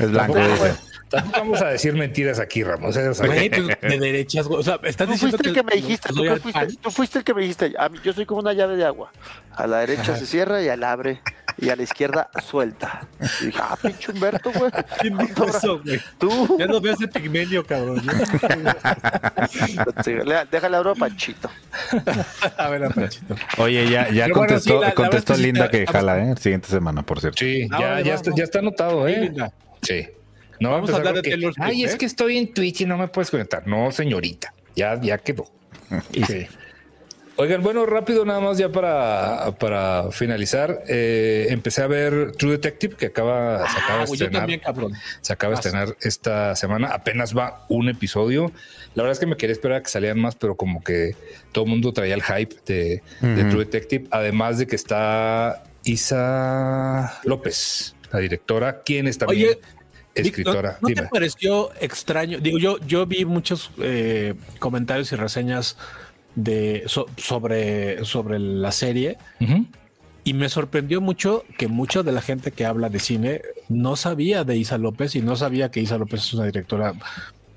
es 0.00 0.10
blanco. 0.10 0.38
Vamos 1.32 1.60
a 1.62 1.68
decir 1.68 1.94
mentiras 1.94 2.38
aquí, 2.38 2.62
Ramos. 2.62 2.94
de 2.94 3.10
derechas, 3.80 4.46
güey. 4.46 4.60
O 4.60 4.62
sea, 4.62 4.80
estás 4.84 5.08
tú 5.08 5.16
fuiste 5.16 5.48
el 5.48 5.54
que 5.54 5.62
me 5.62 5.76
dijiste, 5.76 6.08
tú, 6.08 6.24
fuiste, 6.40 6.76
tú 6.80 6.90
fuiste 6.90 7.18
el 7.18 7.24
que 7.24 7.34
me 7.34 7.42
dijiste, 7.42 7.74
yo 8.02 8.12
soy 8.12 8.26
como 8.26 8.40
una 8.40 8.52
llave 8.52 8.76
de 8.76 8.84
agua. 8.84 9.12
A 9.54 9.66
la 9.66 9.78
derecha 9.78 10.16
se 10.16 10.26
cierra 10.26 10.62
y 10.62 10.68
al 10.68 10.82
abre 10.82 11.20
y 11.58 11.68
a 11.70 11.76
la 11.76 11.82
izquierda 11.82 12.30
suelta. 12.44 13.06
Y 13.40 13.46
dije, 13.46 13.58
ah, 13.60 13.76
pinche 13.80 14.12
Humberto, 14.12 14.50
güey. 14.52 14.70
¿Quién 15.00 15.18
dijo 15.18 15.44
eso, 15.44 15.80
güey? 15.82 16.00
Tú. 16.18 16.56
Ya 16.58 16.66
no 16.66 16.80
veo 16.80 16.94
ese 16.94 17.08
pigmenio, 17.08 17.64
cabrón. 17.64 18.02
déjale 20.50 20.76
abro 20.76 20.90
a 20.92 20.94
Panchito. 20.94 21.50
a 22.56 22.68
ver, 22.68 22.84
a 22.84 22.90
Panchito. 22.90 23.36
Oye, 23.58 23.88
ya, 23.88 24.10
ya 24.10 24.30
contestó, 24.30 24.80
contestó 24.94 25.36
Linda 25.36 25.68
que 25.68 25.86
jala, 25.86 26.18
¿eh? 26.18 26.34
Siguiente 26.38 26.68
semana, 26.68 27.02
por 27.02 27.20
cierto. 27.20 27.38
Sí, 27.38 27.68
ya, 27.70 28.00
ya, 28.00 28.14
está, 28.14 28.30
ya 28.34 28.44
está 28.44 28.60
anotado, 28.60 29.06
¿eh? 29.08 29.32
Sí. 29.82 30.08
No 30.62 30.70
vamos 30.70 30.90
a 30.90 30.96
hablar 30.96 31.14
de 31.14 31.22
Taylor 31.22 31.52
Ay, 31.58 31.82
es 31.82 31.94
¿eh? 31.94 31.98
que 31.98 32.06
estoy 32.06 32.38
en 32.38 32.54
Twitch 32.54 32.82
y 32.82 32.86
no 32.86 32.96
me 32.96 33.08
puedes 33.08 33.32
conectar. 33.32 33.66
No, 33.66 33.90
señorita. 33.90 34.54
Ya, 34.76 35.00
ya 35.00 35.18
quedó. 35.18 35.46
Sí. 36.26 36.46
Oigan, 37.36 37.62
bueno, 37.62 37.84
rápido 37.86 38.24
nada 38.24 38.40
más 38.40 38.58
ya 38.58 38.70
para, 38.70 39.56
para 39.58 40.10
finalizar. 40.12 40.84
Eh, 40.86 41.48
empecé 41.50 41.82
a 41.82 41.86
ver 41.86 42.32
True 42.32 42.52
Detective 42.52 42.94
que 42.94 43.06
acaba, 43.06 43.68
se 43.68 43.78
acaba 43.78 43.94
de 43.96 44.02
ah, 44.02 44.04
estrenar. 44.04 44.60
Se 45.20 45.32
acaba 45.32 45.50
de 45.50 45.54
estrenar 45.56 45.96
esta 46.00 46.54
semana. 46.54 46.88
Apenas 46.88 47.36
va 47.36 47.66
un 47.68 47.88
episodio. 47.88 48.52
La 48.94 49.02
verdad 49.02 49.12
es 49.12 49.18
que 49.18 49.26
me 49.26 49.36
quería 49.36 49.52
esperar 49.52 49.78
a 49.78 49.82
que 49.82 49.90
salieran 49.90 50.20
más, 50.20 50.36
pero 50.36 50.56
como 50.56 50.84
que 50.84 51.16
todo 51.50 51.64
el 51.64 51.70
mundo 51.70 51.92
traía 51.92 52.14
el 52.14 52.22
hype 52.22 52.54
de, 52.66 53.02
True 53.20 53.64
Detective. 53.64 54.06
Además 54.10 54.58
de 54.58 54.66
que 54.66 54.76
está 54.76 55.64
Isa 55.84 57.18
López, 57.24 57.96
la 58.12 58.20
directora, 58.20 58.82
quien 58.82 59.08
está 59.08 59.26
también 59.26 59.58
escritora. 60.14 60.78
¿No, 60.80 60.88
te 60.88 61.02
pareció 61.04 61.70
extraño? 61.80 62.38
Digo, 62.38 62.58
yo, 62.58 62.78
yo 62.86 63.06
vi 63.06 63.24
muchos 63.24 63.70
eh, 63.78 64.34
comentarios 64.58 65.12
y 65.12 65.16
reseñas 65.16 65.76
de 66.34 66.84
sobre, 66.86 68.04
sobre 68.04 68.38
la 68.38 68.72
serie. 68.72 69.18
Y 70.24 70.34
me 70.34 70.48
sorprendió 70.48 71.00
mucho 71.00 71.44
que 71.58 71.66
mucha 71.66 72.04
de 72.04 72.12
la 72.12 72.22
gente 72.22 72.52
que 72.52 72.64
habla 72.64 72.88
de 72.88 73.00
cine 73.00 73.42
no 73.68 73.96
sabía 73.96 74.44
de 74.44 74.56
Isa 74.56 74.78
López 74.78 75.16
y 75.16 75.20
no 75.20 75.34
sabía 75.34 75.70
que 75.72 75.80
Isa 75.80 75.98
López 75.98 76.20
es 76.20 76.34
una 76.34 76.44
directora 76.44 76.94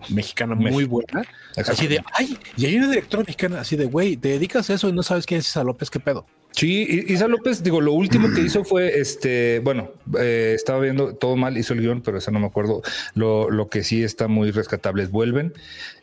mexicana 0.09 0.55
muy 0.55 0.85
buena. 0.85 1.23
Así 1.55 1.87
de, 1.87 2.03
ay, 2.13 2.37
y 2.57 2.65
hay 2.65 2.77
una 2.77 2.89
directora 2.89 3.21
mexicana 3.21 3.61
así 3.61 3.75
de, 3.75 3.85
güey, 3.85 4.17
te 4.17 4.29
dedicas 4.29 4.69
a 4.69 4.73
eso 4.73 4.89
y 4.89 4.93
no 4.93 5.03
sabes 5.03 5.25
quién 5.25 5.39
es 5.39 5.47
Isa 5.47 5.63
López, 5.63 5.91
¿qué 5.91 5.99
pedo? 5.99 6.25
Sí, 6.55 7.03
Isa 7.09 7.27
López, 7.27 7.63
digo, 7.63 7.81
lo 7.81 7.91
último 7.91 8.31
que 8.33 8.39
hizo 8.39 8.63
fue 8.63 8.97
este, 8.99 9.59
bueno, 9.59 9.91
eh, 10.17 10.53
estaba 10.55 10.79
viendo 10.79 11.13
todo 11.13 11.35
mal, 11.35 11.57
hizo 11.57 11.73
el 11.73 11.81
guion, 11.81 12.01
pero 12.01 12.17
eso 12.17 12.31
no 12.31 12.39
me 12.39 12.45
acuerdo. 12.45 12.81
Lo, 13.13 13.49
lo 13.49 13.67
que 13.67 13.83
sí 13.83 14.03
está 14.03 14.29
muy 14.29 14.51
rescatable 14.51 15.03
es 15.03 15.11
Vuelven, 15.11 15.53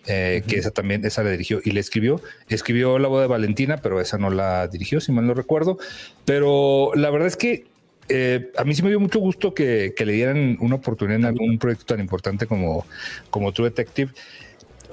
eh, 0.07 0.43
que 0.47 0.57
esa 0.57 0.71
también, 0.71 1.07
esa 1.07 1.23
la 1.23 1.31
dirigió 1.31 1.61
y 1.65 1.71
le 1.71 1.81
escribió. 1.81 2.21
Escribió 2.51 2.99
La 2.99 3.09
boda 3.09 3.23
de 3.23 3.29
Valentina, 3.29 3.79
pero 3.79 3.99
esa 3.99 4.19
no 4.19 4.29
la 4.29 4.69
dirigió, 4.69 5.01
si 5.01 5.11
mal 5.11 5.27
no 5.27 5.33
recuerdo. 5.33 5.79
Pero 6.27 6.93
la 6.97 7.09
verdad 7.09 7.29
es 7.29 7.39
que 7.39 7.65
eh, 8.11 8.51
a 8.59 8.65
mí 8.65 8.75
sí 8.75 8.83
me 8.83 8.91
dio 8.91 9.01
mucho 9.01 9.21
gusto 9.21 9.55
que, 9.55 9.95
que, 9.97 10.05
le 10.05 10.13
dieran 10.13 10.59
una 10.61 10.75
oportunidad 10.75 11.19
en 11.21 11.25
algún 11.25 11.59
proyecto 11.59 11.87
tan 11.87 12.01
importante 12.01 12.47
como, 12.47 12.85
como 13.31 13.53
True 13.53 13.71
Detective, 13.71 14.13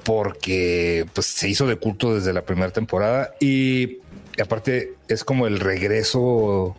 porque 0.04 1.04
pues, 1.12 1.26
se 1.26 1.50
hizo 1.50 1.66
de 1.66 1.76
culto 1.76 2.14
desde 2.14 2.32
la 2.32 2.42
primera 2.42 2.70
temporada 2.70 3.34
y 3.40 3.98
y 4.36 4.42
aparte 4.42 4.94
es 5.08 5.24
como 5.24 5.46
el 5.46 5.60
regreso 5.60 6.76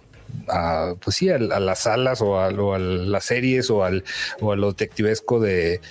a, 0.47 0.95
pues 1.03 1.17
sí, 1.17 1.29
a, 1.29 1.37
las 1.37 1.79
salas 1.79 2.21
o 2.21 2.39
a, 2.39 2.51
las 2.51 3.25
series 3.25 3.69
o, 3.69 3.83
al, 3.83 4.03
o 4.39 4.51
a 4.51 4.55
lo 4.55 4.69
detectivesco 4.69 5.39
de, 5.39 5.81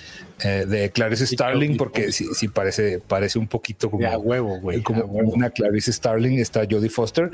eh, 0.43 0.65
de 0.67 0.89
Clarice 0.91 1.27
Starling, 1.27 1.77
porque 1.77 2.11
sí, 2.11 2.27
sí, 2.33 2.47
parece, 2.47 2.99
parece 2.99 3.39
un 3.39 3.47
poquito 3.47 3.89
como, 3.91 4.09
huevo, 4.17 4.59
como 4.83 5.03
una 5.05 5.49
Clarice 5.49 5.93
Starling, 5.93 6.39
está 6.39 6.65
Jodie 6.69 6.89
Foster. 6.89 7.31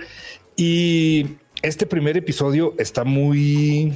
Y 0.55 1.37
este 1.61 1.85
primer 1.85 2.17
episodio 2.17 2.73
está 2.77 3.03
muy 3.03 3.93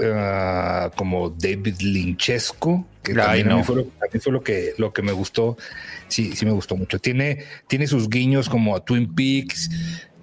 ah, 0.00 0.90
como 0.96 1.30
David 1.30 1.80
Lynchesco, 1.80 2.86
que 3.04 3.14
también 3.14 3.50
a 3.50 3.56
mí 3.56 3.62
fue, 3.62 3.76
lo, 4.32 4.42
que, 4.42 4.72
lo 4.78 4.92
que 4.92 5.02
me 5.02 5.12
gustó 5.12 5.56
sí, 6.08 6.34
sí 6.34 6.44
me 6.44 6.52
gustó 6.52 6.76
mucho. 6.76 6.98
Tiene, 6.98 7.44
tiene 7.68 7.86
sus 7.86 8.08
guiños 8.08 8.48
como 8.48 8.74
a 8.74 8.84
Twin 8.84 9.14
Peaks. 9.14 9.70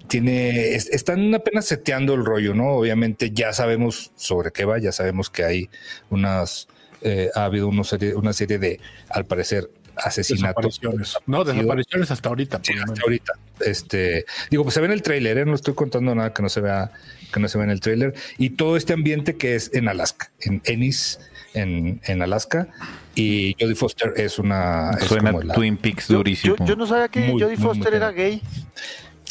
Tiene, 0.08 0.74
están 0.74 1.34
apenas 1.34 1.64
seteando 1.64 2.14
el 2.14 2.24
rollo, 2.24 2.54
¿no? 2.54 2.70
Obviamente 2.72 3.30
ya 3.30 3.52
sabemos 3.52 4.12
sobre 4.16 4.50
qué 4.50 4.64
va, 4.64 4.78
ya 4.78 4.92
sabemos 4.92 5.30
que 5.30 5.44
hay 5.44 5.70
unas, 6.10 6.68
eh, 7.00 7.30
ha 7.34 7.44
habido 7.44 7.68
una 7.68 7.84
serie, 7.84 8.14
una 8.14 8.32
serie 8.34 8.58
de, 8.58 8.80
al 9.08 9.24
parecer, 9.24 9.70
asesinatos. 9.96 10.80
No, 11.26 11.44
desapariciones 11.44 12.10
hasta 12.10 12.28
ahorita. 12.28 12.58
hasta 12.58 13.02
ahorita. 13.02 13.32
Este, 13.60 14.26
digo, 14.50 14.64
pues 14.64 14.74
se 14.74 14.80
ve 14.80 14.86
en 14.86 14.92
el 14.92 15.02
tráiler, 15.02 15.38
¿eh? 15.38 15.44
no 15.46 15.54
estoy 15.54 15.74
contando 15.74 16.14
nada 16.14 16.34
que 16.34 16.42
no 16.42 16.48
se 16.48 16.60
vea, 16.60 16.90
que 17.32 17.40
no 17.40 17.48
se 17.48 17.56
vea 17.58 17.64
en 17.64 17.70
el 17.70 17.80
tráiler. 17.80 18.14
Y 18.38 18.50
todo 18.50 18.76
este 18.76 18.92
ambiente 18.92 19.36
que 19.36 19.54
es 19.54 19.70
en 19.72 19.88
Alaska, 19.88 20.30
en 20.40 20.60
Ennis, 20.64 21.20
en, 21.54 22.00
en 22.04 22.22
Alaska, 22.22 22.68
y 23.14 23.54
Jodie 23.60 23.74
Foster 23.74 24.14
es 24.16 24.38
una. 24.38 24.92
Suena 25.00 25.32
Twin 25.54 25.76
Peaks 25.76 26.08
durísimo. 26.08 26.56
Yo, 26.64 26.76
no 26.76 26.86
sabía 26.86 27.08
que 27.08 27.30
Jodie 27.30 27.56
Foster 27.56 27.94
era 27.94 28.10
gay. 28.10 28.42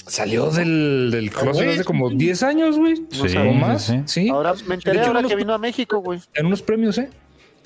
Salió 0.07 0.49
del, 0.49 1.09
del 1.11 1.31
closet 1.31 1.69
hace 1.69 1.83
como 1.83 2.09
10 2.09 2.43
años, 2.43 2.77
güey. 2.77 2.95
Sí, 3.11 3.37
o 3.37 3.53
más. 3.53 3.93
Sí. 4.05 4.29
Ahora 4.29 4.53
me 4.67 4.75
enteré 4.75 5.01
ahora 5.01 5.23
que 5.23 5.35
vino 5.35 5.53
a 5.53 5.57
México, 5.57 5.99
güey. 5.99 6.19
En 6.33 6.47
unos 6.47 6.61
premios, 6.61 6.97
¿eh? 6.97 7.09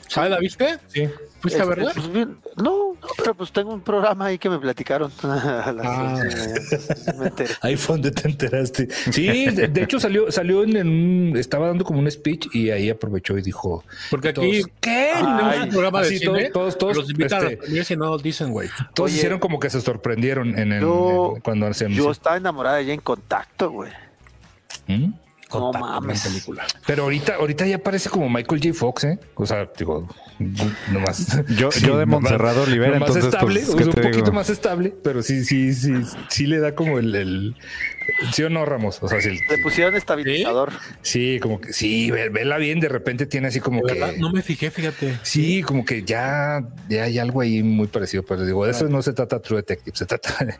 ¿Sabes 0.08 0.32
la 0.32 0.40
viste? 0.40 0.78
Sí. 0.88 1.10
¿Fuiste 1.40 1.62
a 1.62 1.66
verla? 1.66 1.92
Pues, 1.94 2.08
no, 2.08 2.26
no, 2.56 2.96
pero 3.18 3.36
pues 3.36 3.52
tengo 3.52 3.74
un 3.74 3.82
programa 3.82 4.26
ahí 4.26 4.38
que 4.38 4.50
me 4.50 4.58
platicaron. 4.58 5.12
ah. 5.24 6.20
ahí 7.62 7.76
fue 7.76 7.96
donde 7.96 8.12
te 8.12 8.28
enteraste. 8.28 8.88
Sí, 9.12 9.46
de, 9.48 9.82
hecho 9.82 10.00
salió, 10.00 10.32
salió 10.32 10.64
en, 10.64 10.88
un, 10.88 11.38
estaba 11.38 11.68
dando 11.68 11.84
como 11.84 12.00
un 12.00 12.10
speech 12.10 12.48
y 12.54 12.70
ahí 12.70 12.90
aprovechó 12.90 13.38
y 13.38 13.42
dijo. 13.42 13.84
Porque 14.10 14.30
aquí, 14.30 14.64
¿qué? 14.80 15.12
Ay, 15.16 15.62
un 15.64 15.70
programa 15.70 16.02
de 16.02 16.18
cine. 16.18 16.50
Todos, 16.50 16.78
todos, 16.78 16.98
los 16.98 17.10
invitaron 17.10 17.52
este, 17.52 17.84
si 17.84 17.96
no 17.96 18.18
dicen, 18.18 18.52
güey. 18.52 18.70
Todos 18.94 19.12
hicieron 19.12 19.40
como 19.40 19.60
que 19.60 19.70
se 19.70 19.82
sorprendieron 19.82 20.58
en 20.58 20.72
el, 20.72 20.86
cuando 21.44 21.68
hacemos. 21.68 21.98
Yo 21.98 22.12
estaba 22.12 22.38
enamorada 22.38 22.78
de 22.78 22.84
ella 22.84 22.94
en 22.94 23.02
contacto, 23.02 23.70
güey. 23.72 23.92
¿Mm? 24.88 25.14
No 25.60 25.72
mames. 25.72 26.22
Película. 26.22 26.66
Pero 26.86 27.04
ahorita, 27.04 27.36
ahorita 27.36 27.66
ya 27.66 27.80
parece 27.80 28.10
como 28.10 28.30
Michael 28.30 28.62
J. 28.62 28.74
Fox, 28.74 29.04
¿eh? 29.04 29.20
O 29.36 29.46
sea, 29.46 29.70
digo, 29.78 30.08
nomás. 30.92 31.42
Yo, 31.58 31.70
yo 31.72 31.98
de 31.98 32.06
Montserrat 32.06 32.58
Olivera, 32.58 32.98
entonces. 32.98 33.26
Estable, 33.26 33.62
pues, 33.62 33.88
un 33.88 33.94
poquito 33.94 34.32
más 34.32 34.50
estable, 34.50 34.94
pero 35.04 35.22
sí, 35.24 35.44
sí, 35.44 35.74
sí, 35.74 35.94
sí 36.30 36.46
le 36.46 36.60
da 36.60 36.76
como 36.76 37.00
el, 37.00 37.16
el 37.16 37.56
¿Sí 38.32 38.44
o 38.44 38.50
no, 38.50 38.66
Ramos? 38.66 39.00
O 39.02 39.08
sea, 39.08 39.20
si 39.22 39.32
Le 39.32 39.58
pusieron 39.64 39.96
estabilizador. 39.96 40.72
Sí, 41.02 41.40
como 41.42 41.60
que 41.60 41.74
sí, 41.74 42.12
vela 42.12 42.58
bien, 42.58 42.80
de 42.80 42.90
repente 42.90 43.26
tiene 43.26 43.48
así 43.48 43.60
como 43.60 43.82
que. 43.84 44.16
No 44.18 44.32
me 44.32 44.42
fijé, 44.42 44.72
fíjate. 44.72 45.20
Sí, 45.24 45.64
como 45.64 45.86
que 45.86 46.04
ya, 46.04 46.64
ya 46.90 47.04
hay 47.04 47.20
algo 47.20 47.42
ahí 47.42 47.64
muy 47.64 47.88
parecido, 47.88 48.24
pero 48.24 48.46
digo, 48.46 48.66
de 48.66 48.72
eso 48.72 48.88
no 48.88 49.02
se 49.02 49.14
trata 49.14 49.42
True 49.42 49.58
Detective, 49.58 49.96
se 49.96 50.06
trata 50.06 50.60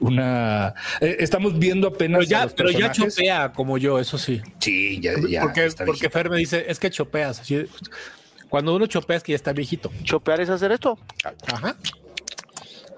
una 0.00 0.74
eh, 1.00 1.16
estamos 1.20 1.58
viendo 1.58 1.88
apenas. 1.88 2.18
Pero 2.20 2.30
ya, 2.30 2.48
pero 2.54 2.70
ya 2.70 2.92
chopea 2.92 3.52
como 3.52 3.78
yo, 3.78 3.98
eso 3.98 4.18
sí. 4.18 4.42
Sí, 4.58 5.00
ya, 5.00 5.12
ya. 5.28 5.42
Porque, 5.42 5.68
porque 5.84 6.10
Fer 6.10 6.30
me 6.30 6.38
dice, 6.38 6.64
es 6.68 6.78
que 6.78 6.90
chopeas. 6.90 7.42
cuando 8.48 8.74
uno 8.74 8.86
chopea 8.86 9.16
es 9.16 9.22
que 9.22 9.32
ya 9.32 9.36
está 9.36 9.52
viejito. 9.52 9.90
Chopear 10.02 10.40
es 10.40 10.50
hacer 10.50 10.72
esto. 10.72 10.98
Ajá. 11.52 11.76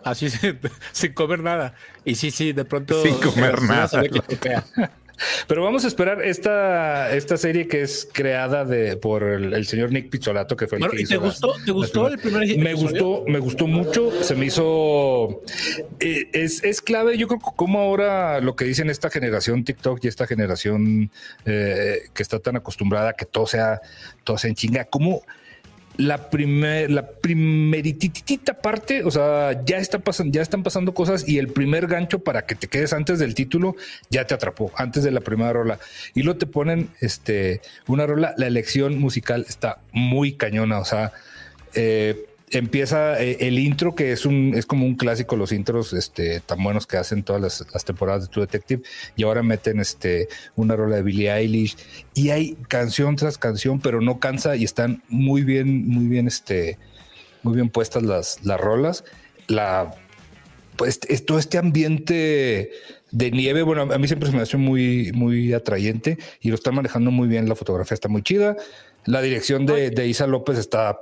Así 0.04 0.28
sin, 0.92 1.12
comer 1.14 1.40
nada. 1.40 1.74
Y 2.04 2.14
sí, 2.14 2.30
sí, 2.30 2.52
de 2.52 2.64
pronto. 2.64 3.02
Sin 3.02 3.14
comer 3.16 3.60
nada. 3.62 4.02
Pero 5.46 5.62
vamos 5.62 5.84
a 5.84 5.88
esperar 5.88 6.22
esta, 6.22 7.14
esta 7.14 7.36
serie 7.36 7.68
que 7.68 7.82
es 7.82 8.08
creada 8.12 8.64
de, 8.64 8.96
por 8.96 9.22
el, 9.22 9.66
señor 9.66 9.92
Nick 9.92 10.10
Pizzolato, 10.10 10.56
que 10.56 10.66
fue 10.66 10.78
el 10.78 10.90
que 10.90 11.02
¿y 11.02 11.04
te 11.04 11.16
gustó, 11.16 11.54
¿te 11.64 11.72
gustó 11.72 12.08
el 12.08 12.18
primer 12.18 12.58
Me 12.58 12.74
gustó, 12.74 13.24
me 13.26 13.38
gustó 13.38 13.66
mucho. 13.66 14.10
Se 14.22 14.34
me 14.34 14.46
hizo. 14.46 15.42
Eh, 16.00 16.28
es, 16.32 16.62
es, 16.64 16.82
clave, 16.82 17.16
yo 17.18 17.28
creo, 17.28 17.40
como 17.40 17.78
ahora 17.78 18.40
lo 18.40 18.56
que 18.56 18.64
dicen 18.64 18.90
esta 18.90 19.10
generación 19.10 19.64
TikTok 19.64 20.04
y 20.04 20.08
esta 20.08 20.26
generación 20.26 21.10
eh, 21.44 22.08
que 22.12 22.22
está 22.22 22.38
tan 22.38 22.56
acostumbrada 22.56 23.10
a 23.10 23.12
que 23.14 23.24
todo 23.24 23.46
sea, 23.46 23.80
todo 24.24 24.38
sea 24.38 24.50
en 24.50 24.56
chinga, 24.56 24.84
como 24.84 25.22
la 25.96 26.30
primer, 26.30 26.90
la 26.90 27.06
primerititita 27.08 28.54
parte, 28.54 29.04
o 29.04 29.10
sea, 29.10 29.64
ya 29.64 29.78
está 29.78 29.98
pasando, 29.98 30.32
ya 30.32 30.42
están 30.42 30.62
pasando 30.62 30.94
cosas 30.94 31.28
y 31.28 31.38
el 31.38 31.48
primer 31.48 31.86
gancho 31.86 32.18
para 32.20 32.46
que 32.46 32.54
te 32.54 32.68
quedes 32.68 32.92
antes 32.92 33.18
del 33.18 33.34
título 33.34 33.76
ya 34.10 34.26
te 34.26 34.34
atrapó, 34.34 34.72
antes 34.76 35.04
de 35.04 35.10
la 35.10 35.20
primera 35.20 35.52
rola. 35.52 35.78
Y 36.14 36.22
luego 36.22 36.38
te 36.38 36.46
ponen 36.46 36.90
este 37.00 37.60
una 37.86 38.06
rola, 38.06 38.34
la 38.36 38.46
elección 38.46 38.98
musical 38.98 39.44
está 39.48 39.80
muy 39.92 40.32
cañona, 40.32 40.78
o 40.78 40.84
sea, 40.84 41.12
eh, 41.74 42.26
empieza 42.58 43.20
eh, 43.22 43.36
el 43.40 43.58
intro, 43.58 43.94
que 43.94 44.12
es 44.12 44.26
un, 44.26 44.52
es 44.54 44.66
como 44.66 44.86
un 44.86 44.94
clásico, 44.94 45.36
los 45.36 45.52
intros 45.52 45.92
este, 45.92 46.40
tan 46.40 46.62
buenos 46.62 46.86
que 46.86 46.96
hacen 46.96 47.22
todas 47.22 47.62
las, 47.72 47.84
temporadas 47.84 48.22
de 48.22 48.28
True 48.28 48.46
Detective, 48.46 48.82
y 49.16 49.24
ahora 49.24 49.42
meten 49.42 49.80
este, 49.80 50.28
una 50.54 50.76
rola 50.76 50.96
de 50.96 51.02
Billie 51.02 51.32
Eilish, 51.32 51.76
y 52.14 52.30
hay 52.30 52.54
canción 52.68 53.16
tras 53.16 53.38
canción, 53.38 53.80
pero 53.80 54.00
no 54.00 54.20
cansa, 54.20 54.56
y 54.56 54.64
están 54.64 55.02
muy 55.08 55.42
bien, 55.42 55.88
muy 55.88 56.06
bien, 56.06 56.26
este, 56.26 56.78
muy 57.42 57.54
bien 57.54 57.68
puestas 57.68 58.02
las, 58.02 58.44
las 58.44 58.60
rolas. 58.60 59.04
La, 59.48 59.94
pues 60.76 61.00
todo 61.24 61.38
este 61.38 61.58
ambiente 61.58 62.70
de 63.16 63.30
nieve, 63.30 63.62
bueno, 63.62 63.82
a 63.82 63.98
mí 63.98 64.06
siempre 64.06 64.30
se 64.30 64.36
me 64.36 64.42
hace 64.42 64.58
muy, 64.58 65.10
muy 65.12 65.54
atrayente 65.54 66.18
y 66.42 66.50
lo 66.50 66.54
están 66.54 66.74
manejando 66.74 67.10
muy 67.10 67.28
bien, 67.28 67.48
la 67.48 67.54
fotografía 67.54 67.94
está 67.94 68.08
muy 68.08 68.22
chida, 68.22 68.56
la 69.06 69.22
dirección 69.22 69.64
de, 69.64 69.90
de 69.90 70.06
Isa 70.06 70.26
López 70.26 70.58
está 70.58 70.98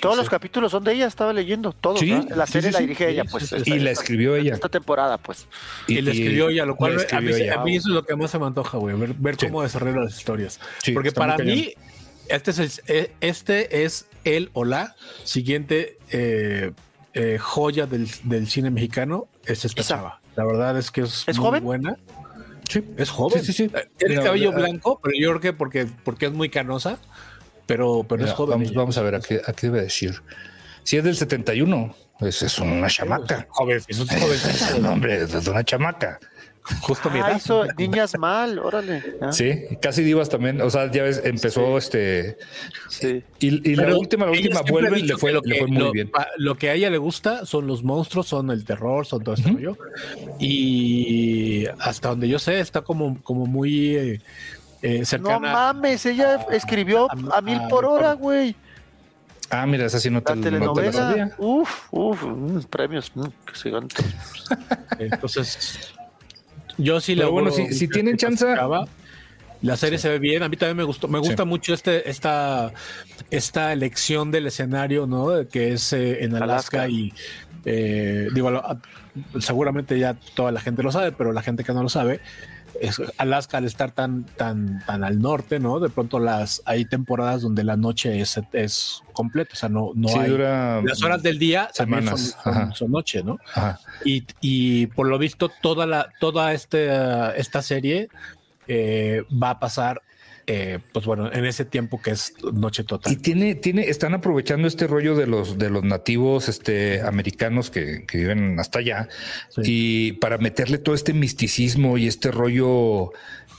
todos 0.00 0.18
los 0.18 0.28
capítulos 0.28 0.70
son 0.70 0.84
de 0.84 0.92
ella, 0.92 1.06
estaba 1.06 1.32
leyendo, 1.32 1.72
todos. 1.72 2.02
La 2.02 2.46
serie 2.46 2.70
la 2.70 2.80
dirige 2.80 3.08
ella, 3.08 3.24
pues. 3.24 3.54
y 3.64 3.78
la 3.78 3.90
escribió 3.90 4.36
ella. 4.36 4.52
Esta 4.52 4.68
temporada, 4.68 5.16
pues. 5.16 5.46
Y, 5.86 6.02
la 6.02 6.10
escribió 6.10 6.50
ella, 6.50 6.66
lo 6.66 6.76
cual 6.76 6.98
a 7.10 7.20
mí, 7.20 7.76
eso 7.76 7.88
es 7.88 7.94
lo 7.94 8.04
que 8.04 8.14
más 8.14 8.30
se 8.30 8.38
me 8.38 8.46
antoja, 8.46 8.76
güey, 8.76 8.94
ver, 9.18 9.36
cómo 9.38 9.62
desarrolla 9.62 10.00
las 10.00 10.18
historias. 10.18 10.60
Porque 10.92 11.10
para 11.10 11.38
mí, 11.38 11.72
este 12.28 12.50
es, 12.50 12.58
el, 12.58 12.70
e, 12.86 13.12
este 13.22 13.84
es 13.84 14.06
el 14.24 14.50
o 14.52 14.66
la 14.66 14.94
siguiente 15.24 15.96
eh, 16.10 16.72
eh, 17.14 17.38
joya 17.40 17.86
del, 17.86 18.08
cine 18.46 18.70
mexicano, 18.70 19.28
es 19.46 19.64
esta 19.64 19.82
chava. 19.82 20.20
La 20.38 20.44
verdad 20.44 20.78
es 20.78 20.92
que 20.92 21.00
es, 21.00 21.26
muy 21.26 21.36
joven? 21.36 21.64
buena. 21.64 21.96
Sí, 22.68 22.84
es 22.96 23.10
joven. 23.10 23.42
Sí, 23.42 23.52
sí, 23.52 23.68
Tiene 23.96 24.22
cabello 24.22 24.52
blanco, 24.52 25.00
pero 25.02 25.16
yo 25.18 25.30
creo 25.30 25.40
que 25.40 25.52
porque, 25.52 25.88
porque 26.04 26.26
es 26.26 26.32
muy 26.32 26.48
canosa 26.48 27.00
pero, 27.66 28.06
pero 28.08 28.24
es 28.24 28.32
joven. 28.32 28.60
Vamos, 28.60 28.72
vamos, 28.72 28.98
a 28.98 29.02
ver, 29.02 29.16
¿a 29.16 29.20
qué, 29.20 29.42
a 29.44 29.52
qué 29.52 29.66
debe 29.66 29.82
decir? 29.82 30.22
Si 30.84 30.96
es 30.96 31.02
del 31.02 31.16
71, 31.16 31.92
pues 32.20 32.40
es 32.40 32.56
una 32.60 32.86
chamaca. 32.86 33.48
Joven, 33.50 33.82
es 33.88 33.98
un 33.98 34.06
joven. 34.06 34.86
hombre, 34.86 35.24
es 35.24 35.46
una 35.48 35.64
chamaca. 35.64 36.20
Justo 36.82 37.10
mi 37.10 37.20
ah, 37.20 37.38
niñas 37.76 38.18
mal, 38.18 38.58
órale. 38.58 39.02
Sí, 39.32 39.64
casi 39.80 40.02
divas 40.02 40.28
también. 40.28 40.60
O 40.60 40.70
sea, 40.70 40.90
ya 40.90 41.02
ves, 41.02 41.22
empezó 41.24 41.78
este. 41.78 42.36
Sí. 42.88 43.22
Y, 43.40 43.74
la 43.74 43.96
última, 43.96 44.26
la 44.26 44.32
última 44.32 44.60
vuelve 44.62 44.98
y 44.98 45.02
le 45.02 45.16
fue, 45.16 45.32
le 45.32 45.58
fue 45.58 45.66
muy 45.66 45.90
bien. 45.92 46.10
Lo 46.36 46.56
que 46.56 46.70
a 46.70 46.74
ella 46.74 46.90
le 46.90 46.98
gusta 46.98 47.46
son 47.46 47.66
los 47.66 47.82
monstruos, 47.82 48.28
son 48.28 48.50
el 48.50 48.64
terror, 48.64 49.06
son 49.06 49.22
todo 49.24 49.34
esto. 49.34 49.50
Y 50.38 51.66
hasta 51.78 52.10
donde 52.10 52.28
yo 52.28 52.38
sé, 52.38 52.60
está 52.60 52.82
como, 52.82 53.22
como 53.22 53.46
muy. 53.46 53.96
Eh, 53.96 54.20
eh, 54.82 55.02
no 55.20 55.40
mames, 55.40 56.06
ella 56.06 56.46
escribió 56.50 57.08
a, 57.10 57.40
mil 57.40 57.60
por 57.68 57.84
hora, 57.84 58.12
güey. 58.12 58.54
Ah, 59.50 59.66
mira, 59.66 59.86
esa 59.86 59.98
sí 59.98 60.10
no 60.10 60.22
te, 60.22 60.36
la 60.36 60.42
telenovela. 60.42 61.30
uf, 61.38 61.88
uf, 61.90 62.22
mm, 62.22 62.60
premios, 62.64 63.10
mm, 63.14 63.24
Entonces, 64.98 65.94
yo 66.78 67.00
sí 67.00 67.14
le 67.14 67.26
bueno, 67.26 67.50
si, 67.50 67.72
si 67.72 67.88
tienen 67.88 68.16
chance. 68.16 68.46
La 69.60 69.76
serie 69.76 69.98
se 69.98 70.08
ve 70.08 70.18
bien. 70.20 70.42
A 70.44 70.48
mí 70.48 70.56
también 70.56 70.76
me 70.76 70.84
gustó. 70.84 71.08
Me 71.08 71.18
gusta 71.18 71.44
mucho 71.44 71.74
este, 71.74 72.08
esta, 72.08 72.72
esta 73.30 73.72
elección 73.72 74.30
del 74.30 74.46
escenario, 74.46 75.06
¿no? 75.06 75.48
Que 75.48 75.72
es 75.72 75.92
eh, 75.92 76.22
en 76.22 76.36
Alaska, 76.36 76.88
y 76.88 77.12
eh, 77.64 78.28
digo, 78.32 78.50
seguramente 79.40 79.98
ya 79.98 80.14
toda 80.34 80.52
la 80.52 80.60
gente 80.60 80.82
lo 80.82 80.92
sabe, 80.92 81.12
pero 81.12 81.32
la 81.32 81.42
gente 81.42 81.64
que 81.64 81.72
no 81.72 81.82
lo 81.82 81.88
sabe, 81.88 82.20
Alaska 83.16 83.58
al 83.58 83.64
estar 83.64 83.90
tan, 83.90 84.24
tan, 84.24 84.82
tan 84.86 85.04
al 85.04 85.20
norte, 85.20 85.58
¿no? 85.58 85.80
De 85.80 85.88
pronto 85.88 86.18
las 86.18 86.62
hay 86.64 86.84
temporadas 86.84 87.42
donde 87.42 87.64
la 87.64 87.76
noche 87.76 88.20
es, 88.20 88.40
es 88.52 89.02
completa, 89.12 89.50
o 89.54 89.56
sea, 89.56 89.68
no, 89.68 89.92
no 89.94 90.08
hay 90.20 90.30
las 90.84 91.02
horas 91.02 91.22
del 91.22 91.38
día 91.38 91.68
semanas 91.72 92.36
son, 92.74 92.90
noche, 92.90 93.22
¿no? 93.22 93.38
Y, 94.04 94.24
y, 94.40 94.86
por 94.86 95.08
lo 95.08 95.18
visto 95.18 95.50
toda 95.60 95.86
la 95.86 96.08
toda 96.20 96.52
este, 96.52 96.88
esta 97.38 97.62
serie 97.62 98.08
eh, 98.66 99.24
va 99.30 99.50
a 99.50 99.58
pasar 99.58 100.02
eh, 100.50 100.78
pues 100.94 101.04
bueno, 101.04 101.30
en 101.30 101.44
ese 101.44 101.66
tiempo 101.66 102.00
que 102.00 102.10
es 102.12 102.32
noche 102.54 102.82
total. 102.82 103.12
Y 103.12 103.16
tiene, 103.16 103.54
tiene, 103.54 103.82
están 103.90 104.14
aprovechando 104.14 104.66
este 104.66 104.86
rollo 104.86 105.14
de 105.14 105.26
los, 105.26 105.58
de 105.58 105.68
los 105.68 105.84
nativos 105.84 106.48
este, 106.48 107.02
americanos 107.02 107.68
que, 107.68 108.06
viven 108.10 108.58
hasta 108.58 108.78
allá 108.78 109.08
y 109.58 110.12
para 110.12 110.38
meterle 110.38 110.78
todo 110.78 110.94
este 110.94 111.12
misticismo 111.12 111.98
y 111.98 112.06
este 112.06 112.30
rollo 112.30 113.12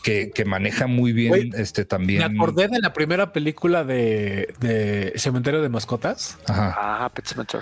que, 0.03 0.31
maneja 0.47 0.87
muy 0.87 1.13
bien 1.13 1.51
este 1.55 1.85
también. 1.85 2.19
Me 2.19 2.35
acordé 2.35 2.67
de 2.67 2.79
la 2.79 2.91
primera 2.91 3.33
película 3.33 3.83
de, 3.83 4.51
de 4.59 5.13
Cementerio 5.15 5.61
de 5.61 5.69
Mascotas. 5.69 6.39
Ajá. 6.47 6.75
Ah, 6.75 7.11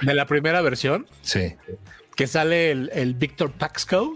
de 0.03 0.13
la 0.13 0.25
primera 0.25 0.61
versión. 0.61 1.05
Sí. 1.21 1.53
Que 2.15 2.28
sale 2.28 2.71
el, 2.71 2.91
el 2.93 3.13
Victor 3.13 3.51
Paxco. 3.51 4.15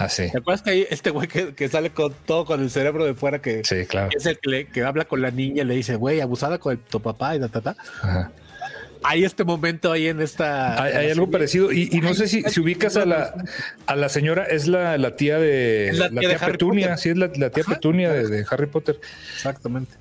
Ah, 0.00 0.08
sí. 0.08 0.30
¿Te 0.32 0.38
acuerdas 0.38 0.62
que 0.62 0.70
hay 0.70 0.86
este 0.88 1.10
güey 1.10 1.28
que, 1.28 1.68
sale 1.68 1.90
con 1.90 2.14
todo 2.24 2.46
con 2.46 2.62
el 2.62 2.70
cerebro 2.70 3.04
de 3.04 3.12
fuera 3.12 3.42
que, 3.42 3.62
sí, 3.64 3.84
claro. 3.84 4.08
es 4.16 4.24
el 4.24 4.38
que, 4.38 4.82
habla 4.82 5.04
con 5.04 5.20
la 5.20 5.30
niña 5.30 5.62
y 5.62 5.66
le 5.66 5.74
dice, 5.74 5.96
güey, 5.96 6.22
abusada 6.22 6.58
con 6.58 6.78
tu 6.78 7.02
papá 7.02 7.36
y 7.36 7.40
ta, 7.40 7.48
ta, 7.48 7.60
ta? 7.60 7.76
Hay 9.02 9.24
este 9.24 9.44
momento 9.44 9.92
ahí 9.92 10.08
en 10.08 10.20
esta. 10.20 10.82
Hay, 10.82 11.10
algo 11.10 11.30
parecido. 11.30 11.70
Y, 11.72 11.88
no 12.02 12.14
sé 12.14 12.28
si, 12.28 12.42
si 12.42 12.60
ubicas 12.60 12.96
a 12.96 13.04
la, 13.04 13.34
a 13.86 13.96
la 13.96 14.08
señora, 14.08 14.44
es 14.44 14.68
la, 14.68 14.96
la 14.96 15.16
tía 15.16 15.38
de. 15.38 15.90
la, 15.94 16.08
tía, 16.10 16.38
Petunia, 16.38 16.96
sí, 16.96 17.10
es 17.10 17.16
la, 17.16 17.30
tía 17.30 17.64
Petunia 17.64 18.12
de, 18.12 18.44
Harry 18.50 18.66
Potter. 18.66 19.00
Exactamente. 19.34 19.92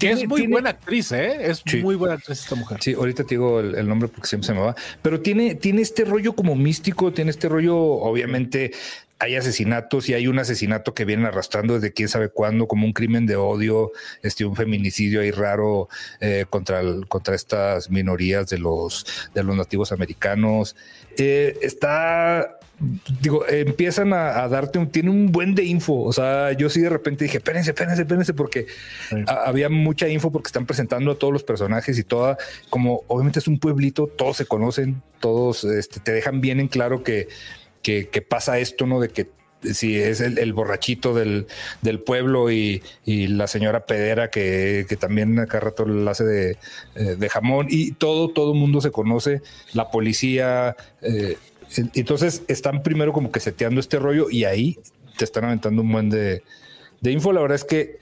es 0.00 0.26
muy 0.26 0.46
buena 0.46 0.70
actriz, 0.70 1.12
¿eh? 1.12 1.50
Es 1.50 1.62
muy 1.82 1.94
buena 1.94 2.14
actriz 2.14 2.40
esta 2.40 2.54
mujer. 2.54 2.78
Sí, 2.80 2.94
ahorita 2.94 3.24
te 3.24 3.30
digo 3.30 3.60
el, 3.60 3.88
nombre 3.88 4.08
porque 4.08 4.28
siempre 4.28 4.46
se 4.46 4.54
me 4.54 4.60
va. 4.60 4.74
Pero 5.02 5.20
tiene, 5.20 5.54
tiene 5.54 5.82
este 5.82 6.04
rollo 6.04 6.34
como 6.34 6.56
místico, 6.56 7.12
tiene 7.12 7.30
este 7.30 7.48
rollo, 7.48 7.76
obviamente, 7.76 8.72
hay 9.18 9.34
asesinatos 9.34 10.08
y 10.08 10.14
hay 10.14 10.28
un 10.28 10.38
asesinato 10.38 10.94
que 10.94 11.04
vienen 11.04 11.26
arrastrando 11.26 11.74
desde 11.74 11.92
quién 11.92 12.08
sabe 12.08 12.28
cuándo, 12.28 12.68
como 12.68 12.86
un 12.86 12.92
crimen 12.92 13.26
de 13.26 13.36
odio, 13.36 13.90
este, 14.22 14.44
un 14.44 14.54
feminicidio 14.54 15.20
ahí 15.20 15.32
raro 15.32 15.88
eh, 16.20 16.46
contra, 16.48 16.82
contra 17.08 17.34
estas 17.34 17.90
minorías 17.90 18.48
de 18.48 18.58
los, 18.58 19.06
de 19.34 19.42
los 19.42 19.56
nativos 19.56 19.90
americanos. 19.90 20.76
Eh, 21.16 21.58
está, 21.62 22.58
digo, 23.20 23.44
empiezan 23.48 24.12
a, 24.12 24.46
darte 24.46 24.78
un, 24.78 24.88
tiene 24.88 25.10
un 25.10 25.32
buen 25.32 25.56
de 25.56 25.64
info. 25.64 26.00
O 26.02 26.12
sea, 26.12 26.52
yo 26.52 26.70
sí 26.70 26.80
de 26.80 26.90
repente 26.90 27.24
dije, 27.24 27.38
espérense, 27.38 27.70
espérense, 27.70 28.02
espérense, 28.02 28.34
porque 28.34 28.66
había 29.26 29.68
mucha 29.68 30.08
info 30.08 30.30
porque 30.30 30.46
están 30.46 30.66
presentando 30.66 31.10
a 31.10 31.18
todos 31.18 31.32
los 31.32 31.42
personajes 31.42 31.98
y 31.98 32.04
toda, 32.04 32.38
como 32.70 33.02
obviamente 33.08 33.40
es 33.40 33.48
un 33.48 33.58
pueblito, 33.58 34.06
todos 34.06 34.36
se 34.36 34.46
conocen, 34.46 35.02
todos 35.18 35.64
este, 35.64 35.98
te 35.98 36.12
dejan 36.12 36.40
bien 36.40 36.60
en 36.60 36.68
claro 36.68 37.02
que 37.02 37.26
que, 38.10 38.22
pasa 38.22 38.58
esto, 38.58 38.86
¿no? 38.86 39.00
De 39.00 39.08
que 39.08 39.28
si 39.62 39.96
es 39.96 40.20
el, 40.20 40.52
borrachito 40.52 41.14
del, 41.14 41.46
pueblo 42.04 42.50
y, 42.50 42.82
la 43.06 43.46
señora 43.46 43.86
pedera 43.86 44.30
que, 44.30 44.86
también 45.00 45.38
acá 45.38 45.60
rato 45.60 45.86
la 45.86 46.12
hace 46.12 46.58
eh, 46.94 47.16
de, 47.16 47.28
jamón 47.28 47.66
y 47.70 47.92
todo, 47.92 48.28
todo 48.30 48.54
mundo 48.54 48.80
se 48.80 48.90
conoce, 48.90 49.42
la 49.72 49.90
policía. 49.90 50.76
Eh, 51.02 51.36
entonces 51.94 52.42
están 52.48 52.82
primero 52.82 53.12
como 53.12 53.30
que 53.30 53.40
seteando 53.40 53.80
este 53.80 53.98
rollo 53.98 54.30
y 54.30 54.44
ahí 54.44 54.78
te 55.16 55.24
están 55.24 55.44
aventando 55.44 55.82
un 55.82 55.92
buen 55.92 56.10
de, 56.10 56.42
info. 57.02 57.32
La 57.32 57.40
verdad 57.40 57.56
es 57.56 57.64
que 57.64 57.98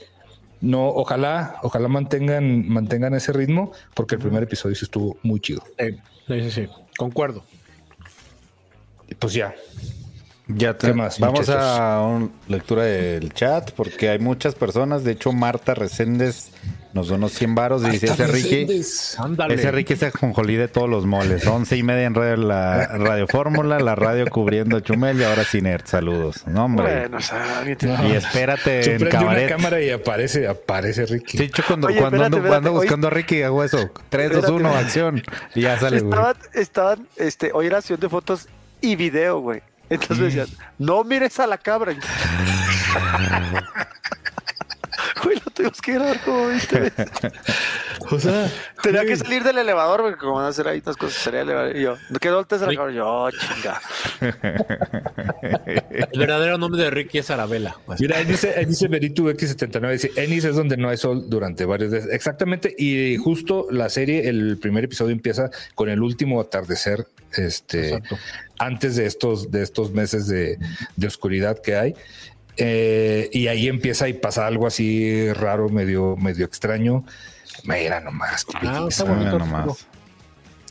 no, 0.61 0.89
ojalá, 0.89 1.59
ojalá 1.63 1.89
mantengan, 1.89 2.69
mantengan 2.69 3.15
ese 3.15 3.33
ritmo 3.33 3.73
porque 3.95 4.17
el 4.17 4.21
primer 4.21 4.43
episodio 4.43 4.75
sí 4.75 4.85
estuvo 4.85 5.17
muy 5.23 5.41
chido. 5.41 5.63
Sí, 5.79 6.41
sí, 6.43 6.51
sí, 6.51 6.69
concuerdo 6.97 7.45
pues 9.19 9.33
ya. 9.35 9.55
Ya 10.49 10.77
¿Qué 10.79 10.93
más, 10.93 11.19
Vamos 11.19 11.41
muchachos? 11.41 11.61
a 11.61 12.03
una 12.03 12.29
lectura 12.47 12.85
del 12.85 13.33
chat 13.33 13.73
porque 13.73 14.11
hay 14.11 14.21
muchas 14.21 14.55
personas. 14.55 15.03
De 15.03 15.11
hecho, 15.11 15.33
Marta 15.33 15.75
Reséndez 15.75 16.51
nos 16.93 17.09
donó 17.09 17.29
100 17.29 17.55
varos 17.57 17.83
y 17.85 17.91
dice 17.91 18.07
ese 18.07 18.29
Ricky. 18.29 18.65
Ese 19.51 19.71
Ricky 19.73 19.95
es 19.95 20.03
el 20.05 20.13
jonjolí 20.13 20.55
de 20.55 20.69
todos 20.69 20.89
los 20.89 21.05
moles. 21.05 21.45
Once 21.49 21.77
y 21.77 21.83
media 21.83 22.05
en 22.07 22.15
radio, 22.15 22.37
la 22.37 22.87
Radio 22.97 23.27
Fórmula, 23.27 23.81
la 23.81 23.97
radio 23.97 24.25
cubriendo 24.31 24.77
a 24.77 24.83
Chumel 24.83 25.21
y 25.21 25.25
ahora 25.25 25.43
Cinert. 25.43 25.85
Saludos. 25.89 26.47
No, 26.47 26.67
hombre. 26.67 27.01
Bueno, 27.01 27.17
o 27.17 27.21
sea, 27.21 27.65
Y 28.07 28.13
espérate 28.13 28.79
en 28.79 28.85
prende 29.01 29.03
una 29.05 29.11
cabaret. 29.11 29.49
cámara 29.49 29.83
y 29.83 29.91
aparece, 29.91 30.47
aparece 30.47 31.07
Ricky. 31.07 31.39
Sí, 31.39 31.51
cuando, 31.67 31.89
Oye, 31.89 31.97
cuando 31.99 32.25
ando, 32.25 32.37
espérate, 32.37 32.37
espérate, 32.37 32.57
ando 32.69 32.73
buscando 32.73 33.07
a 33.09 33.11
Ricky 33.11 33.43
hago 33.43 33.65
eso. 33.65 33.91
3, 34.11 34.31
2, 34.31 34.45
1, 34.49 34.57
Espérate. 34.59 34.79
acción. 34.79 35.23
Y 35.57 35.63
ya 35.63 35.77
sale, 35.81 35.99
güey. 35.99 36.13
estaban, 36.13 36.37
estaban, 36.55 37.09
este, 37.17 37.51
hoy 37.53 37.67
era 37.67 37.81
sesión 37.81 37.99
de 37.99 38.09
fotos 38.09 38.49
y 38.87 38.97
video, 38.97 39.41
güey. 39.41 39.63
Entonces 39.89 40.19
me 40.19 40.25
decían, 40.25 40.49
no 40.79 41.05
mires 41.05 41.39
a 41.39 41.47
la 41.47 41.59
cabra. 41.59 41.95
Güey, 45.27 45.41
lo 45.45 45.51
tuvimos 45.51 45.81
que 45.81 45.93
grabar 45.95 46.21
como 46.21 46.47
20 46.47 46.81
veces. 46.81 47.07
O 48.13 48.21
sea, 48.21 48.49
Tenía 48.83 49.03
güey, 49.03 49.15
que 49.15 49.17
salir 49.17 49.43
del 49.43 49.59
elevador, 49.59 50.03
porque 50.03 50.17
como 50.17 50.35
van 50.35 50.45
a 50.45 50.49
hacer 50.49 50.69
ahí 50.69 50.81
unas 50.85 50.97
cosas, 50.97 51.21
sería 51.21 51.41
el 51.41 51.49
elevador. 51.49 51.77
Y 51.77 51.83
yo, 51.83 51.97
¿qué 52.21 52.31
volteas 52.31 52.63
a 52.63 52.67
la 52.67 52.77
cabra? 52.77 52.93
Y 52.93 52.95
yo, 52.95 53.07
oh, 53.09 53.31
chinga. 53.33 53.81
El 56.13 56.21
verdadero 56.21 56.59
nombre 56.59 56.81
de 56.81 56.91
Ricky 56.91 57.19
es 57.19 57.31
Arabella. 57.31 57.75
Pues. 57.85 58.01
Mira, 58.01 58.19
ahí 58.19 58.25
dice, 58.25 58.55
ahí 58.57 58.65
dice 58.67 58.87
Beritu 58.87 59.29
X79, 59.29 59.91
dice, 59.91 60.13
Ennis 60.15 60.45
es 60.45 60.55
donde 60.55 60.77
no 60.77 60.89
hay 60.89 60.99
sol 60.99 61.29
durante 61.29 61.65
varios 61.65 61.91
días. 61.91 62.07
Exactamente, 62.13 62.73
y 62.79 63.17
justo 63.17 63.67
la 63.71 63.89
serie, 63.89 64.29
el 64.29 64.59
primer 64.59 64.85
episodio 64.85 65.11
empieza 65.11 65.51
con 65.75 65.89
el 65.89 66.01
último 66.01 66.41
atardecer, 66.41 67.09
este, 67.33 67.89
Exacto. 67.89 68.19
antes 68.61 68.95
de 68.95 69.07
estos, 69.07 69.51
de 69.51 69.63
estos 69.63 69.91
meses 69.91 70.29
de, 70.29 70.59
de 70.95 71.07
oscuridad 71.09 71.61
que 71.61 71.75
hay. 71.75 71.95
Eh, 72.57 73.29
y 73.33 73.49
ahí 73.49 73.69
empieza 73.69 74.09
y 74.09 74.15
pasa 74.15 74.47
algo 74.47 74.67
así 74.67 75.33
raro, 75.33 75.69
medio, 75.69 76.17
medio 76.17 76.45
extraño. 76.47 77.05
Mira 77.65 78.01
nomás. 78.01 78.45
qué 78.45 78.53
Ah, 78.63 78.87
está 78.89 79.05
bonito. 79.05 79.39
Nomás. 79.39 79.87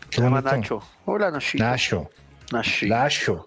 Qué 0.10 0.16
Se 0.18 0.22
llama. 0.22 0.42
Nacho. 0.42 0.82
Hola, 1.06 1.30
Nashi. 1.32 1.58
Nacho. 1.58 2.10
Nashi. 2.52 2.88
Nacho. 2.90 3.46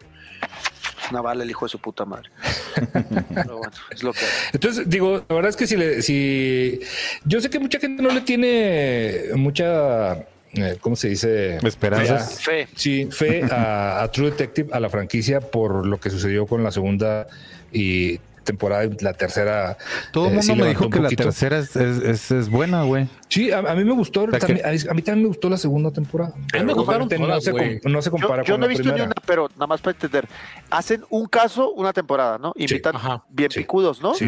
Una 1.11 1.20
bala 1.22 1.43
el 1.43 1.51
hijo 1.51 1.64
de 1.64 1.70
su 1.70 1.78
puta 1.78 2.05
madre. 2.05 2.30
Pero 3.34 3.59
bueno, 3.59 3.72
es 3.91 4.03
lo 4.03 4.12
que 4.12 4.20
hay. 4.20 4.26
Entonces, 4.53 4.89
digo, 4.89 5.24
la 5.28 5.34
verdad 5.34 5.49
es 5.51 5.57
que 5.57 5.66
si 5.66 5.76
le, 5.76 6.03
si 6.03 6.80
yo 7.24 7.41
sé 7.41 7.49
que 7.49 7.59
mucha 7.59 7.78
gente 7.80 8.03
no 8.03 8.11
le 8.11 8.20
tiene 8.20 9.20
mucha, 9.34 10.12
eh, 10.53 10.76
¿cómo 10.80 10.95
se 10.97 11.09
dice? 11.09 11.57
Esperanzas. 11.66 12.39
Fe 12.43 12.62
a- 12.62 12.66
Fe. 12.66 12.72
Sí, 12.76 13.09
fe 13.11 13.43
a, 13.51 14.03
a 14.03 14.12
True 14.12 14.30
Detective, 14.32 14.68
a 14.72 14.80
la 14.80 14.91
franquicia, 14.91 15.41
por 15.41 15.86
lo 15.86 15.99
que 15.99 16.11
sucedió 16.11 16.47
con 16.47 16.62
la 16.62 16.70
segunda 16.72 17.26
y 17.72 18.20
temporada 18.49 18.84
y 18.84 18.90
la 19.01 19.12
tercera. 19.12 19.76
Todo 20.12 20.24
el 20.24 20.30
eh, 20.32 20.34
mundo 20.36 20.53
sí 20.55 20.59
me 20.61 20.68
dijo 20.68 20.88
que 20.90 21.01
la 21.01 21.09
tercera 21.11 21.59
es, 21.59 21.76
es, 21.76 22.30
es, 22.30 22.49
buena, 22.49 22.82
güey. 22.82 23.07
Sí, 23.28 23.53
a, 23.53 23.59
a 23.59 23.74
mí 23.74 23.84
me 23.84 23.92
gustó. 23.92 24.28
sea, 24.30 24.38
también- 24.38 24.66
a 24.66 24.70
mí 24.94 25.03
también 25.03 25.22
me 25.22 25.28
gustó 25.28 25.51
la 25.51 25.59
segunda 25.59 25.90
temporada. 25.90 26.32
A 26.55 26.59
mí 26.59 26.64
me 26.64 26.72
gustaron 26.72 27.03
Obviamente 27.03 27.18
no 27.18 27.26
todas, 27.26 27.44
se, 27.44 27.51
com- 27.53 27.92
no 27.92 28.03
se 28.03 28.07
Yo, 28.07 28.11
compara 28.12 28.42
yo 28.42 28.55
con 28.55 28.61
no 28.61 28.66
he 28.66 28.68
visto 28.70 28.92
ni 28.92 29.01
una, 29.01 29.14
pero 29.26 29.49
nada 29.55 29.66
más 29.66 29.80
para 29.80 29.94
entender. 29.96 30.26
Hacen 30.70 31.05
un 31.11 31.26
caso, 31.26 31.70
una 31.72 31.92
temporada, 31.92 32.38
¿no? 32.38 32.53
Invitan 32.57 32.96
Ajá, 32.96 33.24
bien 33.28 33.51
sí. 33.51 33.61
picudos, 33.61 34.01
¿no? 34.03 34.14
Sí. 34.14 34.26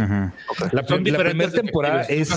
La, 0.72 0.82
primera 0.84 1.50
temporada 1.50 2.02
es, 2.02 2.30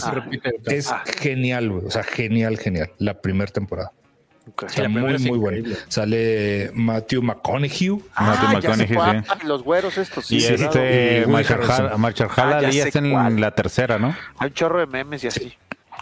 es 0.65 0.91
Ah. 0.91 1.03
genial, 1.19 1.69
güey. 1.69 1.85
O 1.85 1.91
sea, 1.91 2.03
genial, 2.03 2.57
genial. 2.57 2.91
La 2.97 3.21
primera 3.21 3.51
temporada. 3.51 3.91
Está 4.67 4.81
la 4.83 4.89
muy, 4.89 5.01
muy 5.19 5.37
buena. 5.39 5.57
increíble. 5.59 5.77
Sale 5.87 6.71
Matthew 6.73 7.21
McConaughey. 7.23 7.89
Matthew 7.89 8.03
Ah, 8.15 8.35
ya 8.35 8.49
sé 8.49 8.55
McConaughey, 8.55 8.95
cuál. 8.95 9.25
sí. 9.41 9.47
Los 9.47 9.63
güeros 9.63 9.97
estos. 9.97 10.31
Y 10.31 10.41
sí, 10.41 10.47
claro. 10.55 10.63
este 10.65 11.17
Y 11.17 11.19
Woody 11.21 11.31
Marshall 11.31 11.57
Harrelson. 11.63 11.85
Hall- 11.87 11.97
Marshall 11.99 12.29
Hall 12.29 12.53
Ah, 12.53 12.61
ya 12.61 12.67
Ali 12.67 12.81
sé 12.81 12.89
es 12.89 12.95
en 12.97 13.41
la 13.41 13.51
tercera, 13.55 13.97
¿no? 13.99 14.15
Hay 14.37 14.47
un 14.49 14.53
chorro 14.53 14.79
de 14.79 14.87
memes 14.87 15.23
y 15.23 15.27
así. 15.27 15.53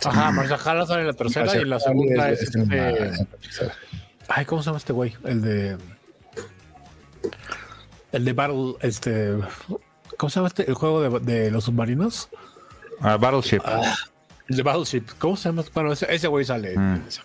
Ajá, 0.04 0.32
Marcia 0.32 0.58
Jala 0.58 0.86
sale 0.88 1.02
en 1.02 1.08
la 1.08 1.14
tercera 1.14 1.56
y 1.56 1.60
en 1.60 1.70
la 1.70 1.80
segunda 1.80 2.30
es, 2.32 2.42
este. 2.42 3.12
Ay, 4.28 4.46
¿cómo 4.46 4.64
se 4.64 4.68
llama 4.68 4.78
este 4.80 4.94
güey? 4.94 5.14
El 5.24 5.42
de. 5.42 5.78
El 8.12 8.26
de 8.26 8.34
Battle, 8.34 8.74
este. 8.82 9.36
¿Cómo 10.18 10.30
se 10.30 10.36
llama 10.36 10.48
este? 10.48 10.68
El 10.68 10.74
juego 10.74 11.20
de, 11.20 11.20
de 11.20 11.52
los 11.52 11.66
submarinos. 11.66 12.30
Ah, 13.00 13.18
Battleship. 13.18 13.62
El 14.50 14.58
de 14.58 14.64
Battleship. 14.64 15.04
¿Cómo 15.20 15.38
se 15.38 15.50
llama? 15.50 15.64
Bueno, 15.74 15.94
ese, 15.94 16.08
ese 16.14 16.28
güey 16.28 16.44
sale 16.46 16.76
Mm. 16.78 16.96
en, 16.96 17.06
esa- 17.08 17.24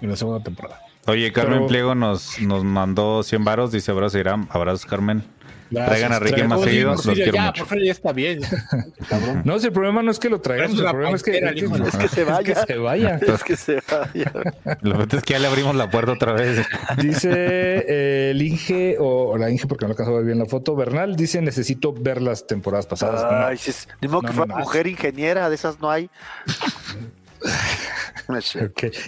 en 0.00 0.10
la 0.10 0.16
segunda 0.16 0.42
temporada. 0.42 0.80
Oye, 1.06 1.32
Carmen 1.32 1.58
Pero- 1.58 1.66
Pliego 1.68 1.94
nos, 1.94 2.40
nos 2.40 2.64
mandó 2.64 3.22
100 3.22 3.44
varos. 3.44 3.70
Dice 3.72 3.90
abrazos, 3.92 4.18
Irán. 4.20 4.48
Abrazos, 4.50 4.84
Carmen. 4.86 5.22
Gracias. 5.68 5.88
Traigan 5.98 6.12
a 6.12 6.18
Ricky 6.20 6.34
Traigan- 6.42 6.48
más 6.48 6.60
seguido. 6.62 6.90
Los 6.92 7.02
quiero 7.06 7.32
ya, 7.32 7.46
mucho. 7.46 7.66
por 7.66 7.82
ya 7.82 7.90
está 7.92 8.12
bien. 8.12 8.40
No, 9.44 9.58
si 9.58 9.66
el 9.66 9.72
problema 9.72 10.00
no 10.02 10.10
es 10.12 10.18
que 10.20 10.28
lo 10.30 10.40
traigamos, 10.40 10.74
Es 10.74 10.80
el 10.84 10.90
problema 10.90 11.16
es 11.16 11.22
que, 11.24 11.38
es 11.38 11.52
que- 11.52 11.58
hijo 11.58 11.76
de- 11.78 11.88
Es 11.88 11.96
que 11.96 12.08
se 12.08 12.20
es 12.22 12.26
vaya. 12.28 12.42
que 12.54 12.54
se 12.72 12.76
vaya. 12.78 13.16
Es 13.16 13.44
que 13.44 13.56
se 13.56 13.82
vaya. 13.90 14.32
Lo 14.82 15.06
que 15.08 15.16
es 15.16 15.22
que 15.24 15.32
ya 15.34 15.38
le 15.40 15.48
abrimos 15.48 15.74
la 15.74 15.90
puerta 15.90 16.12
otra 16.12 16.32
vez. 16.34 16.64
Dice 16.98 17.30
eh, 17.32 18.30
el 18.30 18.42
Inge, 18.42 18.96
o, 19.00 19.30
o 19.32 19.38
la 19.38 19.50
Inge, 19.50 19.66
porque 19.66 19.86
no 19.86 19.90
alcanzó 19.92 20.12
a 20.12 20.16
ver 20.18 20.24
bien 20.26 20.38
la 20.38 20.46
foto. 20.46 20.76
Bernal 20.76 21.16
dice: 21.16 21.40
Necesito 21.42 21.92
ver 21.92 22.22
las 22.22 22.46
temporadas 22.46 22.86
pasadas. 22.86 23.22
No. 23.22 23.46
Ay, 23.46 23.56
si 23.56 23.70
es, 23.70 23.88
ni 24.00 24.06
modo 24.08 24.22
No, 24.22 24.28
que 24.30 24.34
no, 24.36 24.46
no. 24.46 24.56
mujer 24.58 24.86
ingeniera, 24.86 25.48
de 25.48 25.54
esas 25.56 25.80
no 25.80 25.90
hay. 25.90 26.08
No 28.28 28.38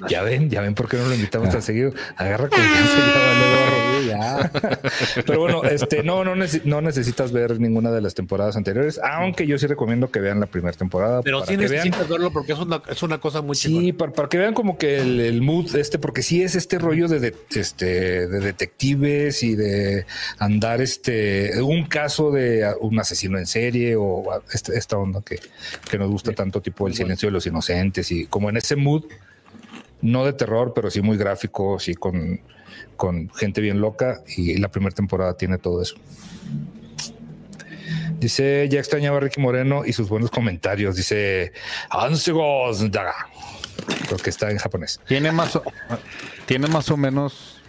Ya 0.08 0.22
ven, 0.22 0.48
ya 0.48 0.60
ven 0.60 0.74
por 0.74 0.88
qué 0.88 0.96
no 0.96 1.06
lo 1.06 1.14
invitamos 1.14 1.50
tan 1.50 1.60
seguido. 1.60 1.92
Agarra 2.16 2.48
confianza 2.48 2.94
y 2.96 3.00
ya 3.10 3.18
vale 3.26 3.50
gorro. 3.50 4.78
Pero 5.26 5.40
bueno, 5.40 5.64
este 5.64 6.02
no, 6.04 6.22
no, 6.24 6.36
necesi- 6.36 6.62
no 6.64 6.80
necesitas 6.80 7.32
ver 7.32 7.58
ninguna 7.60 7.90
de 7.90 8.00
las 8.00 8.14
temporadas 8.14 8.56
anteriores, 8.56 9.00
aunque 9.02 9.46
yo 9.46 9.58
sí 9.58 9.66
recomiendo 9.66 10.10
que 10.12 10.20
vean 10.20 10.38
la 10.38 10.46
primera 10.46 10.76
temporada. 10.76 11.22
Pero 11.22 11.40
sí 11.44 11.56
que 11.56 11.66
vean. 11.68 11.70
necesitas 11.88 12.08
verlo 12.08 12.30
porque 12.32 12.52
es 12.52 12.58
una, 12.60 12.80
es 12.88 13.02
una 13.02 13.18
cosa 13.18 13.42
muy 13.42 13.56
Sí, 13.56 13.68
chingona. 13.68 13.98
para, 13.98 14.12
para 14.12 14.28
que 14.28 14.38
vean 14.38 14.54
como 14.54 14.78
que 14.78 15.00
el, 15.00 15.18
el 15.20 15.42
mood 15.42 15.74
este, 15.76 15.98
porque 15.98 16.22
sí 16.22 16.42
es 16.42 16.54
este 16.54 16.78
rollo 16.78 17.08
de, 17.08 17.18
de- 17.18 17.34
este, 17.56 18.28
de 18.28 18.40
detectives 18.40 19.42
y 19.42 19.56
de 19.56 20.06
andar 20.38 20.80
este 20.80 21.60
un 21.62 21.86
caso 21.86 22.30
de 22.30 22.72
un 22.80 22.98
asesino 23.00 23.36
en 23.38 23.46
serie 23.46 23.96
o 23.96 24.24
este- 24.52 24.78
esta 24.78 24.96
onda 24.96 25.22
que, 25.22 25.40
que 25.90 25.98
nos 25.98 26.08
gusta 26.08 26.32
tanto, 26.32 26.60
tipo 26.62 26.86
el 26.86 26.94
silencio 26.94 27.26
de 27.28 27.32
los 27.32 27.46
inocentes 27.46 28.10
y 28.12 28.26
como 28.30 28.48
en 28.50 28.56
ese 28.56 28.76
mood, 28.76 29.04
no 30.00 30.24
de 30.24 30.32
terror, 30.32 30.72
pero 30.74 30.90
sí 30.90 31.00
muy 31.02 31.16
gráfico, 31.16 31.78
sí 31.78 31.94
con, 31.94 32.40
con 32.96 33.30
gente 33.30 33.60
bien 33.60 33.80
loca 33.80 34.22
y 34.36 34.56
la 34.58 34.68
primera 34.68 34.94
temporada 34.94 35.36
tiene 35.36 35.58
todo 35.58 35.82
eso. 35.82 35.96
Dice, 38.18 38.68
ya 38.68 38.78
extrañaba 38.80 39.18
a 39.18 39.20
Ricky 39.20 39.40
Moreno 39.40 39.84
y 39.86 39.92
sus 39.92 40.08
buenos 40.08 40.30
comentarios. 40.30 40.96
Dice, 40.96 41.52
"Ansigos 41.90 42.90
daga". 42.90 43.14
Creo 44.06 44.18
que 44.18 44.30
está 44.30 44.50
en 44.50 44.58
japonés. 44.58 45.00
Tiene 45.06 45.30
más 45.30 45.54
o, 45.56 45.62
tiene 46.46 46.66
más 46.66 46.90
o 46.90 46.96
menos. 46.96 47.60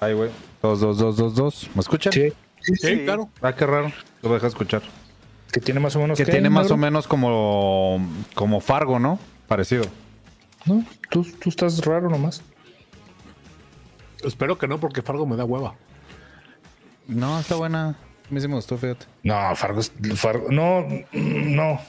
Ay, 0.00 0.12
güey. 0.12 0.30
Dos, 0.60 0.80
dos, 0.80 0.98
dos, 0.98 1.16
dos, 1.16 1.34
dos. 1.34 1.70
¿Me 1.74 1.80
escuchan? 1.80 2.12
Sí, 2.12 2.32
Sí, 2.60 2.74
Sí. 2.76 2.98
claro. 3.04 3.28
Ah, 3.42 3.54
qué 3.54 3.66
raro. 3.66 3.92
Lo 4.22 4.32
deja 4.32 4.46
escuchar. 4.46 4.82
que 5.52 5.60
tiene 5.60 5.78
más 5.80 5.94
o 5.96 6.00
menos. 6.00 6.18
Que 6.18 6.24
¿qué, 6.24 6.32
tiene 6.32 6.50
más 6.50 6.70
o 6.70 6.76
menos 6.76 7.06
como, 7.06 8.04
como 8.34 8.60
Fargo, 8.60 8.98
¿no? 8.98 9.18
Parecido. 9.48 9.84
No, 10.66 10.84
tú, 11.10 11.24
tú 11.40 11.50
estás 11.50 11.84
raro 11.84 12.08
nomás. 12.08 12.42
Espero 14.24 14.56
que 14.56 14.66
no, 14.66 14.80
porque 14.80 15.02
Fargo 15.02 15.26
me 15.26 15.36
da 15.36 15.44
hueva. 15.44 15.74
No, 17.06 17.38
está 17.38 17.56
buena. 17.56 17.88
A 17.90 17.94
mí 18.34 18.40
sí 18.40 18.48
me 18.48 18.54
gustó, 18.54 18.78
fíjate. 18.78 19.04
No, 19.22 19.54
Fargo, 19.54 19.80
es- 19.80 19.92
Fargo, 20.14 20.46
no, 20.50 20.86
no, 21.12 21.80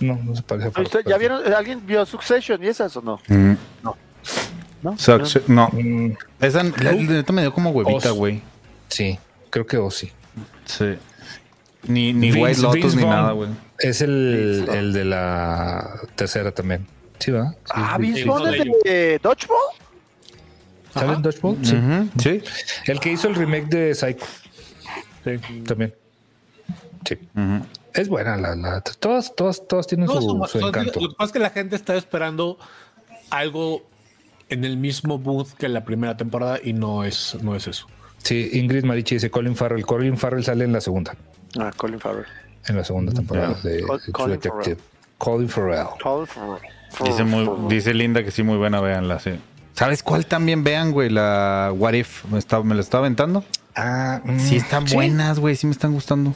no, 0.00 0.16
no 0.22 0.36
se 0.36 0.42
parece 0.42 0.68
a 0.68 0.70
Fargo. 0.70 0.86
¿Usted- 0.86 1.04
¿Ya 1.08 1.16
vieron? 1.16 1.50
¿Alguien 1.52 1.84
vio 1.86 2.04
Succession 2.04 2.62
y 2.62 2.66
esas 2.68 2.94
o 2.96 3.00
no? 3.02 3.18
No. 3.82 3.96
¿No? 4.82 4.96
Success- 4.98 5.48
no. 5.48 5.68
Mm, 5.72 6.12
Esa 6.40 6.62
la- 6.62 6.92
neta 6.92 7.32
me 7.32 7.40
dio 7.42 7.52
como 7.54 7.70
huevita, 7.70 8.10
güey. 8.10 8.42
sí, 8.88 9.18
creo 9.50 9.66
que 9.66 9.78
o 9.78 9.90
sí. 9.90 10.12
Sí. 10.66 10.94
Ni, 11.84 12.12
ni 12.12 12.30
Vince- 12.30 12.42
White 12.42 12.60
Lotus 12.60 12.74
Vince 12.82 12.96
ni 12.96 13.02
Vaughn 13.04 13.16
nada, 13.16 13.32
güey. 13.32 13.48
Es 13.78 14.02
el, 14.02 14.68
el 14.70 14.92
de 14.92 15.04
la 15.06 15.90
tercera 16.16 16.52
también. 16.52 16.86
Sí, 17.18 17.30
¿verdad? 17.32 17.52
Sí, 17.64 17.72
Ah, 17.74 17.94
sí. 17.96 18.02
Vince 18.02 18.24
Vaughn 18.24 18.48
es 18.54 18.64
de 18.84 19.20
Dodgeball. 19.22 19.58
¿Sale 20.94 21.12
en 21.14 21.22
Dodgeball? 21.22 21.58
Sí. 21.64 21.76
Sí. 22.18 22.42
El 22.86 23.00
que 23.00 23.12
hizo 23.12 23.28
el 23.28 23.34
remake 23.34 23.66
de 23.68 23.94
Psycho. 23.94 24.24
Sí, 25.24 25.60
también. 25.66 25.94
Sí. 27.04 27.18
Es 27.94 28.08
buena 28.08 28.36
la, 28.36 28.54
la 28.54 28.80
todas, 28.80 29.34
todas, 29.34 29.66
todas 29.66 29.86
tienen 29.86 30.06
No, 30.06 30.14
su, 30.20 30.20
su 30.46 30.58
son- 30.60 30.68
encanto. 30.68 31.00
Lo 31.00 31.08
que 31.10 31.14
pasa 31.16 31.26
es 31.26 31.32
que 31.32 31.38
la 31.38 31.50
gente 31.50 31.74
está 31.76 31.96
esperando 31.96 32.58
algo 33.30 33.86
en 34.48 34.64
el 34.64 34.76
mismo 34.76 35.18
mood 35.18 35.48
que 35.58 35.68
la 35.68 35.84
primera 35.84 36.16
temporada 36.16 36.58
y 36.62 36.72
no 36.72 37.04
es, 37.04 37.36
no 37.42 37.54
es 37.56 37.66
eso. 37.66 37.86
Sí, 38.18 38.50
Ingrid 38.54 38.84
Marichi 38.84 39.16
dice 39.16 39.30
Colin 39.30 39.56
Farrell. 39.56 39.84
Colin 39.84 40.16
Farrell 40.16 40.44
sale 40.44 40.64
en 40.64 40.72
la 40.72 40.80
segunda, 40.80 41.14
Ah, 41.58 41.70
Colin 41.76 42.00
Farrell. 42.00 42.26
en 42.66 42.76
la 42.76 42.84
segunda 42.84 43.12
temporada 43.12 43.54
de, 43.62 43.82
Col- 43.82 43.98
de 43.98 44.02
True 44.04 44.12
Colin 44.12 44.40
Detective. 44.40 44.76
Colin 45.18 45.48
Farrell. 45.48 45.86
Colin 46.02 46.26
Farrell. 46.26 46.72
Dice, 47.04 47.24
muy, 47.24 47.48
dice 47.68 47.94
Linda 47.94 48.24
que 48.24 48.30
sí, 48.30 48.42
muy 48.42 48.56
buena, 48.56 48.80
véanla, 48.80 49.18
sí. 49.20 49.32
¿Sabes 49.74 50.02
cuál 50.02 50.26
también 50.26 50.64
vean, 50.64 50.90
güey? 50.90 51.08
La 51.10 51.70
What 51.76 51.92
If. 51.92 52.24
¿Me, 52.26 52.38
está, 52.38 52.60
me 52.62 52.74
la 52.74 52.80
estaba 52.80 53.04
aventando? 53.04 53.44
Ah, 53.76 54.20
mm, 54.24 54.38
Sí 54.40 54.56
están 54.56 54.84
buenas, 54.86 55.38
güey, 55.38 55.54
sí 55.54 55.66
me 55.66 55.72
están 55.72 55.92
gustando. 55.92 56.34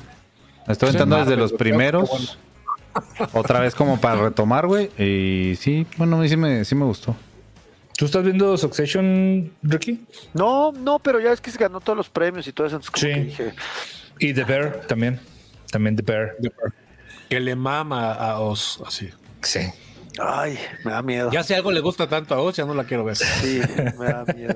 Me 0.67 0.73
estoy 0.73 0.91
aventando 0.91 1.17
desde 1.17 1.37
los 1.37 1.53
primeros. 1.53 2.09
bueno. 2.09 3.29
Otra 3.33 3.59
vez 3.61 3.75
como 3.75 4.01
para 4.01 4.23
retomar, 4.23 4.67
güey. 4.67 4.91
Y 4.99 5.57
sí, 5.57 5.87
bueno, 5.97 6.17
a 6.17 6.21
mí 6.21 6.29
sí 6.29 6.37
me, 6.37 6.65
sí 6.65 6.75
me 6.75 6.85
gustó. 6.85 7.17
¿Tú 7.97 8.05
estás 8.07 8.23
viendo 8.23 8.57
Succession, 8.57 9.53
Ricky? 9.63 10.05
No, 10.35 10.73
no, 10.73 10.99
pero 10.99 11.19
ya 11.21 11.33
es 11.33 11.41
que 11.41 11.51
se 11.51 11.59
ganó 11.59 11.81
todos 11.81 11.97
los 11.97 12.09
premios 12.09 12.47
y 12.47 12.53
todo 12.53 12.67
eso. 12.67 12.77
Entonces, 12.77 13.01
Sí. 13.01 13.09
que 13.09 13.21
dije, 13.25 13.55
Y 14.19 14.35
The 14.35 14.45
Bear 14.45 14.81
también. 14.87 15.21
También 15.71 15.97
The 15.97 16.03
Bear. 16.03 16.37
Que 17.29 17.41
le 17.41 17.57
mama 17.57 18.13
a 18.13 18.39
Oz, 18.41 18.81
así. 18.87 19.11
Sí. 19.43 19.61
Ay, 20.19 20.59
me 20.85 20.91
da 20.93 21.03
miedo. 21.03 21.31
Ya 21.33 21.43
si 21.43 21.55
algo 21.55 21.71
le 21.73 21.81
gusta 21.81 22.09
tanto 22.09 22.35
a 22.35 22.41
Oz, 22.41 22.57
ya 22.57 22.65
no 22.65 22.75
la 22.75 22.85
quiero 22.85 23.05
ver. 23.05 23.17
Sí, 23.17 23.61
me 23.99 24.05
da 24.07 24.25
miedo. 24.35 24.55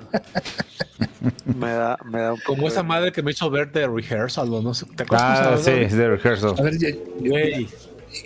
me 1.44 1.70
da, 1.72 1.96
me 2.04 2.20
da 2.20 2.32
un 2.32 2.40
poco 2.40 2.54
Como 2.56 2.68
esa 2.68 2.82
madre 2.82 3.12
que 3.12 3.22
me 3.22 3.30
hizo 3.32 3.48
ver 3.50 3.70
de 3.72 3.86
rehearsal, 3.86 4.52
o 4.52 4.62
no 4.62 4.74
sé. 4.74 4.86
¿Te 4.96 5.02
acuerdas 5.04 5.46
Ah, 5.46 5.56
sí, 5.58 5.70
de 5.96 6.08
rehearsal. 6.16 6.54
A 6.58 6.62
ver, 6.62 6.74
Güey. 7.20 7.68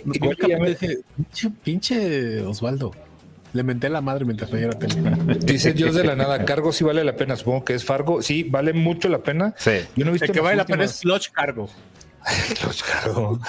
Me- 0.05 0.69
dije, 0.69 0.99
pinche, 1.15 1.49
pinche 1.63 2.41
Osvaldo. 2.41 2.91
Le 3.53 3.63
menté 3.63 3.89
la 3.89 3.99
madre 3.99 4.23
mientras 4.23 4.49
la 4.51 4.69
tele. 4.79 4.95
Dice 5.39 5.73
Dios 5.73 5.93
de 5.93 6.05
la 6.05 6.15
nada, 6.15 6.45
Cargo 6.45 6.71
sí 6.71 6.85
vale 6.85 7.03
la 7.03 7.17
pena, 7.17 7.35
supongo 7.35 7.65
que 7.65 7.73
es 7.73 7.83
Fargo, 7.83 8.21
sí, 8.21 8.43
vale 8.43 8.71
mucho 8.71 9.09
la 9.09 9.17
pena. 9.19 9.53
Sí. 9.57 9.71
Yo 9.97 10.05
no 10.05 10.11
he 10.11 10.13
visto 10.13 10.25
El 10.27 10.31
que 10.31 10.39
vale 10.39 10.55
la 10.55 10.65
pena 10.65 10.85
es 10.85 11.01
Clutch 11.01 11.31
Cargo. 11.31 11.69
Los 12.63 12.83
Cargo. 12.83 13.39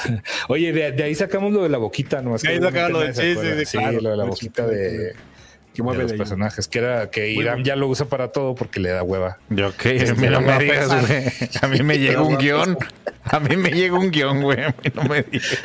Oye, 0.49 0.73
de, 0.73 0.93
de 0.93 1.03
ahí 1.05 1.15
sacamos 1.15 1.53
lo 1.53 1.63
de 1.63 1.69
la 1.69 1.79
boquita, 1.79 2.23
¿no? 2.23 2.37
Es 2.37 2.43
De 2.43 2.49
ahí 2.51 2.59
que 2.59 2.65
sacaron 2.65 2.93
lo 2.93 3.07
chiste, 3.07 3.33
acuerda. 3.33 3.59
sí, 3.61 3.67
Sí, 3.67 3.79
claro. 3.79 4.01
lo 4.01 4.11
de 4.11 4.17
la 4.17 4.25
boquita 4.25 4.67
de, 4.67 5.15
Que 5.75 5.77
de 5.79 5.83
mueve 5.83 6.03
los 6.03 6.13
de 6.13 6.19
personajes, 6.19 6.69
que 6.69 6.79
era 6.79 7.11
que 7.11 7.31
Irán 7.31 7.65
ya 7.65 7.77
lo 7.77 7.89
usa 7.89 8.07
para 8.07 8.29
todo 8.33 8.55
porque 8.55 8.81
le 8.81 8.91
da 8.91 9.03
hueva. 9.03 9.39
Yo 9.51 9.77
qué, 9.77 9.97
Este, 9.97 10.11
a 10.11 10.15
mí 10.15 10.27
no 10.29 10.41
me 10.41 10.59
digas. 10.59 10.91
A 11.63 11.69
mí 11.69 11.83
me 11.83 11.99
llega 11.99 12.23
un 12.23 12.37
guion. 12.39 12.79
A 13.25 13.41
mí 13.41 13.57
me 13.57 13.71
llega 13.71 13.97
un 13.99 14.11
guion, 14.11 14.41
güey. 14.43 14.65
A 14.65 14.69
mí 14.69 14.91
no 14.95 15.03
me 15.05 15.23
digas. 15.23 15.59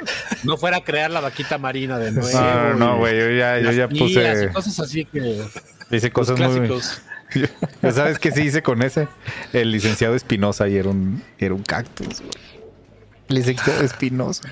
No 0.44 0.58
fuera 0.58 0.78
a 0.78 0.84
crear 0.84 1.10
la 1.10 1.22
vaquita 1.22 1.58
marina 1.58 1.98
de 1.98 2.12
nuevo. 2.12 2.30
No, 2.40 2.74
no, 2.76 2.98
güey. 2.98 3.18
Yo 3.18 3.32
ya, 3.32 3.60
yo 3.60 3.72
ya 3.72 3.88
puse. 3.88 4.50
cosas 4.54 4.80
así 4.80 5.06
que. 5.06 5.42
Hice 5.90 6.08
Los 6.08 6.14
cosas 6.14 6.40
muy. 6.40 6.68
clásicos. 6.68 7.02
¿Ya 7.82 7.92
sabes 7.92 8.20
qué 8.20 8.32
se 8.32 8.44
hice 8.44 8.62
con 8.62 8.82
ese? 8.82 9.08
El 9.54 9.72
licenciado 9.72 10.16
Espinosa 10.16 10.68
y 10.70 10.78
era 10.78 10.90
un, 10.90 11.22
era 11.38 11.54
un 11.54 11.64
cactus, 11.64 12.22
güey. 12.22 12.32
Licenciado 13.30 13.84
Espinosa. 13.84 14.50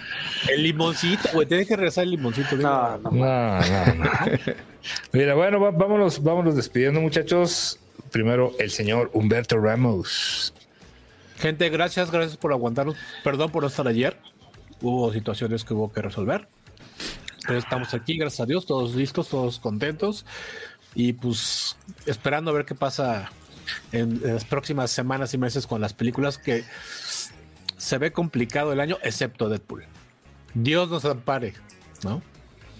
El 0.49 0.63
limoncito, 0.63 1.29
güey. 1.33 1.47
Tienes 1.47 1.67
que 1.67 1.75
regresar 1.75 2.03
el 2.03 2.11
limoncito. 2.11 2.55
No, 2.57 2.97
no. 2.97 3.11
No, 3.11 3.59
no, 3.61 3.95
no. 3.95 4.11
Mira, 5.13 5.33
bueno, 5.33 5.59
va- 5.59 5.71
vámonos, 5.71 6.21
vámonos 6.21 6.55
despidiendo, 6.55 6.99
muchachos. 7.01 7.79
Primero, 8.11 8.53
el 8.59 8.71
señor 8.71 9.09
Humberto 9.13 9.57
Ramos. 9.59 10.53
Gente, 11.37 11.69
gracias, 11.69 12.11
gracias 12.11 12.37
por 12.37 12.51
aguantarnos. 12.53 12.95
Perdón 13.23 13.51
por 13.51 13.63
no 13.63 13.67
estar 13.67 13.87
ayer. 13.87 14.17
Hubo 14.81 15.11
situaciones 15.11 15.63
que 15.63 15.73
hubo 15.73 15.91
que 15.91 16.01
resolver. 16.01 16.47
Pero 17.47 17.59
estamos 17.59 17.93
aquí, 17.93 18.17
gracias 18.17 18.41
a 18.41 18.45
Dios, 18.45 18.65
todos 18.65 18.95
listos, 18.95 19.29
todos 19.29 19.59
contentos. 19.59 20.25
Y 20.93 21.13
pues 21.13 21.75
esperando 22.05 22.51
a 22.51 22.53
ver 22.53 22.65
qué 22.65 22.73
pasa 22.75 23.31
en, 23.91 24.21
en 24.23 24.33
las 24.33 24.45
próximas 24.45 24.91
semanas 24.91 25.33
y 25.33 25.37
meses 25.37 25.67
con 25.67 25.81
las 25.81 25.93
películas 25.93 26.37
que 26.37 26.63
se 27.85 27.99
ve 27.99 28.11
complicado 28.11 28.73
el 28.73 28.79
año, 28.79 28.97
excepto 29.03 29.47
Deadpool. 29.47 29.85
Dios 30.55 30.89
nos 30.89 31.05
ampare, 31.05 31.53
¿no? 32.03 32.23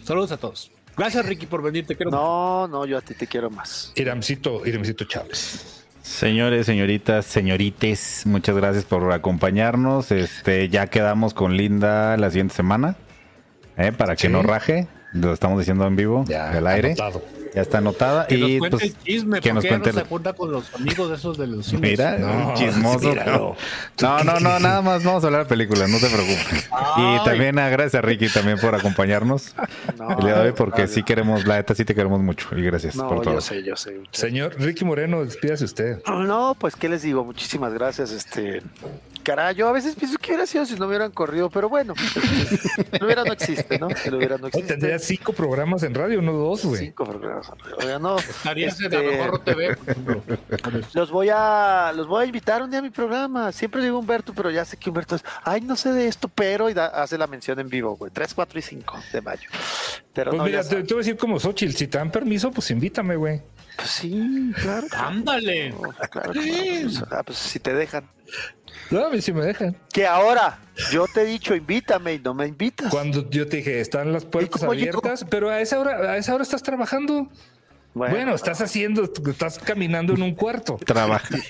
Saludos 0.03 0.32
a 0.32 0.38
todos. 0.38 0.72
Gracias, 0.98 1.26
Ricky, 1.27 1.45
por 1.45 1.61
venir. 1.61 1.86
Te 1.86 1.95
quiero. 1.95 2.10
No, 2.10 2.68
no, 2.68 2.86
yo 2.88 2.98
a 2.98 3.02
ti 3.02 3.14
te 3.14 3.27
quiero 3.27 3.52
más. 3.52 3.91
Iramcito, 3.95 4.65
Iramcito 4.65 5.06
Chávez. 5.06 5.86
Señores, 6.02 6.65
señoritas, 6.65 7.26
señorites, 7.26 8.23
muchas 8.26 8.56
gracias 8.56 8.86
por 8.86 9.11
acompañarnos. 9.11 10.11
Este, 10.11 10.69
ya 10.69 10.88
quedamos 10.88 11.36
con 11.36 11.56
Linda 11.56 12.18
la 12.18 12.32
siguiente 12.32 12.56
semana. 12.56 12.95
¿eh? 13.77 13.91
Para 13.91 14.15
que 14.15 14.27
no 14.27 14.41
raje. 14.41 14.88
Lo 15.16 15.34
estamos 15.34 15.58
diciendo 15.60 15.88
en 15.88 15.96
vivo, 15.96 16.26
Ya, 16.28 16.50
del 16.52 16.68
aire. 16.68 16.90
anotado. 16.90 17.22
Ya 17.54 17.62
está 17.62 17.78
anotada. 17.78 18.28
Que 18.28 18.38
nos 18.38 18.50
y 18.50 18.60
cuente 18.60 18.78
pues, 18.78 18.90
el 18.92 18.98
chisme, 19.02 19.40
que 19.40 19.48
¿por 19.50 19.56
nos 19.56 19.66
cuente 19.66 19.90
no 19.90 19.94
se 19.94 20.02
el- 20.02 20.08
junta 20.08 20.34
con 20.34 20.52
los 20.52 20.76
amigos 20.76 21.10
de 21.10 21.16
esos 21.16 21.38
de 21.38 21.48
los 21.48 21.66
cines? 21.68 21.82
Mira, 21.92 22.18
No, 22.18 22.54
chismoso. 22.54 23.08
míralo. 23.08 23.56
No, 24.02 24.24
no, 24.26 24.40
no, 24.42 24.60
nada 24.60 24.82
más 24.82 25.06
vamos 25.06 25.24
a 25.24 25.28
hablar 25.28 25.44
de 25.44 25.50
películas, 25.50 25.90
no 25.90 25.98
te 26.00 26.08
preocupes. 26.08 26.70
Y 26.98 27.24
también 27.24 27.56
gracias 27.56 27.96
a 27.96 28.02
Ricky 28.02 28.28
también 28.28 28.60
por 28.60 28.76
acompañarnos 28.76 29.56
No, 29.98 30.10
el 30.12 30.26
día 30.26 30.34
de 30.42 30.48
hoy, 30.50 30.52
porque 30.54 30.82
no, 30.82 30.88
sí 30.90 31.04
queremos, 31.04 31.46
la 31.46 31.56
neta 31.56 31.74
sí 31.76 31.86
te 31.86 31.96
queremos 31.96 32.20
mucho 32.20 32.50
y 32.58 32.62
gracias 32.64 32.98
No, 32.98 33.08
por 33.08 33.22
todo. 33.22 33.36
yo 33.36 33.42
sé, 33.42 33.64
yo 33.64 33.78
sé. 33.78 34.02
Señor 34.12 34.56
Ricky 34.60 34.84
Moreno, 34.84 35.24
despídase 35.24 35.64
usted. 35.64 36.02
No, 36.06 36.58
pues 36.60 36.76
qué 36.76 36.90
les 36.90 37.04
digo, 37.04 37.24
muchísimas 37.24 37.74
gracias. 37.74 38.12
Este, 38.12 38.62
caray, 39.26 39.56
yo 39.56 39.68
a 39.68 39.72
veces 39.73 39.95
pienso 39.95 40.18
que 40.18 40.31
hubiera 40.31 40.45
sido 40.45 40.65
si 40.65 40.76
no 40.76 40.88
hubieran 40.88 41.11
corrido, 41.11 41.49
pero 41.49 41.68
bueno, 41.68 41.93
el 42.91 43.03
hubiera 43.03 43.23
no 43.26 43.34
existe, 43.34 43.77
¿no? 43.80 43.88
El 44.06 44.14
hubiera 44.15 44.38
no 44.38 44.47
Oh, 44.47 44.49
tendría 44.52 44.95
existe. 44.95 45.18
cinco 45.18 45.34
programas 45.34 45.84
en 45.84 45.93
radio, 45.93 46.22
no 46.22 46.31
dos, 46.34 46.64
güey. 46.65 46.80
Cinco 46.85 47.03
programas. 47.06 47.52
Oiga, 47.81 47.99
no. 47.99 48.18
Estarías 48.18 48.80
en 48.80 48.93
Este, 48.93 49.22
Ahorro 49.22 49.39
TV, 49.41 49.76
por 49.76 49.89
ejemplo. 49.89 50.23
Los 50.93 51.11
voy 51.11 51.30
a 51.34 51.91
los 51.95 52.07
voy 52.07 52.23
a 52.23 52.26
invitar 52.27 52.61
un 52.61 52.69
día 52.69 52.80
a 52.80 52.84
mi 52.84 52.89
programa. 52.91 53.52
Siempre 53.52 53.84
digo 53.84 53.99
Humberto, 53.99 54.34
pero 54.34 54.52
ya 54.52 54.64
sé 54.64 54.77
que 54.77 54.89
Humberto 54.89 55.15
es, 55.15 55.26
ay, 55.43 55.61
no 55.61 55.76
sé 55.76 55.91
de 55.91 56.07
esto, 56.07 56.27
pero 56.30 56.69
y 56.69 56.73
da- 56.73 56.88
hace 56.88 57.18
la 57.18 57.27
mención 57.27 57.60
en 57.60 57.68
vivo, 57.68 57.95
güey. 57.97 58.11
3, 58.11 58.34
4 58.34 58.60
y 58.60 58.61
5 58.61 58.99
de 59.11 59.22
mayo. 59.22 59.49
Pero 60.14 60.31
Pues 60.31 60.38
no, 60.39 60.45
mira, 60.45 60.64
te, 60.64 60.76
voy 60.84 60.93
a 60.93 60.97
decir 60.97 61.18
como 61.18 61.39
Xochitl, 61.39 61.73
si 61.76 61.88
te 61.88 61.97
dan 61.97 62.11
permiso, 62.11 62.52
pues 62.52 62.69
invítame, 62.72 63.15
güey. 63.15 63.41
Pues 63.76 63.89
sí, 63.89 64.53
claro. 64.61 64.88
Ándale. 64.95 65.72
No, 65.72 65.81
claro 66.10 66.34
no, 66.34 66.41
pues, 66.41 67.03
ah, 67.11 67.23
pues 67.26 67.38
si 67.38 67.60
te 67.60 67.73
dejan. 67.73 68.10
No, 68.91 69.06
a 69.06 69.10
mí 69.10 69.22
sí 69.22 69.34
me 69.34 69.44
dejan. 69.44 69.76
Que 69.91 70.06
ahora, 70.06 70.60
yo 70.91 71.06
te 71.07 71.22
he 71.22 71.26
dicho, 71.26 71.56
invítame 71.56 72.14
y 72.14 72.20
no 72.20 72.34
me 72.34 72.48
invitas. 72.48 72.91
Cuando 72.91 73.30
yo 73.30 73.48
te 73.48 73.57
dije, 73.57 73.80
están 73.80 74.14
las 74.14 74.26
puertas 74.26 74.62
cómo 74.62 74.74
llegó? 74.74 74.99
abiertas, 74.99 75.26
pero 75.30 75.49
a 75.49 75.60
esa 75.62 75.80
hora, 75.80 76.12
a 76.12 76.18
esa 76.18 76.34
hora 76.34 76.44
estás 76.44 76.62
trabajando. 76.64 77.30
Bueno, 77.96 78.36
estás 78.36 78.60
haciendo, 78.60 79.04
estás 79.04 79.58
caminando 79.58 80.14
en 80.14 80.22
un 80.22 80.36
cuarto. 80.36 80.78
Trabaja. 80.86 81.36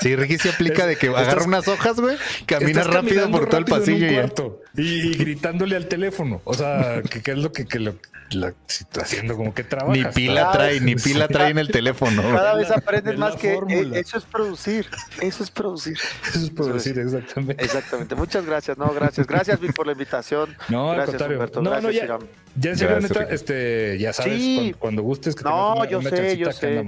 Sí, 0.00 0.14
Ricky 0.16 0.36
se 0.36 0.50
aplica 0.50 0.86
de 0.86 0.96
que 0.96 1.08
agarra 1.08 1.44
unas 1.44 1.66
hojas, 1.68 1.98
güey, 1.98 2.18
camina 2.46 2.80
Estás 2.80 2.92
rápido 2.92 3.30
por 3.30 3.46
todo 3.46 3.58
el 3.58 3.64
rápido 3.64 3.76
en 3.76 3.80
un 3.80 3.80
pasillo 3.80 4.06
y 4.06 4.10
ya. 4.10 4.20
cuarto 4.20 4.60
y, 4.76 4.82
y 4.82 5.14
gritándole 5.14 5.76
al 5.76 5.86
teléfono. 5.86 6.42
O 6.44 6.52
sea, 6.52 7.00
que, 7.08 7.22
que 7.22 7.30
es 7.30 7.38
lo 7.38 7.52
que, 7.52 7.64
que 7.64 7.78
lo, 7.78 7.94
la, 8.32 8.54
si 8.66 8.84
haciendo 9.00 9.36
como 9.36 9.54
que 9.54 9.64
trabajas. 9.64 9.96
Ni 9.96 10.04
pila 10.04 10.50
trae, 10.52 10.80
ni 10.80 10.96
pila 10.96 11.28
trae 11.28 11.50
en 11.50 11.58
el 11.58 11.68
teléfono. 11.70 12.22
Cada 12.22 12.54
vez 12.54 12.70
aprendes 12.70 13.14
de 13.14 13.18
más 13.18 13.36
que 13.36 13.52
eh, 13.52 13.54
fórmula. 13.54 13.98
eso 13.98 14.18
es 14.18 14.24
producir. 14.24 14.86
Eso 15.20 15.44
es 15.44 15.50
producir. 15.50 15.96
Eso 16.28 16.38
es 16.38 16.50
por 16.50 16.72
decir 16.72 16.98
exactamente. 16.98 17.64
Exactamente. 17.64 18.14
Muchas 18.14 18.44
gracias. 18.44 18.76
No, 18.76 18.92
gracias. 18.92 19.26
Gracias, 19.26 19.60
Vic, 19.60 19.74
por 19.74 19.86
la 19.86 19.92
invitación. 19.92 20.56
No, 20.68 20.90
al 20.90 20.96
gracias, 20.96 21.12
contrario. 21.12 21.36
Humberto. 21.36 21.62
No, 21.62 21.70
no, 21.70 21.76
gracias, 21.76 21.94
ya, 21.94 22.04
Iram. 22.04 22.20
Ya 22.56 22.70
en 22.70 22.78
serio, 22.78 23.00
neta, 23.00 23.22
este, 23.30 23.98
ya 23.98 24.12
sabes, 24.12 24.32
Sí. 24.34 24.56
cuando, 24.56 24.78
cuando 24.78 25.02
gustes 25.02 25.34
que 25.34 25.44
No, 25.44 25.74
una, 25.74 25.88
yo 25.88 25.98
una 25.98 26.10
sé, 26.10 26.36
yo 26.36 26.52
sé. 26.52 26.84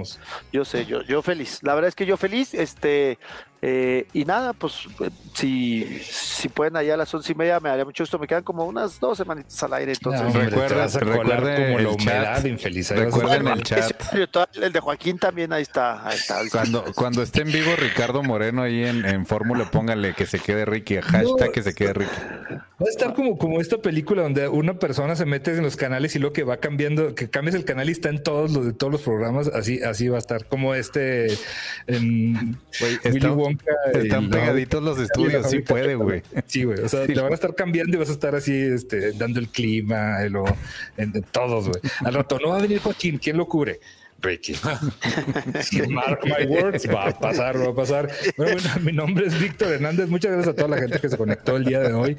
Yo 0.53 0.65
sé, 0.65 0.87
yo, 0.87 1.03
yo 1.03 1.23
feliz. 1.23 1.61
La 1.63 1.75
verdad 1.75 1.89
es 1.89 1.95
que 1.95 2.07
yo 2.07 2.17
feliz. 2.17 2.55
Este, 2.55 3.19
eh, 3.69 4.07
y 4.13 4.25
nada, 4.25 4.53
pues 4.53 4.75
eh, 5.01 5.11
si, 5.35 5.99
si 6.09 6.49
pueden 6.49 6.77
allá 6.77 6.95
a 6.95 6.97
las 6.99 7.13
once 7.13 7.33
y 7.33 7.35
media, 7.35 7.59
me 7.59 7.69
haría 7.69 7.85
mucho 7.85 8.05
gusto. 8.05 8.17
Me 8.17 8.29
quedan 8.29 8.45
como 8.45 8.65
unas 8.65 9.01
dos 9.01 9.19
semanitas 9.19 9.61
al 9.65 9.73
aire. 9.75 9.93
Entonces, 9.93 10.23
No, 10.23 10.29
hombre, 10.29 10.45
recuerda- 10.47 10.89
como 11.01 11.23
la 11.25 11.81
el 11.81 11.87
humedad 11.89 12.45
infeliz. 12.45 12.93
Recuerden 12.93 13.49
el 13.49 13.63
chat. 13.65 13.91
el 14.55 14.73
de 14.73 14.79
Joaquín 14.79 15.19
también 15.19 15.53
ahí 15.53 15.63
está. 15.63 16.07
Ahí 16.07 16.17
está. 16.17 16.43
Cuando, 16.49 16.85
cuando 16.95 17.23
esté 17.23 17.43
en 17.43 17.51
vivo 17.51 17.75
Ricardo 17.77 18.23
Moreno 18.23 18.63
ahí 18.63 18.85
en, 18.85 19.05
en 19.05 19.27
Fórmula, 19.27 19.69
póngale 19.69 20.15
que 20.15 20.27
se 20.27 20.39
quede 20.39 20.65
Ricky, 20.65 21.01
hashtag 21.01 21.51
que 21.51 21.63
se 21.65 21.75
quede 21.75 21.93
Ricky. 21.93 22.13
Va 22.81 22.87
a 22.87 22.91
estar 22.91 23.15
como, 23.15 23.37
como 23.37 23.61
esta 23.61 23.79
película 23.79 24.23
donde 24.23 24.47
una 24.47 24.75
persona 24.79 25.17
se 25.17 25.25
mete 25.27 25.51
en 25.57 25.63
los 25.65 25.77
canales 25.77 26.15
y 26.15 26.21
luego 26.21 26.35
que 26.35 26.45
va 26.45 26.59
cambiando, 26.59 27.17
que 27.17 27.29
cambias 27.29 27.57
el 27.57 27.65
canal 27.65 27.89
y 27.89 27.93
está 27.93 28.11
en 28.11 28.23
todos 28.23 28.53
los 28.53 28.65
de 28.65 28.75
todos 28.75 28.93
los 28.93 29.03
programas, 29.03 29.49
así, 29.49 29.83
así 29.83 30.09
va 30.09 30.17
a 30.17 30.21
estar. 30.21 30.45
Como 30.45 30.75
este 30.75 31.33
en 31.87 32.59
Güey, 32.79 32.99
Willy 33.15 33.27
Wonka. 33.29 33.56
Están 33.95 34.31
pegaditos 34.31 34.83
los 34.83 34.99
estudios, 34.99 35.49
sí 35.51 35.61
puede, 35.61 35.95
güey. 35.97 36.23
Sí, 36.47 36.65
güey. 36.65 36.81
O 36.81 36.89
sea, 36.89 37.07
Sí, 37.07 37.15
te 37.15 37.21
van 37.21 37.33
a 37.33 37.35
estar 37.35 37.55
cambiando 37.55 37.97
y 37.97 38.01
vas 38.01 38.09
a 38.09 38.13
estar 38.13 38.35
así, 38.35 38.53
este, 38.55 39.13
dando 39.13 39.41
el 39.41 39.49
clima, 39.49 40.23
en, 40.25 40.37
en 40.97 41.23
todos, 41.31 41.69
güey. 41.69 41.81
Al 42.05 42.15
rato 42.15 42.39
no 42.39 42.51
va 42.51 42.59
a 42.59 42.63
venir 42.63 42.81
Joaquín, 42.81 43.19
¿quién 43.19 43.37
lo 43.37 43.47
cubre? 43.47 43.81
Ricky. 44.21 44.55
Mark 45.91 46.21
my 46.25 46.47
words, 46.47 46.89
va 46.89 47.09
a 47.09 47.19
pasar, 47.19 47.61
va 47.61 47.71
a 47.71 47.75
pasar. 47.75 48.11
Bueno, 48.37 48.55
bueno, 48.55 48.71
mi 48.81 48.93
nombre 48.93 49.27
es 49.27 49.39
Víctor 49.41 49.73
Hernández. 49.73 50.09
Muchas 50.09 50.33
gracias 50.33 50.55
a 50.55 50.57
toda 50.57 50.69
la 50.69 50.79
gente 50.79 50.99
que 51.01 51.09
se 51.09 51.17
conectó 51.17 51.57
el 51.57 51.65
día 51.65 51.81
de 51.81 51.93
hoy. 51.93 52.17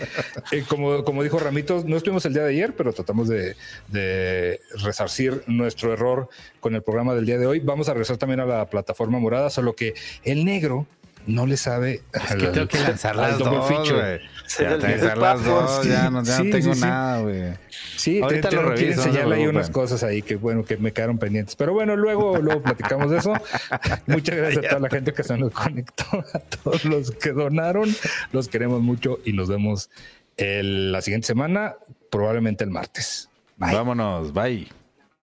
Eh, 0.52 0.64
como, 0.68 1.04
como 1.04 1.24
dijo 1.24 1.40
Ramitos, 1.40 1.86
no 1.86 1.98
estuvimos 1.98 2.26
el 2.26 2.34
día 2.34 2.44
de 2.44 2.50
ayer, 2.50 2.76
pero 2.76 2.94
tratamos 2.94 3.28
de, 3.28 3.56
de 3.88 4.60
resarcir 4.84 5.44
nuestro 5.48 5.92
error 5.92 6.30
con 6.60 6.76
el 6.76 6.84
programa 6.84 7.16
del 7.16 7.26
día 7.26 7.38
de 7.38 7.48
hoy. 7.48 7.60
Vamos 7.60 7.90
a 7.90 7.94
regresar 7.94 8.18
también 8.18 8.40
a 8.42 8.46
la 8.46 8.70
plataforma 8.70 9.20
morada, 9.20 9.50
solo 9.50 9.76
que 9.76 9.96
el 10.24 10.46
negro 10.46 10.88
no 11.28 11.46
le 11.46 11.58
sabe. 11.58 12.02
Es 12.14 12.36
que 12.36 12.48
tengo 12.48 12.68
que 12.68 12.80
lanzar 12.80 13.16
las 13.16 13.38
dos, 13.38 13.70
güey. 13.70 14.20
Ya, 14.60 14.78
lanzar 14.78 15.18
las 15.18 15.44
dos, 15.44 15.86
ya 15.86 16.10
no, 16.10 16.24
ya 16.24 16.40
no 16.42 16.50
tengo 16.50 16.76
nada, 16.76 17.22
güey. 17.22 17.54
Sí, 17.98 18.22
ahorita 18.22 18.50
te, 18.50 18.56
lo 18.56 18.64
reviso. 18.64 19.04
enseñarle 19.04 19.36
ahí 19.36 19.48
unas 19.48 19.70
cosas 19.70 20.04
ahí 20.04 20.22
que 20.22 20.38
bueno, 20.38 20.64
que 20.64 20.78
me 20.78 20.94
quedaron 20.94 21.18
pendientes. 21.18 21.56
Pero 21.56 21.74
bueno, 21.74 21.96
luego, 21.96 22.38
luego 22.38 22.62
platicamos 22.64 23.12
de 23.12 23.18
eso. 23.18 23.34
Muchas 24.08 24.36
gracias 24.36 24.66
a 24.66 24.70
toda 24.70 24.82
la 24.82 24.90
gente 24.90 25.14
que 25.14 25.24
se 25.24 25.38
nos 25.38 25.52
conectó, 25.52 26.06
a 26.34 26.40
todos 26.40 26.86
los 26.86 27.12
que 27.12 27.32
donaron. 27.32 27.94
Los 28.32 28.48
queremos 28.48 28.82
mucho 28.82 29.20
y 29.26 29.34
nos 29.34 29.50
vemos 29.50 29.90
el, 30.38 30.92
la 30.92 31.02
siguiente 31.02 31.28
semana, 31.28 31.76
probablemente 32.10 32.64
el 32.64 32.72
martes. 32.72 33.30
Vámonos, 33.58 34.34
bye. 34.34 34.68